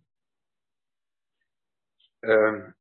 [2.20, 2.72] Uh,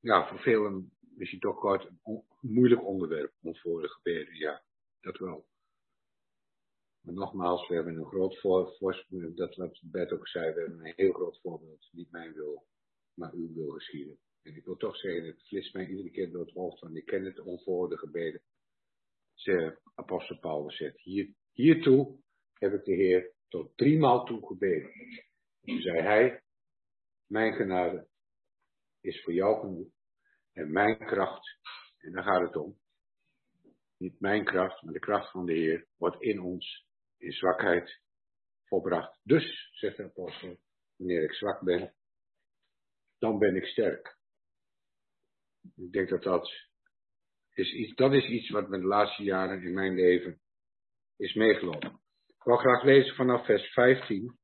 [0.00, 4.63] ja, voor velen misschien toch kort een moeilijk onderwerp om voor de gebeden, ja,
[5.04, 5.46] dat wel.
[7.00, 10.92] Maar nogmaals, we hebben een groot voorbeeld, dat wat Bert ook zei, we hebben een
[10.96, 11.88] heel groot voorbeeld.
[11.92, 12.66] Niet mijn wil,
[13.14, 14.18] maar uw wil geschieden.
[14.42, 17.06] En ik wil toch zeggen, het flitst mij iedere keer door het hoofd, want ik
[17.06, 18.42] ken het onverhoorde gebeden.
[19.34, 22.18] Ze, apostel Paulus zegt, hier, hiertoe
[22.52, 24.90] heb ik de Heer tot driemaal toe gebeden.
[25.60, 26.42] toen zei hij,
[27.26, 28.08] mijn genade
[29.00, 29.88] is voor jou genoeg
[30.52, 31.58] en mijn kracht,
[31.98, 32.78] en daar gaat het om,
[34.04, 36.86] niet mijn kracht, maar de kracht van de Heer wordt in ons
[37.18, 38.00] in zwakheid
[38.64, 39.20] volbracht.
[39.22, 40.58] Dus, zegt de apostel,
[40.96, 41.94] wanneer ik zwak ben,
[43.18, 44.16] dan ben ik sterk.
[45.76, 46.50] Ik denk dat dat
[47.54, 50.40] is iets, dat is iets wat me de laatste jaren in mijn leven
[51.16, 52.00] is meegelopen.
[52.26, 54.38] Ik wil graag lezen vanaf vers 15,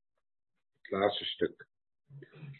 [0.81, 1.67] het laatste stuk.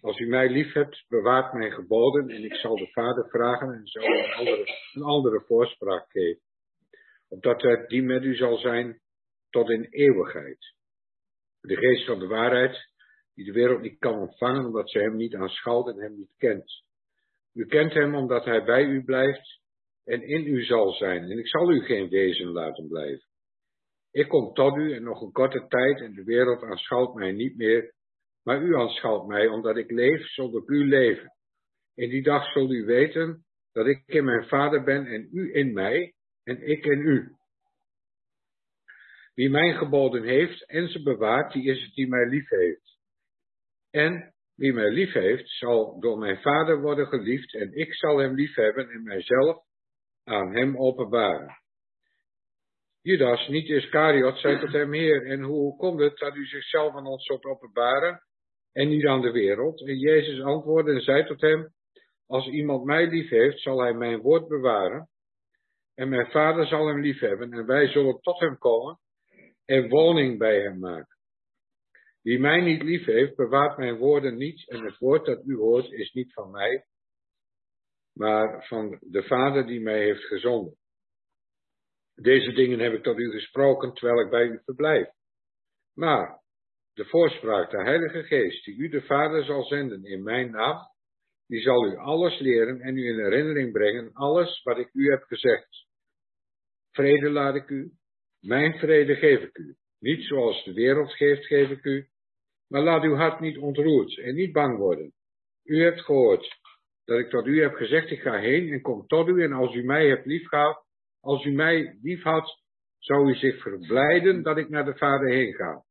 [0.01, 3.87] Als u mij lief hebt, bewaart mijn geboden en ik zal de Vader vragen en
[3.87, 6.41] zal een andere, een andere voorspraak geven.
[7.31, 8.99] Opdat het die met u zal zijn
[9.49, 10.73] tot in eeuwigheid.
[11.61, 12.91] De geest van de waarheid,
[13.33, 16.83] die de wereld niet kan ontvangen omdat ze hem niet aanschouwt en hem niet kent.
[17.53, 19.59] U kent hem omdat hij bij u blijft
[20.03, 23.27] en in u zal zijn, en ik zal u geen wezen laten blijven.
[24.11, 27.57] Ik kom tot u en nog een korte tijd en de wereld aanschouwt mij niet
[27.57, 27.93] meer,
[28.43, 31.35] maar u aanschouwt mij omdat ik leef zonder u leven.
[31.95, 35.73] In die dag zult u weten dat ik in mijn vader ben en u in
[35.73, 36.13] mij
[36.43, 37.35] en ik in u.
[39.33, 42.99] Wie mijn geboden heeft en ze bewaart, die is het die mij lief heeft.
[43.91, 48.35] En wie mij lief heeft, zal door mijn vader worden geliefd en ik zal hem
[48.35, 49.63] lief hebben en mijzelf
[50.23, 51.59] aan hem openbaren.
[53.01, 57.05] Judas, niet Iscariot, zei tot hem, Heer, en hoe komt het dat u zichzelf aan
[57.05, 58.23] ons zult openbaren
[58.71, 59.87] en niet aan de wereld?
[59.87, 61.73] En Jezus antwoordde en zei tot hem,
[62.27, 65.09] als iemand mij lief heeft, zal hij mijn woord bewaren
[66.01, 68.99] en mijn vader zal hem lief hebben en wij zullen tot hem komen
[69.65, 71.17] en woning bij hem maken.
[72.21, 75.91] Wie mij niet lief heeft, bewaart mijn woorden niet en het woord dat u hoort
[75.91, 76.85] is niet van mij,
[78.13, 80.77] maar van de Vader die mij heeft gezonden.
[82.15, 85.09] Deze dingen heb ik tot u gesproken terwijl ik bij u verblijf.
[85.93, 86.41] Maar
[86.93, 90.77] de voorspraak, de Heilige Geest, die u de Vader zal zenden in mijn naam,
[91.47, 95.23] die zal u alles leren en u in herinnering brengen, alles wat ik u heb
[95.23, 95.89] gezegd.
[96.91, 97.91] Vrede laat ik u,
[98.39, 99.75] mijn vrede geef ik u.
[99.99, 102.07] Niet zoals de wereld geeft, geef ik u,
[102.67, 105.13] maar laat uw hart niet ontroerd en niet bang worden.
[105.63, 106.59] U hebt gehoord
[107.05, 109.75] dat ik tot u heb gezegd, ik ga heen en kom tot u en als
[109.75, 110.85] u mij hebt liefgehad,
[111.19, 112.59] als u mij liefhad,
[112.97, 115.83] zou u zich verblijden dat ik naar de Vader heen ga.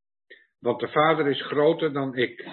[0.59, 2.47] Want de Vader is groter dan ik.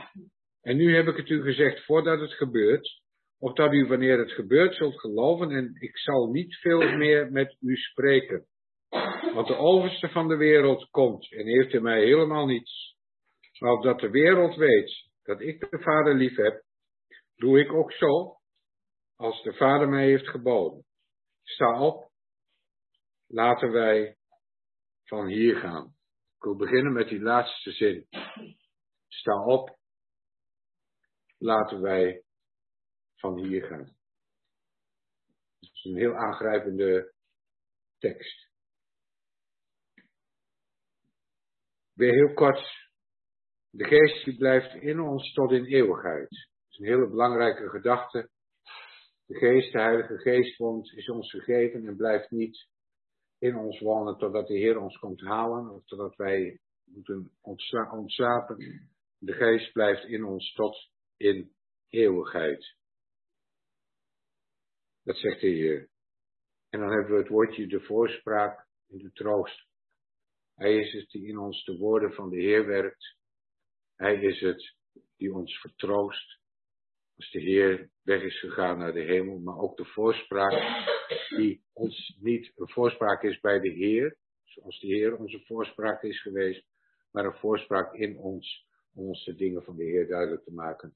[0.62, 3.02] En nu heb ik het u gezegd voordat het gebeurt,
[3.40, 7.76] opdat u wanneer het gebeurt zult geloven en ik zal niet veel meer met u
[7.76, 8.46] spreken.
[9.34, 12.96] Want de overste van de wereld komt en heeft in mij helemaal niets.
[13.60, 16.64] Maar opdat de wereld weet dat ik de Vader lief heb,
[17.36, 18.38] doe ik ook zo
[19.16, 20.86] als de Vader mij heeft geboden.
[21.44, 22.12] Sta op,
[23.28, 24.18] laten wij
[25.04, 25.86] van hier gaan.
[26.36, 28.08] Ik wil beginnen met die laatste zin.
[29.08, 29.78] Sta op,
[31.38, 32.24] laten wij
[33.20, 33.96] van hier gaan.
[35.60, 37.14] Het is een heel aangrijpende
[37.98, 38.50] tekst.
[41.94, 42.90] Weer heel kort.
[43.70, 46.30] De geest die blijft in ons tot in eeuwigheid.
[46.30, 48.30] Dat is een hele belangrijke gedachte
[49.28, 50.60] De geest, de Heilige Geest
[50.96, 52.68] is ons gegeven en blijft niet
[53.40, 58.58] in ons wonen totdat de Heer ons komt halen of totdat wij moeten ontslapen.
[59.18, 61.52] De geest blijft in ons tot in
[61.90, 62.77] eeuwigheid.
[65.08, 65.90] Dat zegt de Heer.
[66.70, 69.68] En dan hebben we het woordje de voorspraak en de troost.
[70.56, 73.16] Hij is het die in ons de woorden van de Heer werkt.
[73.96, 74.76] Hij is het
[75.18, 76.40] die ons vertroost.
[77.16, 80.52] Als de Heer weg is gegaan naar de hemel, maar ook de voorspraak
[81.38, 86.22] die ons niet een voorspraak is bij de Heer, zoals de Heer onze voorspraak is
[86.22, 86.66] geweest,
[87.12, 90.96] maar een voorspraak in ons om ons de dingen van de Heer duidelijk te maken,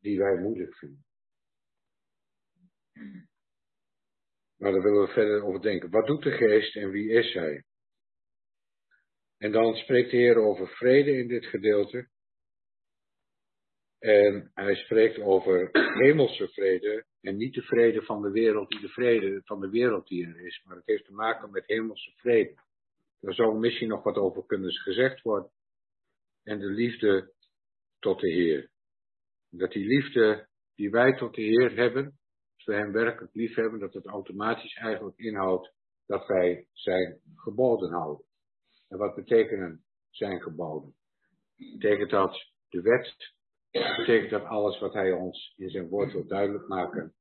[0.00, 1.07] die wij moeilijk vinden.
[4.56, 5.90] Maar daar willen we verder over denken.
[5.90, 7.64] Wat doet de geest en wie is hij?
[9.38, 12.08] En dan spreekt de Heer over vrede in dit gedeelte.
[13.98, 15.70] En hij spreekt over
[16.04, 20.08] hemelse vrede en niet de vrede van de wereld, die de vrede van de wereld
[20.08, 22.54] die er is, maar het heeft te maken met hemelse vrede.
[23.20, 25.50] Daar zou misschien nog wat over kunnen gezegd worden.
[26.42, 27.32] En de liefde
[27.98, 28.70] tot de Heer.
[29.50, 32.18] Dat die liefde die wij tot de Heer hebben,
[32.68, 35.72] we Hem werkelijk lief hebben, dat het automatisch eigenlijk inhoudt
[36.06, 38.24] dat wij Zijn geboden houden.
[38.88, 40.94] En wat betekenen Zijn geboden?
[41.56, 43.36] Betekent dat de wet
[43.70, 47.14] betekent dat alles wat hij ons in zijn woord wil duidelijk maken,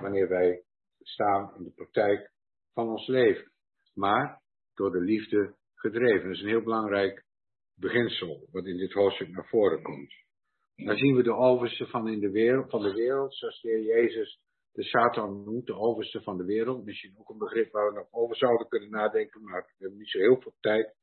[0.00, 0.62] wanneer wij
[0.98, 2.32] staan in de praktijk
[2.72, 3.52] van ons leven.
[3.94, 4.42] Maar
[4.74, 6.22] door de liefde gedreven.
[6.22, 7.24] Dat is een heel belangrijk
[7.74, 10.12] beginsel wat in dit hoofdstuk naar voren komt.
[10.76, 13.82] Dan zien we de overste van, in de wereld, van de wereld, zoals de Heer
[13.82, 14.40] Jezus
[14.72, 16.84] de Satan noemt, de overste van de wereld.
[16.84, 20.10] Misschien ook een begrip waar we nog over zouden kunnen nadenken, maar we hebben niet
[20.10, 20.94] zo heel veel tijd.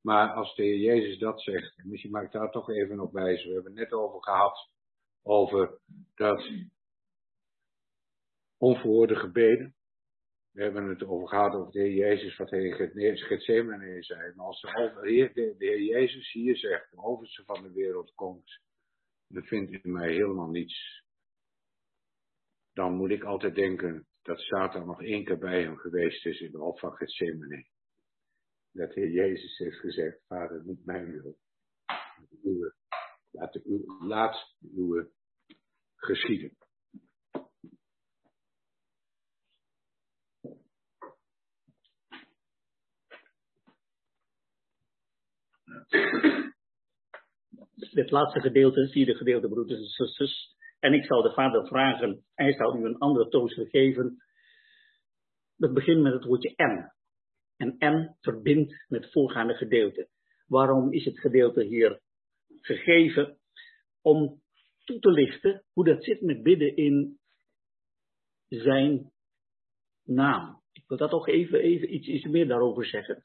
[0.00, 3.12] Maar als de Heer Jezus dat zegt, en misschien mag ik daar toch even op
[3.12, 3.48] wijzen.
[3.48, 4.70] We hebben het net over gehad,
[5.22, 5.80] over
[6.14, 6.50] dat
[8.58, 9.74] onverhoorde gebeden.
[10.52, 14.34] We hebben het over gehad over de Heer Jezus, wat hij in Gethsemane zei.
[14.34, 18.60] Maar als de, Heer, de, Heer Jezus hier zegt, de overste van de wereld komt,
[19.26, 21.04] bevindt in mij helemaal niets.
[22.72, 26.50] Dan moet ik altijd denken dat Satan nog één keer bij hem geweest is in
[26.50, 27.66] de hof van Gethsemane
[28.72, 31.38] dat Heer Jezus heeft gezegd, Vader, niet mijn wil,
[33.30, 35.10] laat, de uwe, laat uwe
[35.96, 36.56] geschieden.
[47.92, 50.58] Dit laatste gedeelte, vierde gedeelte, broeders en zusters.
[50.80, 54.16] En ik zal de Vader vragen, hij zal u een andere toon geven.
[55.56, 56.94] Dat begint met het woordje en
[57.56, 60.08] en en verbindt met het voorgaande gedeelte.
[60.46, 62.00] Waarom is het gedeelte hier
[62.60, 63.38] gegeven?
[64.02, 64.42] Om
[64.84, 67.18] toe te lichten hoe dat zit met bidden in
[68.48, 69.12] zijn
[70.04, 70.62] naam.
[70.72, 73.24] Ik wil dat toch even, even iets, iets meer daarover zeggen.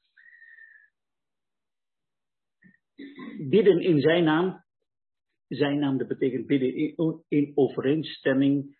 [3.49, 4.64] Bidden in zijn naam.
[5.47, 8.77] Zijn naam, betekent bidden in, in overeenstemming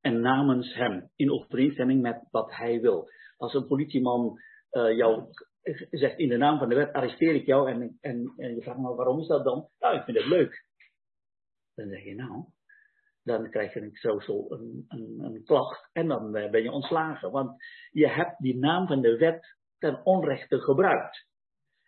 [0.00, 1.10] en namens hem.
[1.16, 3.08] In overeenstemming met wat hij wil.
[3.36, 4.38] Als een politieman
[4.72, 5.30] uh, jou
[5.90, 8.94] zegt in de naam van de wet arresteer ik jou en, en, je vraagt me
[8.94, 9.68] waarom is dat dan?
[9.78, 10.64] Nou, ik vind het leuk.
[11.74, 12.44] Dan zeg je nou,
[13.22, 17.30] dan krijg je een, zo, een, een, een klacht en dan uh, ben je ontslagen.
[17.30, 21.26] Want je hebt die naam van de wet ten onrechte gebruikt.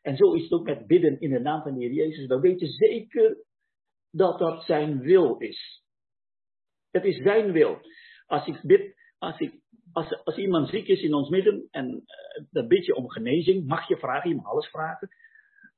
[0.03, 2.27] En zo is het ook met bidden in de naam van de Heer Jezus.
[2.27, 3.44] We weten zeker
[4.17, 5.83] dat dat zijn wil is.
[6.91, 7.81] Het is zijn wil.
[8.27, 9.63] Als ik bid, als ik
[9.93, 13.67] als, als iemand ziek is in ons midden en uh, dan bid je om genezing,
[13.67, 15.09] mag je vragen, je mag alles vragen.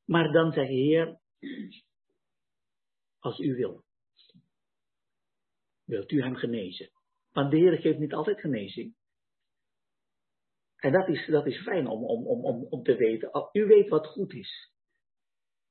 [0.05, 1.21] Maar dan zeg je, Heer,
[3.19, 3.85] als u wil,
[5.85, 6.91] wilt u hem genezen.
[7.33, 8.95] Want de Heer geeft niet altijd genezing.
[10.77, 13.49] En dat is, dat is fijn om, om, om, om te weten.
[13.53, 14.71] U weet wat goed is.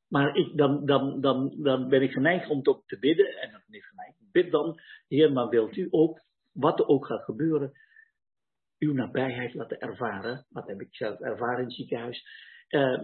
[0.07, 3.41] Maar ik, dan, dan, dan, dan ben ik geneigd om toch te bidden.
[3.41, 4.17] En dan ben ik geneigd.
[4.31, 7.71] Bid dan, Heer, maar wilt u ook, wat er ook gaat gebeuren,
[8.79, 10.45] uw nabijheid laten ervaren.
[10.49, 12.27] Dat heb ik zelf ervaren in het ziekenhuis.
[12.69, 13.03] Uh,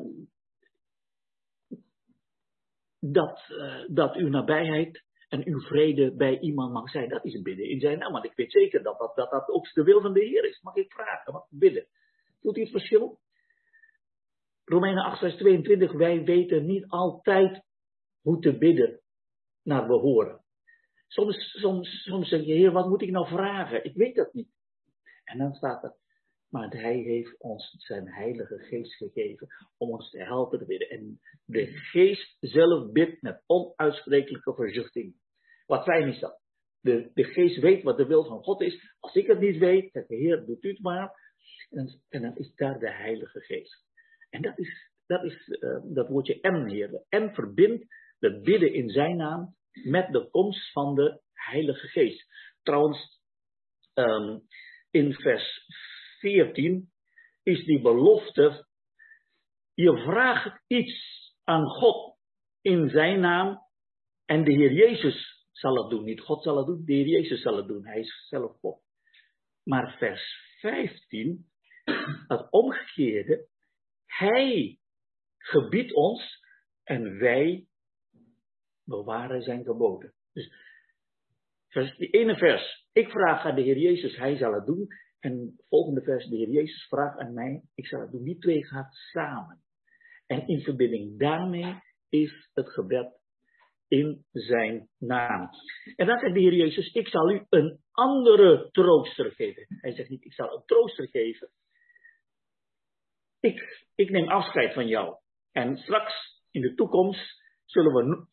[3.00, 7.10] dat, uh, dat uw nabijheid en uw vrede bij iemand mag zijn.
[7.10, 8.12] Dat is bidden in zijn naam.
[8.12, 10.62] Want ik weet zeker dat dat, dat, dat ook de wil van de Heer is.
[10.62, 11.88] Mag ik vragen, wat bidden?
[12.42, 13.20] Voelt u het verschil?
[14.72, 15.92] Romeinen 8, vers 22.
[15.92, 17.64] Wij weten niet altijd
[18.22, 19.02] hoe te bidden
[19.64, 20.44] naar we horen.
[21.08, 23.84] Soms, soms, soms zeg je, Heer, wat moet ik nou vragen?
[23.84, 24.50] Ik weet dat niet.
[25.24, 25.96] En dan staat er,
[26.50, 30.90] maar hij heeft ons zijn heilige geest gegeven om ons te helpen te bidden.
[30.90, 35.16] En de geest zelf bidt met onuitsprekelijke verzuchting.
[35.66, 36.42] Wat fijn is dat.
[36.80, 38.96] De, de geest weet wat de wil van God is.
[39.00, 41.12] Als ik het niet weet, zegt de Heer, doet u het maar.
[41.70, 43.90] En, en dan is daar de Heilige Geest.
[44.32, 47.06] En dat is dat, is, uh, dat woordje M hier.
[47.10, 47.86] M verbindt
[48.20, 52.26] het bidden in zijn naam met de komst van de Heilige Geest.
[52.64, 53.22] Trouwens,
[53.94, 54.42] um,
[54.92, 55.66] in vers
[56.20, 56.92] 14
[57.44, 58.68] is die belofte,
[59.74, 62.18] je vraagt iets aan God
[62.62, 63.60] in zijn naam
[64.26, 66.04] en de Heer Jezus zal het doen.
[66.04, 67.86] Niet God zal het doen, de Heer Jezus zal het doen.
[67.86, 68.82] Hij is zelf God.
[69.64, 71.46] Maar vers 15,
[72.28, 73.48] het omgekeerde,
[74.18, 74.78] Hij
[75.38, 76.40] gebiedt ons
[76.84, 77.68] en wij
[78.84, 80.14] bewaren zijn geboden.
[80.34, 80.54] Dus
[81.68, 84.88] vers, die ene vers, ik vraag aan de Heer Jezus, Hij zal het doen.
[85.20, 88.24] En volgende vers, de Heer Jezus vraagt aan mij, ik zal het doen.
[88.24, 89.62] Die twee gaat samen.
[90.28, 91.76] En in verbinding daarmee
[92.10, 93.20] is het gebed
[93.88, 95.50] in zijn naam.
[95.96, 99.66] En dan zegt de Heer Jezus, ik zal u een andere trooster geven.
[99.68, 101.50] Hij zegt niet, ik zal een trooster geven.
[103.42, 105.16] Ik, ik neem afscheid van jou.
[105.52, 108.26] En straks, in de toekomst, zullen we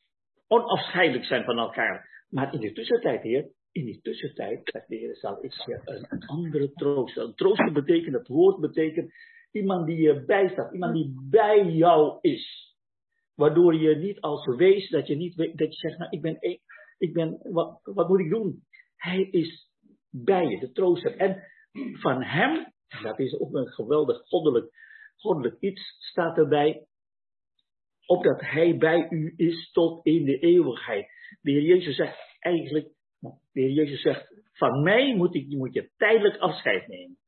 [0.47, 2.25] onafscheidelijk zijn van elkaar.
[2.29, 6.27] Maar in de tussentijd, Heer, in die tussentijd, zegt de Heer, zal ik je een
[6.27, 7.23] andere trooster.
[7.23, 9.13] Een trooster betekent, het woord betekent,
[9.53, 12.77] iemand die je bijstaat, iemand die bij jou is.
[13.35, 16.37] Waardoor je niet als wees, dat je niet dat je zegt, nou ik ben,
[16.99, 18.63] ik ben wat, wat moet ik doen?
[18.97, 19.71] Hij is
[20.11, 21.17] bij je, de trooster.
[21.17, 21.43] En
[21.93, 22.73] van hem,
[23.03, 24.71] dat is ook een geweldig goddelijk,
[25.19, 26.87] goddelijk iets, staat erbij,
[28.07, 31.07] opdat hij bij u is tot in de eeuwigheid.
[31.41, 32.89] De Heer Jezus zegt eigenlijk,
[33.53, 37.19] de Heer Jezus zegt, van mij moet, ik, moet je tijdelijk afscheid nemen.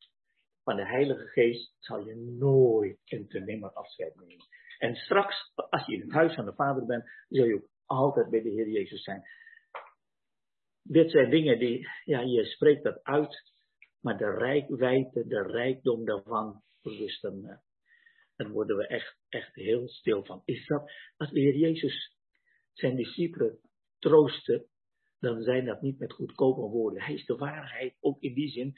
[0.63, 4.47] Van de Heilige Geest zal je nooit en te nimmer afscheid nemen.
[4.79, 8.31] En straks, als je in het huis van de Vader bent, zul je ook altijd
[8.31, 9.23] bij de Heer Jezus zijn.
[10.83, 13.53] Dit zijn dingen die, ja, je spreekt dat uit,
[14.01, 17.61] maar de rijkwijde, de rijkdom daarvan, dus dan,
[18.43, 20.43] dan worden we echt, echt heel stil van.
[20.45, 22.17] Is dat, als de Heer Jezus
[22.73, 23.59] zijn discipelen
[23.99, 24.67] troostte,
[25.19, 27.03] dan zijn dat niet met goedkope woorden.
[27.03, 28.75] Hij is de waarheid, ook in die zin.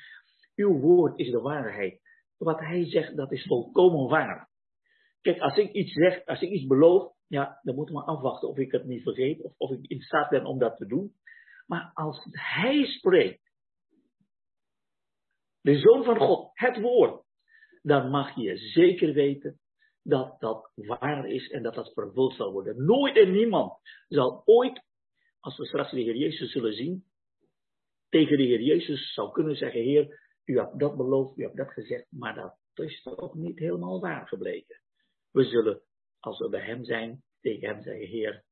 [0.55, 2.01] Uw woord is de waarheid.
[2.37, 4.51] Wat hij zegt, dat is volkomen waar.
[5.21, 8.57] Kijk, als ik iets zeg, als ik iets beloof, ja, dan moeten we afwachten of
[8.57, 11.15] ik het niet vergeet, of of ik in staat ben om dat te doen.
[11.67, 13.51] Maar als hij spreekt,
[15.61, 17.25] de Zoon van God, het woord,
[17.83, 19.61] dan mag je zeker weten
[20.03, 22.85] dat dat waar is en dat dat vervuld zal worden.
[22.85, 23.73] Nooit en niemand
[24.09, 24.83] zal ooit,
[25.41, 27.05] als we straks de Heer Jezus zullen zien,
[28.09, 31.73] tegen de Heer Jezus zou kunnen zeggen, Heer, u hebt dat beloofd, u hebt dat
[31.73, 34.81] gezegd, maar dat is toch niet helemaal waar gebleken.
[35.31, 35.83] We zullen,
[36.21, 38.45] als we bij Hem zijn, tegen Hem zeggen, Heer,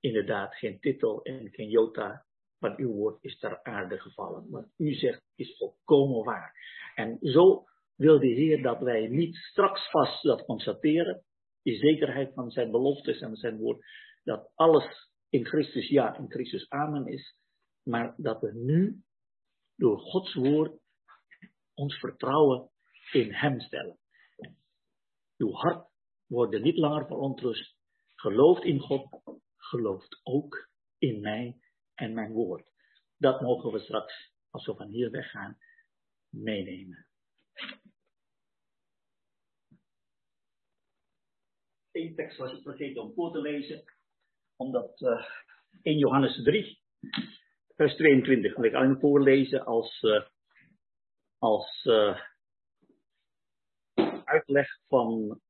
[0.00, 2.26] inderdaad geen titel en geen jota
[2.58, 4.50] van uw woord is ter aarde gevallen.
[4.50, 6.54] Wat u zegt is volkomen waar.
[6.94, 7.64] En zo
[7.98, 11.24] wil de Heer dat wij niet straks vast dat constateren,
[11.62, 13.84] die zekerheid van zijn beloftes en zijn woord,
[14.24, 17.36] dat alles in Christus ja, in Christus amen is,
[17.82, 19.02] maar dat we nu
[19.76, 20.80] door Gods woord
[21.74, 22.70] ons vertrouwen
[23.12, 23.98] in Hem stellen.
[25.36, 25.88] Uw hart
[26.26, 27.76] wordt niet langer verontrust.
[28.14, 29.22] Gelooft in God,
[29.56, 30.68] gelooft ook
[30.98, 31.58] in mij
[31.94, 32.70] en mijn woord.
[33.16, 35.58] Dat mogen we straks, als we van hier weggaan,
[36.28, 37.07] meenemen.
[41.98, 43.82] Eén tekst was ik vergeten om voor te lezen,
[44.56, 45.26] omdat uh,
[45.82, 46.78] in Johannes 3,
[47.76, 50.22] vers 22, wil ik alleen voorlezen als, uh,
[51.38, 52.20] als uh,
[54.24, 55.40] uitleg van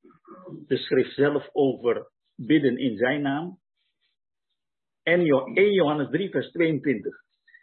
[0.66, 3.60] de schrift zelf over bidden in zijn naam.
[5.02, 7.14] En 1 Johannes 3, vers 22.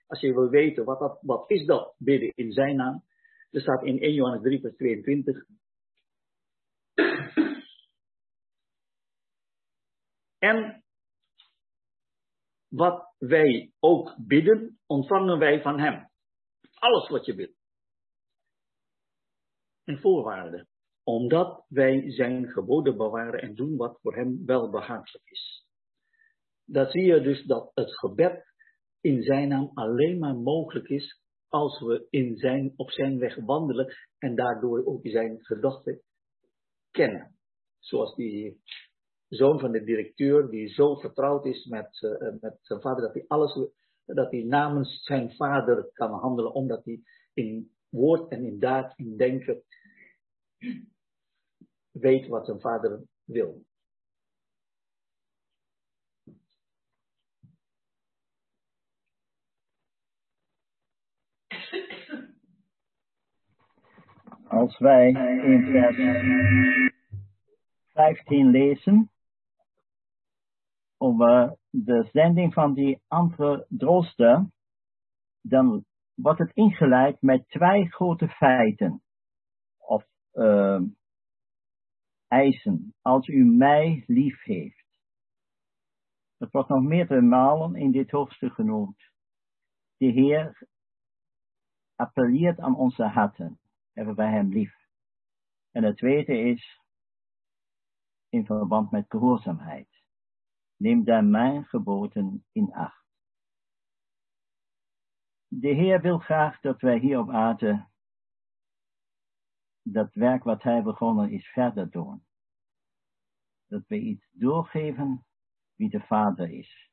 [0.08, 3.04] Als je wil weten wat, dat, wat is dat bidden in zijn naam,
[3.52, 5.46] er staat in 1 Johannes 3, vers 22.
[10.50, 10.84] En
[12.68, 16.10] wat wij ook bidden, ontvangen wij van Hem.
[16.74, 17.58] Alles wat je bidt.
[19.84, 20.68] En voorwaarden
[21.06, 25.66] omdat wij zijn geboden bewaren en doen wat voor hem wel behagelijk is.
[26.64, 28.54] Dat zie je dus dat het gebed
[29.02, 33.96] in zijn naam alleen maar mogelijk is als we in zijn, op zijn weg wandelen
[34.18, 36.02] en daardoor ook zijn gedachten
[36.92, 37.36] kennen.
[37.80, 38.62] Zoals die
[39.36, 43.14] zoon van de directeur die zo vertrouwd is met, eh, eh, met zijn vader dat
[43.14, 43.70] hij alles,
[44.06, 47.02] dat hij namens zijn vader kan handelen, omdat hij
[47.34, 49.64] in woord en in daad, in denken
[51.92, 53.66] weet wat zijn vader wil.
[64.48, 65.08] Als wij
[65.44, 65.96] in vers
[67.94, 69.12] 15 lezen,
[70.98, 74.50] over de zending van die andere drooster,
[75.42, 79.04] dan wordt het ingeleid met twee grote feiten
[79.78, 80.82] of uh,
[82.28, 82.94] eisen.
[83.02, 84.84] Als u mij lief heeft.
[86.38, 89.12] Dat wordt nog meerdere malen in dit hoofdstuk genoemd.
[89.98, 90.68] De Heer
[91.96, 93.60] appelleert aan onze harten.
[93.94, 94.76] Hebben wij hem lief.
[95.72, 96.82] En het tweede is
[98.30, 99.95] in verband met gehoorzaamheid.
[100.78, 103.06] Neem dan mijn geboden in acht.
[105.48, 107.88] De Heer wil graag dat wij hier op aarde
[109.88, 112.26] dat werk wat Hij begonnen is verder doen.
[113.68, 115.26] Dat we iets doorgeven
[115.76, 116.92] wie de Vader is.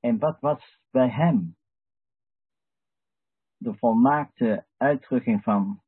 [0.00, 1.56] En wat was bij Hem
[3.56, 5.82] de volmaakte uitdrukking van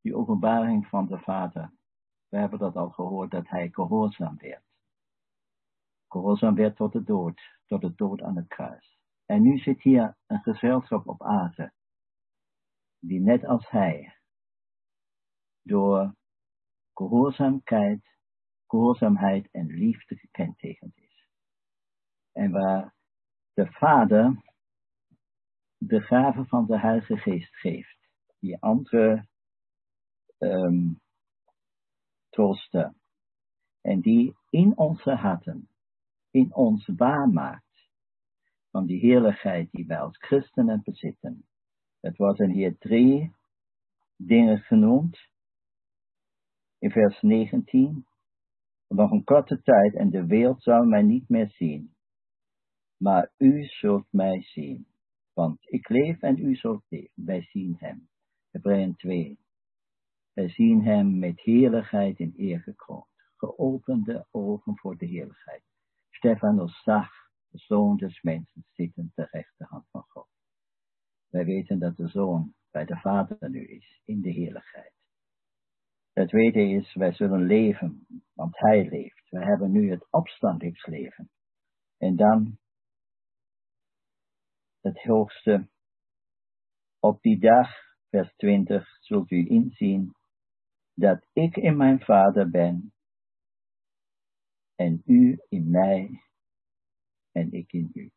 [0.00, 1.72] die openbaring van de Vader?
[2.28, 4.71] We hebben dat al gehoord, dat Hij gehoorzaam werd.
[6.12, 8.98] Gehoorzaam werd tot de dood, tot de dood aan het kruis.
[9.26, 11.72] En nu zit hier een gezelschap op aarde,
[12.98, 14.16] die net als hij,
[15.62, 16.14] door
[16.94, 18.16] gehoorzaamheid,
[18.66, 21.28] gehoorzaamheid en liefde gekentekend is.
[22.32, 22.94] En waar
[23.52, 24.42] de Vader
[25.76, 28.08] de gave van de Heilige Geest geeft,
[28.38, 29.28] die andere
[30.38, 31.00] um,
[32.28, 33.00] troosten,
[33.80, 35.66] en die in onze harten,
[36.32, 37.90] in ons waarmaakt
[38.70, 41.44] van die heerlijkheid die wij als christenen bezitten.
[42.00, 43.34] Het worden hier drie
[44.16, 45.30] dingen genoemd.
[46.78, 48.06] In vers 19.
[48.88, 51.94] Nog een korte tijd en de wereld zal mij niet meer zien.
[52.96, 54.86] Maar u zult mij zien.
[55.32, 57.24] Want ik leef en u zult leven.
[57.24, 58.08] Wij zien hem.
[58.50, 59.38] Hebreeën 2.
[60.32, 63.06] Wij zien hem met heerlijkheid in eer gekroond.
[63.36, 65.71] Geopende ogen voor de heerlijkheid.
[66.22, 67.10] Stefanus zag
[67.48, 70.28] de Zoon des mensen zitten ter rechterhand van God.
[71.28, 74.92] Wij weten dat de Zoon bij de Vader nu is, in de heerlijkheid.
[76.12, 79.30] Het tweede is, wij zullen leven, want Hij leeft.
[79.30, 81.30] Wij hebben nu het opstandingsleven.
[81.98, 82.58] En dan
[84.80, 85.68] het hoogste.
[87.00, 87.68] Op die dag,
[88.08, 90.14] vers 20, zult u inzien
[90.94, 92.92] dat ik in mijn Vader ben
[94.82, 96.22] en u in mij
[97.32, 98.10] en ik in u.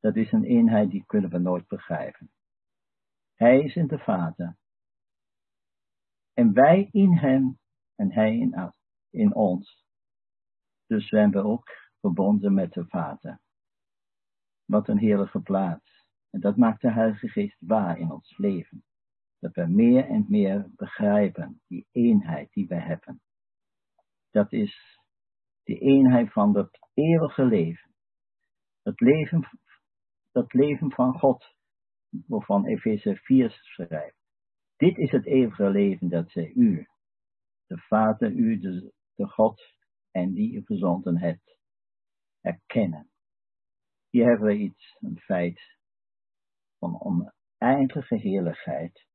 [0.00, 2.30] Dat is een eenheid die kunnen we nooit begrijpen.
[3.34, 4.56] Hij is in de Vader.
[6.32, 7.58] En wij in hem
[7.94, 8.72] en hij in,
[9.10, 9.86] in ons.
[10.86, 11.70] Dus zijn we ook
[12.00, 13.40] verbonden met de Vader.
[14.64, 16.06] Wat een heerlijke plaats.
[16.30, 18.84] En dat maakt de Heilige Geest waar in ons leven.
[19.38, 23.20] Dat we meer en meer begrijpen die eenheid die we hebben.
[24.30, 25.02] Dat is
[25.64, 27.90] de eenheid van het eeuwige leven.
[28.82, 29.48] Het leven,
[30.32, 31.54] dat leven van God,
[32.26, 34.16] waarvan Efeze 4 schrijft.
[34.76, 36.86] Dit is het eeuwige leven dat zij u,
[37.66, 39.62] de Vader, u, de, de God
[40.10, 41.58] en die u verzonden hebt,
[42.40, 43.08] erkennen.
[44.10, 45.76] Hier hebben we iets, een feit
[46.78, 49.06] van oneindige heerlijkheid.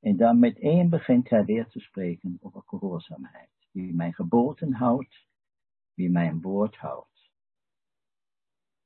[0.00, 3.50] En dan meteen begint hij weer te spreken over gehoorzaamheid.
[3.72, 5.28] Die mijn geboden houdt
[6.00, 7.30] wie mijn woord houdt.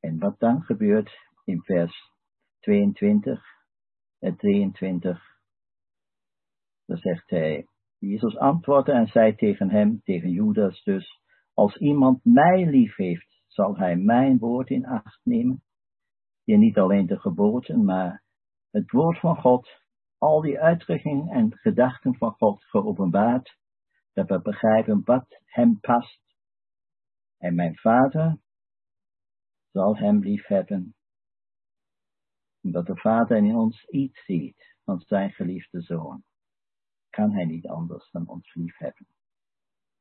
[0.01, 1.11] En wat dan gebeurt
[1.45, 2.13] in vers
[2.61, 3.45] 22
[4.19, 5.23] en 23,
[6.87, 7.69] dan zegt hij,
[7.99, 11.21] Jezus antwoordde en zei tegen hem, tegen Judas dus,
[11.53, 15.63] als iemand mij lief heeft, zal hij mijn woord in acht nemen.
[16.45, 18.23] Hier niet alleen de geboden, maar
[18.71, 19.69] het woord van God,
[20.19, 23.59] al die uitdrukkingen en gedachten van God geopenbaard,
[24.13, 26.24] dat we begrijpen wat hem past
[27.45, 28.39] en mijn vader
[29.71, 30.95] zal hem lief hebben,
[32.63, 36.25] omdat de vader in ons iets ziet van zijn geliefde zoon,
[37.11, 39.07] kan hij niet anders dan ons lief hebben.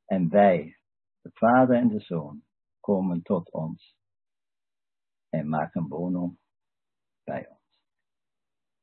[0.05, 0.79] En wij,
[1.21, 2.43] de vader en de zoon,
[2.79, 3.97] komen tot ons
[5.29, 6.39] en maken woning
[7.23, 7.81] bij ons.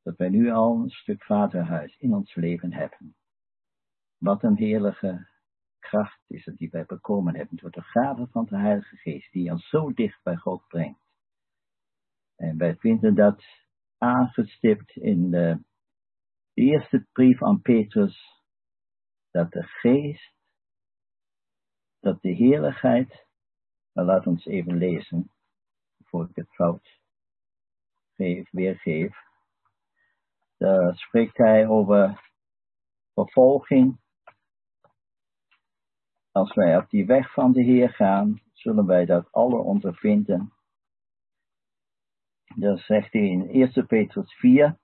[0.03, 3.17] Dat wij nu al een stuk vaderhuis in ons leven hebben.
[4.17, 5.30] Wat een heerlijke
[5.81, 9.50] kracht is het die wij bekomen hebben door de gave van de Heilige Geest, die
[9.50, 11.00] ons zo dicht bij God brengt.
[12.36, 13.44] En wij vinden dat
[13.99, 15.60] aangestipt in de,
[16.60, 18.42] eerste brief aan Petrus,
[19.31, 20.34] dat de Geest,
[22.00, 23.26] dat de heerlijkheid,
[23.92, 25.31] maar laat ons even lezen,
[26.05, 26.99] voor ik het fout
[28.17, 29.17] geef, weergeef.
[30.57, 32.31] Daar spreekt hij over
[33.15, 34.00] vervolging.
[36.41, 40.52] Als wij op die weg van de Heer gaan, zullen wij dat alle ondervinden.
[42.57, 44.78] Dat zegt hij in 1 Petrus 4.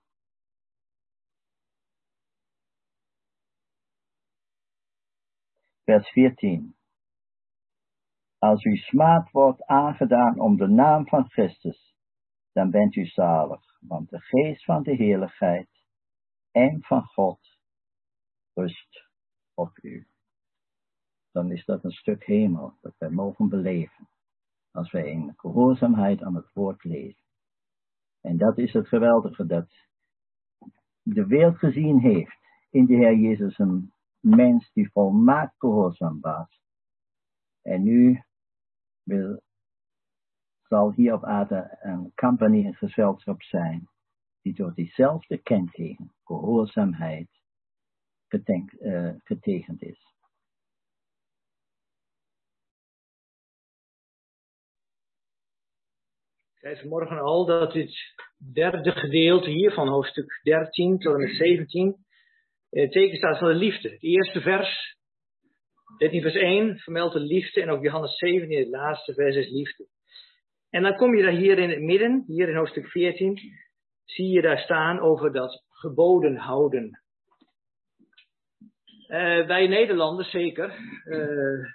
[5.83, 6.75] Vers 14.
[8.37, 11.95] Als u smaad wordt aangedaan om de naam van Christus,
[12.51, 15.69] dan bent u zalig, want de geest van de heerlijkheid
[16.51, 17.57] en van God
[18.53, 19.09] rust
[19.53, 20.07] op u.
[21.37, 24.09] Dan is dat een stuk hemel dat wij mogen beleven,
[24.71, 27.25] als wij in gehoorzaamheid aan het woord lezen.
[28.21, 29.69] En dat is het geweldige dat
[31.01, 32.37] de wereld gezien heeft
[32.69, 36.61] in de Heer Jezus een mens die volmaakt gehoorzaam was.
[37.61, 38.23] En nu
[40.61, 43.89] zal hier op aarde een compagnie, een gezelschap zijn,
[44.41, 47.29] die door diezelfde kenteken, gehoorzaamheid,
[48.29, 50.16] uh, getekend is.
[56.59, 57.95] Zei vanmorgen al dat dit
[58.53, 61.95] derde gedeelte hier van hoofdstuk 13 tot en met 17
[62.69, 63.89] het teken staat van de liefde.
[63.89, 64.95] Het eerste vers
[65.97, 69.87] 13 vers 1 vermeldt de liefde en ook Johannes 17, het laatste vers is liefde.
[70.69, 73.39] En dan kom je daar hier in het midden, hier in hoofdstuk 14,
[74.05, 77.01] zie je daar staan over dat geboden houden.
[79.07, 81.65] Uh, wij Nederlanders zeker uh,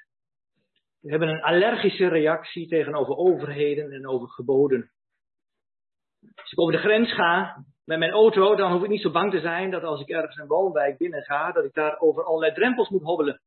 [1.11, 4.91] hebben een allergische reactie tegenover overheden en over geboden.
[6.35, 9.31] Als ik over de grens ga met mijn auto, dan hoef ik niet zo bang
[9.31, 12.55] te zijn dat als ik ergens een woonwijk binnen ga, dat ik daar over allerlei
[12.55, 13.41] drempels moet hobbelen.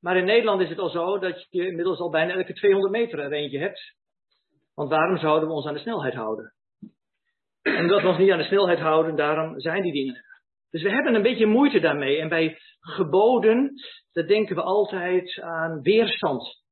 [0.00, 3.18] Maar in Nederland is het al zo dat je inmiddels al bijna elke 200 meter
[3.18, 3.94] er eentje hebt.
[4.74, 6.52] Want waarom zouden we ons aan de snelheid houden?
[7.62, 10.24] En omdat we ons niet aan de snelheid houden, daarom zijn die dingen.
[10.70, 12.20] Dus we hebben een beetje moeite daarmee.
[12.20, 13.74] En bij geboden,
[14.14, 16.62] dan denken we altijd aan weerstand.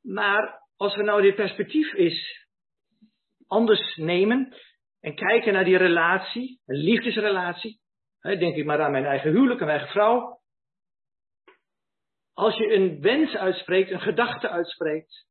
[0.00, 2.46] Maar als we nou dit perspectief is
[3.46, 4.56] anders nemen
[5.00, 7.80] en kijken naar die relatie, een liefdesrelatie,
[8.20, 10.40] denk ik maar aan mijn eigen huwelijk, aan mijn eigen vrouw,
[12.32, 15.26] als je een wens uitspreekt, een gedachte uitspreekt,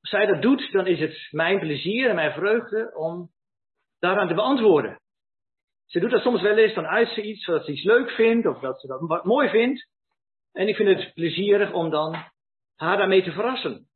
[0.00, 3.30] als zij dat doet, dan is het mijn plezier en mijn vreugde om
[3.98, 5.02] daaraan te beantwoorden.
[5.94, 8.46] Ze doet dat soms wel eens, dan uit ze iets zodat ze iets leuk vindt
[8.46, 9.88] of dat ze dat mooi vindt.
[10.52, 12.16] En ik vind het plezierig om dan
[12.76, 13.88] haar daarmee te verrassen.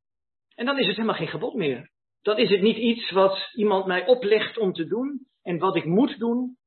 [0.55, 1.91] En dan is het helemaal geen gebod meer.
[2.21, 5.85] Dan is het niet iets wat iemand mij oplegt om te doen en wat ik
[5.85, 6.57] moet doen.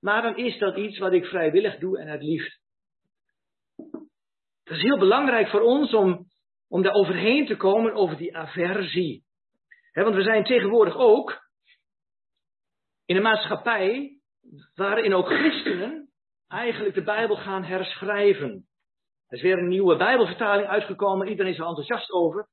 [0.00, 2.60] Maar dan is dat iets wat ik vrijwillig doe en het liefst.
[4.64, 6.26] Het is heel belangrijk voor ons om,
[6.68, 9.24] om daar overheen te komen over die aversie.
[9.92, 11.48] want we zijn tegenwoordig ook
[13.04, 14.17] in een maatschappij
[14.74, 16.10] waarin ook christenen
[16.48, 18.68] eigenlijk de Bijbel gaan herschrijven.
[19.26, 22.48] Er is weer een nieuwe Bijbelvertaling uitgekomen, iedereen is er enthousiast over.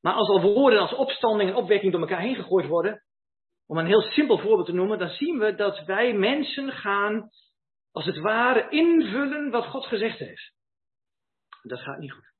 [0.00, 3.04] Maar als al woorden als opstanding en opwekking door elkaar heen gegooid worden,
[3.66, 7.30] om een heel simpel voorbeeld te noemen, dan zien we dat wij mensen gaan,
[7.92, 10.54] als het ware, invullen wat God gezegd heeft.
[11.62, 12.34] Dat gaat niet goed.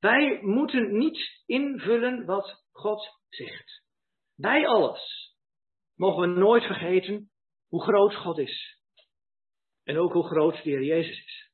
[0.00, 3.82] Wij moeten niet invullen wat God zegt.
[4.36, 5.23] Bij alles
[5.96, 7.30] mogen we nooit vergeten
[7.68, 8.78] hoe groot God is.
[9.84, 11.52] En ook hoe groot de Heer Jezus is.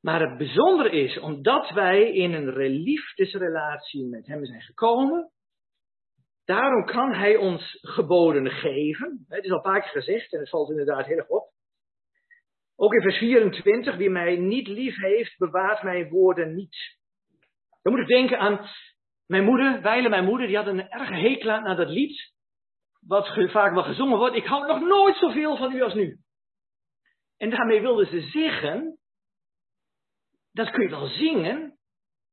[0.00, 5.30] Maar het bijzondere is, omdat wij in een liefdesrelatie met Hem zijn gekomen,
[6.44, 9.24] daarom kan Hij ons geboden geven.
[9.28, 11.50] Het is al een paar keer gezegd en het valt inderdaad heel erg op.
[12.76, 16.76] Ook in vers 24, wie mij niet lief heeft, bewaart mijn woorden niet.
[17.82, 18.68] Dan moet ik denken aan
[19.26, 22.32] mijn moeder, wijlen mijn moeder, die had een erge hekel aan dat lied,
[23.06, 26.18] wat vaak wel gezongen wordt, ik hou nog nooit zoveel van u als nu.
[27.36, 28.98] En daarmee wilde ze zeggen,
[30.52, 31.78] dat kun je wel zingen,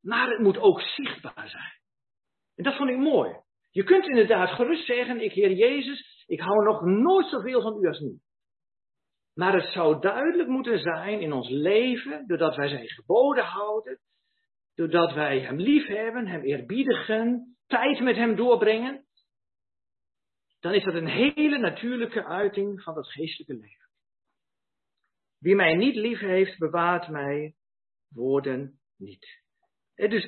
[0.01, 1.79] maar het moet ook zichtbaar zijn.
[2.55, 3.35] En dat vond ik mooi.
[3.71, 7.87] Je kunt inderdaad gerust zeggen, ik Heer Jezus, ik hou nog nooit zoveel van u
[7.87, 8.19] als nu.
[9.33, 13.99] Maar het zou duidelijk moeten zijn in ons leven, doordat wij zijn geboden houden,
[14.75, 19.05] doordat wij Hem lief hebben, Hem eerbiedigen, tijd met Hem doorbrengen,
[20.59, 23.89] dan is dat een hele natuurlijke uiting van dat geestelijke leven.
[25.37, 27.55] Wie mij niet lief heeft, bewaart mij
[28.07, 29.41] woorden niet.
[29.93, 30.27] Het is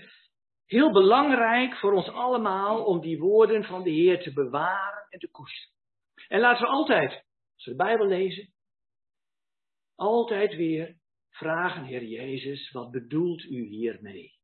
[0.66, 5.30] heel belangrijk voor ons allemaal om die woorden van de Heer te bewaren en te
[5.32, 5.76] koesteren.
[6.28, 7.12] En laten we altijd,
[7.56, 8.54] als we de Bijbel lezen,
[9.96, 14.40] altijd weer vragen, Heer Jezus, wat bedoelt u hiermee?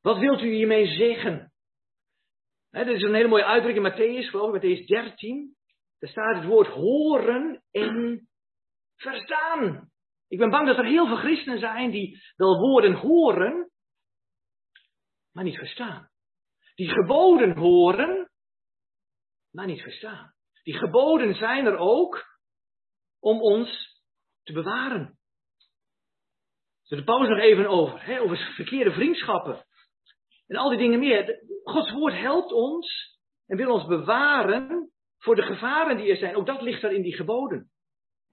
[0.00, 1.53] Wat wilt u hiermee zeggen?
[2.74, 5.56] Hè, dit is een hele mooie uitdrukking in Matthäus, geloof ik, Matthäus 13.
[5.98, 8.28] Daar staat het woord horen en
[8.96, 9.90] verstaan.
[10.28, 13.70] Ik ben bang dat er heel veel christenen zijn die wel woorden horen,
[15.32, 16.10] maar niet verstaan.
[16.74, 18.30] Die geboden horen,
[19.50, 20.34] maar niet verstaan.
[20.62, 22.38] Die geboden zijn er ook
[23.20, 24.00] om ons
[24.42, 25.18] te bewaren.
[26.88, 29.64] Dus Paulus nog even over, over verkeerde vriendschappen.
[30.46, 31.42] En al die dingen meer.
[31.62, 36.36] Gods woord helpt ons en wil ons bewaren voor de gevaren die er zijn.
[36.36, 37.70] Ook dat ligt er in die geboden.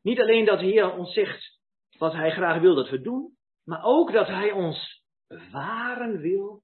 [0.01, 1.59] Niet alleen dat de Heer ons zegt
[1.97, 6.63] wat Hij graag wil dat we doen, maar ook dat Hij ons bewaren wil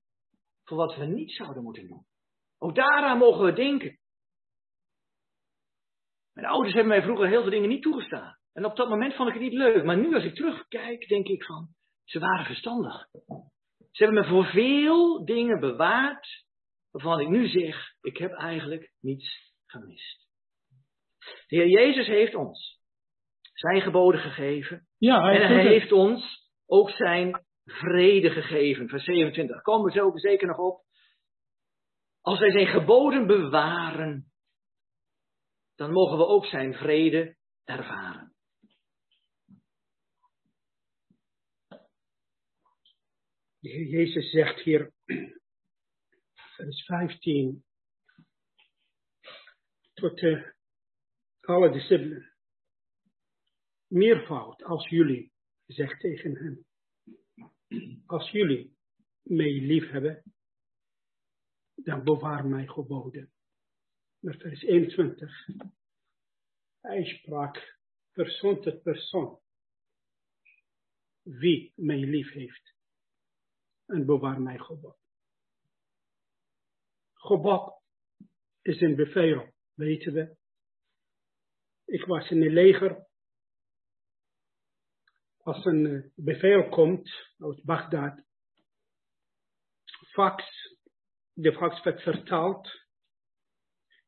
[0.64, 2.06] voor wat we niet zouden moeten doen.
[2.58, 4.00] Ook daaraan mogen we denken.
[6.34, 8.38] Mijn ouders hebben mij vroeger heel veel dingen niet toegestaan.
[8.54, 9.84] En op dat moment vond ik het niet leuk.
[9.84, 11.68] Maar nu als ik terugkijk, denk ik van,
[12.04, 13.08] ze waren verstandig.
[13.98, 16.46] Ze hebben me voor veel dingen bewaard,
[16.92, 20.28] waarvan ik nu zeg, ik heb eigenlijk niets gemist.
[21.20, 22.80] De Heer Jezus heeft ons
[23.54, 24.88] zijn geboden gegeven.
[24.98, 25.68] Ja, hij en hij het.
[25.68, 28.88] heeft ons ook zijn vrede gegeven.
[28.88, 30.84] Vers 27, daar komen we zo zeker nog op.
[32.22, 34.32] Als wij zijn geboden bewaren,
[35.76, 38.36] dan mogen we ook zijn vrede ervaren.
[43.60, 44.94] Jezus zegt hier,
[46.56, 47.66] vers 15,
[49.94, 50.56] tot de,
[51.40, 52.36] alle discipelen.
[53.88, 55.32] Meervoud als jullie,
[55.66, 56.66] zegt tegen hem.
[58.06, 58.78] Als jullie
[59.22, 60.24] mij lief hebben,
[61.76, 63.32] dan bewaar mij geboden.
[64.20, 65.48] Maar vers 21.
[66.80, 67.80] Hij sprak
[68.12, 69.40] persoon tot persoon.
[71.22, 72.77] Wie mij lief heeft
[73.88, 74.98] en bewaar mij gebod.
[77.14, 77.82] Gebod
[78.62, 80.38] is een bevel, weten we.
[81.86, 83.08] Ik was in het leger.
[85.38, 88.24] Als een eh, bevel komt uit Bagdad,
[90.12, 90.44] fax,
[91.34, 92.86] de fax werd vertaald.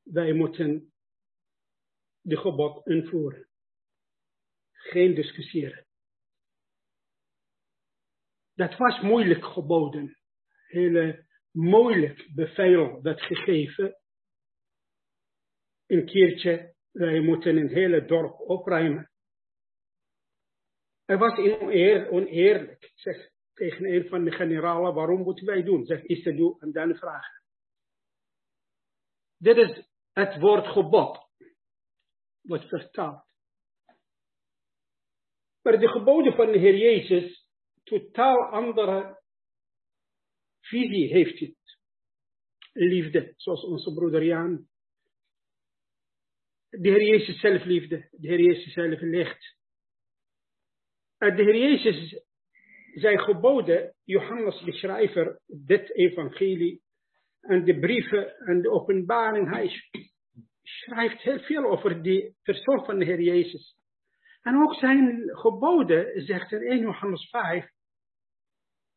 [0.03, 0.93] Wij moeten
[2.21, 3.49] de gebod invoeren.
[4.71, 5.88] Geen discussiëren.
[8.59, 10.17] Dat was moeilijk geboden.
[10.67, 13.97] Hele moeilijk bevel werd gegeven.
[15.85, 19.11] Een keertje, wij moeten een hele dorp opruimen.
[21.05, 22.83] Hij was oneer, oneerlijk.
[22.83, 25.85] Ik zeg tegen een van de generalen, waarom moeten wij doen?
[25.85, 27.43] Zeg, is en dan vragen.
[29.37, 31.19] Dit is het woord gebod.
[32.41, 33.25] Wordt vertaald.
[35.61, 37.38] Maar de geboden van de Heer Jezus
[37.89, 39.21] totaal andere
[40.61, 41.57] visie heeft het.
[42.73, 44.67] Liefde, zoals onze broeder Jan.
[46.69, 49.57] De Heer Jezus zelf liefde, de Heer Jezus zelf licht.
[51.17, 52.23] En de Heer Jezus,
[52.93, 56.81] zijn geboden, Johannes de schrijver, dit evangelie,
[57.41, 59.71] en de brieven en de openbaring, hij
[60.63, 63.77] schrijft heel veel over die persoon van de Heer Jezus.
[64.41, 67.69] En ook zijn geboden, zegt in 1 Johannes 5,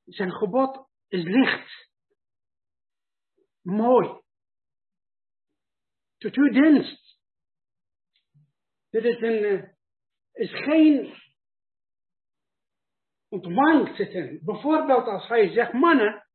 [0.04, 1.90] zijn gebod is licht.
[3.60, 4.20] Mooi.
[6.18, 7.20] Tot uw dienst.
[8.90, 9.68] Dit is, een, uh,
[10.32, 11.14] is geen
[13.28, 14.44] ontwang zitten.
[14.44, 16.26] Bijvoorbeeld als hij zegt, mannen,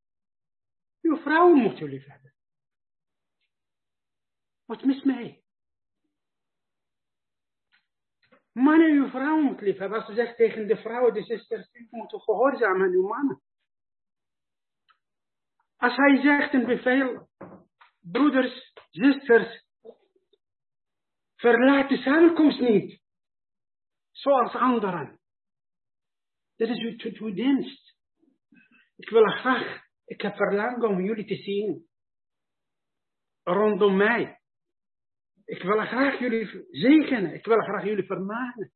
[1.00, 2.34] uw vrouwen moeten jullie hebben.
[4.64, 5.46] Wat mis mee?
[8.52, 9.98] Mannen, uw vrouwen moeten lief hebben.
[9.98, 13.42] Als ze zegt tegen de vrouwen, de zusters, u moet gehoorzamen aan uw mannen.
[15.78, 17.28] Als hij zegt een bevel,
[18.00, 19.64] broeders, zusters,
[21.36, 23.00] verlaat de samenkomst niet,
[24.10, 25.20] zoals anderen.
[26.56, 27.96] Dit is uw, uw dienst.
[28.96, 31.86] Ik wil graag, ik heb verlangen om jullie te zien,
[33.42, 34.40] rondom mij.
[35.44, 38.72] Ik wil graag jullie zegenen, ik wil graag jullie vermanen.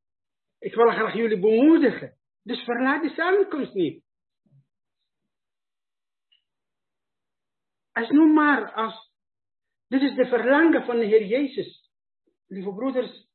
[0.59, 2.19] Ik wil graag jullie bemoedigen.
[2.43, 4.05] Dus verlaat de samenkomst niet.
[7.93, 9.13] Als nu maar als,
[9.89, 11.91] dit is de verlangen van de Heer Jezus.
[12.47, 13.27] Lieve broeders,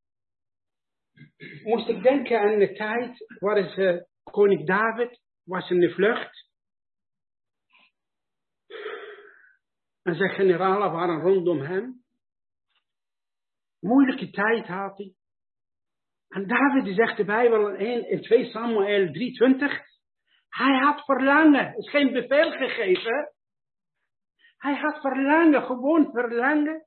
[1.63, 6.45] moest ik denken aan de tijd waar is, uh, koning David was in de vlucht.
[10.01, 12.03] En zijn generalen waren rondom hem.
[13.79, 15.13] Moeilijke tijd had hij.
[16.27, 19.85] En David zegt de Bijbel in, in 2 Samuel 3:20.
[20.49, 23.31] Hij had verlangen, is geen bevel gegeven.
[24.57, 26.85] Hij had verlangen, gewoon verlangen.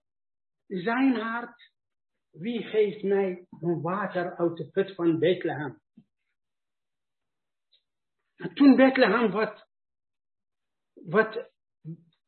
[0.67, 1.73] Zijn hart.
[2.31, 5.81] Wie geeft mij een water uit de put van Bethlehem?
[8.37, 9.69] En toen Bethlehem wat,
[10.95, 11.51] wat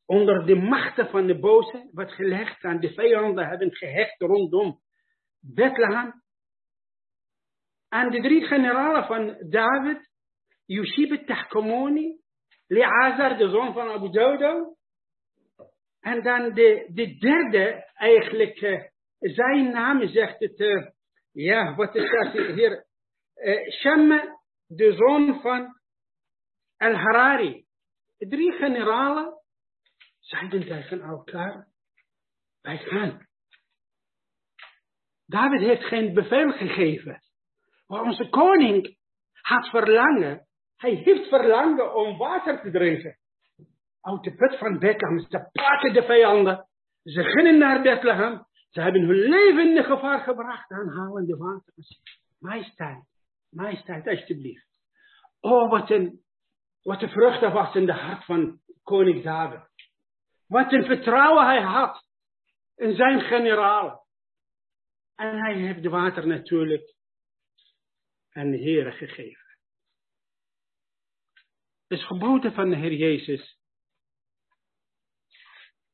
[0.05, 4.81] onder de machten van de boze, wat gelegd aan de vijanden hebben gehecht rondom
[5.39, 6.21] Bethlehem.
[7.89, 10.09] En de drie generalen van David,
[10.65, 12.21] Yushib Tahkomoni,
[12.67, 14.75] Leazar, de zoon van Abu Dodo.
[16.03, 18.81] En dan de, de derde, eigenlijk, uh,
[19.19, 20.87] zijn naam zegt het, uh,
[21.31, 22.85] ja, wat is dat hier?
[23.35, 24.09] Uh, Shem,
[24.67, 25.79] de zoon van
[26.77, 27.65] Al-Harari.
[28.17, 29.33] Drie generalen
[30.19, 31.67] zeiden tegen elkaar,
[32.61, 33.27] wij gaan.
[35.25, 37.21] David heeft geen bevel gegeven.
[37.87, 38.97] Maar onze koning
[39.41, 40.47] had verlangen.
[40.75, 43.17] Hij heeft verlangen om water te drinken.
[44.03, 45.19] Uit de put van Bethlehem.
[45.19, 46.67] Ze pakken de vijanden.
[47.03, 48.45] Ze gingen naar Bethlehem.
[48.69, 51.73] Ze hebben hun leven in gevaar gebracht en halen de water.
[52.39, 53.03] Majesteit,
[53.49, 54.67] majesteit, alsjeblieft.
[55.39, 56.21] Oh, wat een,
[56.81, 59.59] wat een vrucht was in de hart van koning David.
[60.47, 62.07] Wat een vertrouwen hij had
[62.75, 64.01] in zijn generalen.
[65.15, 66.95] En hij heeft de water natuurlijk
[68.31, 69.57] aan de Heer gegeven.
[71.87, 73.61] Het is geboden van de Heer Jezus.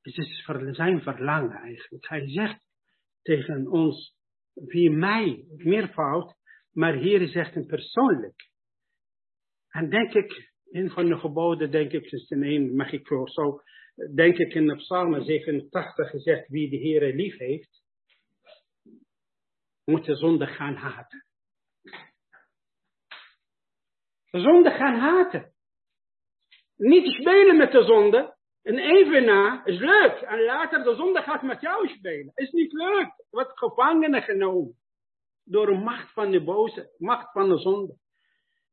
[0.02, 0.44] Het is
[0.76, 2.08] zijn verlangen eigenlijk.
[2.08, 2.61] Hij zegt
[3.22, 4.16] tegen ons,
[4.53, 6.36] wie mij meervoud,
[6.72, 8.50] maar hier zegt een persoonlijk.
[9.69, 13.61] En denk ik, een van de geboden, denk ik, is in één, mag ik zo,
[14.16, 17.84] denk ik in de Psalm 87 gezegd, wie de Heer lief heeft,
[19.84, 21.26] moet de zonde gaan haten.
[24.32, 25.53] De zonde gaan haten.
[26.76, 28.38] Niet spelen met de zonde.
[28.69, 30.22] En even na is leuk.
[30.22, 32.31] En later de zonde gaat met jou spelen.
[32.35, 33.25] Is niet leuk.
[33.30, 34.77] Wordt gevangenen genomen.
[35.43, 36.93] Door de macht van de boze.
[36.98, 37.98] Macht van de zonde.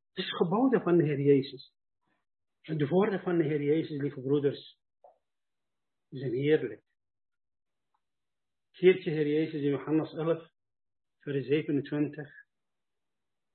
[0.08, 1.72] Het is geboden van de Heer Jezus.
[2.62, 4.78] En de woorden van de Heer Jezus, lieve broeders,
[6.08, 6.82] zijn heerlijk.
[8.72, 10.50] Keertje Heer Jezus in Johannes 11,
[11.18, 12.30] vers 27.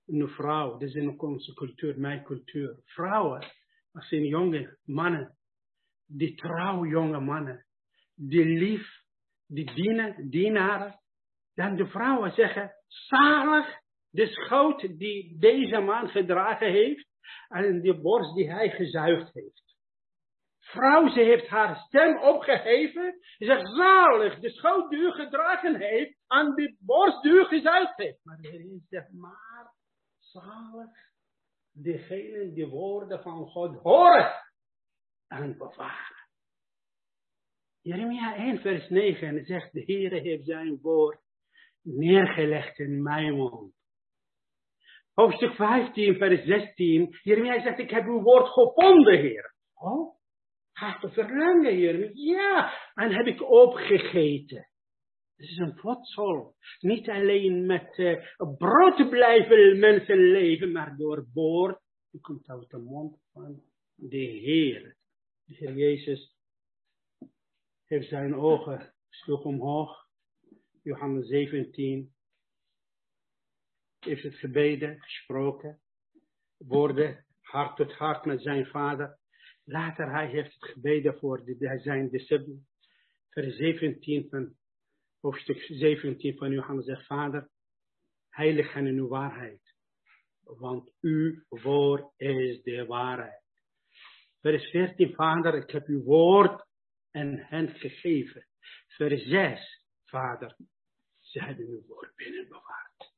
[0.05, 2.79] Een vrouw, dit is in onze cultuur, mijn cultuur.
[2.85, 3.47] Vrouwen,
[3.91, 5.39] dat zijn jonge mannen.
[6.17, 7.65] Die trouw jonge mannen.
[8.15, 8.87] Die lief,
[9.47, 10.99] die dienen, dienaren.
[11.53, 17.07] Dan de vrouwen zeggen, zalig de schoot die deze man gedragen heeft.
[17.47, 19.75] En de borst die hij gezuigd heeft.
[20.59, 23.17] Vrouw, ze heeft haar stem opgeheven.
[23.37, 27.97] Ze zegt, zalig, de schoot die u gedragen heeft, aan de borst die u gezuigd
[27.97, 28.19] heeft.
[28.23, 29.73] Maar Heer zegt, maar
[30.19, 31.09] zalig
[31.73, 34.31] degene die woorden van God horen
[35.31, 36.19] en bewaren.
[37.81, 41.19] Jeremia 1 vers 9 zegt, de Heer heeft zijn woord
[41.81, 43.73] neergelegd in mijn mond.
[45.13, 49.55] Hoofdstuk 15 vers 16, Jeremia zegt, ik heb uw woord gevonden, Heer.
[49.73, 50.19] Oh,
[50.73, 52.11] Gaat te verlangen, Heer.
[52.13, 54.69] Ja, en heb ik opgegeten.
[55.35, 56.55] Het is een voedsel.
[56.79, 58.23] Niet alleen met uh,
[58.57, 61.79] brood blijven mensen leven, maar door woord.
[62.11, 63.61] Die komt uit de mond van
[63.95, 64.95] de Heer.
[65.45, 66.35] De Heer Jezus
[67.85, 70.09] heeft zijn ogen sloeg omhoog.
[70.83, 72.13] Johannes 17.
[73.99, 75.81] Heeft het gebeden, gesproken.
[76.57, 79.19] Woorden hart tot hart met zijn vader.
[79.63, 81.43] Later hij heeft het gebeden voor
[81.77, 82.67] zijn discipelen.
[83.29, 84.55] Vers 17 van
[85.19, 87.49] hoofdstuk 17 van Johannes zegt, Vader,
[88.29, 89.75] heilig hen in uw waarheid.
[90.41, 93.40] Want uw woord is de waarheid.
[94.41, 96.65] Vers 14, Vader, ik heb uw woord
[97.11, 98.47] en hen gegeven.
[98.87, 100.55] Vers 6, Vader,
[101.19, 103.13] ze hebben uw woord binnenbewaard.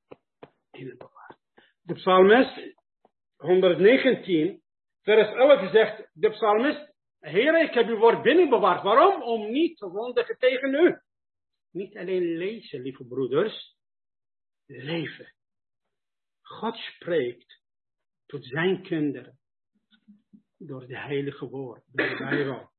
[0.71, 1.37] Binnenbewaard.
[1.81, 2.75] De psalmist
[3.35, 4.61] 119
[5.01, 8.83] vers 11 zegt de psalmist, Heer, ik heb uw woord binnenbewaard.
[8.83, 9.21] Waarom?
[9.21, 10.99] Om niet te zondigen tegen u.
[11.71, 13.75] Niet alleen lezen, lieve broeders,
[14.65, 15.33] leven.
[16.41, 17.61] God spreekt
[18.25, 19.41] tot zijn kinderen
[20.67, 22.71] door de heilige woord, door de Bijbel.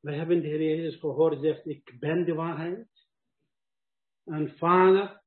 [0.00, 2.88] We hebben de Heer Jezus gehoord, zegt, ik ben de waarheid.
[4.24, 5.22] En Vader,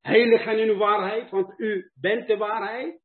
[0.00, 3.00] heilig en uw waarheid, want u bent de waarheid.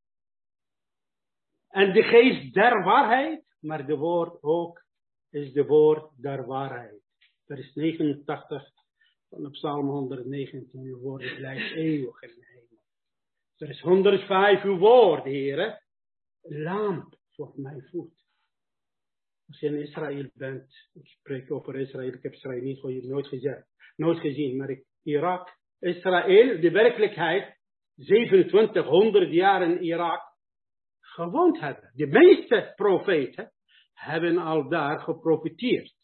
[1.68, 4.86] En de geest der waarheid, maar de woord ook
[5.30, 7.02] is de woord der waarheid.
[7.46, 8.72] Vers 89
[9.30, 12.84] van de Psalm 119, uw woord blijft eeuwig in de hemel.
[13.58, 15.82] Vers 105, uw woord, heren,
[16.50, 18.26] lamp voor mijn voet.
[19.48, 23.68] Als je in Israël bent, ik spreek over Israël, ik heb Israël niet, nooit gezegd,
[23.96, 27.58] nooit gezien, maar ik, Irak, Israël, de werkelijkheid,
[27.96, 30.22] 2700 jaar in Irak
[31.00, 31.92] gewoond hebben.
[31.94, 33.52] De meeste profeten
[33.94, 35.96] hebben al daar geprofiteerd.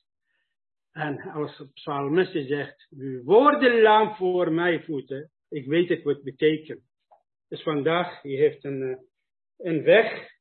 [0.91, 6.15] En als de psalmist zegt, uw woorden lam voor mijn voeten, ik weet het wat
[6.15, 6.81] het betekent.
[7.47, 8.97] Dus vandaag, je heeft een, eh,
[9.57, 10.32] een weg,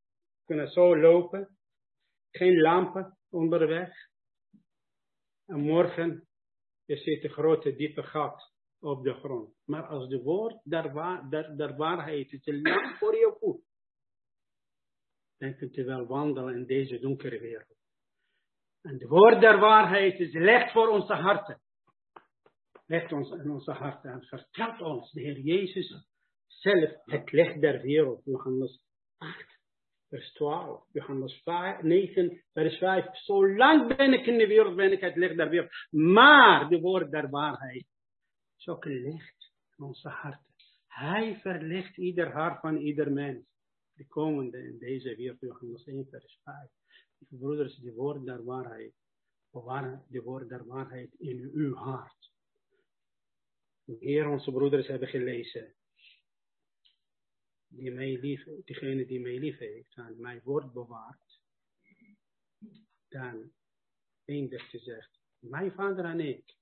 [0.44, 1.58] kunnen zo lopen,
[2.30, 4.10] geen lampen onderweg.
[5.46, 6.28] En morgen,
[6.84, 9.54] je ziet een grote diepe gat op de grond.
[9.64, 13.64] Maar als de woord der, wa der, der waarheid is een lamp voor je voet,
[15.38, 17.80] dan kunt u wel wandelen in deze donkere wereld.
[18.80, 21.60] En de woord der waarheid is licht voor onze harten.
[22.86, 26.06] Legt ons in onze harten en vertelt ons, de Heer Jezus
[26.46, 28.24] zelf, het licht der wereld.
[28.24, 28.84] Johannes
[29.18, 29.61] 8,
[30.12, 30.84] vers 12.
[30.92, 33.16] Johannes 5, 9, vers 5.
[33.24, 35.70] Zolang ben ik in de wereld, ben ik het licht der wereld.
[35.90, 37.86] Maar de woord der waarheid
[38.58, 40.54] is ook licht in onze harten.
[40.86, 43.46] Hij verlicht ieder hart van ieder mens.
[43.92, 46.56] De komende in deze wereld, Johannes 1, vers 5.
[47.28, 48.94] Broeders, de woord der waarheid.
[49.50, 52.30] Bewaar de woord der waarheid in uw hart.
[53.84, 55.74] Heer, onze broeders hebben gelezen.
[57.74, 61.40] Die mij lief, diegene die mij lief heeft en mijn woord bewaart.
[63.08, 63.52] Dan
[64.24, 66.56] eindigt gezegd, mijn vader en ik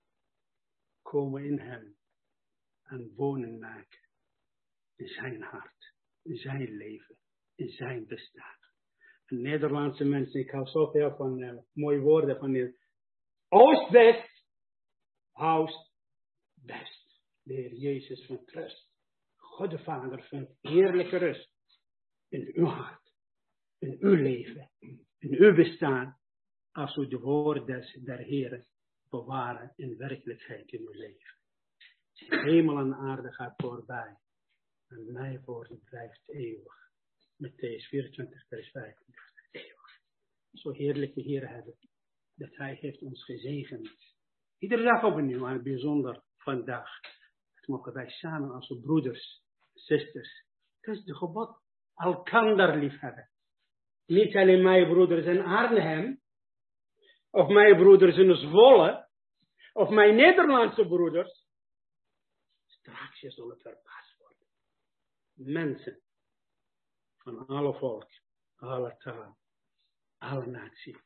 [1.02, 1.96] komen in hem
[2.82, 3.98] en wonen maken
[4.96, 7.16] in zijn hart, in zijn leven,
[7.54, 8.58] in zijn bestaan.
[9.26, 12.78] Nederlandse mensen, ik hou zoveel van uh, mooie woorden van de
[13.48, 14.44] Oost-West,
[15.32, 15.92] Oost,
[16.54, 17.20] West.
[17.42, 18.89] De Heer Jezus van trust.
[19.60, 21.50] God de Vader vindt heerlijke rust
[22.28, 23.12] in uw hart,
[23.78, 24.70] in uw leven,
[25.18, 26.18] in uw bestaan,
[26.72, 28.66] als u de woorden der Heer
[29.08, 31.36] bewaren in werkelijkheid in uw leven.
[32.12, 34.18] Hemel en aarde gaat voorbij
[34.88, 36.90] en mijn woord blijft eeuwig.
[37.36, 38.96] Matthäus 24, vers 5.
[39.50, 40.00] Eeuwig.
[40.52, 41.74] Zo heerlijke Heer hebben,
[42.34, 43.90] dat Hij heeft ons gezegend.
[44.58, 47.00] Iedere dag opnieuw, en bijzonder vandaag.
[47.54, 49.48] Dat mogen wij samen als broeders,
[49.84, 50.44] zusters.
[50.80, 51.58] Het is de gebod.
[51.94, 53.30] Lief hebben.
[54.06, 56.20] Niet alleen mijn broeders in Arnhem,
[57.30, 59.08] of mijn broeders in Zwolle,
[59.72, 61.46] of mijn Nederlandse broeders.
[62.66, 64.46] Straks zullen verbaasd worden.
[65.34, 66.02] Mensen
[67.18, 68.08] van alle volk,
[68.56, 69.38] alle taal,
[70.18, 71.00] alle natie.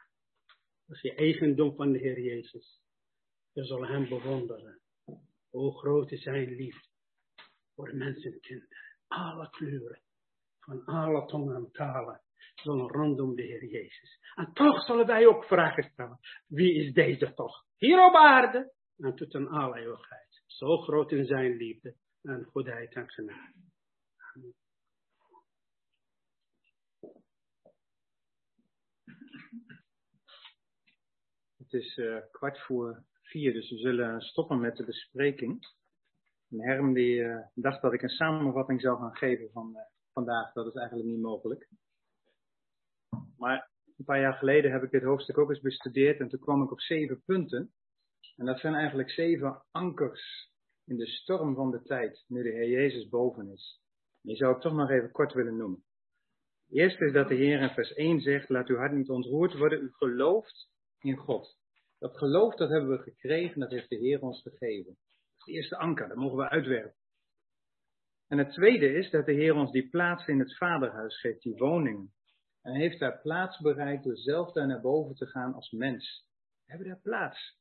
[0.86, 2.82] Dat is je eigendom van de Heer Jezus.
[3.52, 4.80] Je zal hem bewonderen.
[5.50, 6.93] Hoe groot is zijn liefde
[7.74, 8.76] voor mensen en kinderen.
[9.06, 10.00] Alle kleuren,
[10.60, 12.22] van alle tongen en talen,
[12.54, 14.18] zullen rondom de Heer Jezus.
[14.34, 16.18] En toch zullen wij ook vragen stellen.
[16.46, 17.64] Wie is deze toch?
[17.76, 20.42] Hier op aarde en tot in alle eeuwigheid.
[20.46, 23.62] Zo groot in zijn liefde en goedheid en genade.
[31.56, 35.66] Het is uh, kwart voor vier, dus we zullen stoppen met de bespreking.
[36.54, 39.80] En Herm die uh, dacht dat ik een samenvatting zou gaan geven van uh,
[40.12, 40.52] vandaag.
[40.52, 41.68] Dat is eigenlijk niet mogelijk.
[43.36, 46.62] Maar een paar jaar geleden heb ik dit hoofdstuk ook eens bestudeerd en toen kwam
[46.62, 47.72] ik op zeven punten.
[48.36, 50.52] En dat zijn eigenlijk zeven ankers
[50.84, 53.80] in de storm van de tijd, nu de Heer Jezus boven is.
[54.20, 55.84] Die zou ik toch nog even kort willen noemen.
[56.68, 59.82] Eerst is dat de Heer in vers 1 zegt, laat uw hart niet ontroerd worden,
[59.82, 60.68] u gelooft
[60.98, 61.56] in God.
[61.98, 64.98] Dat geloof, dat hebben we gekregen, dat heeft de Heer ons gegeven.
[65.44, 66.94] De eerste anker, dat mogen we uitwerpen.
[68.28, 71.56] En het tweede is dat de Heer ons die plaats in het vaderhuis geeft, die
[71.56, 72.12] woningen.
[72.62, 76.26] En hij heeft daar plaats bereikt door zelf daar naar boven te gaan als mens.
[76.64, 77.58] We hebben daar plaats.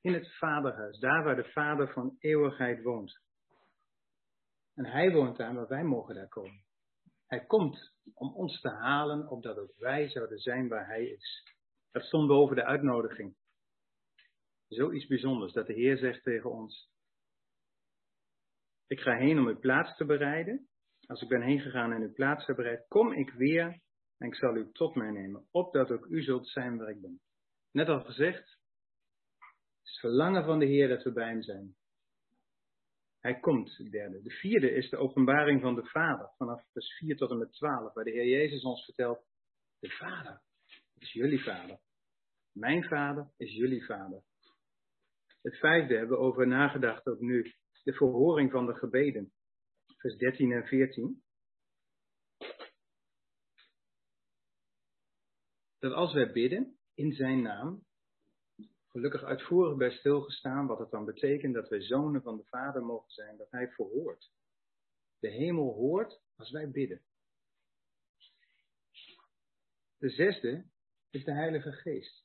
[0.00, 3.22] In het vaderhuis, daar waar de vader van eeuwigheid woont.
[4.74, 6.64] En hij woont daar, maar wij mogen daar komen.
[7.26, 11.42] Hij komt om ons te halen, opdat ook wij zouden zijn waar hij is.
[11.90, 13.36] Dat stond boven de uitnodiging.
[14.68, 16.92] Zoiets bijzonders dat de Heer zegt tegen ons.
[18.86, 20.68] Ik ga heen om uw plaats te bereiden.
[21.06, 23.82] Als ik ben heen gegaan en uw plaats heb bereid, kom ik weer
[24.18, 27.20] en ik zal u tot mij nemen, opdat ook u zult zijn waar ik ben.
[27.70, 28.58] Net al gezegd,
[29.38, 31.76] het is verlangen van de Heer dat we bij hem zijn.
[33.20, 34.22] Hij komt, de derde.
[34.22, 37.94] De vierde is de openbaring van de Vader, vanaf vers 4 tot en met 12,
[37.94, 39.26] waar de Heer Jezus ons vertelt,
[39.78, 40.42] de Vader
[40.98, 41.80] is jullie Vader.
[42.52, 44.22] Mijn Vader is jullie Vader.
[45.44, 49.32] Het vijfde hebben we over nagedacht ook nu, de verhoring van de gebeden,
[49.96, 51.22] vers 13 en 14.
[55.84, 57.84] dat als wij bidden in zijn naam,
[58.88, 63.10] gelukkig uitvoerig bij stilgestaan, wat het dan betekent dat wij zonen van de Vader mogen
[63.10, 64.30] zijn, dat hij verhoort.
[65.18, 67.02] De hemel hoort als wij bidden.
[69.98, 70.66] De zesde
[71.10, 72.23] is de Heilige Geest.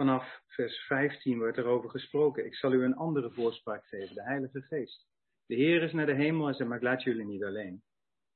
[0.00, 2.44] Vanaf vers 15 wordt er over gesproken.
[2.44, 5.06] Ik zal u een andere voorspraak geven, de Heilige Geest.
[5.46, 7.74] De Heer is naar de hemel en zegt, maar ik laat jullie niet alleen.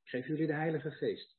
[0.03, 1.37] Ik geef jullie de Heilige Geest.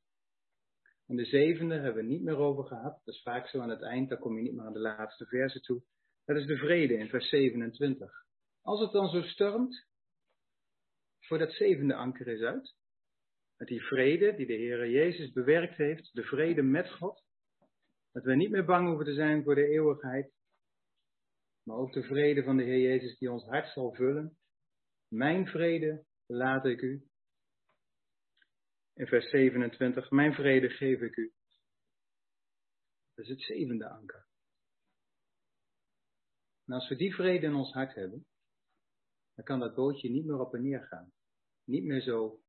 [1.07, 3.01] En de zevende hebben we niet meer over gehad.
[3.03, 5.25] Dat is vaak zo aan het eind, dan kom je niet meer aan de laatste
[5.25, 5.83] verse toe.
[6.25, 8.11] Dat is de vrede in vers 27.
[8.61, 9.87] Als het dan zo stormt,
[11.19, 12.75] voor dat zevende anker is uit,
[13.57, 17.23] met die vrede die de Heer Jezus bewerkt heeft, de vrede met God,
[18.15, 20.33] dat we niet meer bang hoeven te zijn voor de eeuwigheid,
[21.63, 24.37] maar ook de vrede van de Heer Jezus die ons hart zal vullen.
[25.07, 27.07] Mijn vrede laat ik u.
[28.93, 31.33] In vers 27, mijn vrede geef ik u.
[33.13, 34.27] Dat is het zevende anker.
[36.65, 38.25] En als we die vrede in ons hart hebben,
[39.33, 41.13] dan kan dat bootje niet meer op en neer gaan.
[41.63, 42.43] Niet meer zo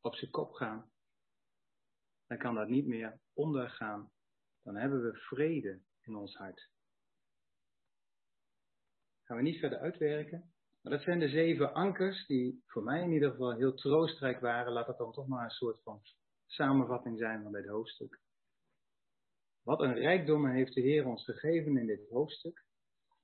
[0.00, 0.90] op zijn kop gaan.
[2.26, 4.12] Dan kan dat niet meer ondergaan.
[4.64, 6.68] Dan hebben we vrede in ons hart.
[9.24, 10.52] Gaan we niet verder uitwerken.
[10.82, 14.72] Maar dat zijn de zeven ankers die voor mij in ieder geval heel troostrijk waren.
[14.72, 16.02] Laat dat dan toch maar een soort van
[16.46, 18.20] samenvatting zijn van dit hoofdstuk.
[19.62, 22.64] Wat een rijkdommen heeft de Heer ons gegeven in dit hoofdstuk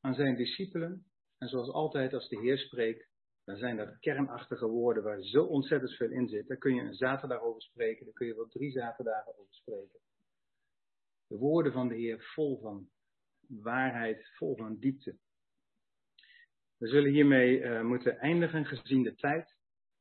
[0.01, 1.05] aan zijn discipelen.
[1.39, 3.09] En zoals altijd als de Heer spreekt,
[3.45, 6.49] dan zijn dat kernachtige woorden waar zo ontzettend veel in zit.
[6.49, 10.01] Daar kun je een zaterdag over spreken, daar kun je wel drie zaterdagen over spreken.
[11.31, 12.89] De woorden van de Heer vol van
[13.49, 15.19] waarheid, vol van diepte.
[16.77, 19.57] We zullen hiermee uh, moeten eindigen gezien de tijd.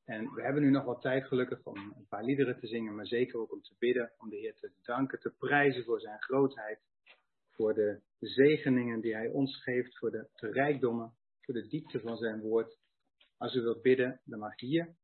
[0.05, 3.07] En we hebben nu nog wat tijd gelukkig om een paar liederen te zingen, maar
[3.07, 6.79] zeker ook om te bidden, om de Heer te danken, te prijzen voor zijn grootheid,
[7.51, 12.41] voor de zegeningen die hij ons geeft, voor de, rijkdommen, voor de diepte van zijn
[12.41, 12.77] woord.
[13.37, 14.95] Als u wilt bidden, dan mag hier.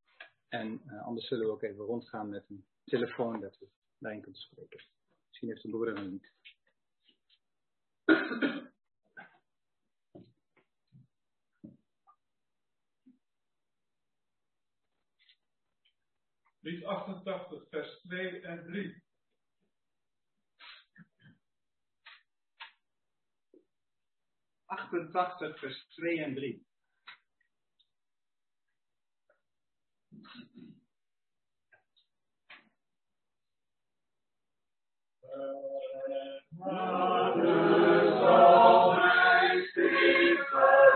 [0.49, 3.67] En uh, anders zullen we ook even rondgaan met een telefoon dat u
[3.99, 4.94] daarin kunt spreken.
[5.35, 6.33] Misschien heeft de broeder een lied.
[16.59, 19.03] Lied 88, vers 2 en 3.
[24.65, 26.67] Achtentachtig, vers 2 en 3.
[35.35, 35.43] Geen
[36.65, 37.33] engel
[39.75, 40.94] kent als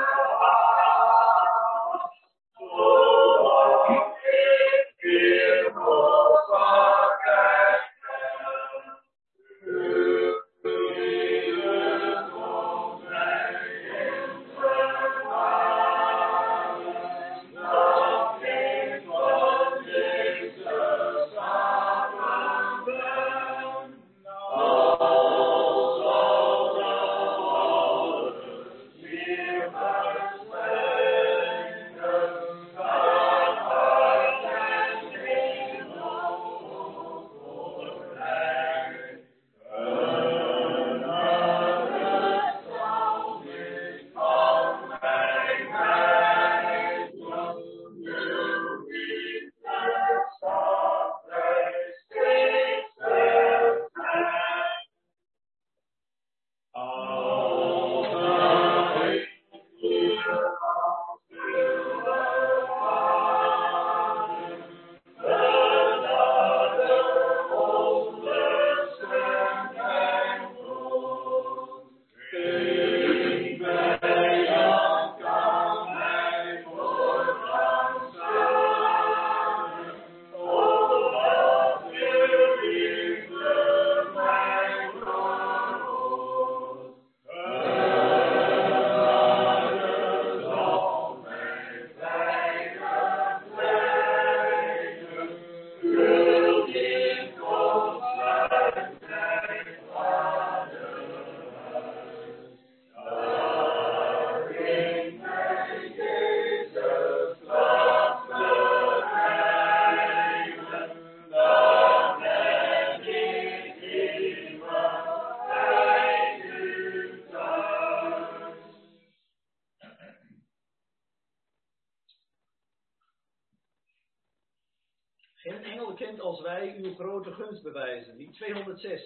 [128.80, 129.02] 206.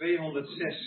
[0.00, 0.77] 206.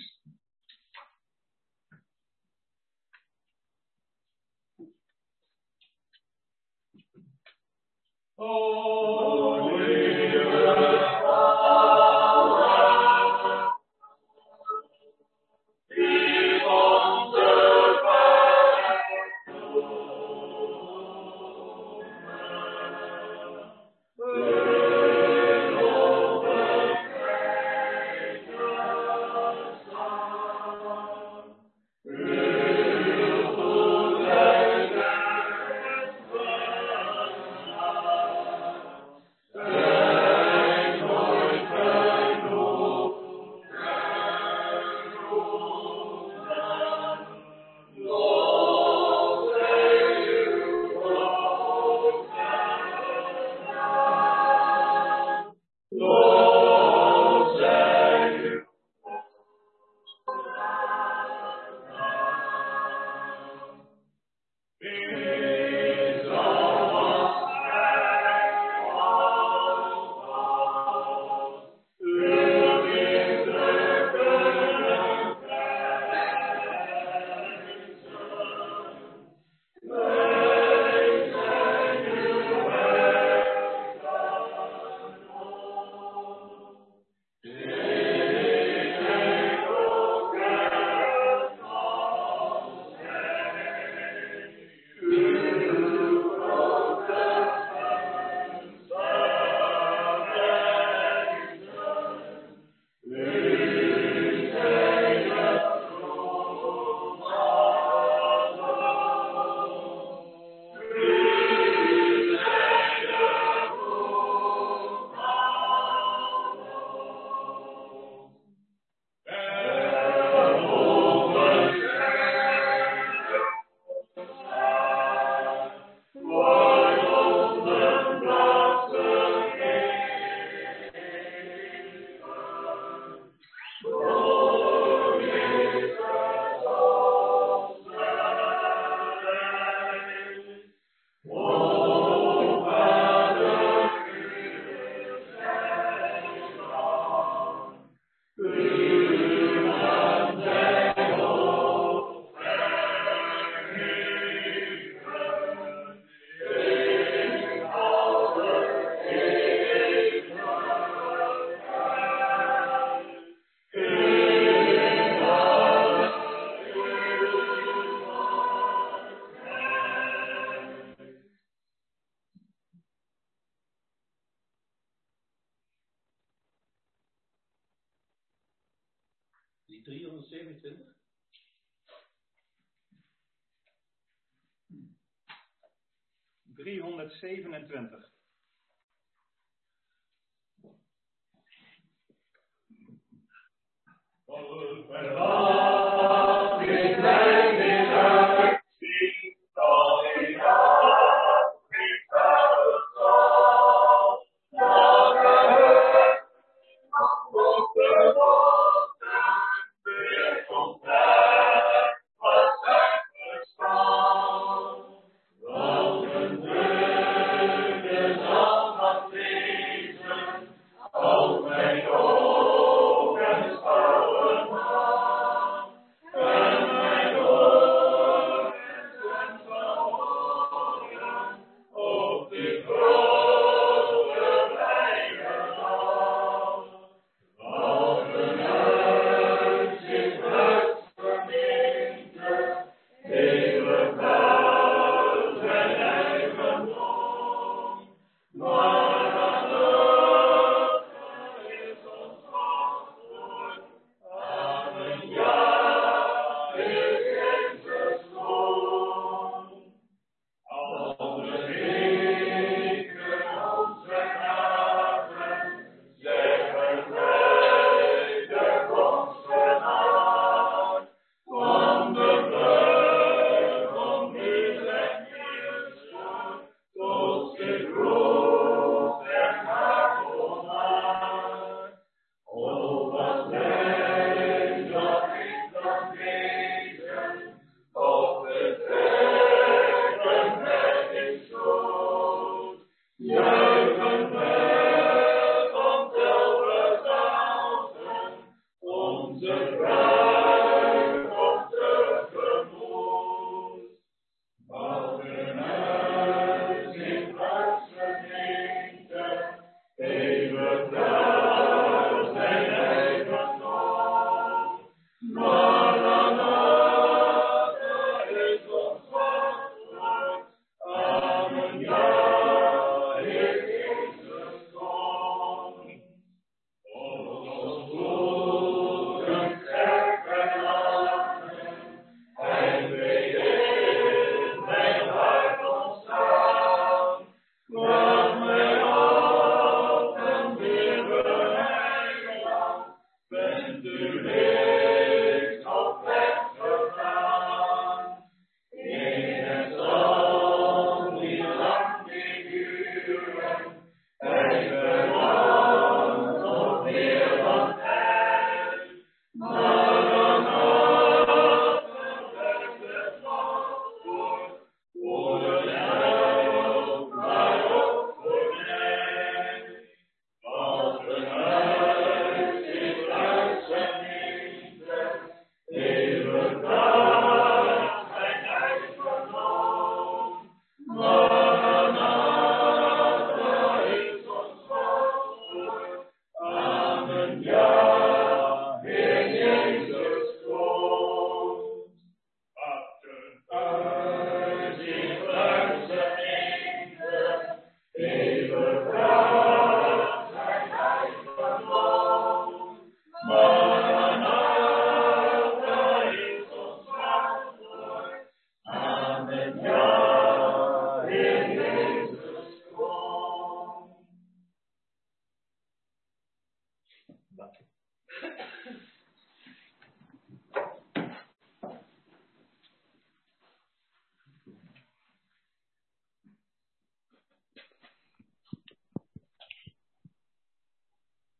[187.22, 188.10] 27.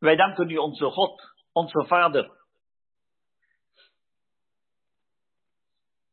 [0.02, 2.32] Wij danken u, onze God, onze Vader,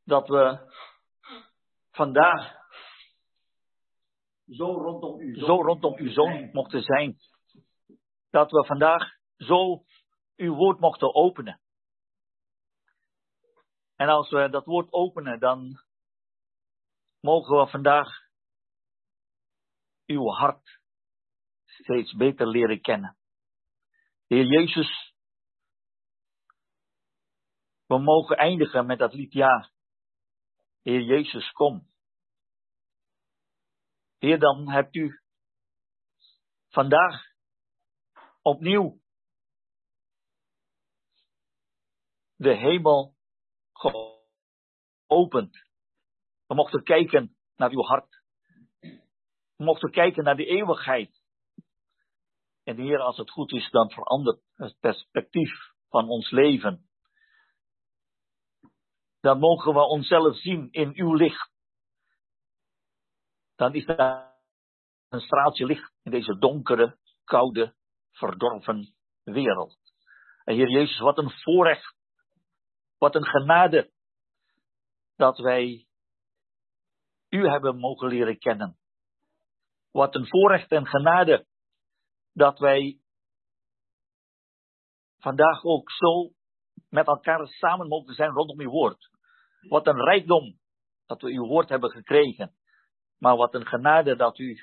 [0.04, 0.72] dat we
[1.90, 2.56] vandaag
[4.46, 7.18] zo rondom uw zo rondom uw zoon mochten zijn.
[8.30, 9.84] Dat we vandaag zo
[10.36, 11.60] uw woord mochten openen.
[13.96, 15.82] En als we dat woord openen, dan
[17.20, 18.08] mogen we vandaag
[20.06, 20.80] uw hart
[21.64, 23.17] steeds beter leren kennen.
[24.28, 25.14] Heer Jezus,
[27.86, 29.70] we mogen eindigen met dat lied ja.
[30.82, 31.88] Heer Jezus, kom.
[34.18, 35.20] Heer, dan hebt u
[36.68, 37.24] vandaag
[38.42, 39.00] opnieuw
[42.36, 43.16] de hemel
[43.72, 45.66] geopend.
[46.46, 48.22] We mochten kijken naar uw hart.
[49.56, 51.17] We mochten kijken naar de eeuwigheid.
[52.68, 55.50] En Heer, als het goed is, dan verandert het perspectief
[55.88, 56.88] van ons leven.
[59.20, 61.50] Dan mogen we onszelf zien in uw licht.
[63.56, 64.32] Dan is er
[65.08, 67.74] een straaltje licht in deze donkere, koude,
[68.10, 69.78] verdorven wereld.
[70.44, 71.96] En Heer Jezus, wat een voorrecht,
[72.98, 73.92] wat een genade
[75.16, 75.86] dat wij
[77.28, 78.78] u hebben mogen leren kennen.
[79.90, 81.46] Wat een voorrecht en genade
[82.38, 82.98] dat wij
[85.18, 86.30] vandaag ook zo
[86.88, 89.10] met elkaar samen mogen zijn rondom uw woord.
[89.60, 90.58] Wat een rijkdom
[91.06, 92.54] dat we uw woord hebben gekregen.
[93.18, 94.58] Maar wat een genade dat u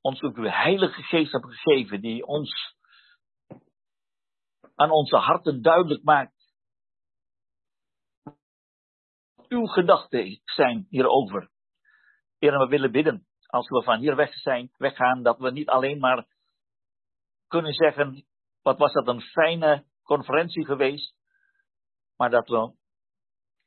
[0.00, 2.76] ons ook uw heilige geest hebt gegeven, die ons
[4.74, 6.54] aan onze harten duidelijk maakt.
[9.48, 11.50] Uw gedachten zijn hierover.
[12.38, 15.98] Heer, we willen bidden, als we van hier weg zijn, weggaan, dat we niet alleen
[15.98, 16.26] maar
[17.50, 18.26] kunnen zeggen,
[18.62, 21.14] wat was dat een fijne conferentie geweest,
[22.16, 22.72] maar dat we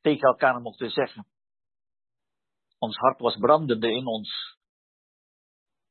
[0.00, 1.26] tegen elkaar mochten zeggen.
[2.78, 4.58] Ons hart was brandende in ons.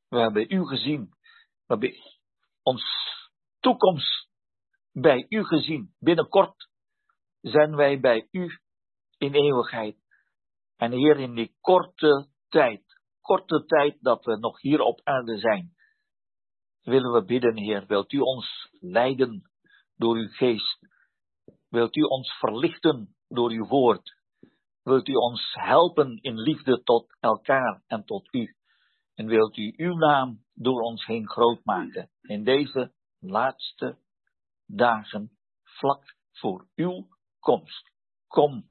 [0.07, 1.09] We hebben u gezien.
[1.65, 1.93] We hebben
[2.61, 2.83] ons
[3.59, 4.29] toekomst
[4.91, 5.95] bij u gezien.
[5.99, 6.69] Binnenkort
[7.41, 8.59] zijn wij bij u
[9.17, 9.97] in eeuwigheid.
[10.75, 12.83] En Heer, in die korte tijd,
[13.21, 15.73] korte tijd dat we nog hier op aarde zijn,
[16.83, 17.85] willen we bidden, Heer.
[17.87, 19.51] Wilt u ons leiden
[19.95, 20.77] door uw geest?
[21.69, 24.15] Wilt u ons verlichten door uw woord?
[24.83, 28.55] Wilt u ons helpen in liefde tot elkaar en tot u?
[29.15, 33.97] En wilt u uw naam door ons heen groot maken in deze laatste
[34.65, 37.07] dagen vlak voor uw
[37.39, 37.91] komst.
[38.27, 38.69] Kom,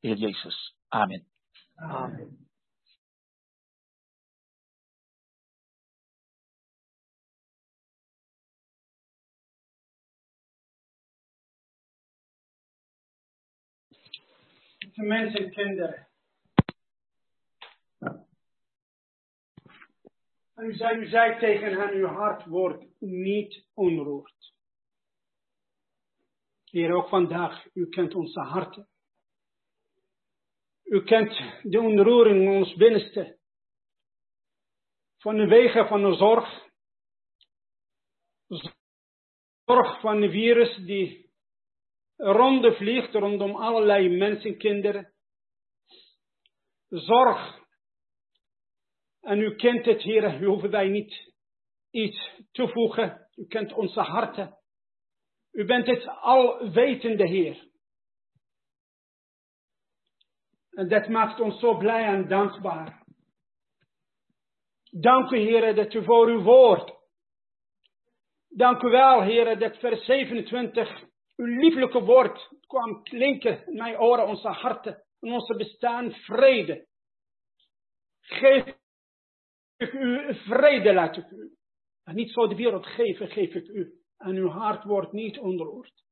[0.00, 0.74] Heer Jezus.
[0.88, 1.26] Amen.
[1.74, 2.48] Amen.
[15.02, 16.08] Mensen en kinderen.
[20.54, 24.52] En u zei, u zei tegen hen, uw hart wordt niet onroerd.
[26.64, 28.88] Heer, ook vandaag, u kent onze harten.
[30.84, 33.38] U kent de onroering in ons binnenste.
[35.18, 36.68] Van de wegen van de zorg.
[39.64, 41.23] Zorg van de virus die
[42.24, 45.12] ronde vliegt rondom allerlei mensenkinderen.
[46.88, 47.62] Zorg.
[49.20, 51.32] En u kent het, Heer, u hoeven wij niet
[51.90, 53.28] iets toevoegen.
[53.34, 54.58] U kent onze harten.
[55.52, 57.68] U bent het alwetende Heer.
[60.70, 63.04] En dat maakt ons zo blij en dankbaar.
[64.90, 66.92] Dank u, Heer, dat u voor uw woord.
[68.48, 74.26] Dank u wel, Heer, dat vers 27, uw lieflijke woord kwam klinken in mijn oren,
[74.26, 76.86] onze harten, en onze bestaan, vrede.
[78.20, 78.76] Geef
[79.76, 81.56] ik u vrede, laat ik u.
[82.04, 83.92] En niet zo de wereld geven, geef ik u.
[84.16, 86.04] En uw hart wordt niet ontroerd.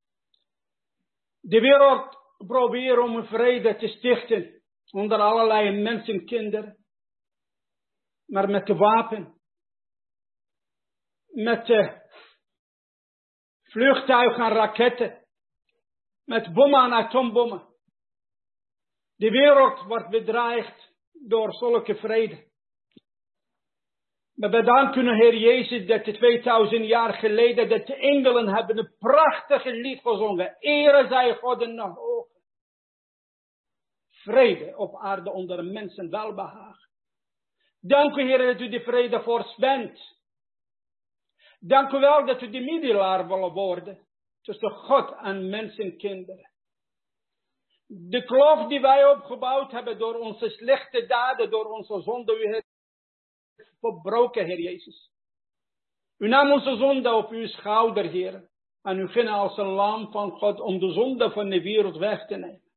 [1.41, 6.77] De wereld probeert om vrede te stichten onder allerlei mensenkinderen.
[8.27, 9.41] Maar met de wapen.
[11.27, 12.02] Met de
[13.73, 15.19] vliegtuigen en raketten.
[16.25, 17.63] Met bommen en atoombommen.
[19.17, 22.51] De wereld wordt bedreigd door zulke vrede.
[24.35, 29.73] We bedanken u, Heer Jezus, dat 2000 jaar geleden dat de engelen hebben een prachtige
[29.73, 30.57] lied gezongen.
[30.59, 32.41] Ere zij God de hoogte.
[34.11, 36.91] Vrede op aarde onder mensen welbehagen.
[37.81, 40.22] Dank u, Heer, dat u de vrede voor bent.
[41.65, 43.99] Dank u wel dat u de middelaar willen worden
[44.41, 46.51] tussen God en mensenkinderen.
[47.87, 52.67] De kloof die wij opgebouwd hebben door onze slechte daden, door onze zonde, u heeft
[53.81, 55.11] verbroken, Heer Jezus.
[56.19, 58.51] U nam onze zonde op uw schouder, Heer.
[58.83, 62.27] En u ging als een lam van God om de zonde van de wereld weg
[62.27, 62.71] te nemen.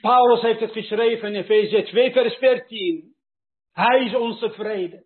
[0.00, 3.14] Paulus heeft het geschreven in Efeze 2, vers 14.
[3.72, 5.05] Hij is onze vrede.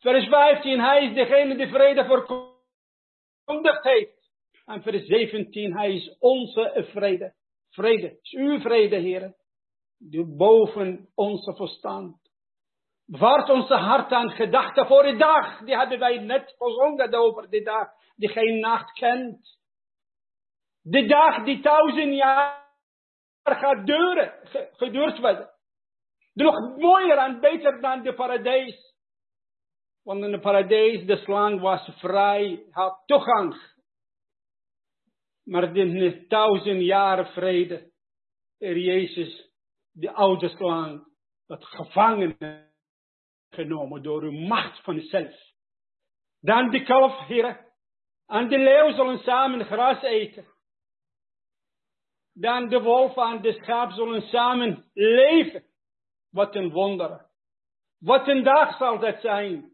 [0.00, 4.30] Vers 15, hij is degene die vrede verkondigd heeft.
[4.64, 7.34] En vers 17, hij is onze vrede.
[7.70, 9.34] Vrede, is uw vrede, Heer.
[9.98, 12.16] Die boven onze verstand.
[13.04, 15.58] Bewaart onze hart aan gedachten voor de dag.
[15.58, 19.58] Die hebben wij net gezongen over de dag die geen nacht kent.
[20.82, 22.68] De dag die duizend jaar
[23.42, 24.32] gaat duren,
[24.72, 25.50] geduurd worden.
[26.32, 28.89] Nog mooier en beter dan de paradijs.
[30.02, 33.78] Want in de paradijs, de slang was vrij, had toegang.
[35.44, 37.90] Maar in duizend jaren vrede,
[38.58, 39.50] er Jezus,
[39.92, 41.06] de oude slang,
[41.46, 42.36] dat gevangen
[43.50, 45.48] genomen door uw macht van zelf.
[46.40, 47.70] Dan de kalf, heren,
[48.26, 50.46] en de leeuw zullen samen gras eten.
[52.32, 55.64] Dan de wolf en de schaap zullen samen leven.
[56.30, 57.26] Wat een wonder.
[57.98, 59.69] Wat een dag zal dat zijn.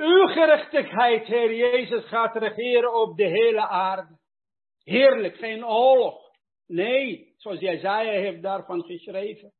[0.00, 4.18] Uw gerechtigheid, Heer Jezus, gaat regeren op de hele aarde.
[4.82, 6.30] Heerlijk, geen oorlog.
[6.66, 9.52] Nee, zoals Jezaja heeft daarvan geschreven.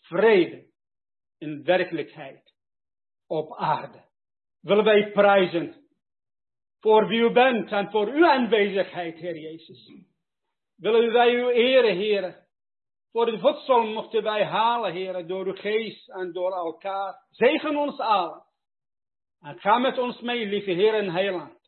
[0.00, 0.66] Vrede
[1.38, 2.54] in werkelijkheid
[3.26, 4.04] op aarde.
[4.60, 5.86] Willen wij prijzen
[6.80, 9.92] voor wie u bent en voor uw aanwezigheid, Heer Jezus.
[10.76, 12.46] Willen wij uw ere, Heer.
[13.12, 17.26] Voor het voedsel mochten wij halen, Heer, door uw geest en door elkaar.
[17.30, 18.45] Zegen ons allen.
[19.46, 21.58] En ga met ons mee, lieve Heer en Heiland.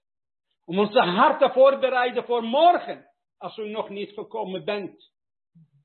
[0.65, 5.13] Om onze harten voorbereiden voor morgen, als u nog niet gekomen bent.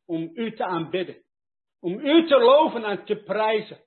[0.06, 1.24] Om u te aanbidden.
[1.80, 3.84] Om u te loven en te prijzen.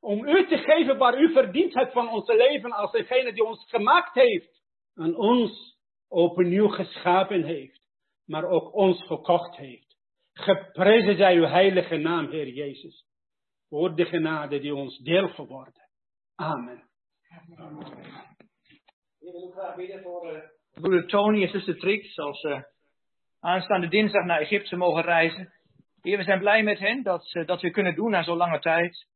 [0.00, 3.68] Om u te geven waar u verdient hebt van ons leven als degene die ons
[3.68, 4.62] gemaakt heeft.
[4.94, 7.80] En ons opnieuw geschapen heeft.
[8.24, 9.96] Maar ook ons gekocht heeft.
[10.32, 13.06] Geprezen zij uw heilige naam, Heer Jezus.
[13.68, 15.85] Voor de genade die ons deel geworden.
[16.36, 16.82] Amen.
[19.18, 20.42] Ik wil graag bidden voor uh,
[20.72, 22.18] broeder Tony en zuster Trix.
[22.18, 22.62] Als ze uh,
[23.40, 25.52] aanstaande dinsdag naar Egypte mogen reizen.
[26.00, 28.58] Heer, we zijn blij met hen dat, uh, dat we kunnen doen na zo'n lange
[28.58, 29.06] tijd.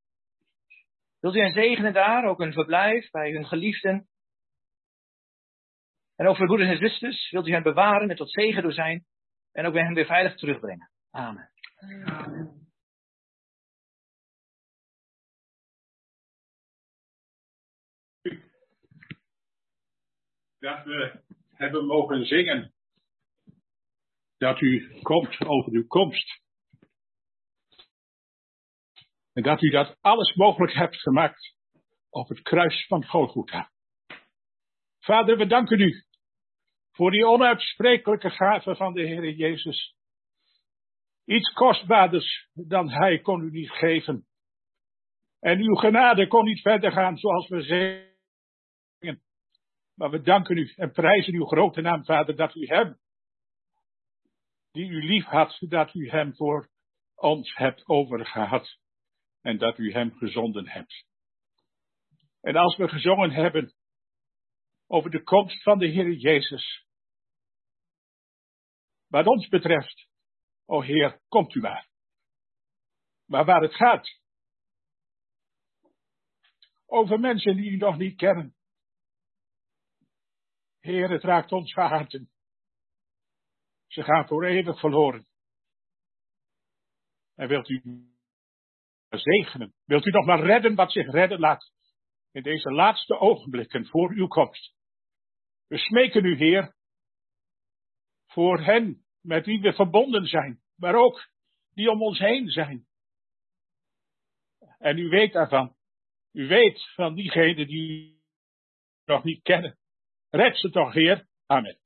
[1.20, 4.08] Wilt u hen zegenen daar, ook een verblijf bij hun geliefden?
[6.16, 9.04] En ook voor broeders en zusters, wilt u hen bewaren en tot zegen door zijn
[9.52, 10.90] en ook bij hen weer veilig terugbrengen.
[11.10, 11.50] Amen.
[12.04, 12.69] Amen.
[20.60, 21.22] Dat we
[21.52, 22.72] hebben mogen zingen
[24.36, 26.40] dat u komt over uw komst.
[29.32, 31.56] En dat u dat alles mogelijk hebt gemaakt
[32.10, 33.70] op het kruis van Golgotha.
[34.98, 36.04] Vader, we danken u
[36.90, 39.94] voor die onuitsprekelijke gave van de Heer Jezus.
[41.24, 44.26] Iets kostbaarders dan Hij kon u niet geven.
[45.38, 48.09] En uw genade kon niet verder gaan zoals we zeggen.
[50.00, 52.98] Maar we danken u en prijzen uw grote naam, Vader, dat u Hem,
[54.70, 56.70] die u lief had, dat u Hem voor
[57.14, 58.78] ons hebt overgehad.
[59.40, 61.04] En dat u Hem gezonden hebt.
[62.40, 63.74] En als we gezongen hebben
[64.86, 66.86] over de komst van de Heer Jezus.
[69.06, 70.08] Wat ons betreft,
[70.64, 71.88] o Heer, komt u maar.
[73.26, 74.20] Maar waar het gaat,
[76.86, 78.58] over mensen die u nog niet kennen.
[80.80, 82.30] Heer, het raakt ons harten.
[83.86, 85.26] Ze gaan voor eeuwig verloren.
[87.34, 87.82] En wilt u
[89.08, 89.74] zegenen?
[89.84, 91.72] Wilt u nog maar redden wat zich redden laat?
[92.30, 94.74] In deze laatste ogenblikken voor uw komst.
[95.66, 96.74] We smeken u, Heer,
[98.26, 101.28] voor hen met wie we verbonden zijn, maar ook
[101.74, 102.86] die om ons heen zijn.
[104.78, 105.76] En u weet daarvan.
[106.32, 108.20] U weet van diegenen die u
[109.04, 109.79] nog niet kennen.
[110.30, 111.26] Red ze toch, Heer.
[111.46, 111.76] Amen.